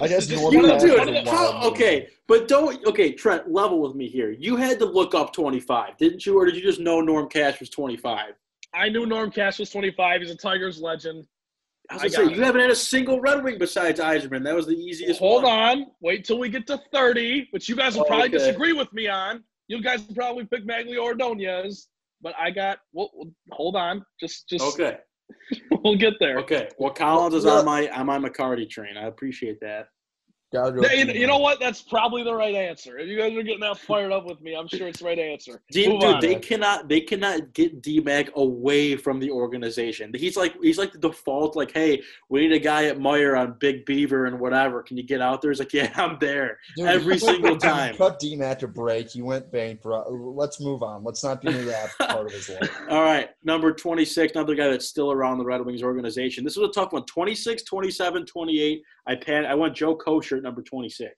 I 0.00 0.08
guess 0.08 0.26
Just- 0.26 0.40
Norm 0.42 0.52
You 0.52 0.60
one 0.60 0.68
know, 0.68 0.74
of 0.76 0.80
Cash 0.82 0.90
the- 0.90 0.96
dude, 0.96 0.98
one 0.98 1.16
of 1.16 1.24
the- 1.24 1.30
how, 1.30 1.68
okay, 1.70 2.08
but 2.28 2.48
don't. 2.48 2.84
Okay, 2.86 3.12
Trent, 3.12 3.50
level 3.50 3.80
with 3.80 3.94
me 3.94 4.08
here. 4.08 4.30
You 4.30 4.56
had 4.56 4.78
to 4.80 4.84
look 4.84 5.14
up 5.14 5.32
25, 5.32 5.96
didn't 5.96 6.26
you, 6.26 6.38
or 6.38 6.44
did 6.44 6.54
you 6.56 6.62
just 6.62 6.80
know 6.80 7.00
Norm 7.00 7.28
Cash 7.28 7.60
was 7.60 7.70
25? 7.70 8.34
I 8.74 8.88
knew 8.90 9.06
Norm 9.06 9.30
Cash 9.30 9.58
was 9.58 9.70
25. 9.70 10.20
He's 10.20 10.30
a 10.30 10.36
Tigers 10.36 10.80
legend. 10.80 11.26
I 11.88 11.94
was 11.94 12.02
gonna 12.02 12.10
say 12.10 12.24
got 12.26 12.34
you 12.36 12.42
haven't 12.42 12.60
had 12.60 12.70
a 12.70 12.74
single 12.76 13.20
Red 13.20 13.42
Wing 13.44 13.58
besides 13.58 14.00
Yzerman. 14.00 14.42
That 14.44 14.54
was 14.54 14.66
the 14.66 14.74
easiest. 14.74 15.20
Hold 15.20 15.44
one. 15.44 15.52
on. 15.52 15.86
Wait 16.00 16.24
till 16.24 16.38
we 16.38 16.48
get 16.48 16.66
to 16.66 16.78
30, 16.92 17.46
which 17.52 17.68
you 17.68 17.76
guys 17.76 17.94
will 17.94 18.02
Oh, 18.02 18.08
probably 18.08 18.26
okay. 18.28 18.38
disagree 18.38 18.72
with 18.72 18.92
me 18.92 19.06
on. 19.08 19.44
You 19.68 19.80
guys 19.80 20.06
will 20.06 20.14
probably 20.14 20.44
pick 20.44 20.66
Magglio 20.66 20.98
Ordonez. 21.02 21.88
But 22.22 22.34
I 22.38 22.50
got. 22.50 22.78
Well, 22.92 23.10
hold 23.52 23.76
on. 23.76 24.04
Just, 24.18 24.48
just. 24.48 24.64
Okay, 24.64 24.98
We'll 25.84 25.96
get 25.96 26.14
there. 26.18 26.38
okay. 26.38 26.68
Well, 26.78 26.92
Collins 26.92 27.34
is 27.34 27.44
Yeah. 27.44 27.52
on 27.52 27.64
my 27.64 27.88
on 27.90 28.06
my 28.06 28.18
McCarty 28.18 28.68
train. 28.68 28.96
I 28.96 29.04
appreciate 29.06 29.60
that. 29.60 29.88
Gotta. 30.52 30.80
Yeah, 30.82 30.92
you, 31.02 31.12
you 31.12 31.26
know 31.26 31.38
what? 31.38 31.58
That's 31.58 31.82
probably 31.82 32.22
the 32.22 32.34
right 32.34 32.54
answer. 32.54 32.98
If 32.98 33.08
you 33.08 33.18
guys 33.18 33.32
are 33.32 33.42
getting 33.42 33.60
that 33.60 33.78
fired 33.78 34.12
up 34.12 34.24
with 34.26 34.40
me, 34.40 34.54
I'm 34.54 34.68
sure 34.68 34.86
it's 34.86 35.00
the 35.00 35.04
right 35.04 35.18
answer. 35.18 35.60
D- 35.72 35.88
Move 35.88 36.00
dude, 36.00 36.14
on. 36.14 36.20
they 36.20 36.36
cannot 36.36 36.88
they 36.88 37.00
cannot 37.00 37.52
get 37.52 37.82
D 37.82 37.98
Mac 37.98 38.28
away 38.36 38.96
from 38.96 39.18
the 39.18 39.28
organization. 39.30 40.12
He's 40.14 40.36
like 40.36 40.54
he's 40.62 40.78
like 40.78 40.92
the 40.92 40.98
default. 40.98 41.56
Like, 41.56 41.72
hey, 41.72 42.00
we 42.28 42.42
need 42.42 42.52
a 42.52 42.60
guy 42.60 42.84
at 42.84 42.98
Meijer 42.98 43.36
on 43.36 43.56
Big 43.58 43.84
Beaver 43.86 44.26
and 44.26 44.38
whatever. 44.38 44.84
Can 44.84 44.96
you 44.96 45.02
get 45.02 45.20
out 45.20 45.42
there? 45.42 45.50
He's 45.50 45.58
like, 45.58 45.72
yeah, 45.72 45.90
I'm 45.96 46.16
there 46.20 46.58
Dude, 46.76 46.86
every 46.86 47.18
single 47.18 47.56
time. 47.58 47.92
You 47.92 47.98
cut 47.98 48.20
D 48.20 48.36
Mac 48.36 48.62
a 48.62 48.68
break. 48.68 49.10
He 49.10 49.22
went 49.22 49.50
bankrupt. 49.50 50.10
Let's 50.12 50.60
move 50.60 50.84
on. 50.84 51.02
Let's 51.02 51.24
not 51.24 51.42
be 51.42 51.50
that 51.50 51.90
part 51.98 52.26
of 52.26 52.32
his 52.32 52.48
life. 52.48 52.70
All 52.88 53.02
right, 53.02 53.30
number 53.42 53.72
26, 53.72 54.32
another 54.36 54.54
guy 54.54 54.68
that's 54.68 54.86
still 54.86 55.10
around 55.10 55.38
the 55.38 55.44
Red 55.44 55.64
Wings 55.66 55.82
organization. 55.82 56.44
This 56.44 56.56
was 56.56 56.70
a 56.70 56.72
tough 56.72 56.92
one. 56.92 57.04
26, 57.04 57.64
27, 57.64 58.26
28. 58.26 58.82
I 59.08 59.14
pan, 59.14 59.46
I 59.46 59.54
went 59.54 59.74
Joe 59.74 59.96
Kocur 59.96 60.35
at 60.36 60.42
number 60.42 60.62
26. 60.62 61.12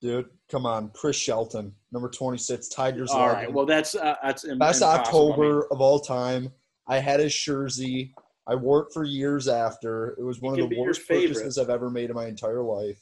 Dude, 0.00 0.26
come 0.50 0.64
on. 0.64 0.90
Chris 0.94 1.16
Shelton, 1.16 1.72
number 1.90 2.08
26, 2.08 2.68
Tigers. 2.68 3.10
All 3.10 3.28
right, 3.28 3.52
well 3.52 3.66
that's 3.66 3.94
uh, 3.96 4.14
that's 4.22 4.44
Best 4.44 4.52
impossible. 4.52 4.86
I 4.86 4.92
mean, 4.92 5.00
October 5.00 5.66
of 5.72 5.80
all 5.80 5.98
time. 6.00 6.52
I 6.88 6.98
had 6.98 7.20
his 7.20 7.34
jersey. 7.34 8.14
I 8.46 8.54
wore 8.54 8.84
it 8.84 8.88
for 8.94 9.04
years 9.04 9.46
after. 9.46 10.16
It 10.18 10.22
was 10.22 10.40
one 10.40 10.58
of 10.58 10.68
the 10.68 10.78
worst 10.78 11.06
purchases 11.06 11.58
I've 11.58 11.68
ever 11.68 11.90
made 11.90 12.08
in 12.08 12.16
my 12.16 12.26
entire 12.26 12.62
life. 12.62 12.98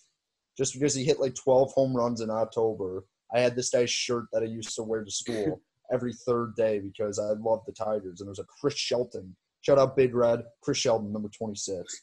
Just 0.58 0.72
because 0.72 0.94
he 0.94 1.04
hit 1.04 1.20
like 1.20 1.34
12 1.34 1.70
home 1.72 1.94
runs 1.94 2.20
in 2.20 2.30
October. 2.30 3.04
I 3.34 3.40
had 3.40 3.54
this 3.54 3.70
guy's 3.70 3.90
shirt 3.90 4.24
that 4.32 4.42
I 4.42 4.46
used 4.46 4.74
to 4.76 4.82
wear 4.82 5.04
to 5.04 5.10
school 5.10 5.60
every 5.92 6.14
third 6.26 6.54
day 6.56 6.80
because 6.80 7.18
I 7.18 7.32
loved 7.38 7.66
the 7.66 7.72
Tigers. 7.72 8.20
And 8.20 8.26
it 8.26 8.30
was 8.30 8.38
a 8.38 8.44
Chris 8.60 8.76
Shelton. 8.76 9.36
Shout 9.60 9.78
out 9.78 9.96
Big 9.96 10.14
Red, 10.14 10.42
Chris 10.62 10.78
Shelton, 10.78 11.12
number 11.12 11.28
26. 11.36 12.02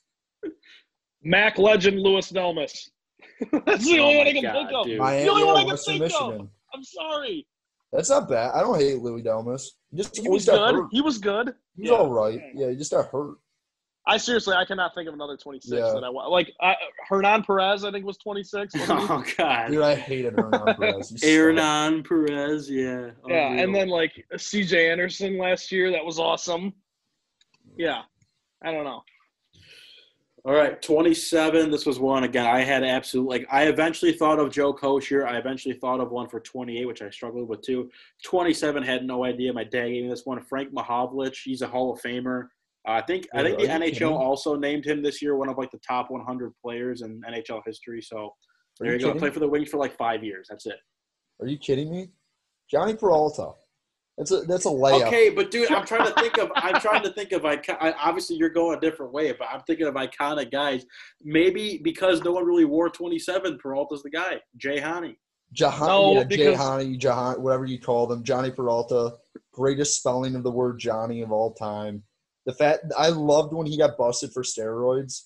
Mac 1.24 1.58
legend 1.58 2.00
Louis 2.00 2.32
Delmas. 2.32 2.90
That's 3.66 3.86
the 3.86 4.00
Oh 4.00 4.04
only 4.04 4.18
one 4.18 4.26
my 4.26 4.30
I 4.30 4.34
can 4.34 4.44
God, 4.44 4.54
think 4.54 4.70
of. 4.74 4.86
dude. 4.86 5.00
Miami, 5.00 5.24
The 5.26 5.30
only 5.32 5.44
one 5.44 5.56
I 5.56 5.60
can 5.62 5.68
Western 5.70 6.00
think 6.00 6.14
of. 6.14 6.28
Michigan. 6.30 6.50
I'm 6.74 6.84
sorry. 6.84 7.48
That's 7.92 8.10
not 8.10 8.28
bad. 8.30 8.52
I 8.56 8.62
don't 8.62 8.80
hate 8.80 9.00
Louis 9.00 9.22
Delmas. 9.22 9.64
He 9.92 9.98
just 9.98 10.18
He 10.18 10.26
always 10.28 10.48
was 10.48 10.56
got 10.58 10.72
good. 10.72 10.76
hurt. 10.82 10.88
He 10.92 11.02
was 11.02 11.18
good. 11.20 11.54
He's 11.78 11.90
Yeah. 11.90 11.96
all 11.98 12.10
right. 12.10 12.42
Yeah, 12.56 12.70
he 12.72 12.76
just 12.76 12.92
got 12.92 13.08
hurt. 13.10 13.36
I 14.06 14.18
seriously, 14.18 14.54
I 14.56 14.66
cannot 14.66 14.94
think 14.96 15.08
of 15.08 15.14
another 15.14 15.38
26 15.38 15.72
Yeah. 15.72 15.94
that 15.94 16.04
I 16.04 16.10
want. 16.10 16.30
Like 16.30 16.52
I, 16.60 16.76
Hernan 17.08 17.44
Perez, 17.44 17.86
I 17.86 17.92
think 17.92 18.06
was 18.06 18.18
26. 18.18 18.74
wasn't? 18.80 19.10
Oh 19.10 19.24
God. 19.38 19.68
Dude, 19.70 19.82
I 19.82 19.96
hated 19.96 20.34
Hernan 20.38 20.76
Perez. 20.76 21.24
Hernan 21.24 22.04
Perez, 22.04 22.70
yeah. 22.70 23.12
yeah, 23.28 23.48
Unreal. 23.50 23.64
and 23.64 23.76
then 23.76 23.88
like 23.90 24.26
C.J. 24.36 24.92
Anderson 24.92 25.38
last 25.38 25.72
year, 25.72 25.90
that 25.92 26.04
was 26.04 26.20
awesome. 26.20 26.74
Yeah, 27.78 28.02
I 28.64 28.72
don't 28.72 28.84
know. 28.84 29.04
All 30.46 30.54
right, 30.54 30.82
27. 30.82 31.72
This 31.72 31.86
was 31.86 32.00
one 32.00 32.26
again. 32.26 32.46
I 32.46 32.64
had 32.64 32.84
absolute 32.84 33.30
like 33.30 33.48
I 33.50 33.68
eventually 33.68 34.12
thought 34.12 34.40
of 34.40 34.52
Joe 34.52 34.74
Kocur. 34.74 35.26
I 35.26 35.38
eventually 35.38 35.76
thought 35.76 36.02
of 36.02 36.12
one 36.12 36.28
for 36.28 36.42
28, 36.42 36.86
which 36.86 37.02
I 37.02 37.10
struggled 37.10 37.48
with 37.48 37.62
too. 37.62 37.90
27 38.26 38.84
had 38.84 39.06
no 39.06 39.24
idea. 39.24 39.54
My 39.54 39.64
dad 39.64 39.88
gave 39.88 40.04
me 40.04 40.10
this 40.10 40.26
one. 40.26 40.42
Frank 40.42 40.74
Mahovlich. 40.74 41.38
He's 41.46 41.62
a 41.62 41.68
Hall 41.68 41.94
of 41.94 42.02
Famer. 42.02 42.48
Uh, 42.86 42.92
I 42.92 43.02
think 43.04 43.26
I 43.34 43.42
think 43.42 43.58
the 43.58 43.68
NHL 43.68 43.94
kidding? 43.94 44.08
also 44.10 44.58
named 44.58 44.86
him 44.86 45.02
this 45.02 45.22
year 45.22 45.38
one 45.38 45.48
of 45.48 45.58
like 45.58 45.72
the 45.72 45.80
top 45.88 46.12
100 46.12 46.54
players 46.62 47.04
in 47.04 47.22
NHL 47.22 47.62
history. 47.66 48.02
So 48.02 48.18
Are 48.18 48.34
there 48.82 49.00
you 49.00 49.08
you 49.08 49.14
go. 49.14 49.20
Play 49.20 49.30
for 49.30 49.40
the 49.40 49.48
Wings 49.48 49.70
for 49.70 49.78
like 49.78 49.96
five 49.96 50.26
years. 50.26 50.48
That's 50.50 50.66
it. 50.66 50.80
Are 51.40 51.48
you 51.48 51.58
kidding 51.58 51.90
me? 51.90 52.10
Jhonny 52.74 53.00
Peralta. 53.00 53.54
That's 54.18 54.32
a 54.32 54.42
that's 54.42 54.66
a 54.66 54.70
layup. 54.70 55.08
Okay, 55.08 55.30
but 55.30 55.50
dude, 55.50 55.72
I'm 55.72 55.86
trying 55.86 56.06
to 56.08 56.14
think 56.22 56.38
of. 56.38 56.52
I'm 56.56 56.80
trying 56.80 57.02
to 57.04 57.12
think 57.12 57.32
of. 57.32 57.46
Icon, 57.46 57.78
I, 57.80 57.94
obviously, 57.94 58.36
you're 58.36 58.50
going 58.50 58.78
a 58.78 58.82
different 58.82 59.12
way, 59.12 59.32
but 59.32 59.48
I'm 59.52 59.62
thinking 59.62 59.88
of 59.88 59.96
iconic 59.96 60.52
guys. 60.52 60.86
Maybe 61.24 61.80
because 61.84 62.24
no 62.24 62.32
one 62.32 62.46
really 62.46 62.66
wore 62.66 62.90
27, 62.90 63.58
Peralta's 63.58 64.04
the 64.04 64.12
guy. 64.12 64.40
Jay 64.58 64.80
Hani. 64.80 65.16
Jahan, 65.52 65.88
No, 65.88 66.14
yeah, 66.14 66.24
Jay 66.24 66.38
because- 66.38 66.58
Hani, 66.60 66.98
Jahan, 66.98 67.42
whatever 67.42 67.66
you 67.66 67.80
call 67.80 68.08
them, 68.08 68.24
Jhonny 68.24 68.56
Peralta, 68.56 69.14
greatest 69.52 69.98
spelling 70.00 70.36
of 70.36 70.44
the 70.44 70.52
word 70.52 70.80
Johnny 70.80 71.22
of 71.22 71.32
all 71.32 71.54
time. 71.54 72.04
The 72.46 72.54
fact 72.54 72.86
I 72.98 73.10
loved 73.10 73.54
when 73.54 73.68
he 73.68 73.78
got 73.78 73.98
busted 73.98 74.32
for 74.34 74.44
steroids, 74.44 75.24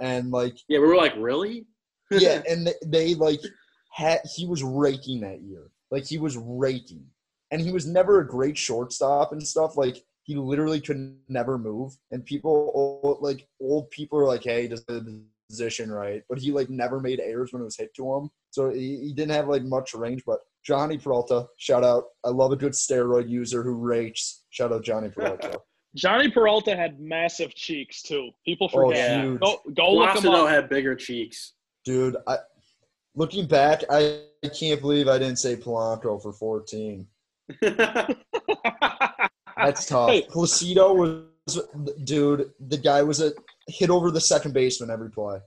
and 0.00 0.30
like 0.30 0.56
Yeah, 0.68 0.78
we 0.80 0.86
were 0.86 0.96
like, 0.96 1.14
really? 1.16 1.66
yeah, 2.10 2.42
and 2.48 2.66
they, 2.66 2.74
they 2.84 3.14
like 3.14 3.40
had 3.92 4.20
he 4.36 4.46
was 4.46 4.62
raking 4.62 5.20
that 5.22 5.40
year, 5.42 5.70
like 5.90 6.06
he 6.06 6.18
was 6.18 6.36
raking, 6.36 7.06
and 7.50 7.60
he 7.60 7.72
was 7.72 7.86
never 7.86 8.20
a 8.20 8.26
great 8.26 8.56
shortstop 8.58 9.32
and 9.32 9.46
stuff. 9.46 9.76
Like 9.76 10.04
he 10.24 10.36
literally 10.36 10.80
could 10.80 11.16
never 11.28 11.58
move, 11.58 11.96
and 12.10 12.24
people 12.24 13.00
oh, 13.04 13.18
like 13.20 13.46
old 13.60 13.90
people 13.90 14.18
are 14.18 14.26
like, 14.26 14.44
hey, 14.44 14.62
he 14.62 14.68
does 14.68 14.84
the 14.84 15.22
position 15.48 15.90
right, 15.90 16.22
but 16.28 16.38
he 16.38 16.52
like 16.52 16.68
never 16.68 17.00
made 17.00 17.20
errors 17.20 17.52
when 17.52 17.62
it 17.62 17.64
was 17.64 17.76
hit 17.76 17.94
to 17.94 18.14
him, 18.14 18.30
so 18.50 18.70
he, 18.70 18.98
he 19.00 19.12
didn't 19.14 19.32
have 19.34 19.48
like 19.48 19.62
much 19.62 19.94
range. 19.94 20.22
But 20.26 20.40
Jhonny 20.68 21.02
Peralta, 21.02 21.46
shout 21.56 21.84
out! 21.84 22.04
I 22.24 22.28
love 22.28 22.52
a 22.52 22.56
good 22.56 22.72
steroid 22.72 23.28
user 23.28 23.62
who 23.62 23.72
rakes. 23.74 24.44
Shout 24.50 24.72
out 24.72 24.84
Jhonny 24.84 25.12
Peralta. 25.12 25.58
Jhonny 25.96 26.32
Peralta 26.32 26.76
had 26.76 27.00
massive 27.00 27.54
cheeks 27.54 28.02
too. 28.02 28.30
People 28.44 28.68
Oh, 28.74 28.88
forget. 28.88 29.22
huge. 29.24 29.40
Go 29.40 29.60
go 29.74 29.94
look 29.94 30.10
him 30.10 30.22
Placido 30.22 30.44
up. 30.44 30.50
had 30.50 30.68
bigger 30.68 30.94
cheeks. 30.94 31.54
Dude, 31.86 32.16
I 32.26 32.36
looking 33.14 33.46
back, 33.46 33.82
I, 33.90 34.20
I 34.44 34.48
can't 34.48 34.80
believe 34.82 35.08
I 35.08 35.18
didn't 35.18 35.38
say 35.38 35.56
Polanco 35.56 36.22
for 36.22 36.32
14. 36.34 37.06
That's 39.56 39.86
tough. 39.86 40.10
Hey. 40.10 40.22
Placido 40.22 40.94
was, 40.94 41.60
dude. 42.04 42.52
The 42.68 42.76
guy 42.76 43.02
was 43.02 43.20
a 43.20 43.32
hit 43.66 43.90
over 43.90 44.10
the 44.10 44.20
second 44.20 44.52
baseman 44.54 44.90
every 44.90 45.10
play. 45.10 45.38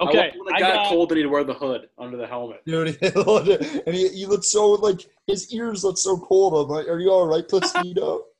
okay, 0.00 0.18
I 0.18 0.24
love 0.24 0.32
when 0.44 0.54
I 0.54 0.56
it 0.56 0.60
got, 0.60 0.74
got, 0.74 0.88
cold 0.88 1.12
and 1.12 1.18
he'd 1.18 1.26
wear 1.26 1.44
the 1.44 1.54
hood 1.54 1.88
under 1.98 2.16
the 2.16 2.26
helmet. 2.26 2.62
Dude, 2.64 2.98
and 3.86 3.94
he, 3.94 4.08
he 4.08 4.26
looked 4.26 4.44
so 4.44 4.70
like 4.72 5.00
his 5.26 5.52
ears 5.52 5.84
looked 5.84 5.98
so 5.98 6.16
cold. 6.18 6.54
I'm 6.54 6.68
like, 6.70 6.88
are 6.88 6.98
you 6.98 7.10
all 7.10 7.26
right, 7.26 7.46
Placido? 7.46 8.22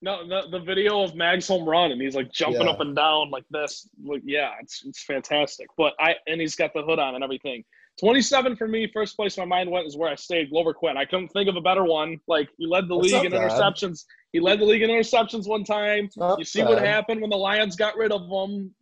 no 0.00 0.26
the, 0.28 0.48
the 0.50 0.60
video 0.60 1.02
of 1.02 1.14
Mag's 1.16 1.48
home 1.48 1.68
run 1.68 1.90
and 1.90 2.00
he's 2.00 2.14
like 2.14 2.30
jumping 2.30 2.62
Yeah. 2.62 2.70
up 2.70 2.80
and 2.80 2.94
down 2.94 3.30
like 3.30 3.44
this. 3.50 3.88
Like 4.02 4.22
yeah, 4.24 4.52
it's 4.60 4.84
it's 4.84 5.02
fantastic. 5.04 5.66
But 5.76 5.94
I 5.98 6.14
and 6.26 6.40
he's 6.40 6.54
got 6.54 6.72
the 6.74 6.82
hood 6.82 6.98
on 6.98 7.14
and 7.14 7.24
everything. 7.24 7.64
27 7.98 8.56
for 8.56 8.68
me, 8.68 8.88
first 8.92 9.16
place 9.16 9.36
my 9.36 9.44
mind 9.44 9.70
went 9.70 9.86
is 9.86 9.96
where 9.96 10.08
I 10.10 10.14
stayed, 10.14 10.50
Glover 10.50 10.72
Quin. 10.72 10.96
I 10.96 11.04
couldn't 11.04 11.28
think 11.28 11.48
of 11.48 11.56
a 11.56 11.60
better 11.60 11.84
one. 11.84 12.20
Like 12.28 12.48
he 12.58 12.66
led 12.66 12.88
the 12.88 12.96
That's 12.96 13.12
league 13.12 13.24
in 13.24 13.32
bad. 13.32 13.50
interceptions. 13.50 14.04
He 14.32 14.40
led 14.40 14.60
the 14.60 14.64
league 14.64 14.82
in 14.82 14.90
interceptions 14.90 15.48
one 15.48 15.64
time. 15.64 16.08
Not 16.16 16.38
You 16.38 16.44
see 16.44 16.62
what 16.62 16.78
happened 16.82 17.20
when 17.20 17.30
the 17.30 17.36
Lions 17.36 17.76
got 17.76 17.96
rid 17.96 18.12
of 18.12 18.22
him. 18.22 18.74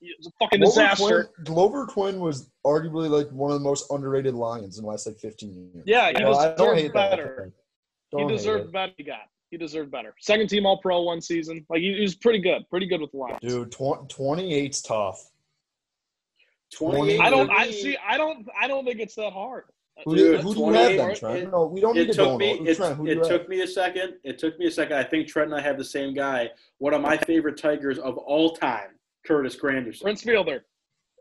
It 0.00 0.16
was 0.18 0.26
a 0.26 0.30
fucking 0.44 0.60
Glover 0.60 0.70
disaster. 0.80 1.24
Quin, 1.34 1.44
Glover 1.44 1.86
Quin 1.86 2.20
was 2.20 2.50
arguably 2.64 3.08
like 3.08 3.28
one 3.30 3.50
of 3.50 3.58
the 3.58 3.64
most 3.64 3.90
underrated 3.90 4.34
Lions 4.34 4.78
in 4.78 4.84
the 4.84 4.90
last 4.90 5.06
like 5.06 5.18
15 5.18 5.70
years. 5.74 5.84
Yeah, 5.86 6.10
he 6.16 6.22
Well, 6.24 6.34
deserved 6.56 6.92
better. 6.92 7.52
He 8.16 8.26
deserved 8.26 8.72
better. 8.72 8.92
He 8.96 9.04
got. 9.04 9.20
He 9.50 9.56
deserved 9.56 9.90
better. 9.92 10.14
Second 10.20 10.48
team 10.48 10.66
All 10.66 10.78
Pro 10.78 11.02
one 11.02 11.20
season. 11.20 11.64
Like 11.70 11.80
he, 11.80 11.94
he 11.94 12.00
was 12.02 12.14
pretty 12.16 12.40
good. 12.40 12.68
Pretty 12.68 12.86
good 12.86 13.00
with 13.00 13.12
the 13.12 13.16
Lions. 13.18 13.38
Dude, 13.40 13.70
tw- 13.70 14.08
28's 14.08 14.82
tough. 14.82 15.30
28. 16.76 17.20
I 17.20 17.30
don't. 17.30 17.50
I 17.50 17.70
see. 17.70 17.96
I 18.06 18.16
don't. 18.16 18.46
I 18.60 18.68
don't 18.68 18.84
think 18.84 19.00
it's 19.00 19.14
that 19.16 19.32
hard. 19.32 19.64
Who, 20.04 20.14
Dude, 20.14 20.40
do, 20.42 20.42
who 20.42 20.54
do 20.54 20.60
you 20.60 20.72
have 20.74 20.96
then, 20.96 21.16
Trent? 21.16 21.36
it- 21.44 21.50
no, 21.50 21.64
we 21.66 21.80
don't 21.80 21.94
need 21.94 22.10
It 22.10 22.12
to 22.12 22.18
go 22.18 22.24
took 22.32 22.38
me. 22.38 22.50
It, 22.68 22.76
Trent, 22.76 23.00
it 23.00 23.12
you 23.14 23.18
have? 23.18 23.28
took 23.28 23.48
me 23.48 23.62
a 23.62 23.66
second. 23.66 24.14
It 24.24 24.38
took 24.38 24.58
me 24.58 24.66
a 24.66 24.70
second. 24.70 24.96
I 24.98 25.02
think 25.04 25.26
Trent 25.26 25.50
and 25.50 25.58
I 25.58 25.62
have 25.62 25.78
the 25.78 25.84
same 25.84 26.12
guy. 26.12 26.50
One 26.78 26.92
of 26.92 27.00
my 27.00 27.16
favorite 27.16 27.56
Tigers 27.56 27.98
of 27.98 28.18
all 28.18 28.54
time, 28.54 28.88
Curtis 29.26 29.56
Granderson. 29.56 30.02
Prince 30.02 30.22
Fielder. 30.22 30.66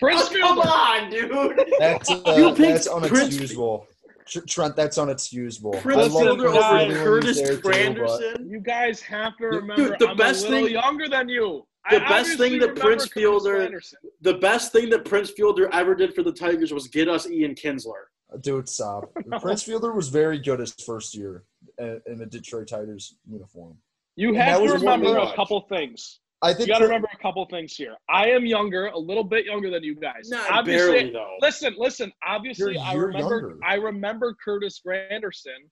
Prince 0.01 0.23
Oh, 0.23 0.37
come 0.39 0.55
Fielder. 0.57 0.67
on, 0.67 1.09
dude. 1.09 1.65
That's, 1.79 2.09
uh, 2.11 2.35
You 2.35 2.49
picked 2.53 2.85
that's 2.85 2.87
Prince- 2.89 3.33
unexcusable. 3.33 3.85
Tr- 4.27 4.39
Trent, 4.41 4.75
that's 4.75 4.97
unexcusable. 4.97 5.79
Prince 5.81 5.97
I 6.01 6.07
love 6.07 6.11
Fielder 6.23 6.47
over 6.49 6.59
Fielder 6.79 6.95
Curtis 7.03 7.37
he 7.39 7.43
was 7.43 7.49
there, 7.49 7.55
too, 7.55 7.61
but- 7.61 7.73
Granderson. 7.73 8.49
You 8.51 8.59
guys 8.59 8.99
have 9.03 9.37
to 9.37 9.45
remember, 9.45 9.75
Dude, 9.75 9.83
remember. 9.85 10.05
the 10.05 10.09
I'm 10.11 10.17
best 10.17 10.45
a 10.47 10.49
little 10.49 10.65
thing- 10.65 10.73
younger 10.75 11.07
than 11.07 11.29
you. 11.29 11.65
The 11.89 12.03
I 12.05 12.09
best 12.09 12.37
thing 12.37 12.59
that 12.59 12.75
Prince 12.75 13.07
Fielder- 13.07 13.57
Granderson. 13.69 13.93
The 14.21 14.35
best 14.35 14.71
thing 14.71 14.89
that 14.89 15.05
Prince 15.05 15.31
Fielder 15.31 15.69
ever 15.73 15.95
did 15.95 16.13
for 16.13 16.23
the 16.23 16.31
Tigers 16.31 16.73
was 16.73 16.87
get 16.87 17.07
us 17.07 17.29
Ian 17.29 17.55
Kinsler. 17.55 18.05
Dude, 18.41 18.67
stop. 18.67 19.11
Prince 19.41 19.63
Fielder 19.63 19.93
was 19.93 20.09
very 20.09 20.39
good 20.39 20.59
his 20.59 20.73
first 20.85 21.15
year 21.15 21.43
in, 21.77 22.01
in 22.07 22.17
the 22.17 22.25
Detroit 22.25 22.67
Tigers 22.67 23.15
uniform. 23.29 23.77
You 24.15 24.29
And 24.29 24.37
have 24.37 24.61
to 24.63 24.73
remember 24.73 25.17
a 25.17 25.33
couple 25.35 25.61
things. 25.69 26.19
I 26.41 26.53
think 26.53 26.67
You 26.67 26.73
got 26.73 26.79
to 26.79 26.85
remember 26.85 27.07
a 27.13 27.17
couple 27.21 27.45
things 27.45 27.75
here. 27.75 27.95
I 28.09 28.29
am 28.29 28.45
younger, 28.45 28.87
a 28.87 28.97
little 28.97 29.23
bit 29.23 29.45
younger 29.45 29.69
than 29.69 29.83
you 29.83 29.95
guys. 29.95 30.29
Not 30.29 30.49
Obviously, 30.51 30.93
barely 30.93 31.11
though. 31.11 31.35
listen, 31.41 31.73
listen. 31.77 32.11
Obviously, 32.27 32.73
You're- 32.73 32.79
I 32.79 32.93
you're 32.93 33.07
remember. 33.07 33.39
younger. 33.39 33.57
I 33.65 33.75
remember 33.75 34.35
Curtis 34.43 34.81
Granderson, 34.85 35.69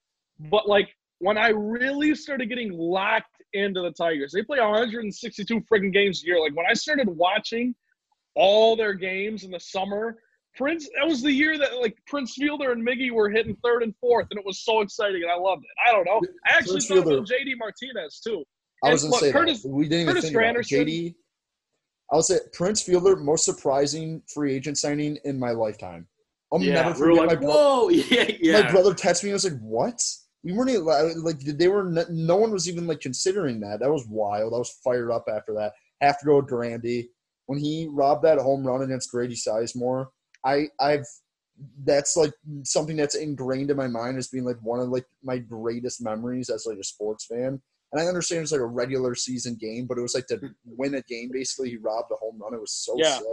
but 0.52 0.68
like 0.68 0.90
when 1.20 1.38
I 1.38 1.50
really 1.50 2.16
started 2.16 2.50
getting 2.50 2.72
locked 2.72 3.33
into 3.54 3.82
the 3.82 3.92
Tigers, 3.92 4.32
they 4.32 4.44
play 4.44 4.60
162 4.60 5.62
freaking 5.62 5.94
games 5.94 6.24
a 6.24 6.28
year. 6.28 6.40
Like 6.40 6.56
when 6.56 6.66
I 6.70 6.74
started 6.74 7.08
watching 7.08 7.76
all 8.36 8.76
their 8.76 8.94
games 8.94 9.44
in 9.44 9.52
the 9.52 9.60
summer, 9.60 10.18
Prince. 10.56 10.88
That 11.00 11.08
was 11.08 11.22
the 11.22 11.32
year 11.32 11.58
that 11.58 11.82
like 11.82 11.98
Prince 12.08 12.36
Fielder 12.36 12.72
and 12.72 12.86
Miggy 12.86 13.12
were 13.12 13.30
hitting 13.30 13.58
third 13.64 13.84
and 13.84 13.94
fourth, 14.00 14.28
and 14.30 14.40
it 14.40 14.46
was 14.46 14.60
so 14.60 14.82
exciting, 14.82 15.24
and 15.24 15.32
I 15.32 15.36
loved 15.36 15.64
it. 15.64 15.70
I 15.88 15.92
don't 15.92 16.06
know. 16.06 16.22
I 16.46 16.58
actually 16.58 16.74
Prince 16.74 16.88
thought 16.88 16.94
Fielder- 17.04 17.18
about 17.18 17.28
JD 17.28 17.58
Martinez 17.58 18.20
too. 18.20 18.44
I 18.84 18.92
was 18.92 19.04
and 19.04 19.12
going 19.12 19.20
to 19.20 19.26
look, 19.26 19.34
say 19.34 19.40
Curtis- 19.40 19.64
that. 19.64 19.70
We 19.70 19.84
didn't 19.86 20.02
even 20.02 20.14
Curtis 20.14 20.30
think 20.30 20.36
about 20.36 20.56
JD. 20.66 21.16
I'll 22.12 22.22
say 22.22 22.40
Prince 22.52 22.84
Fielder, 22.84 23.16
most 23.16 23.46
surprising 23.46 24.22
free 24.32 24.54
agent 24.54 24.78
signing 24.78 25.18
in 25.24 25.40
my 25.40 25.52
lifetime. 25.52 26.08
I'll 26.52 26.62
yeah, 26.62 26.74
never 26.74 27.10
we 27.10 27.16
forget 27.18 27.28
like, 27.28 27.40
my, 27.40 27.46
bro- 27.46 27.54
whoa, 27.56 27.90
yeah, 27.90 28.32
yeah. 28.40 28.62
my 28.62 28.72
brother 28.72 28.94
texted 28.94 29.24
me. 29.24 29.32
I 29.32 29.34
was 29.34 29.46
like, 29.46 29.60
"What? 29.60 30.00
We 30.44 30.52
weren't 30.54 30.70
even, 30.72 30.86
like 31.24 31.40
they 31.40 31.68
were. 31.70 31.84
No 32.10 32.36
one 32.36 32.52
was 32.52 32.68
even 32.70 32.86
like 32.88 33.00
considering 33.00 33.60
that. 33.62 33.80
That 33.80 33.92
was 33.92 34.06
wild. 34.08 34.54
I 34.54 34.58
was 34.58 34.78
fired 34.84 35.12
up 35.12 35.26
after 35.34 35.54
that. 35.54 35.74
Have 36.02 36.20
to 36.20 36.26
go 36.26 36.38
with 36.38 36.48
Grandy 36.48 37.10
when 37.46 37.60
he 37.60 37.88
robbed 37.90 38.24
that 38.26 38.40
home 38.40 38.66
run 38.66 38.82
against 38.82 39.10
Grady 39.12 39.36
Sizemore. 39.36 40.08
I 40.46 40.68
I've 40.80 41.06
that's 41.86 42.18
like 42.18 42.34
something 42.64 42.98
that's 42.98 43.16
ingrained 43.16 43.70
in 43.72 43.78
my 43.78 43.88
mind 43.88 44.18
as 44.18 44.28
being 44.28 44.44
like 44.44 44.58
one 44.62 44.80
of 44.80 44.90
like 44.90 45.06
my 45.24 45.38
greatest 45.38 46.04
memories 46.04 46.50
as 46.50 46.66
like 46.66 46.78
a 46.78 46.84
sports 46.84 47.26
fan. 47.26 47.62
And 47.94 48.02
I 48.02 48.08
understand 48.08 48.42
it's 48.42 48.52
like 48.52 48.60
a 48.60 48.66
regular 48.66 49.14
season 49.16 49.56
game, 49.56 49.86
but 49.86 49.98
it 49.98 50.02
was 50.02 50.16
like 50.16 50.26
to 50.28 50.42
win 50.66 50.96
a 50.96 51.02
game. 51.04 51.30
Basically, 51.32 51.70
he 51.70 51.78
robbed 51.78 52.12
a 52.12 52.16
home 52.16 52.40
run. 52.42 52.54
It 52.56 52.60
was 52.60 52.72
so 52.74 52.96
Yeah. 52.98 53.20
sick. 53.20 53.28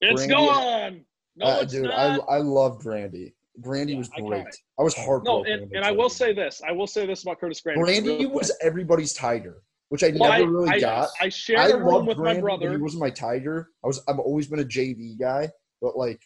It's 0.00 0.26
Brandy- 0.26 0.34
gone. 0.34 1.04
No, 1.38 1.46
Uh, 1.46 1.58
it's 1.62 1.72
dude, 1.72 1.82
not. 1.84 1.92
I 2.28 2.36
I 2.36 2.38
love 2.38 2.78
Grandy. 2.78 3.34
Grandy 3.60 3.92
Yeah, 3.92 3.98
was 3.98 4.08
great. 4.08 4.42
can't. 4.44 4.56
I, 4.78 4.82
was 4.82 4.94
heartbroken. 4.94 5.24
No, 5.46 5.52
and, 5.64 5.72
and 5.74 5.84
I 5.84 5.90
will 5.92 6.08
say 6.10 6.32
this. 6.32 6.60
I 6.66 6.72
will 6.72 6.86
say 6.86 7.06
this 7.06 7.22
about 7.22 7.40
Curtis 7.40 7.60
Grandy. 7.60 7.82
Brandy 7.82 8.18
real 8.24 8.30
was 8.30 8.52
everybody's 8.62 9.12
tiger, 9.12 9.62
which 9.88 10.02
I 10.02 10.12
Well, 10.18 10.30
never 10.30 10.44
I- 10.44 10.46
really 10.46 10.70
I, 10.70 10.80
got. 10.80 11.08
I 11.20 11.28
shared 11.28 11.60
I 11.60 11.68
a 11.70 11.76
room 11.76 12.06
with 12.06 12.18
my 12.18 12.38
brother. 12.40 12.70
he 12.72 12.76
wasn't 12.76 13.00
my 13.00 13.10
tiger. 13.10 13.70
I 13.84 13.86
was. 13.86 14.02
I've 14.08 14.18
always 14.18 14.46
been 14.46 14.60
a 14.60 14.64
JV 14.64 15.18
guy, 15.18 15.50
but 15.80 15.96
like 15.96 16.20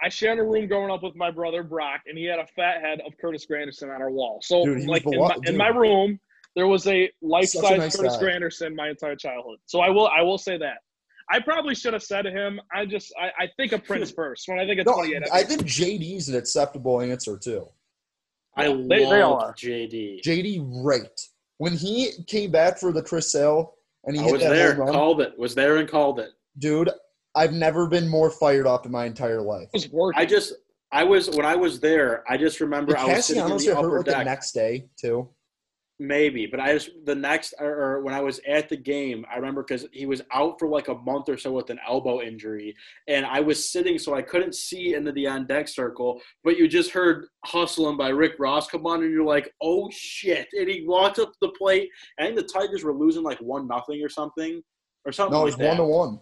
I 0.00 0.08
shared 0.08 0.38
a 0.38 0.44
room 0.44 0.68
growing 0.68 0.90
up 0.92 1.02
with 1.02 1.16
my 1.16 1.30
brother 1.30 1.62
Brock, 1.64 2.02
and 2.06 2.16
he 2.16 2.24
had 2.24 2.38
a 2.38 2.46
fat 2.46 2.80
head 2.80 3.00
of 3.04 3.14
Curtis 3.20 3.46
Granderson 3.50 3.92
on 3.94 4.00
our 4.00 4.10
wall. 4.12 4.38
So, 4.42 4.64
Dude, 4.64 4.86
like 4.86 5.04
in 5.06 5.18
my, 5.18 5.36
in 5.46 5.56
my 5.56 5.68
room, 5.68 6.20
there 6.54 6.68
was 6.68 6.86
a 6.86 7.10
life-size 7.20 7.78
nice 7.78 7.96
Curtis 7.96 8.16
guy. 8.16 8.22
Granderson 8.22 8.76
my 8.76 8.90
entire 8.90 9.16
childhood. 9.16 9.58
So 9.66 9.80
I 9.80 9.88
will, 9.90 10.06
I 10.08 10.22
will 10.22 10.38
say 10.38 10.56
that. 10.58 10.78
I 11.30 11.40
probably 11.40 11.74
should 11.74 11.92
have 11.92 12.02
said 12.02 12.22
to 12.22 12.30
him. 12.30 12.60
I 12.74 12.86
just, 12.86 13.12
I, 13.20 13.44
I 13.44 13.48
think 13.56 13.72
of 13.72 13.84
Prince 13.84 14.10
first. 14.16 14.48
When 14.48 14.58
I 14.58 14.66
think 14.66 14.80
of 14.80 14.86
no, 14.86 14.94
28, 14.94 15.22
I 15.32 15.42
think 15.42 15.62
JD's 15.62 16.28
an 16.28 16.36
acceptable 16.36 17.00
answer 17.00 17.36
too. 17.38 17.68
I 18.56 18.68
They- 18.68 18.86
they 18.88 19.06
love 19.06 19.40
are. 19.42 19.54
JD. 19.54 20.22
JD, 20.22 20.60
right 20.84 21.20
when 21.58 21.72
he 21.74 22.12
came 22.26 22.50
back 22.50 22.78
for 22.78 22.92
the 22.92 23.02
Chris 23.02 23.30
Sale 23.32 23.74
and 24.04 24.16
he 24.16 24.22
I 24.22 24.24
hit 24.24 24.32
was 24.32 24.42
that 24.42 24.48
there, 24.50 24.74
home 24.74 24.84
run, 24.86 24.92
called 24.94 25.20
it. 25.20 25.38
Was 25.38 25.54
there 25.54 25.76
and 25.78 25.88
called 25.88 26.18
it. 26.20 26.30
dude. 26.58 26.90
I've 27.34 27.52
never 27.52 27.86
been 27.86 28.08
more 28.08 28.30
fired 28.30 28.66
up 28.66 28.84
in 28.86 28.90
my 28.90 29.04
entire 29.04 29.40
life. 29.40 29.68
it 29.74 29.88
was. 29.92 30.12
I 30.16 30.24
just, 30.24 30.54
I 30.90 31.04
was 31.04 31.30
when 31.30 31.44
I 31.46 31.54
was 31.54 31.78
there. 31.78 32.24
I 32.28 32.36
just 32.36 32.58
remember 32.60 32.94
Did 32.94 33.00
I 33.02 33.14
was 33.14 33.26
sitting 33.26 33.42
in 33.48 33.56
the 33.58 33.76
upper 33.78 33.96
like 33.98 34.06
the 34.06 34.10
deck. 34.12 34.24
next 34.24 34.52
day 34.52 34.88
too? 34.98 35.28
Maybe, 36.00 36.46
but 36.46 36.60
I 36.60 36.74
just 36.74 36.90
the 37.06 37.14
next 37.14 37.54
or, 37.58 37.74
or 37.74 38.02
when 38.02 38.14
I 38.14 38.20
was 38.20 38.40
at 38.46 38.68
the 38.68 38.76
game, 38.76 39.26
I 39.28 39.34
remember 39.34 39.64
because 39.64 39.84
he 39.92 40.06
was 40.06 40.22
out 40.32 40.56
for 40.56 40.68
like 40.68 40.86
a 40.86 40.94
month 40.94 41.28
or 41.28 41.36
so 41.36 41.50
with 41.50 41.70
an 41.70 41.80
elbow 41.88 42.20
injury, 42.20 42.76
and 43.08 43.26
I 43.26 43.40
was 43.40 43.72
sitting 43.72 43.98
so 43.98 44.14
I 44.14 44.22
couldn't 44.22 44.54
see 44.54 44.94
into 44.94 45.10
the 45.10 45.26
on 45.26 45.48
deck 45.48 45.66
circle. 45.66 46.20
But 46.44 46.56
you 46.56 46.68
just 46.68 46.92
heard 46.92 47.26
hustling 47.44 47.96
by 47.96 48.10
Rick 48.10 48.34
Ross 48.38 48.68
come 48.68 48.86
on, 48.86 49.02
and 49.02 49.10
you're 49.10 49.24
like, 49.24 49.52
"Oh 49.60 49.90
shit!" 49.90 50.46
And 50.52 50.68
he 50.68 50.84
walked 50.86 51.18
up 51.18 51.32
the 51.42 51.48
plate. 51.58 51.88
I 52.20 52.26
think 52.26 52.36
the 52.36 52.44
Tigers 52.44 52.84
were 52.84 52.94
losing 52.94 53.24
like 53.24 53.40
one 53.40 53.66
nothing 53.66 54.00
or 54.00 54.08
something, 54.08 54.62
or 55.04 55.10
something 55.10 55.32
No, 55.32 55.46
it 55.46 55.50
like 55.50 55.58
was 55.58 55.66
one 55.66 55.76
to 55.78 55.84
one. 55.84 56.20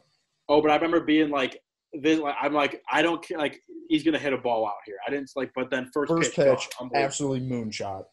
Oh, 0.49 0.63
but 0.63 0.71
I 0.71 0.77
remember 0.77 1.01
being 1.01 1.29
like, 1.29 1.61
this, 1.93 2.19
like 2.19 2.37
I'm 2.41 2.55
like, 2.55 2.83
I 2.91 3.03
don't 3.03 3.23
care. 3.23 3.37
Like 3.37 3.61
he's 3.89 4.03
gonna 4.03 4.19
hit 4.19 4.33
a 4.33 4.39
ball 4.39 4.67
out 4.67 4.75
here. 4.87 4.97
I 5.07 5.11
didn't 5.11 5.31
like, 5.37 5.51
but 5.55 5.71
then 5.71 5.91
first, 5.93 6.11
First 6.11 6.35
pitch, 6.35 6.47
pitch, 6.47 6.69
gone. 6.79 6.91
Absolutely 6.95 7.47
moonshot. 7.47 8.05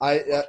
I 0.00 0.20
uh, 0.20 0.42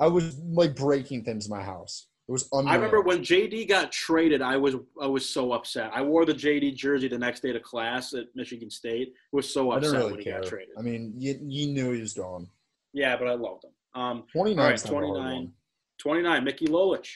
I 0.00 0.06
was 0.06 0.38
like 0.40 0.74
breaking 0.76 1.24
things 1.24 1.46
in 1.46 1.50
my 1.50 1.62
house. 1.62 2.06
It 2.28 2.32
was 2.32 2.48
unreal. 2.52 2.68
I 2.68 2.74
remember 2.74 3.00
when 3.00 3.20
JD 3.20 3.68
got 3.68 3.90
traded, 3.90 4.42
I 4.42 4.56
was 4.58 4.76
I 5.00 5.06
was 5.06 5.28
so 5.28 5.52
upset. 5.52 5.90
I 5.94 6.02
wore 6.02 6.26
the 6.26 6.34
JD 6.34 6.76
jersey 6.76 7.08
the 7.08 7.18
next 7.18 7.40
day 7.40 7.52
to 7.52 7.60
class 7.60 8.12
at 8.12 8.26
Michigan 8.34 8.70
State. 8.70 9.14
Was 9.32 9.52
so 9.52 9.70
I 9.70 9.78
upset 9.78 9.92
really 9.94 10.10
when 10.12 10.18
he 10.20 10.24
care. 10.24 10.40
got 10.40 10.48
traded. 10.48 10.74
I 10.78 10.82
mean, 10.82 11.14
you, 11.16 11.38
you 11.42 11.68
knew 11.68 11.92
he 11.92 12.00
was 12.00 12.12
gone. 12.12 12.48
Yeah, 12.92 13.16
but 13.16 13.28
I 13.28 13.34
loved 13.34 13.64
him. 13.64 13.70
Um, 14.00 14.24
Twenty 14.30 14.50
All 14.50 14.56
nine. 14.58 14.70
right, 14.72 14.84
29. 14.84 15.52
29, 15.98 16.44
Mickey 16.44 16.66
Lolich. 16.66 17.08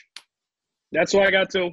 that's 0.91 1.15
what 1.15 1.27
I 1.27 1.31
got 1.31 1.51
to. 1.51 1.71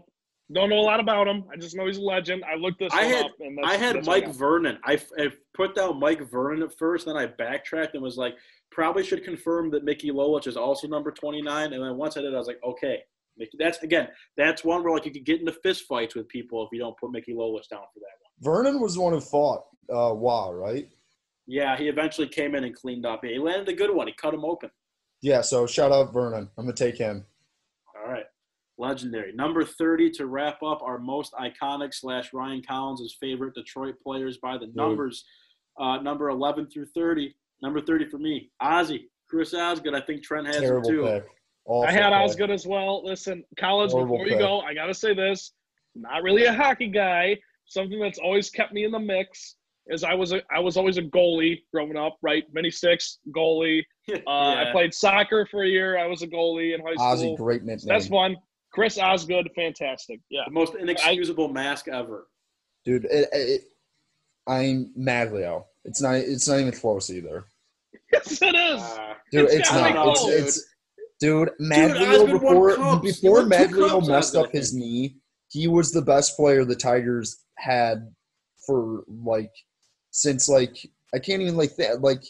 Don't 0.52 0.70
know 0.70 0.80
a 0.80 0.82
lot 0.82 1.00
about 1.00 1.28
him. 1.28 1.44
I 1.54 1.58
just 1.58 1.76
know 1.76 1.86
he's 1.86 1.98
a 1.98 2.02
legend. 2.02 2.44
I 2.44 2.56
looked 2.56 2.80
this 2.80 2.92
I 2.94 3.04
one 3.06 3.14
had- 3.14 3.26
up, 3.26 3.32
and 3.40 3.58
that's, 3.58 3.68
I 3.68 3.76
had 3.78 3.96
that's 3.98 4.08
Mike 4.08 4.26
got. 4.26 4.36
Vernon. 4.36 4.80
I, 4.84 5.00
I 5.18 5.30
put 5.54 5.76
down 5.76 6.00
Mike 6.00 6.30
Vernon 6.30 6.64
at 6.64 6.78
first, 6.78 7.06
then 7.06 7.16
I 7.18 7.28
backtracked 7.28 7.94
and 7.94 8.04
was 8.04 8.18
like, 8.18 8.36
probably 8.72 9.04
should 9.04 9.24
confirm 9.24 9.70
that 9.72 9.84
Mickey 9.84 10.12
Lolich 10.12 10.48
is 10.48 10.58
also 10.58 10.88
number 10.88 11.12
29. 11.12 11.74
And 11.74 11.84
then 11.84 11.98
once 11.98 12.18
I 12.18 12.22
did, 12.22 12.34
I 12.34 12.38
was 12.38 12.48
like, 12.48 12.60
okay. 12.64 13.00
Mickey, 13.38 13.58
that's 13.58 13.82
again, 13.84 14.10
that's 14.36 14.64
one 14.66 14.84
where 14.84 14.94
like 14.94 15.06
you 15.06 15.12
could 15.12 15.26
get 15.26 15.40
into 15.40 15.54
fist 15.54 15.86
fights 15.88 16.14
with 16.14 16.28
people 16.28 16.64
if 16.64 16.70
you 16.74 16.80
don't 16.80 16.98
put 16.98 17.12
Mickey 17.12 17.34
Lolich 17.34 17.70
down 17.70 17.84
for 17.94 18.00
that 18.00 18.18
one. 18.22 18.64
Vernon 18.64 18.82
was 18.82 18.96
the 18.96 19.02
one 19.02 19.14
who 19.14 19.22
fought. 19.22 19.64
Uh, 19.90 20.14
wow, 20.14 20.52
right? 20.52 20.90
Yeah, 21.48 21.78
he 21.78 21.88
eventually 21.88 22.28
came 22.28 22.54
in 22.54 22.64
and 22.64 22.76
cleaned 22.76 23.06
up. 23.06 23.24
He 23.24 23.40
landed 23.40 23.70
a 23.70 23.74
good 23.74 23.94
one. 23.94 24.08
He 24.08 24.14
cut 24.14 24.34
him 24.34 24.46
open. 24.46 24.70
Yeah. 25.22 25.42
So 25.42 25.66
shout 25.66 25.92
out 25.92 26.14
Vernon. 26.14 26.50
I'm 26.58 26.66
gonna 26.66 26.76
take 26.76 26.98
him. 26.98 27.26
All 27.96 28.12
right. 28.12 28.26
Legendary. 28.78 29.34
Number 29.34 29.66
30 29.66 30.12
to 30.12 30.26
wrap 30.26 30.62
up 30.64 30.82
our 30.82 31.00
most 31.00 31.34
iconic 31.34 31.94
slash 31.94 32.34
Ryan 32.34 32.62
Collins' 32.62 33.18
favorite 33.20 33.56
Detroit 33.56 33.96
players 34.02 34.38
by 34.38 34.58
the 34.58 34.72
numbers. 34.74 35.26
Uh, 35.78 35.98
number 36.02 36.30
11 36.30 36.70
through 36.70 36.86
30. 36.86 37.36
Number 37.62 37.82
30 37.82 38.10
for 38.10 38.18
me, 38.18 38.52
Ozzy. 38.62 39.04
Chris 39.30 39.54
Osgood. 39.54 39.94
I 39.94 40.02
think 40.02 40.24
Trent 40.24 40.48
has 40.48 40.58
him 40.58 40.82
too. 40.84 41.04
pick. 41.04 41.26
Awful 41.66 41.84
I 41.88 41.92
had 41.92 42.10
pick. 42.10 42.14
Osgood 42.20 42.50
as 42.52 42.66
well. 42.66 43.04
Listen, 43.06 43.44
Collins, 43.60 43.92
Horrible 43.92 44.16
before 44.18 44.26
you 44.26 44.32
pick. 44.34 44.40
go, 44.40 44.62
I 44.62 44.74
got 44.74 44.88
to 44.88 44.94
say 44.94 45.14
this. 45.14 45.52
Not 45.96 46.24
really 46.24 46.46
a 46.46 46.54
hockey 46.54 46.88
guy. 46.88 47.38
Something 47.66 48.00
that's 48.00 48.18
always 48.20 48.50
kept 48.50 48.74
me 48.74 48.86
in 48.86 48.92
the 48.92 49.00
mix 49.00 49.56
is 49.88 50.04
I 50.04 50.14
was 50.16 50.32
a, 50.32 50.42
I 50.52 50.60
was 50.60 50.78
always 50.78 50.98
a 50.98 51.02
goalie 51.04 51.60
growing 51.74 51.96
up, 51.98 52.18
right? 52.22 52.44
Mini 52.54 52.72
six, 52.72 53.20
goalie. 53.36 53.84
Uh, 54.26 54.30
I 54.32 54.72
played 54.72 54.92
soccer 54.92 55.46
for 55.52 55.62
a 55.64 55.68
year. 55.68 56.00
I 56.00 56.08
was 56.08 56.24
a 56.24 56.28
goalie 56.28 56.74
in 56.74 56.82
high 56.82 56.96
school. 56.96 57.36
Ozzy, 57.36 57.38
great 57.38 57.62
So 57.62 57.66
nickname. 57.68 57.88
that's 57.88 58.08
fun. 58.08 58.36
Chris 58.74 58.98
Osgood, 58.98 59.48
fantastic. 59.56 60.20
Yeah. 60.32 60.42
The 60.48 60.52
most 60.52 60.74
inexcusable 60.74 61.50
mask 61.50 61.88
ever. 61.88 62.28
dude. 62.86 63.06
It, 63.06 63.30
it, 63.32 63.62
I'm 64.48 64.92
Magglio. 64.98 65.66
It's 65.86 66.02
not. 66.02 66.16
It's 66.16 66.48
not 66.48 66.60
even 66.60 66.72
close 66.74 67.10
either. 67.10 67.46
Yes, 68.12 68.42
it 68.42 68.56
is. 68.56 68.82
Uh, 68.82 69.14
Dude, 69.32 69.46
It's 69.46 69.54
it's, 69.56 69.72
not. 69.72 69.94
be 69.94 70.10
It's, 70.12 70.20
close. 70.20 70.34
it's 70.34 70.66
dude. 71.20 71.50
Osgood 71.50 71.60
Magglio 71.72 72.32
before 72.32 72.76
cups. 72.76 73.02
He 73.06 73.12
before 73.12 73.32
won 73.42 73.50
two 73.50 73.56
Magglio 73.56 74.08
messed 74.08 74.36
up 74.36 74.52
his 74.52 74.74
knee, 74.74 75.18
he 75.50 75.68
was 75.68 75.92
the 75.92 76.02
best 76.02 76.36
player 76.36 76.66
the 76.66 76.76
Tigers 76.76 77.44
had 77.58 78.12
for 78.66 79.04
like 79.08 79.52
since 80.12 80.50
like 80.50 80.78
I 81.14 81.20
can't 81.20 81.42
even 81.42 81.58
like 81.58 81.76
that 81.78 82.02
like 82.02 82.24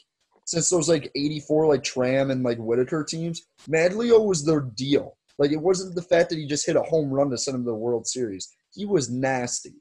since 0.46 0.70
those 0.70 0.90
like 0.90 1.12
'84 1.16 1.68
like 1.68 1.84
Tram 1.84 2.32
and 2.32 2.44
like 2.44 2.58
Whitaker 2.58 3.04
teams. 3.04 3.44
Magglio 3.70 4.26
was 4.26 4.46
their 4.46 4.62
deal. 4.62 5.18
Like 5.38 5.52
it 5.52 5.62
wasn't 5.62 5.96
the 5.96 6.02
fact 6.02 6.30
that 6.30 6.38
he 6.38 6.46
just 6.46 6.66
hit 6.66 6.76
a 6.76 6.82
home 6.84 7.10
run 7.10 7.30
to 7.30 7.38
send 7.38 7.56
him 7.56 7.64
to 7.64 7.72
the 7.72 7.76
World 7.76 8.06
Series. 8.08 8.50
He 8.74 8.86
was 8.86 9.10
nasty. 9.10 9.76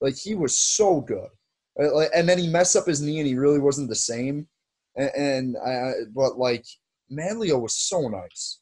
Like 0.00 0.16
he 0.16 0.34
was 0.34 0.56
so 0.56 1.00
good. 1.00 1.28
Like- 1.88 2.10
And 2.14 2.28
then 2.28 2.38
he 2.38 2.48
messed 2.48 2.76
up 2.76 2.86
his 2.86 3.00
knee, 3.00 3.18
and 3.18 3.26
he 3.26 3.34
really 3.34 3.58
wasn't 3.58 3.88
the 3.88 3.94
same. 3.96 4.46
And, 4.96 5.10
and 5.16 5.56
I, 5.64 5.92
but 6.14 6.38
like 6.38 6.64
Magglio 7.10 7.60
was 7.60 7.74
so 7.74 8.08
nice. 8.08 8.58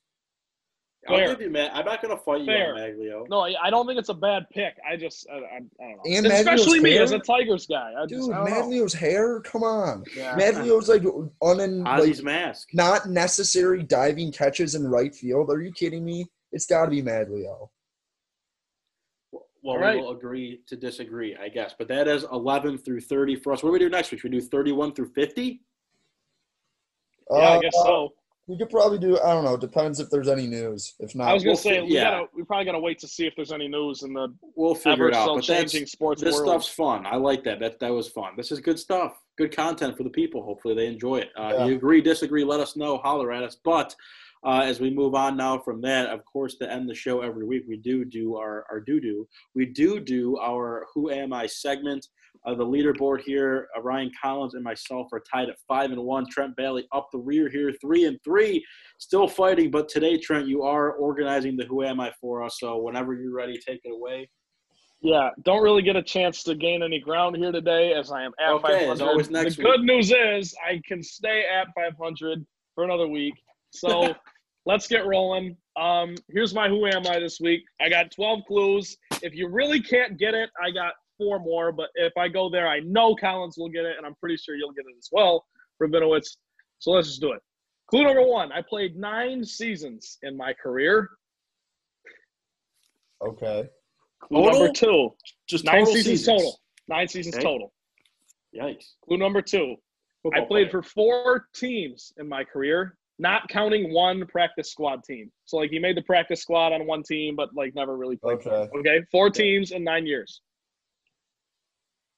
I'll 1.08 1.16
give 1.26 1.40
you, 1.40 1.48
man. 1.48 1.70
I'm 1.72 1.86
not 1.86 2.02
going 2.02 2.14
to 2.14 2.22
fight 2.22 2.40
you 2.40 2.46
Fair. 2.46 2.74
on 2.74 2.80
Magglio. 2.80 3.26
No, 3.30 3.40
I 3.40 3.54
I 3.62 3.70
don't 3.70 3.86
think 3.86 3.98
it's 3.98 4.10
a 4.10 4.14
bad 4.14 4.44
pick. 4.52 4.74
I 4.86 4.94
just, 4.96 5.26
I, 5.32 5.36
I, 5.36 5.38
I 5.40 5.58
don't 5.80 5.80
know. 5.80 6.02
And 6.04 6.26
Especially 6.26 6.80
Magglio's 6.80 6.82
me 6.82 6.92
hair? 6.92 7.02
as 7.02 7.12
a 7.12 7.18
Tigers 7.18 7.66
guy. 7.66 7.94
I 7.98 8.04
just, 8.04 8.26
Dude, 8.26 8.34
I 8.34 8.44
don't 8.44 8.50
know. 8.50 8.56
Magglio's 8.66 8.92
hair, 8.92 9.40
come 9.40 9.62
on. 9.62 10.04
Yeah. 10.14 10.36
Magglio's 10.36 10.88
like 10.90 11.02
un 11.40 11.84
Ozzy's 11.84 12.18
like 12.18 12.24
mask. 12.24 12.68
not 12.74 13.08
necessary 13.08 13.82
diving 13.84 14.32
catches 14.32 14.74
in 14.74 14.86
right 14.86 15.14
field. 15.14 15.48
Are 15.50 15.62
you 15.62 15.72
kidding 15.72 16.04
me? 16.04 16.26
It's 16.52 16.66
got 16.66 16.84
to 16.84 16.90
be 16.90 17.00
Magglio. 17.00 17.70
Well, 19.62 19.82
All 19.82 19.90
we 19.94 20.00
will 20.00 20.10
agree 20.10 20.60
to 20.68 20.76
disagree, 20.76 21.36
I 21.36 21.48
guess. 21.48 21.74
But 21.78 21.88
that 21.88 22.06
is 22.08 22.24
11 22.32 22.78
through 22.78 23.00
30 23.00 23.36
for 23.36 23.52
us. 23.52 23.62
What 23.62 23.70
do 23.70 23.72
we 23.72 23.78
do 23.78 23.88
next 23.88 24.10
week? 24.12 24.20
Should 24.20 24.32
we 24.32 24.38
do 24.38 24.44
31 24.46 24.94
through 24.94 25.10
50? 25.14 25.60
Yeah, 27.30 27.36
I 27.36 27.56
Uh, 27.56 27.60
guess 27.60 27.74
so. 27.74 28.14
We 28.46 28.56
could 28.56 28.70
probably 28.70 28.98
do. 28.98 29.18
I 29.20 29.34
don't 29.34 29.44
know. 29.44 29.58
Depends 29.58 30.00
if 30.00 30.08
there's 30.08 30.28
any 30.28 30.46
news. 30.46 30.94
If 31.00 31.14
not, 31.14 31.28
I 31.28 31.34
was 31.34 31.42
gonna 31.42 31.50
we'll 31.50 31.56
say 31.58 31.82
we 31.82 31.88
yeah. 31.88 32.04
gotta 32.12 32.26
we 32.34 32.44
probably 32.44 32.64
gotta 32.64 32.78
wait 32.78 32.98
to 33.00 33.06
see 33.06 33.26
if 33.26 33.34
there's 33.36 33.52
any 33.52 33.68
news 33.68 34.02
in 34.04 34.14
the 34.14 34.34
We'll 34.56 34.74
figure 34.74 35.06
it 35.08 35.14
out. 35.14 35.34
But 35.34 35.42
changing 35.44 35.84
sports 35.84 36.22
this 36.22 36.34
world. 36.36 36.48
stuff's 36.48 36.68
fun. 36.68 37.04
I 37.04 37.16
like 37.16 37.44
that. 37.44 37.60
That 37.60 37.78
that 37.80 37.92
was 37.92 38.08
fun. 38.08 38.32
This 38.38 38.50
is 38.50 38.60
good 38.60 38.78
stuff. 38.78 39.18
Good 39.36 39.54
content 39.54 39.98
for 39.98 40.02
the 40.02 40.08
people. 40.08 40.42
Hopefully 40.42 40.74
they 40.74 40.86
enjoy 40.86 41.18
it. 41.18 41.30
Uh, 41.36 41.52
Yeah. 41.58 41.66
You 41.66 41.74
agree, 41.76 42.00
disagree? 42.00 42.42
Let 42.42 42.58
us 42.60 42.74
know. 42.74 42.96
Holler 42.96 43.30
at 43.32 43.42
us. 43.42 43.54
But 43.62 43.94
uh, 44.48 44.62
as 44.62 44.80
we 44.80 44.88
move 44.88 45.14
on 45.14 45.36
now 45.36 45.58
from 45.58 45.82
that, 45.82 46.06
of 46.06 46.24
course, 46.24 46.54
to 46.54 46.72
end 46.72 46.88
the 46.88 46.94
show 46.94 47.20
every 47.20 47.44
week, 47.44 47.64
we 47.68 47.76
do 47.76 48.02
do 48.02 48.36
our 48.36 48.64
our 48.70 48.80
do 48.80 48.98
do. 48.98 49.28
We 49.54 49.66
do 49.66 50.00
do 50.00 50.38
our 50.38 50.86
Who 50.94 51.10
Am 51.10 51.34
I 51.34 51.46
segment. 51.46 52.06
Uh, 52.46 52.54
the 52.54 52.64
leaderboard 52.64 53.20
here, 53.20 53.68
uh, 53.76 53.82
Ryan 53.82 54.10
Collins 54.22 54.54
and 54.54 54.64
myself 54.64 55.08
are 55.12 55.20
tied 55.20 55.50
at 55.50 55.56
five 55.68 55.90
and 55.90 56.02
one. 56.02 56.24
Trent 56.30 56.56
Balley 56.56 56.88
up 56.92 57.08
the 57.12 57.18
rear 57.18 57.50
here, 57.50 57.74
three 57.78 58.06
and 58.06 58.18
three, 58.24 58.64
still 58.98 59.28
fighting. 59.28 59.70
But 59.70 59.86
today, 59.86 60.16
Trent, 60.16 60.48
you 60.48 60.62
are 60.62 60.92
organizing 60.92 61.58
the 61.58 61.66
Who 61.66 61.84
Am 61.84 62.00
I 62.00 62.10
for 62.18 62.42
us. 62.42 62.56
So 62.58 62.78
whenever 62.78 63.12
you're 63.12 63.34
ready, 63.34 63.58
take 63.58 63.80
it 63.84 63.92
away. 63.92 64.30
Yeah, 65.02 65.28
don't 65.42 65.62
really 65.62 65.82
get 65.82 65.96
a 65.96 66.02
chance 66.02 66.42
to 66.44 66.54
gain 66.54 66.82
any 66.82 67.00
ground 67.00 67.36
here 67.36 67.52
today 67.52 67.92
as 67.92 68.10
I 68.10 68.22
am 68.22 68.32
at 68.40 68.50
Okay, 68.52 68.62
500. 68.86 68.92
as 68.92 69.00
always 69.02 69.30
next 69.30 69.56
the 69.56 69.64
week. 69.64 69.72
good 69.72 69.84
news 69.84 70.10
is 70.10 70.54
I 70.66 70.80
can 70.88 71.02
stay 71.02 71.44
at 71.54 71.66
500 71.74 72.46
for 72.74 72.84
another 72.84 73.06
week. 73.08 73.34
So 73.72 74.14
let's 74.68 74.86
get 74.86 75.06
rolling. 75.06 75.56
Um, 75.80 76.14
here's 76.28 76.54
my 76.54 76.68
Who 76.68 76.84
Am 76.86 77.06
I 77.06 77.18
this 77.18 77.40
week. 77.40 77.62
I 77.80 77.88
got 77.88 78.10
12 78.12 78.40
clues. 78.46 78.96
If 79.22 79.34
you 79.34 79.48
really 79.48 79.80
can't 79.80 80.18
get 80.18 80.34
it, 80.34 80.50
I 80.62 80.70
got 80.70 80.92
four 81.16 81.38
more. 81.40 81.72
But 81.72 81.88
if 81.94 82.12
I 82.18 82.28
go 82.28 82.50
there, 82.50 82.68
I 82.68 82.80
know 82.80 83.14
Collins 83.16 83.56
will 83.56 83.70
get 83.70 83.86
it, 83.86 83.96
and 83.96 84.06
I'm 84.06 84.14
pretty 84.16 84.36
sure 84.36 84.56
you'll 84.56 84.72
get 84.72 84.84
it 84.86 84.94
as 84.98 85.08
well, 85.10 85.46
Rabinowitz. 85.82 86.36
So 86.80 86.90
let's 86.90 87.08
just 87.08 87.20
do 87.22 87.32
it. 87.32 87.40
Clue 87.88 88.04
number 88.04 88.22
one 88.22 88.52
I 88.52 88.60
played 88.60 88.94
nine 88.96 89.42
seasons 89.42 90.18
in 90.22 90.36
my 90.36 90.52
career. 90.52 91.08
okay. 93.26 93.68
Clue 94.20 94.42
Total? 94.42 94.58
number 94.60 94.72
two 94.72 95.10
Just 95.48 95.64
nine 95.64 95.84
total 95.86 95.94
seasons, 95.94 96.26
total. 96.26 96.60
Nine 96.88 97.08
seasons 97.08 97.36
Okay. 97.36 97.42
total. 97.44 97.72
Yikes. 98.54 98.92
Clue 99.06 99.16
number 99.16 99.40
two. 99.40 99.76
I 100.34 100.40
played 100.42 100.70
for 100.70 100.82
four 100.82 101.48
teams 101.54 102.12
in 102.18 102.28
my 102.28 102.44
career, 102.44 102.97
not 103.18 103.48
counting 103.48 103.92
one 103.92 104.26
practice 104.26 104.70
squad 104.70 105.02
team. 105.04 105.30
So 105.44 105.56
like 105.56 105.70
he 105.70 105.78
made 105.78 105.96
the 105.96 106.02
practice 106.02 106.40
squad 106.40 106.72
on 106.72 106.86
one 106.86 107.02
team, 107.02 107.34
but 107.36 107.54
like 107.54 107.74
never 107.74 107.96
really 107.96 108.16
played. 108.16 108.38
Okay. 108.38 108.50
them. 108.50 108.68
Okay, 108.78 109.00
four 109.10 109.30
teams 109.30 109.72
in 109.72 109.82
nine 109.82 110.06
years. 110.06 110.40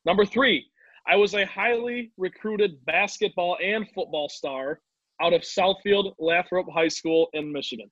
Number 0.05 0.25
three, 0.25 0.67
I 1.07 1.17
was 1.17 1.35
a 1.35 1.45
highly 1.47 2.13
recruited 2.17 2.85
basketball 2.85 3.57
and 3.63 3.87
football 3.95 4.29
star 4.29 4.81
out 5.21 5.33
of 5.33 5.43
Southfield 5.43 6.15
Lathrup 6.21 6.73
High 6.73 6.89
School 6.89 7.29
in 7.33 7.53
Michigan. 7.53 7.91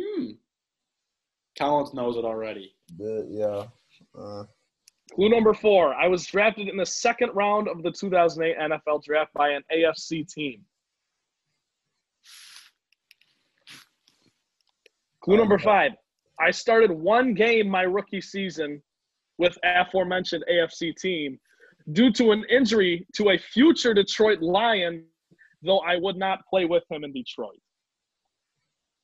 Hmm. 0.00 0.32
Collins 1.58 1.94
knows 1.94 2.16
it 2.16 2.24
already. 2.24 2.74
The- 2.96 3.26
yeah. 3.28 4.20
Uh, 4.20 4.44
Clue 5.14 5.28
number 5.28 5.52
four, 5.52 5.94
I 5.94 6.08
was 6.08 6.24
drafted 6.24 6.68
in 6.68 6.76
the 6.76 6.86
second 6.86 7.30
round 7.34 7.68
of 7.68 7.82
the 7.82 7.90
2008 7.90 8.56
NFL 8.58 9.04
draft 9.04 9.32
by 9.34 9.50
an 9.50 9.62
AFC 9.70 10.26
team. 10.26 10.64
Clue 15.22 15.36
number 15.36 15.58
five, 15.58 15.92
I 16.40 16.50
started 16.50 16.90
one 16.90 17.34
game 17.34 17.68
my 17.68 17.82
rookie 17.82 18.20
season 18.20 18.82
with 19.38 19.56
aforementioned 19.64 20.44
AFC 20.50 20.94
team 20.96 21.38
due 21.92 22.12
to 22.12 22.32
an 22.32 22.44
injury 22.50 23.06
to 23.14 23.30
a 23.30 23.38
future 23.38 23.94
Detroit 23.94 24.40
Lion, 24.40 25.04
though 25.62 25.78
I 25.80 25.96
would 25.96 26.16
not 26.16 26.40
play 26.48 26.64
with 26.64 26.82
him 26.90 27.04
in 27.04 27.12
Detroit. 27.12 27.60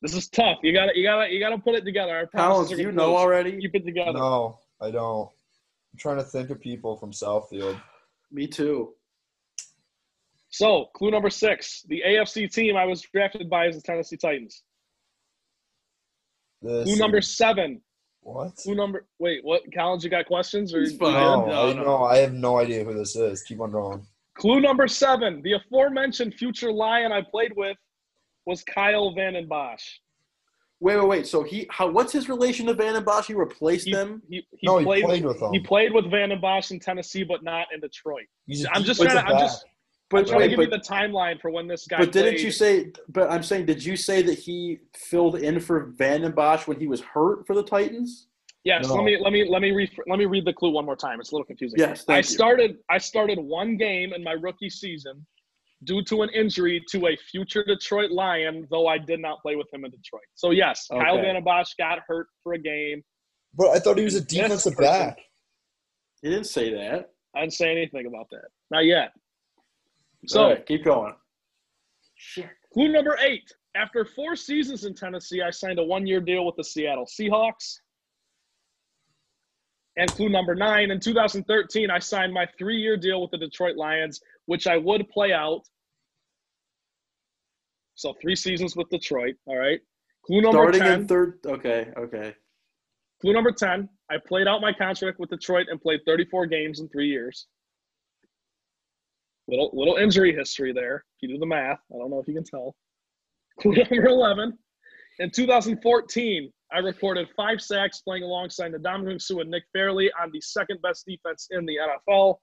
This 0.01 0.13
is 0.13 0.29
tough. 0.29 0.59
You 0.63 0.73
gotta, 0.73 0.91
you 0.95 1.03
gotta, 1.03 1.31
you 1.31 1.39
gotta 1.39 1.57
put 1.57 1.75
it 1.75 1.83
together. 1.83 2.17
I 2.17 2.25
promise 2.25 2.67
Collins, 2.67 2.71
you 2.71 2.77
gonna 2.85 2.91
know 2.95 3.11
lose. 3.11 3.19
already? 3.19 3.59
Keep 3.59 3.75
it 3.75 3.85
together. 3.85 4.13
no, 4.13 4.59
I 4.81 4.91
don't. 4.91 5.29
I'm 5.93 5.97
trying 5.97 6.17
to 6.17 6.23
think 6.23 6.49
of 6.49 6.59
people 6.61 6.95
from 6.95 7.11
Southfield. 7.11 7.81
Me 8.31 8.47
too. 8.47 8.93
So, 10.51 10.85
clue 10.95 11.11
number 11.11 11.29
six: 11.29 11.83
the 11.87 12.01
AFC 12.07 12.51
team 12.51 12.77
I 12.77 12.85
was 12.85 13.01
drafted 13.01 13.49
by 13.49 13.67
is 13.67 13.75
the 13.75 13.81
Tennessee 13.81 14.17
Titans. 14.17 14.63
This 16.61 16.83
Clue 16.85 16.95
number 16.97 17.21
seven. 17.21 17.81
what? 18.21 18.55
Clue 18.55 18.75
number. 18.75 19.05
Wait, 19.19 19.39
what? 19.43 19.61
Collins, 19.73 20.03
you 20.03 20.09
got 20.09 20.25
questions? 20.25 20.73
Or 20.73 20.81
No, 20.81 21.45
No, 21.45 21.69
I, 21.69 21.73
no. 21.73 21.83
no, 21.83 22.03
I 22.03 22.17
have 22.17 22.33
no 22.33 22.57
idea 22.59 22.83
who 22.83 22.93
this 22.93 23.15
is. 23.15 23.41
Keep 23.43 23.61
on 23.61 23.71
going. 23.71 24.05
Clue 24.35 24.59
number 24.61 24.87
seven: 24.87 25.41
the 25.43 25.53
aforementioned 25.53 26.33
future 26.33 26.71
Lion 26.71 27.11
I 27.11 27.21
played 27.21 27.53
with 27.55 27.77
was 28.45 28.63
Kyle 28.63 29.13
Vanden 29.13 29.47
Bosch. 29.47 29.83
Wait, 30.81 30.95
wait, 30.95 31.07
wait. 31.07 31.27
So 31.27 31.43
he, 31.43 31.67
how? 31.69 31.89
What's 31.89 32.13
his 32.13 32.29
relation 32.29 32.65
to 32.67 32.73
Vanden 32.73 33.03
Bosch? 33.03 33.27
He 33.27 33.33
replaced 33.33 33.85
He, 33.85 33.91
them. 33.93 34.21
he, 34.29 34.45
he 34.57 34.65
no, 34.67 34.81
played. 34.81 34.99
he 34.99 35.05
played 35.05 35.25
with 35.25 35.39
them. 35.39 35.51
he 35.53 35.59
played 35.59 35.93
with 35.93 36.09
Vanden 36.09 36.39
Bosch 36.39 36.71
in 36.71 36.79
Tennessee, 36.79 37.23
but 37.23 37.43
not 37.43 37.67
in 37.73 37.81
Detroit. 37.81 38.27
He's 38.47 38.63
a 38.65 38.71
I'm 38.73 38.83
just 38.83 39.01
trying 39.01 39.15
to. 39.17 39.25
I'm 39.25 39.37
back. 39.37 39.51
Just. 40.11 40.15
I'm 40.15 40.23
But 40.23 40.27
trying 40.27 40.39
to 40.39 40.43
wait, 40.43 40.49
give 40.49 40.57
but, 40.71 40.77
you 40.77 40.83
the 40.83 41.13
timeline 41.13 41.39
for 41.41 41.51
when 41.51 41.67
this 41.67 41.87
guy. 41.87 41.97
but 41.99 42.11
didn't 42.11 42.33
played. 42.35 42.45
you 42.45 42.51
say? 42.51 42.91
But 43.09 43.31
I'm 43.31 43.43
saying, 43.43 43.65
did 43.65 43.83
you 43.83 43.95
say 43.95 44.21
that 44.23 44.37
he 44.39 44.79
filled 44.95 45.35
in 45.35 45.59
for 45.59 45.93
Vanden 45.97 46.31
Bosch 46.31 46.67
when 46.67 46.79
he 46.79 46.87
was 46.87 47.01
hurt 47.01 47.45
for 47.47 47.55
the 47.55 47.63
Titans? 47.63 48.27
Yes. 48.63 48.87
No. 48.87 48.95
Let 48.95 49.03
me 49.05 49.17
let 49.21 49.31
me 49.33 49.47
let 49.49 49.61
me 49.61 49.71
re- 49.71 49.91
let 50.07 50.19
me 50.19 50.25
read 50.25 50.45
the 50.45 50.53
clue 50.53 50.71
one 50.71 50.85
more 50.85 50.95
time. 50.95 51.19
It's 51.19 51.31
a 51.31 51.35
little 51.35 51.45
confusing. 51.45 51.79
Yes, 51.79 52.03
I 52.09 52.17
you. 52.17 52.23
started 52.23 52.77
I 52.89 52.97
started 52.97 53.39
one 53.39 53.77
game 53.77 54.13
in 54.13 54.23
my 54.23 54.33
rookie 54.33 54.69
season 54.69 55.25
due 55.85 56.03
to 56.03 56.23
an 56.23 56.29
injury 56.31 56.83
to 56.91 57.07
a 57.07 57.15
future 57.31 57.63
Detroit 57.63 58.11
Lion, 58.11 58.67
though 58.69 58.87
I 58.87 58.97
did 58.97 59.21
not 59.21 59.41
play 59.41 59.55
with 59.55 59.73
him 59.73 59.85
in 59.85 59.91
Detroit. 59.91 60.23
So 60.35 60.51
yes, 60.51 60.87
Kyle 60.91 61.17
Okay. 61.17 61.31
Van 61.31 61.41
Bosch 61.43 61.73
got 61.77 61.99
hurt 62.05 62.27
for 62.43 62.51
a 62.53 62.57
game. 62.59 63.01
But 63.55 63.69
I 63.69 63.79
thought 63.79 63.97
he 63.97 64.03
was 64.03 64.15
a 64.15 64.19
This 64.19 64.27
defensive 64.27 64.75
back. 64.75 65.19
He 66.21 66.29
didn't 66.29 66.47
say 66.47 66.73
that. 66.73 67.11
I 67.33 67.39
didn't 67.41 67.53
say 67.53 67.71
anything 67.71 68.07
about 68.07 68.27
that. 68.31 68.49
Not 68.71 68.83
yet. 68.83 69.11
So 70.27 70.41
All 70.43 70.49
right, 70.49 70.65
keep 70.65 70.83
going. 70.83 71.13
clue 72.73 72.91
number 72.91 73.17
eight. 73.21 73.51
After 73.75 74.03
four 74.03 74.35
seasons 74.35 74.83
in 74.83 74.93
Tennessee, 74.95 75.41
I 75.41 75.51
signed 75.51 75.79
a 75.79 75.83
one-year 75.83 76.21
deal 76.21 76.45
with 76.45 76.55
the 76.55 76.63
Seattle 76.63 77.05
Seahawks. 77.05 77.75
And 79.95 80.09
clue 80.11 80.29
number 80.29 80.55
nine, 80.55 80.91
in 80.91 80.99
2013, 80.99 81.89
I 81.89 81.99
signed 81.99 82.33
my 82.33 82.47
three-year 82.57 82.97
deal 82.97 83.21
with 83.21 83.31
the 83.31 83.37
Detroit 83.37 83.75
Lions, 83.75 84.21
which 84.45 84.65
I 84.67 84.77
would 84.77 85.07
play 85.09 85.33
out. 85.33 85.61
So 87.95 88.13
three 88.21 88.35
seasons 88.35 88.75
with 88.75 88.89
Detroit. 88.89 89.35
All 89.45 89.57
right. 89.57 89.79
Clue 90.25 90.41
number 90.41 90.57
Starting 90.57 90.81
10. 90.81 90.91
in 91.01 91.07
third. 91.07 91.39
Okay, 91.45 91.89
okay. 91.97 92.33
Clue 93.21 93.33
number 93.33 93.51
10. 93.51 93.89
I 94.09 94.15
played 94.25 94.47
out 94.47 94.61
my 94.61 94.71
contract 94.73 95.19
with 95.19 95.29
Detroit 95.29 95.67
and 95.69 95.81
played 95.81 95.99
34 96.05 96.45
games 96.47 96.79
in 96.79 96.87
three 96.89 97.07
years. 97.07 97.47
Little 99.49 99.71
little 99.73 99.95
injury 99.95 100.33
history 100.33 100.73
there. 100.73 101.03
If 101.17 101.27
you 101.27 101.35
do 101.35 101.39
the 101.39 101.45
math, 101.45 101.79
I 101.93 101.97
don't 101.97 102.09
know 102.09 102.19
if 102.19 102.27
you 102.27 102.35
can 102.35 102.43
tell. 102.43 102.75
Clue 103.59 103.73
number 103.73 104.07
11. 104.07 104.57
In 105.19 105.31
2014, 105.31 106.51
I 106.71 106.77
recorded 106.79 107.27
five 107.35 107.61
sacks 107.61 108.01
playing 108.01 108.23
alongside 108.23 108.73
Ndamukong 108.73 109.21
Suh 109.21 109.39
and 109.39 109.49
Nick 109.49 109.63
Fairley 109.73 110.11
on 110.21 110.31
the 110.31 110.39
second 110.39 110.81
best 110.81 111.05
defense 111.05 111.47
in 111.51 111.65
the 111.65 111.77
NFL. 112.09 112.35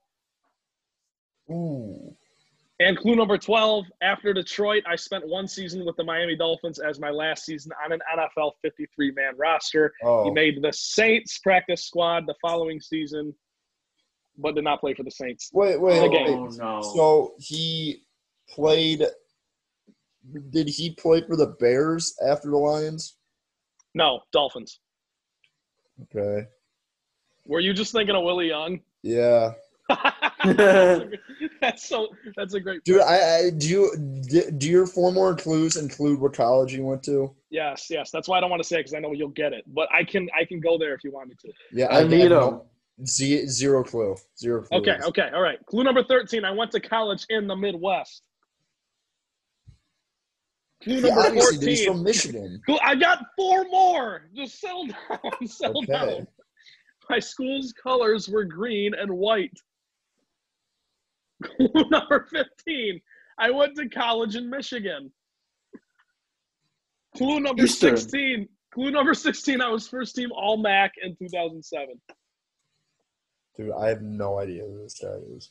Ooh. 1.51 2.15
And 2.79 2.99
clue 2.99 3.17
number 3.17 3.39
12, 3.39 3.87
after 4.03 4.35
Detroit, 4.35 4.83
I 4.87 4.97
spent 4.97 5.27
one 5.27 5.49
season 5.49 5.87
with 5.87 5.97
the 5.97 6.05
Miami 6.05 6.37
Dolphins 6.37 6.79
as 6.79 7.01
my 7.01 7.09
last 7.09 7.47
season 7.47 7.73
on 7.83 7.93
an 7.93 8.01
NFL 8.15 8.53
53 8.61 9.13
man 9.13 9.33
roster. 9.39 9.95
Oh. 10.05 10.25
He 10.25 10.31
made 10.31 10.61
the 10.61 10.73
Saints 10.73 11.39
practice 11.39 11.85
squad 11.85 12.27
the 12.27 12.35
following 12.43 12.79
season, 12.81 13.35
but 14.39 14.55
did 14.55 14.65
not 14.65 14.81
play 14.81 14.95
for 14.95 15.03
the 15.03 15.11
Saints. 15.11 15.51
Wait, 15.53 15.81
wait, 15.81 16.01
The 16.01 16.09
wait. 16.09 16.13
game. 16.27 16.39
Oh 16.39 16.47
no. 16.47 16.83
So 16.95 17.35
he 17.39 18.03
played. 18.51 19.05
Did 20.51 20.69
he 20.69 20.91
play 20.91 21.23
for 21.23 21.37
the 21.37 21.55
Bears 21.61 22.15
after 22.27 22.51
the 22.51 22.57
Lions? 22.57 23.17
No, 23.95 24.21
Dolphins. 24.33 24.81
Okay. 26.15 26.47
Were 27.47 27.61
you 27.61 27.73
just 27.73 27.93
thinking 27.93 28.17
of 28.17 28.25
Willie 28.25 28.49
Young? 28.49 28.81
Yeah, 29.03 29.53
that's 31.61 31.89
so. 31.89 32.09
That's 32.37 32.55
a 32.55 32.61
great. 32.61 32.83
dude. 32.85 33.01
I, 33.03 33.37
I 33.47 33.51
do. 33.51 33.69
You, 33.69 34.23
do- 34.29 34.51
do 34.51 34.69
your 34.69 34.87
four 34.87 35.13
more 35.13 35.35
clues 35.37 35.77
include 35.77 36.21
what 36.21 36.33
college 36.35 36.73
you 36.75 36.85
went 36.85 37.03
to? 37.05 37.35
Yes, 37.51 37.87
yes. 37.89 38.11
That's 38.11 38.29
why 38.29 38.39
I 38.39 38.41
don't 38.41 38.51
want 38.51 38.63
to 38.63 38.69
say 38.69 38.79
because 38.79 38.95
I 38.95 38.99
know 38.99 39.13
you'll 39.13 39.29
get 39.29 39.53
it. 39.53 39.65
But 39.73 39.89
I 39.95 40.03
can. 40.05 40.29
I 40.39 40.45
can 40.45 40.61
go 40.61 40.77
there 40.77 40.93
if 40.95 41.05
you 41.05 41.13
want 41.13 41.29
me 41.29 41.37
to. 41.43 41.53
Yeah, 41.73 41.87
I 41.89 42.03
need 42.05 42.31
have 42.33 42.61
him. 42.99 43.03
no- 43.03 43.07
ze- 43.07 43.47
Zero 43.47 43.83
clue. 43.85 44.17
Zero 44.39 44.63
clue. 44.63 44.79
Okay, 44.79 44.97
okay, 45.05 45.31
all 45.35 45.43
right. 45.43 45.59
Clue 45.67 45.85
number 45.85 46.03
13. 46.05 46.45
I 46.45 46.51
went 46.53 46.71
to 46.73 46.81
college 46.81 47.27
in 47.31 47.47
the 47.47 47.57
Midwest. 47.57 48.23
Clue 50.83 50.95
Yeah, 50.97 51.01
number 51.09 51.21
obviously, 51.27 51.57
dude, 51.59 51.61
14. 51.61 51.69
he's 51.77 51.85
from 51.87 52.03
Michigan. 52.03 52.61
Cool. 52.67 52.81
I 52.83 52.95
got 52.95 53.25
four 53.37 53.65
more. 53.65 54.29
Just 54.35 54.61
settle 54.61 54.87
down. 55.11 55.47
Settle 55.49 55.83
Okay. 55.83 55.93
down. 55.93 56.27
My 57.09 57.19
school's 57.19 57.73
colors 57.73 58.29
were 58.29 58.45
green 58.45 58.93
and 58.95 59.11
white. 59.11 59.57
Clue 61.45 61.69
number 61.91 62.27
15. 62.31 63.01
I 63.39 63.51
went 63.51 63.77
to 63.77 63.89
college 63.89 64.37
in 64.37 64.49
Michigan. 64.51 65.13
Clue 67.17 67.41
number 67.41 67.65
Eastern. 67.65 67.97
16. 67.97 68.49
Clue 68.73 68.91
number 68.91 69.15
16. 69.15 69.61
I 69.61 69.69
was 69.69 69.87
first 69.89 70.17
team 70.17 70.31
All 70.33 70.57
MAC 70.59 70.93
in 71.03 71.17
2007. 71.17 72.01
Dude, 73.57 73.73
I 73.73 73.89
have 73.89 74.03
no 74.03 74.39
idea 74.39 74.65
who 74.65 74.83
this 74.83 74.99
guy 75.01 75.17
is. 75.37 75.51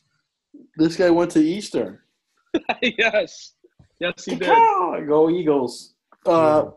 this 0.76 0.96
guy 0.96 1.10
went 1.10 1.30
to 1.32 1.40
Eastern. 1.40 1.98
yes. 2.82 3.52
Yes, 3.98 4.24
he 4.24 4.36
did. 4.36 4.48
Go 4.48 5.30
Eagles. 5.30 5.94
Uh, 6.24 6.70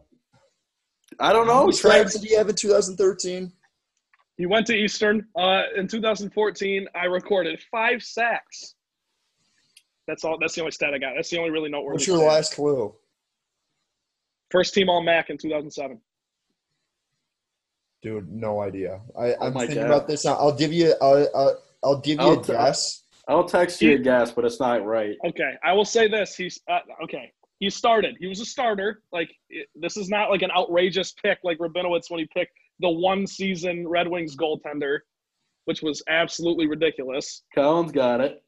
I 1.19 1.34
don't 1.34 1.47
know. 1.47 1.65
many 1.65 1.77
Trey. 1.77 1.91
sacks 1.99 2.14
did 2.14 2.27
he 2.27 2.35
have 2.35 2.49
in 2.49 2.56
2013? 2.56 3.51
He 4.38 4.45
went 4.45 4.68
to 4.68 4.73
Eastern. 4.73 5.27
Uh, 5.35 5.64
in 5.76 5.88
2014, 5.88 6.88
I 6.95 7.06
recorded 7.06 7.61
five 7.69 8.01
sacks. 8.01 8.76
That's 10.07 10.23
all. 10.23 10.38
That's 10.39 10.56
the 10.56 10.61
only 10.61 10.72
stat 10.72 10.93
I 10.93 10.97
got. 10.97 11.11
That's 11.15 11.30
the 11.30 11.38
only 11.38 11.51
really 11.51 11.69
noteworthy. 11.69 11.95
What's 11.95 12.07
your 12.07 12.18
stat. 12.18 12.27
last 12.27 12.56
clue? 12.56 12.95
First 14.49 14.73
team 14.73 14.89
All 14.89 15.03
MAC 15.03 15.30
in 15.30 15.38
2007. 15.38 15.99
Dude, 18.01 18.31
no 18.31 18.61
idea. 18.61 19.01
I, 19.17 19.34
Oh 19.34 19.47
I'm 19.47 19.53
my 19.53 19.61
thinking 19.61 19.84
God. 19.84 19.88
about 19.88 20.07
this 20.07 20.26
now. 20.26 20.34
I'll 20.35 20.55
give 20.55 20.71
you. 20.71 20.93
I'll, 21.01 21.27
I'll, 21.35 21.63
I'll 21.84 21.99
give 21.99 22.19
you 22.19 22.26
I'll 22.26 22.39
a 22.39 22.43
t- 22.43 22.53
guess. 22.53 23.03
I'll 23.27 23.43
text 23.43 23.81
you 23.81 23.95
a 23.95 23.97
guess, 23.97 24.31
but 24.31 24.45
it's 24.45 24.59
not 24.59 24.85
right. 24.85 25.15
Okay, 25.26 25.53
I 25.63 25.73
will 25.73 25.85
say 25.85 26.07
this. 26.07 26.35
He's 26.35 26.59
uh, 26.69 26.80
okay. 27.03 27.31
He 27.59 27.69
started. 27.69 28.15
He 28.19 28.27
was 28.27 28.39
a 28.39 28.45
starter. 28.45 29.01
Like 29.11 29.30
it, 29.49 29.67
this 29.76 29.97
is 29.97 30.09
not 30.09 30.30
like 30.30 30.41
an 30.41 30.51
outrageous 30.51 31.13
pick 31.23 31.39
like 31.43 31.57
Rabinowitz 31.59 32.09
when 32.09 32.19
he 32.19 32.27
picked 32.34 32.53
the 32.80 32.89
one 32.89 33.27
season 33.27 33.88
Red 33.88 34.07
Wings 34.07 34.35
goaltender, 34.35 34.99
which 35.65 35.81
was 35.81 36.01
absolutely 36.09 36.67
ridiculous. 36.67 37.43
Collins 37.53 37.91
got 37.91 38.21
it. 38.21 38.41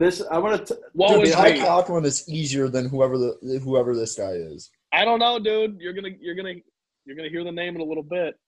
This 0.00 0.22
I 0.30 0.38
want 0.38 0.66
to. 0.66 0.78
What 0.92 1.10
Dude, 1.10 1.20
was 1.20 1.32
Ty 1.32 1.52
me? 1.52 1.60
Conklin 1.60 2.04
is 2.04 2.28
easier 2.28 2.68
than 2.68 2.88
whoever 2.88 3.16
the 3.16 3.60
whoever 3.62 3.94
this 3.94 4.16
guy 4.16 4.32
is. 4.32 4.70
I 4.92 5.04
don't 5.04 5.20
know, 5.20 5.38
dude. 5.38 5.78
You're 5.78 5.92
gonna 5.92 6.10
you're 6.20 6.34
gonna 6.34 6.54
you're 7.04 7.16
gonna 7.16 7.28
hear 7.28 7.44
the 7.44 7.52
name 7.52 7.74
in 7.74 7.80
a 7.80 7.84
little 7.84 8.02
bit. 8.02 8.38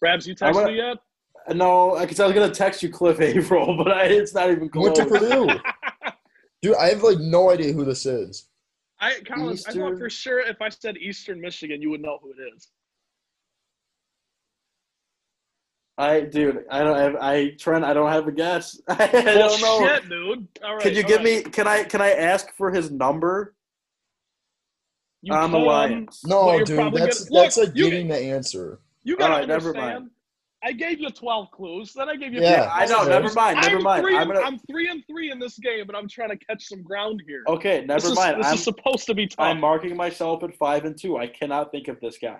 Rabs, 0.00 0.26
you 0.26 0.34
I'm 0.40 0.52
texted 0.52 0.54
gonna- 0.54 0.68
me 0.72 0.76
yet? 0.76 0.98
no, 1.54 1.96
because 2.00 2.20
I 2.20 2.26
was 2.26 2.34
gonna 2.34 2.52
text 2.52 2.82
you 2.82 2.90
Cliff 2.90 3.20
Avril, 3.20 3.76
but 3.84 3.92
I, 3.92 4.04
it's 4.04 4.34
not 4.34 4.50
even 4.50 4.70
Went 4.74 4.96
close. 4.96 4.98
to 4.98 5.06
Purdue. 5.06 5.48
Dude, 6.62 6.76
I 6.76 6.88
have 6.88 7.02
like 7.02 7.18
no 7.18 7.50
idea 7.50 7.72
who 7.72 7.84
this 7.84 8.06
is. 8.06 8.48
I, 8.98 9.20
Collins, 9.26 9.66
I 9.66 9.72
thought 9.72 9.98
for 9.98 10.08
sure 10.10 10.40
if 10.40 10.60
I 10.62 10.70
said 10.70 10.96
Eastern 10.96 11.40
Michigan, 11.40 11.82
you 11.82 11.90
would 11.90 12.00
know 12.00 12.18
who 12.22 12.30
it 12.30 12.36
is. 12.56 12.68
I, 15.98 16.20
dude, 16.20 16.64
I 16.70 16.82
don't 16.82 16.96
have. 16.98 17.16
I 17.16 17.50
Trent, 17.58 17.84
I 17.84 17.94
don't 17.94 18.10
have 18.10 18.26
a 18.28 18.32
guess. 18.32 18.78
I 18.88 19.08
Well, 19.12 19.48
don't 19.58 19.60
know. 19.62 19.86
shit, 19.88 20.08
dude. 20.10 20.48
All 20.62 20.74
right. 20.74 20.82
Can 20.82 20.94
you 20.94 21.02
all 21.02 21.08
give 21.08 21.16
right. 21.18 21.44
me? 21.46 21.50
Can 21.50 21.66
I? 21.66 21.84
Can 21.84 22.00
I 22.02 22.10
ask 22.12 22.54
for 22.54 22.70
his 22.70 22.90
number 22.90 23.54
You 25.26 25.34
on 25.34 25.50
the 25.50 25.58
can, 25.58 25.66
Lions? 25.66 26.20
but 26.22 26.28
No, 26.30 26.50
dude, 26.58 26.58
that's 26.60 26.70
gonna- 26.70 26.98
that's 26.98 27.30
Look, 27.30 27.56
like 27.56 27.76
you- 27.76 27.90
getting 27.90 28.08
the 28.08 28.16
answer. 28.18 28.80
You 29.02 29.16
gotta 29.16 29.32
All 29.34 29.38
right, 29.40 29.48
never 29.48 29.68
understand. 29.70 30.04
mind. 30.04 30.10
I 30.62 30.72
gave 30.72 31.00
you 31.00 31.10
12 31.10 31.50
clues. 31.50 31.92
Then 31.92 32.08
I 32.08 32.16
gave 32.16 32.32
you. 32.32 32.40
Yeah, 32.40 32.70
I 32.72 32.86
know. 32.86 33.00
Okay. 33.02 33.10
Never 33.10 33.32
mind. 33.34 33.60
Never 33.60 33.76
I'm 33.76 33.82
mind. 33.82 34.02
Three 34.04 34.16
I'm 34.16 34.26
gonna. 34.26 34.40
I'm 34.40 34.58
three 34.70 34.88
and 34.88 35.04
three 35.06 35.30
in 35.30 35.38
this 35.38 35.58
game, 35.58 35.86
but 35.86 35.94
I'm 35.94 36.08
trying 36.08 36.30
to 36.30 36.36
catch 36.36 36.64
some 36.64 36.82
ground 36.82 37.22
here. 37.26 37.42
Okay, 37.48 37.80
this 37.80 37.86
never 37.88 38.06
is, 38.08 38.14
mind. 38.16 38.38
This 38.40 38.46
I'm. 38.48 38.54
is 38.54 38.64
supposed 38.64 39.06
to 39.06 39.14
be 39.14 39.26
tough. 39.26 39.40
I'm 39.46 39.60
marking 39.60 39.96
myself 39.96 40.42
at 40.44 40.54
five 40.56 40.84
and 40.84 40.96
two. 40.98 41.18
I 41.18 41.26
cannot 41.26 41.70
think 41.72 41.88
of 41.88 42.00
this 42.00 42.18
guy. 42.18 42.38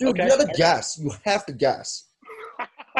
Dude, 0.00 0.10
Okay. 0.10 0.24
you 0.24 0.28
gotta 0.28 0.52
guess. 0.56 0.98
You 0.98 1.12
have 1.24 1.44
to 1.46 1.52
guess. 1.52 2.04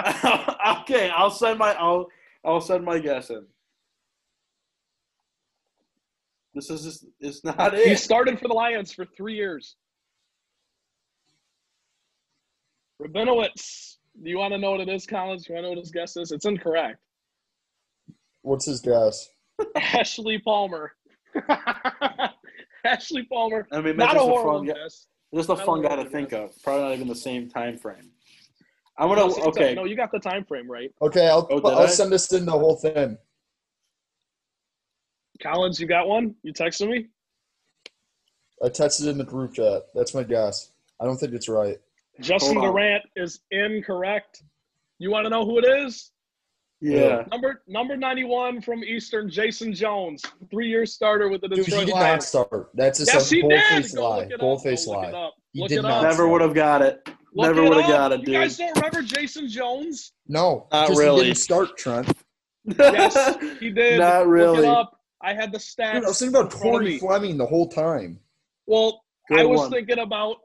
okay, 0.82 1.10
I'll 1.10 1.30
send 1.30 1.58
my. 1.58 1.72
I'll. 1.74 2.08
I'll 2.44 2.60
send 2.60 2.84
my 2.84 2.98
guess 2.98 3.30
in. 3.30 3.46
This 6.58 6.70
is. 6.70 6.82
Just, 6.82 7.06
it's 7.20 7.44
not 7.44 7.72
it. 7.72 7.86
he 7.86 7.94
started 7.94 8.40
for 8.40 8.48
the 8.48 8.54
Lions 8.54 8.92
for 8.92 9.06
three 9.16 9.36
years. 9.36 9.76
Rabinowitz. 13.00 13.98
Do 14.20 14.28
you 14.28 14.38
want 14.38 14.52
to 14.54 14.58
know 14.58 14.72
what 14.72 14.80
it 14.80 14.88
is, 14.88 15.06
Collins? 15.06 15.44
Do 15.46 15.52
you 15.52 15.54
want 15.54 15.62
to 15.64 15.68
know 15.68 15.76
what 15.76 15.78
his 15.78 15.92
guess 15.92 16.16
is? 16.16 16.32
It's 16.32 16.46
incorrect. 16.46 16.98
What's 18.42 18.66
his 18.66 18.80
guess? 18.80 19.28
Ashlee 19.76 20.42
Palmer. 20.42 20.90
Ashlee 22.84 23.28
Palmer. 23.28 23.68
I 23.70 23.80
mean, 23.80 23.96
that's 23.96 24.14
Not 24.14 24.16
a 24.16 24.18
just 24.18 24.26
horrible 24.28 24.58
fun 24.58 24.66
guy. 24.66 24.72
guess. 24.74 25.06
Just 25.32 25.48
a 25.48 25.52
Not 25.52 25.62
a 25.62 25.64
fun 25.64 25.82
guy 25.82 25.88
to 25.90 25.94
horrible 25.94 26.10
think 26.10 26.32
of. 26.32 26.50
Probably 26.64 26.82
not 26.82 26.92
even 26.94 27.06
the 27.06 27.14
same 27.14 27.48
time 27.48 27.78
frame. 27.78 28.10
I'm 28.98 29.06
gonna. 29.08 29.20
No, 29.20 29.30
see, 29.30 29.38
it's 29.42 29.46
Okay. 29.56 29.74
No, 29.76 29.84
you 29.84 29.94
got 29.94 30.10
the 30.10 30.18
time 30.18 30.44
frame 30.44 30.68
right. 30.68 30.90
Okay, 31.00 31.28
I'll 31.28 31.46
Oh, 31.52 31.60
I'll 31.70 31.78
I? 31.82 31.86
send 31.86 32.10
this 32.10 32.32
in 32.32 32.46
the 32.46 32.50
whole 32.50 32.74
thing. 32.74 33.16
Collins, 35.42 35.78
you 35.80 35.86
got 35.86 36.08
one? 36.08 36.34
You 36.42 36.52
texted 36.52 36.88
me? 36.90 37.06
I 38.62 38.68
texted 38.68 39.08
in 39.08 39.18
the 39.18 39.24
group 39.24 39.54
chat. 39.54 39.82
That's 39.94 40.14
my 40.14 40.22
guess. 40.24 40.72
I 41.00 41.04
don't 41.04 41.16
think 41.16 41.32
it's 41.32 41.48
right. 41.48 41.78
Justin 42.20 42.60
Durant 42.60 43.04
is 43.14 43.40
incorrect. 43.52 44.42
You 44.98 45.10
want 45.10 45.26
to 45.26 45.30
know 45.30 45.44
who 45.44 45.58
it 45.58 45.64
is? 45.64 46.10
Yeah. 46.80 47.24
Number 47.30 47.62
number 47.68 47.96
91 47.96 48.60
from 48.62 48.82
Eastern, 48.82 49.30
Jason 49.30 49.72
Jones, 49.72 50.22
three-year 50.50 50.86
starter 50.86 51.28
with 51.28 51.40
the 51.40 51.48
Dude, 51.48 51.64
Detroit 51.66 51.80
he 51.80 51.86
did 51.86 51.94
not 51.94 52.00
Lions. 52.00 52.26
start. 52.26 52.70
That's 52.74 52.98
just 52.98 53.12
Yes, 53.12 53.30
a 53.30 53.34
he 53.36 53.42
did. 53.42 53.48
bold-faced 53.50 53.94
Go 53.96 54.10
lie. 54.10 54.16
look 54.18 54.26
it 54.26 54.32
up. 54.34 54.40
Bold-faced 54.40 54.86
Go 54.86 54.92
look 55.00 55.12
lie. 55.12 55.18
up. 55.18 55.34
He 55.52 55.60
Look 55.60 55.68
did 55.68 55.78
it 55.78 55.82
not 55.82 56.04
up. 56.04 56.10
Never 56.10 56.28
would 56.28 56.40
have 56.40 56.54
got 56.54 56.82
it. 56.82 57.00
Look 57.34 57.46
Never 57.54 57.62
would 57.62 57.74
have 57.80 57.84
up. 57.84 57.88
got 57.90 58.12
it, 58.12 58.20
You 58.20 58.26
dude. 58.26 58.34
guys 58.34 58.56
don't 58.56 58.76
remember 58.76 59.02
Jason 59.02 59.48
Jones? 59.48 60.12
No, 60.26 60.66
Not 60.72 60.86
because 60.88 60.98
really. 60.98 61.18
he 61.20 61.24
didn't 61.26 61.38
start, 61.38 61.76
Trent. 61.76 62.08
Yes, 62.78 63.36
he 63.60 63.70
did. 63.70 63.98
Not 63.98 64.20
Look 64.26 64.28
really. 64.28 64.58
it 64.58 64.64
up. 64.64 64.97
I 65.20 65.34
had 65.34 65.52
the 65.52 65.58
stats. 65.58 65.94
Dude, 65.94 66.04
I 66.04 66.08
was 66.08 66.18
thinking 66.18 66.36
about 66.36 66.54
in 66.54 66.60
Corey. 66.60 66.98
Fleming 66.98 67.36
the 67.36 67.46
whole 67.46 67.68
time. 67.68 68.20
Well, 68.66 69.02
Good 69.28 69.40
I 69.40 69.44
was 69.44 69.58
one. 69.60 69.70
thinking 69.70 69.98
about 69.98 70.36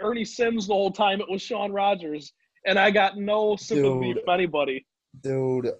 Ernie 0.00 0.24
Sims 0.24 0.66
the 0.66 0.74
whole 0.74 0.90
time. 0.90 1.20
It 1.20 1.28
was 1.30 1.42
Shaun 1.42 1.72
Rogers, 1.72 2.32
and 2.66 2.78
I 2.78 2.90
got 2.90 3.16
no 3.18 3.56
sympathy 3.56 4.14
Dude. 4.14 4.24
for 4.24 4.32
anybody. 4.34 4.86
Dude, 5.22 5.70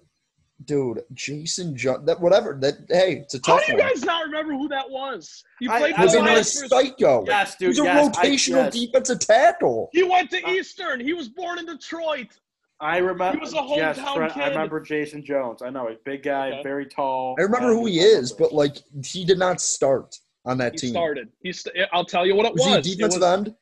dude, 0.65 1.01
Jason 1.13 1.75
John, 1.75 2.05
that 2.05 2.19
whatever. 2.21 2.57
That 2.61 2.75
hey, 2.89 3.17
it's 3.23 3.33
a 3.33 3.39
tough. 3.39 3.47
How 3.47 3.57
tough 3.57 3.65
do 3.67 3.71
you 3.73 3.77
one. 3.79 3.87
guys 3.89 4.03
not 4.03 4.25
remember 4.25 4.53
who 4.53 4.67
that 4.69 4.89
was? 4.89 5.43
He 5.59 5.67
played 5.67 5.93
I 5.93 5.97
for 5.97 6.01
Was 6.03 6.11
the 6.11 6.17
don't 6.19 6.27
he 6.27 6.29
know. 6.29 6.31
a 6.31 6.35
Lions. 6.35 6.61
for- 6.61 6.67
psycho? 6.67 7.25
Yes, 7.25 7.55
dude. 7.55 7.67
He's 7.69 7.79
a 7.79 7.83
yes, 7.83 8.17
I- 8.17 8.25
rotational 8.25 8.49
yes. 8.65 8.73
defensive 8.73 9.19
tackle. 9.19 9.89
He 9.93 10.03
went 10.03 10.29
to 10.31 10.43
Uh, 10.43 10.51
Eastern. 10.51 10.99
He 10.99 11.13
was 11.13 11.29
born 11.29 11.57
in 11.59 11.65
Detroit. 11.65 12.27
I 12.81 12.97
remember. 12.97 13.33
He 13.37 13.39
was 13.39 13.53
a 13.53 13.63
yes, 13.75 13.99
hometown 13.99 14.15
Trent, 14.15 14.37
I 14.37 14.47
remember 14.49 14.79
Jason 14.81 15.23
Jones. 15.23 15.61
I 15.61 15.69
know 15.69 15.87
he's 15.87 15.97
a 15.97 16.03
big 16.03 16.23
guy, 16.23 16.47
Okay. 16.49 16.63
very 16.63 16.85
tall. 16.87 17.35
I 17.39 17.43
remember 17.43 17.67
Uh, 17.71 17.75
who 17.75 17.85
he 17.85 17.99
is, 17.99 18.33
but 18.33 18.51
like 18.53 18.77
he 19.05 19.23
did 19.23 19.37
not 19.37 19.61
start 19.61 20.17
on 20.45 20.57
that 20.57 20.71
team. 20.77 20.79
He 20.79 20.87
team. 20.87 20.93
started. 20.93 21.29
He. 21.43 21.53
St- 21.53 21.75
I'll 21.93 22.05
tell 22.05 22.25
you 22.25 22.35
what 22.35 22.47
it 22.47 22.53
Was, 22.53 22.61
was. 22.65 22.67
he 22.69 22.73
a 22.73 22.77
It 22.79 22.83
defensive 22.97 23.21
was- 23.21 23.37
end? 23.47 23.55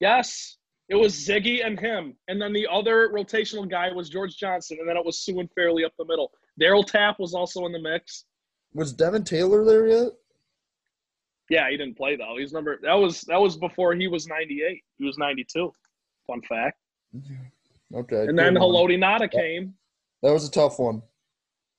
Yes. 0.00 0.56
It 0.90 0.94
was 0.96 1.14
Ziggy 1.14 1.64
and 1.66 1.78
him. 1.78 2.16
And 2.28 2.40
then 2.40 2.52
the 2.52 2.66
other 2.70 3.08
rotational 3.10 3.68
guy 3.68 3.92
was 3.92 4.08
George 4.08 4.36
Johnson. 4.38 4.78
And 4.80 4.88
then 4.88 4.96
it 4.96 5.04
was 5.04 5.18
Suh 5.22 5.38
and 5.38 5.50
Fairley 5.52 5.84
up 5.84 5.92
the 5.98 6.04
middle. 6.06 6.32
Darryl 6.60 6.86
Tapp 6.86 7.18
was 7.18 7.34
also 7.34 7.66
in 7.66 7.72
the 7.72 7.78
mix. 7.78 8.24
Was 8.74 8.92
Devin 8.92 9.24
Taylor 9.24 9.64
there 9.64 9.86
yet? 9.86 10.12
Yeah, 11.50 11.68
he 11.70 11.76
didn't 11.78 11.96
play 11.96 12.16
though. 12.16 12.36
He's 12.38 12.52
number 12.52 12.78
that 12.82 12.94
was 12.94 13.22
that 13.22 13.40
was 13.40 13.56
before 13.56 13.94
he 13.94 14.06
was 14.08 14.26
ninety 14.26 14.62
eight. 14.62 14.82
He 14.98 15.04
was 15.04 15.16
ninety 15.18 15.44
two. 15.50 15.72
Fun 16.26 16.42
fact. 16.42 16.78
Okay. 17.94 18.26
And 18.26 18.38
then 18.38 18.54
good. 18.54 18.62
Haloti 18.62 18.98
Ngata 18.98 19.30
came. 19.30 19.74
That 20.22 20.32
was 20.32 20.46
a 20.46 20.50
tough 20.50 20.78
one. 20.78 21.02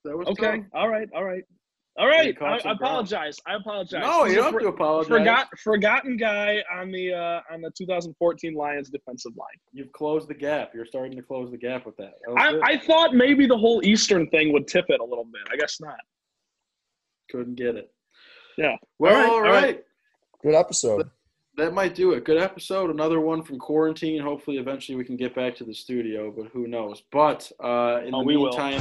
That 0.06 0.18
was 0.18 0.28
Okay. 0.30 0.58
tough. 0.58 0.66
All 0.74 0.90
right. 0.90 1.10
All 1.14 1.24
right. 1.24 1.44
All 1.98 2.08
right. 2.08 2.36
I, 2.42 2.60
I 2.66 2.72
apologize. 2.72 3.38
I 3.46 3.56
apologize. 3.56 4.02
No, 4.02 4.24
He's 4.24 4.36
you 4.36 4.40
a 4.40 4.44
don't 4.44 4.54
have 4.54 4.62
to 4.62 4.68
apologize. 4.70 5.10
Forgot 5.10 5.48
forgotten 5.60 6.16
guy 6.18 6.64
on 6.74 6.92
the 6.92 7.14
uh, 7.14 7.42
on 7.52 7.60
the 7.62 7.72
2014 7.78 8.54
Lions 8.54 8.90
defensive 8.90 9.34
line. 9.36 9.48
You've 9.74 9.92
closed 9.92 10.30
the 10.30 10.34
gap. 10.34 10.72
You're 10.74 10.86
starting 10.86 11.16
to 11.18 11.22
close 11.22 11.52
the 11.52 11.58
gap 11.58 11.86
with 11.86 11.98
that. 11.98 12.14
That 12.26 12.62
I. 12.64 12.74
I 12.74 12.78
thought 12.78 13.14
maybe 13.14 13.46
the 13.48 13.58
whole 13.58 13.82
Eastern 13.84 14.30
thing 14.30 14.54
would 14.54 14.68
tip 14.68 14.86
it 14.88 15.02
a 15.02 15.04
little 15.04 15.26
bit. 15.26 15.42
I 15.52 15.58
guess 15.58 15.82
not. 15.82 16.00
couldn't 17.30 17.56
get 17.56 17.76
it. 17.76 17.92
Yeah. 18.58 18.76
Well, 19.00 19.14
All 19.16 19.20
right, 19.22 19.30
all 19.30 19.36
all 19.36 19.42
right. 19.42 19.64
right. 19.64 19.84
Good 20.42 20.56
episode. 20.56 21.10
That 21.60 21.74
might 21.74 21.94
do 21.94 22.14
it. 22.14 22.24
Good 22.24 22.38
episode. 22.38 22.90
Another 22.90 23.20
one 23.20 23.44
from 23.44 23.60
quarantine. 23.60 24.22
Hopefully, 24.22 24.58
eventually 24.58 24.96
we 24.96 25.04
can 25.04 25.18
get 25.18 25.36
back 25.36 25.56
to 25.58 25.66
the 25.66 25.74
studio, 25.74 26.32
but 26.32 26.48
who 26.54 26.68
knows? 26.68 27.04
But 27.12 27.52
uh, 27.60 28.00
in 28.06 28.16
Oh, 28.16 28.20
the 28.20 28.24
we 28.24 28.38
will. 28.38 28.48
meantime, 28.50 28.80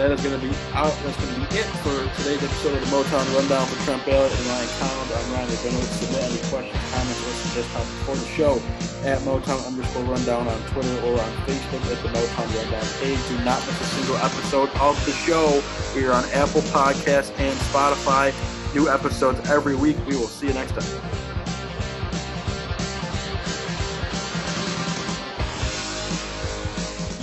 that 0.00 0.10
is 0.10 0.20
going 0.24 0.32
to 0.32 0.40
be 0.40 0.48
out. 0.72 0.96
That's 1.04 1.16
going 1.20 1.28
to 1.34 1.40
be 1.44 1.60
it 1.60 1.68
for 1.84 1.92
today's 2.16 2.40
episode 2.42 2.72
of 2.72 2.80
the 2.80 2.88
Motown 2.88 3.24
Rundown 3.36 3.66
for 3.68 3.76
Trent 3.84 4.00
Balley 4.08 4.32
and 4.32 4.46
Ryan 4.48 4.68
Collins. 4.80 5.12
I'm 5.12 5.32
Ryan 5.36 5.48
If 5.52 5.60
Rabinowitz. 5.60 5.92
Submit 6.00 6.22
any 6.24 6.40
questions, 6.48 6.80
comments, 6.88 7.20
or 7.20 7.34
suggestions 7.36 7.88
for 8.08 8.16
the 8.16 8.28
show 8.32 8.52
at 9.04 9.20
Motown 9.28 9.60
underscore 9.68 10.04
Rundown 10.08 10.48
on 10.48 10.58
Twitter 10.72 10.96
or 11.04 11.20
on 11.20 11.30
Facebook 11.44 11.84
at 11.92 12.00
the 12.00 12.08
Motown 12.16 12.48
Rundown 12.56 12.86
page. 13.04 13.20
Do 13.28 13.36
not 13.44 13.60
miss 13.68 13.76
a 13.76 13.84
single 14.00 14.16
episode 14.24 14.70
of 14.80 14.96
the 15.04 15.12
show. 15.28 15.60
We 15.94 16.06
are 16.08 16.12
on 16.16 16.24
Apple 16.32 16.64
Podcasts 16.72 17.36
and 17.38 17.52
Spotify. 17.68 18.32
New 18.74 18.88
episodes 18.88 19.38
every 19.50 19.76
week. 19.76 19.98
We 20.08 20.16
will 20.16 20.32
see 20.32 20.48
you 20.48 20.54
next 20.54 20.72
time. 20.72 21.29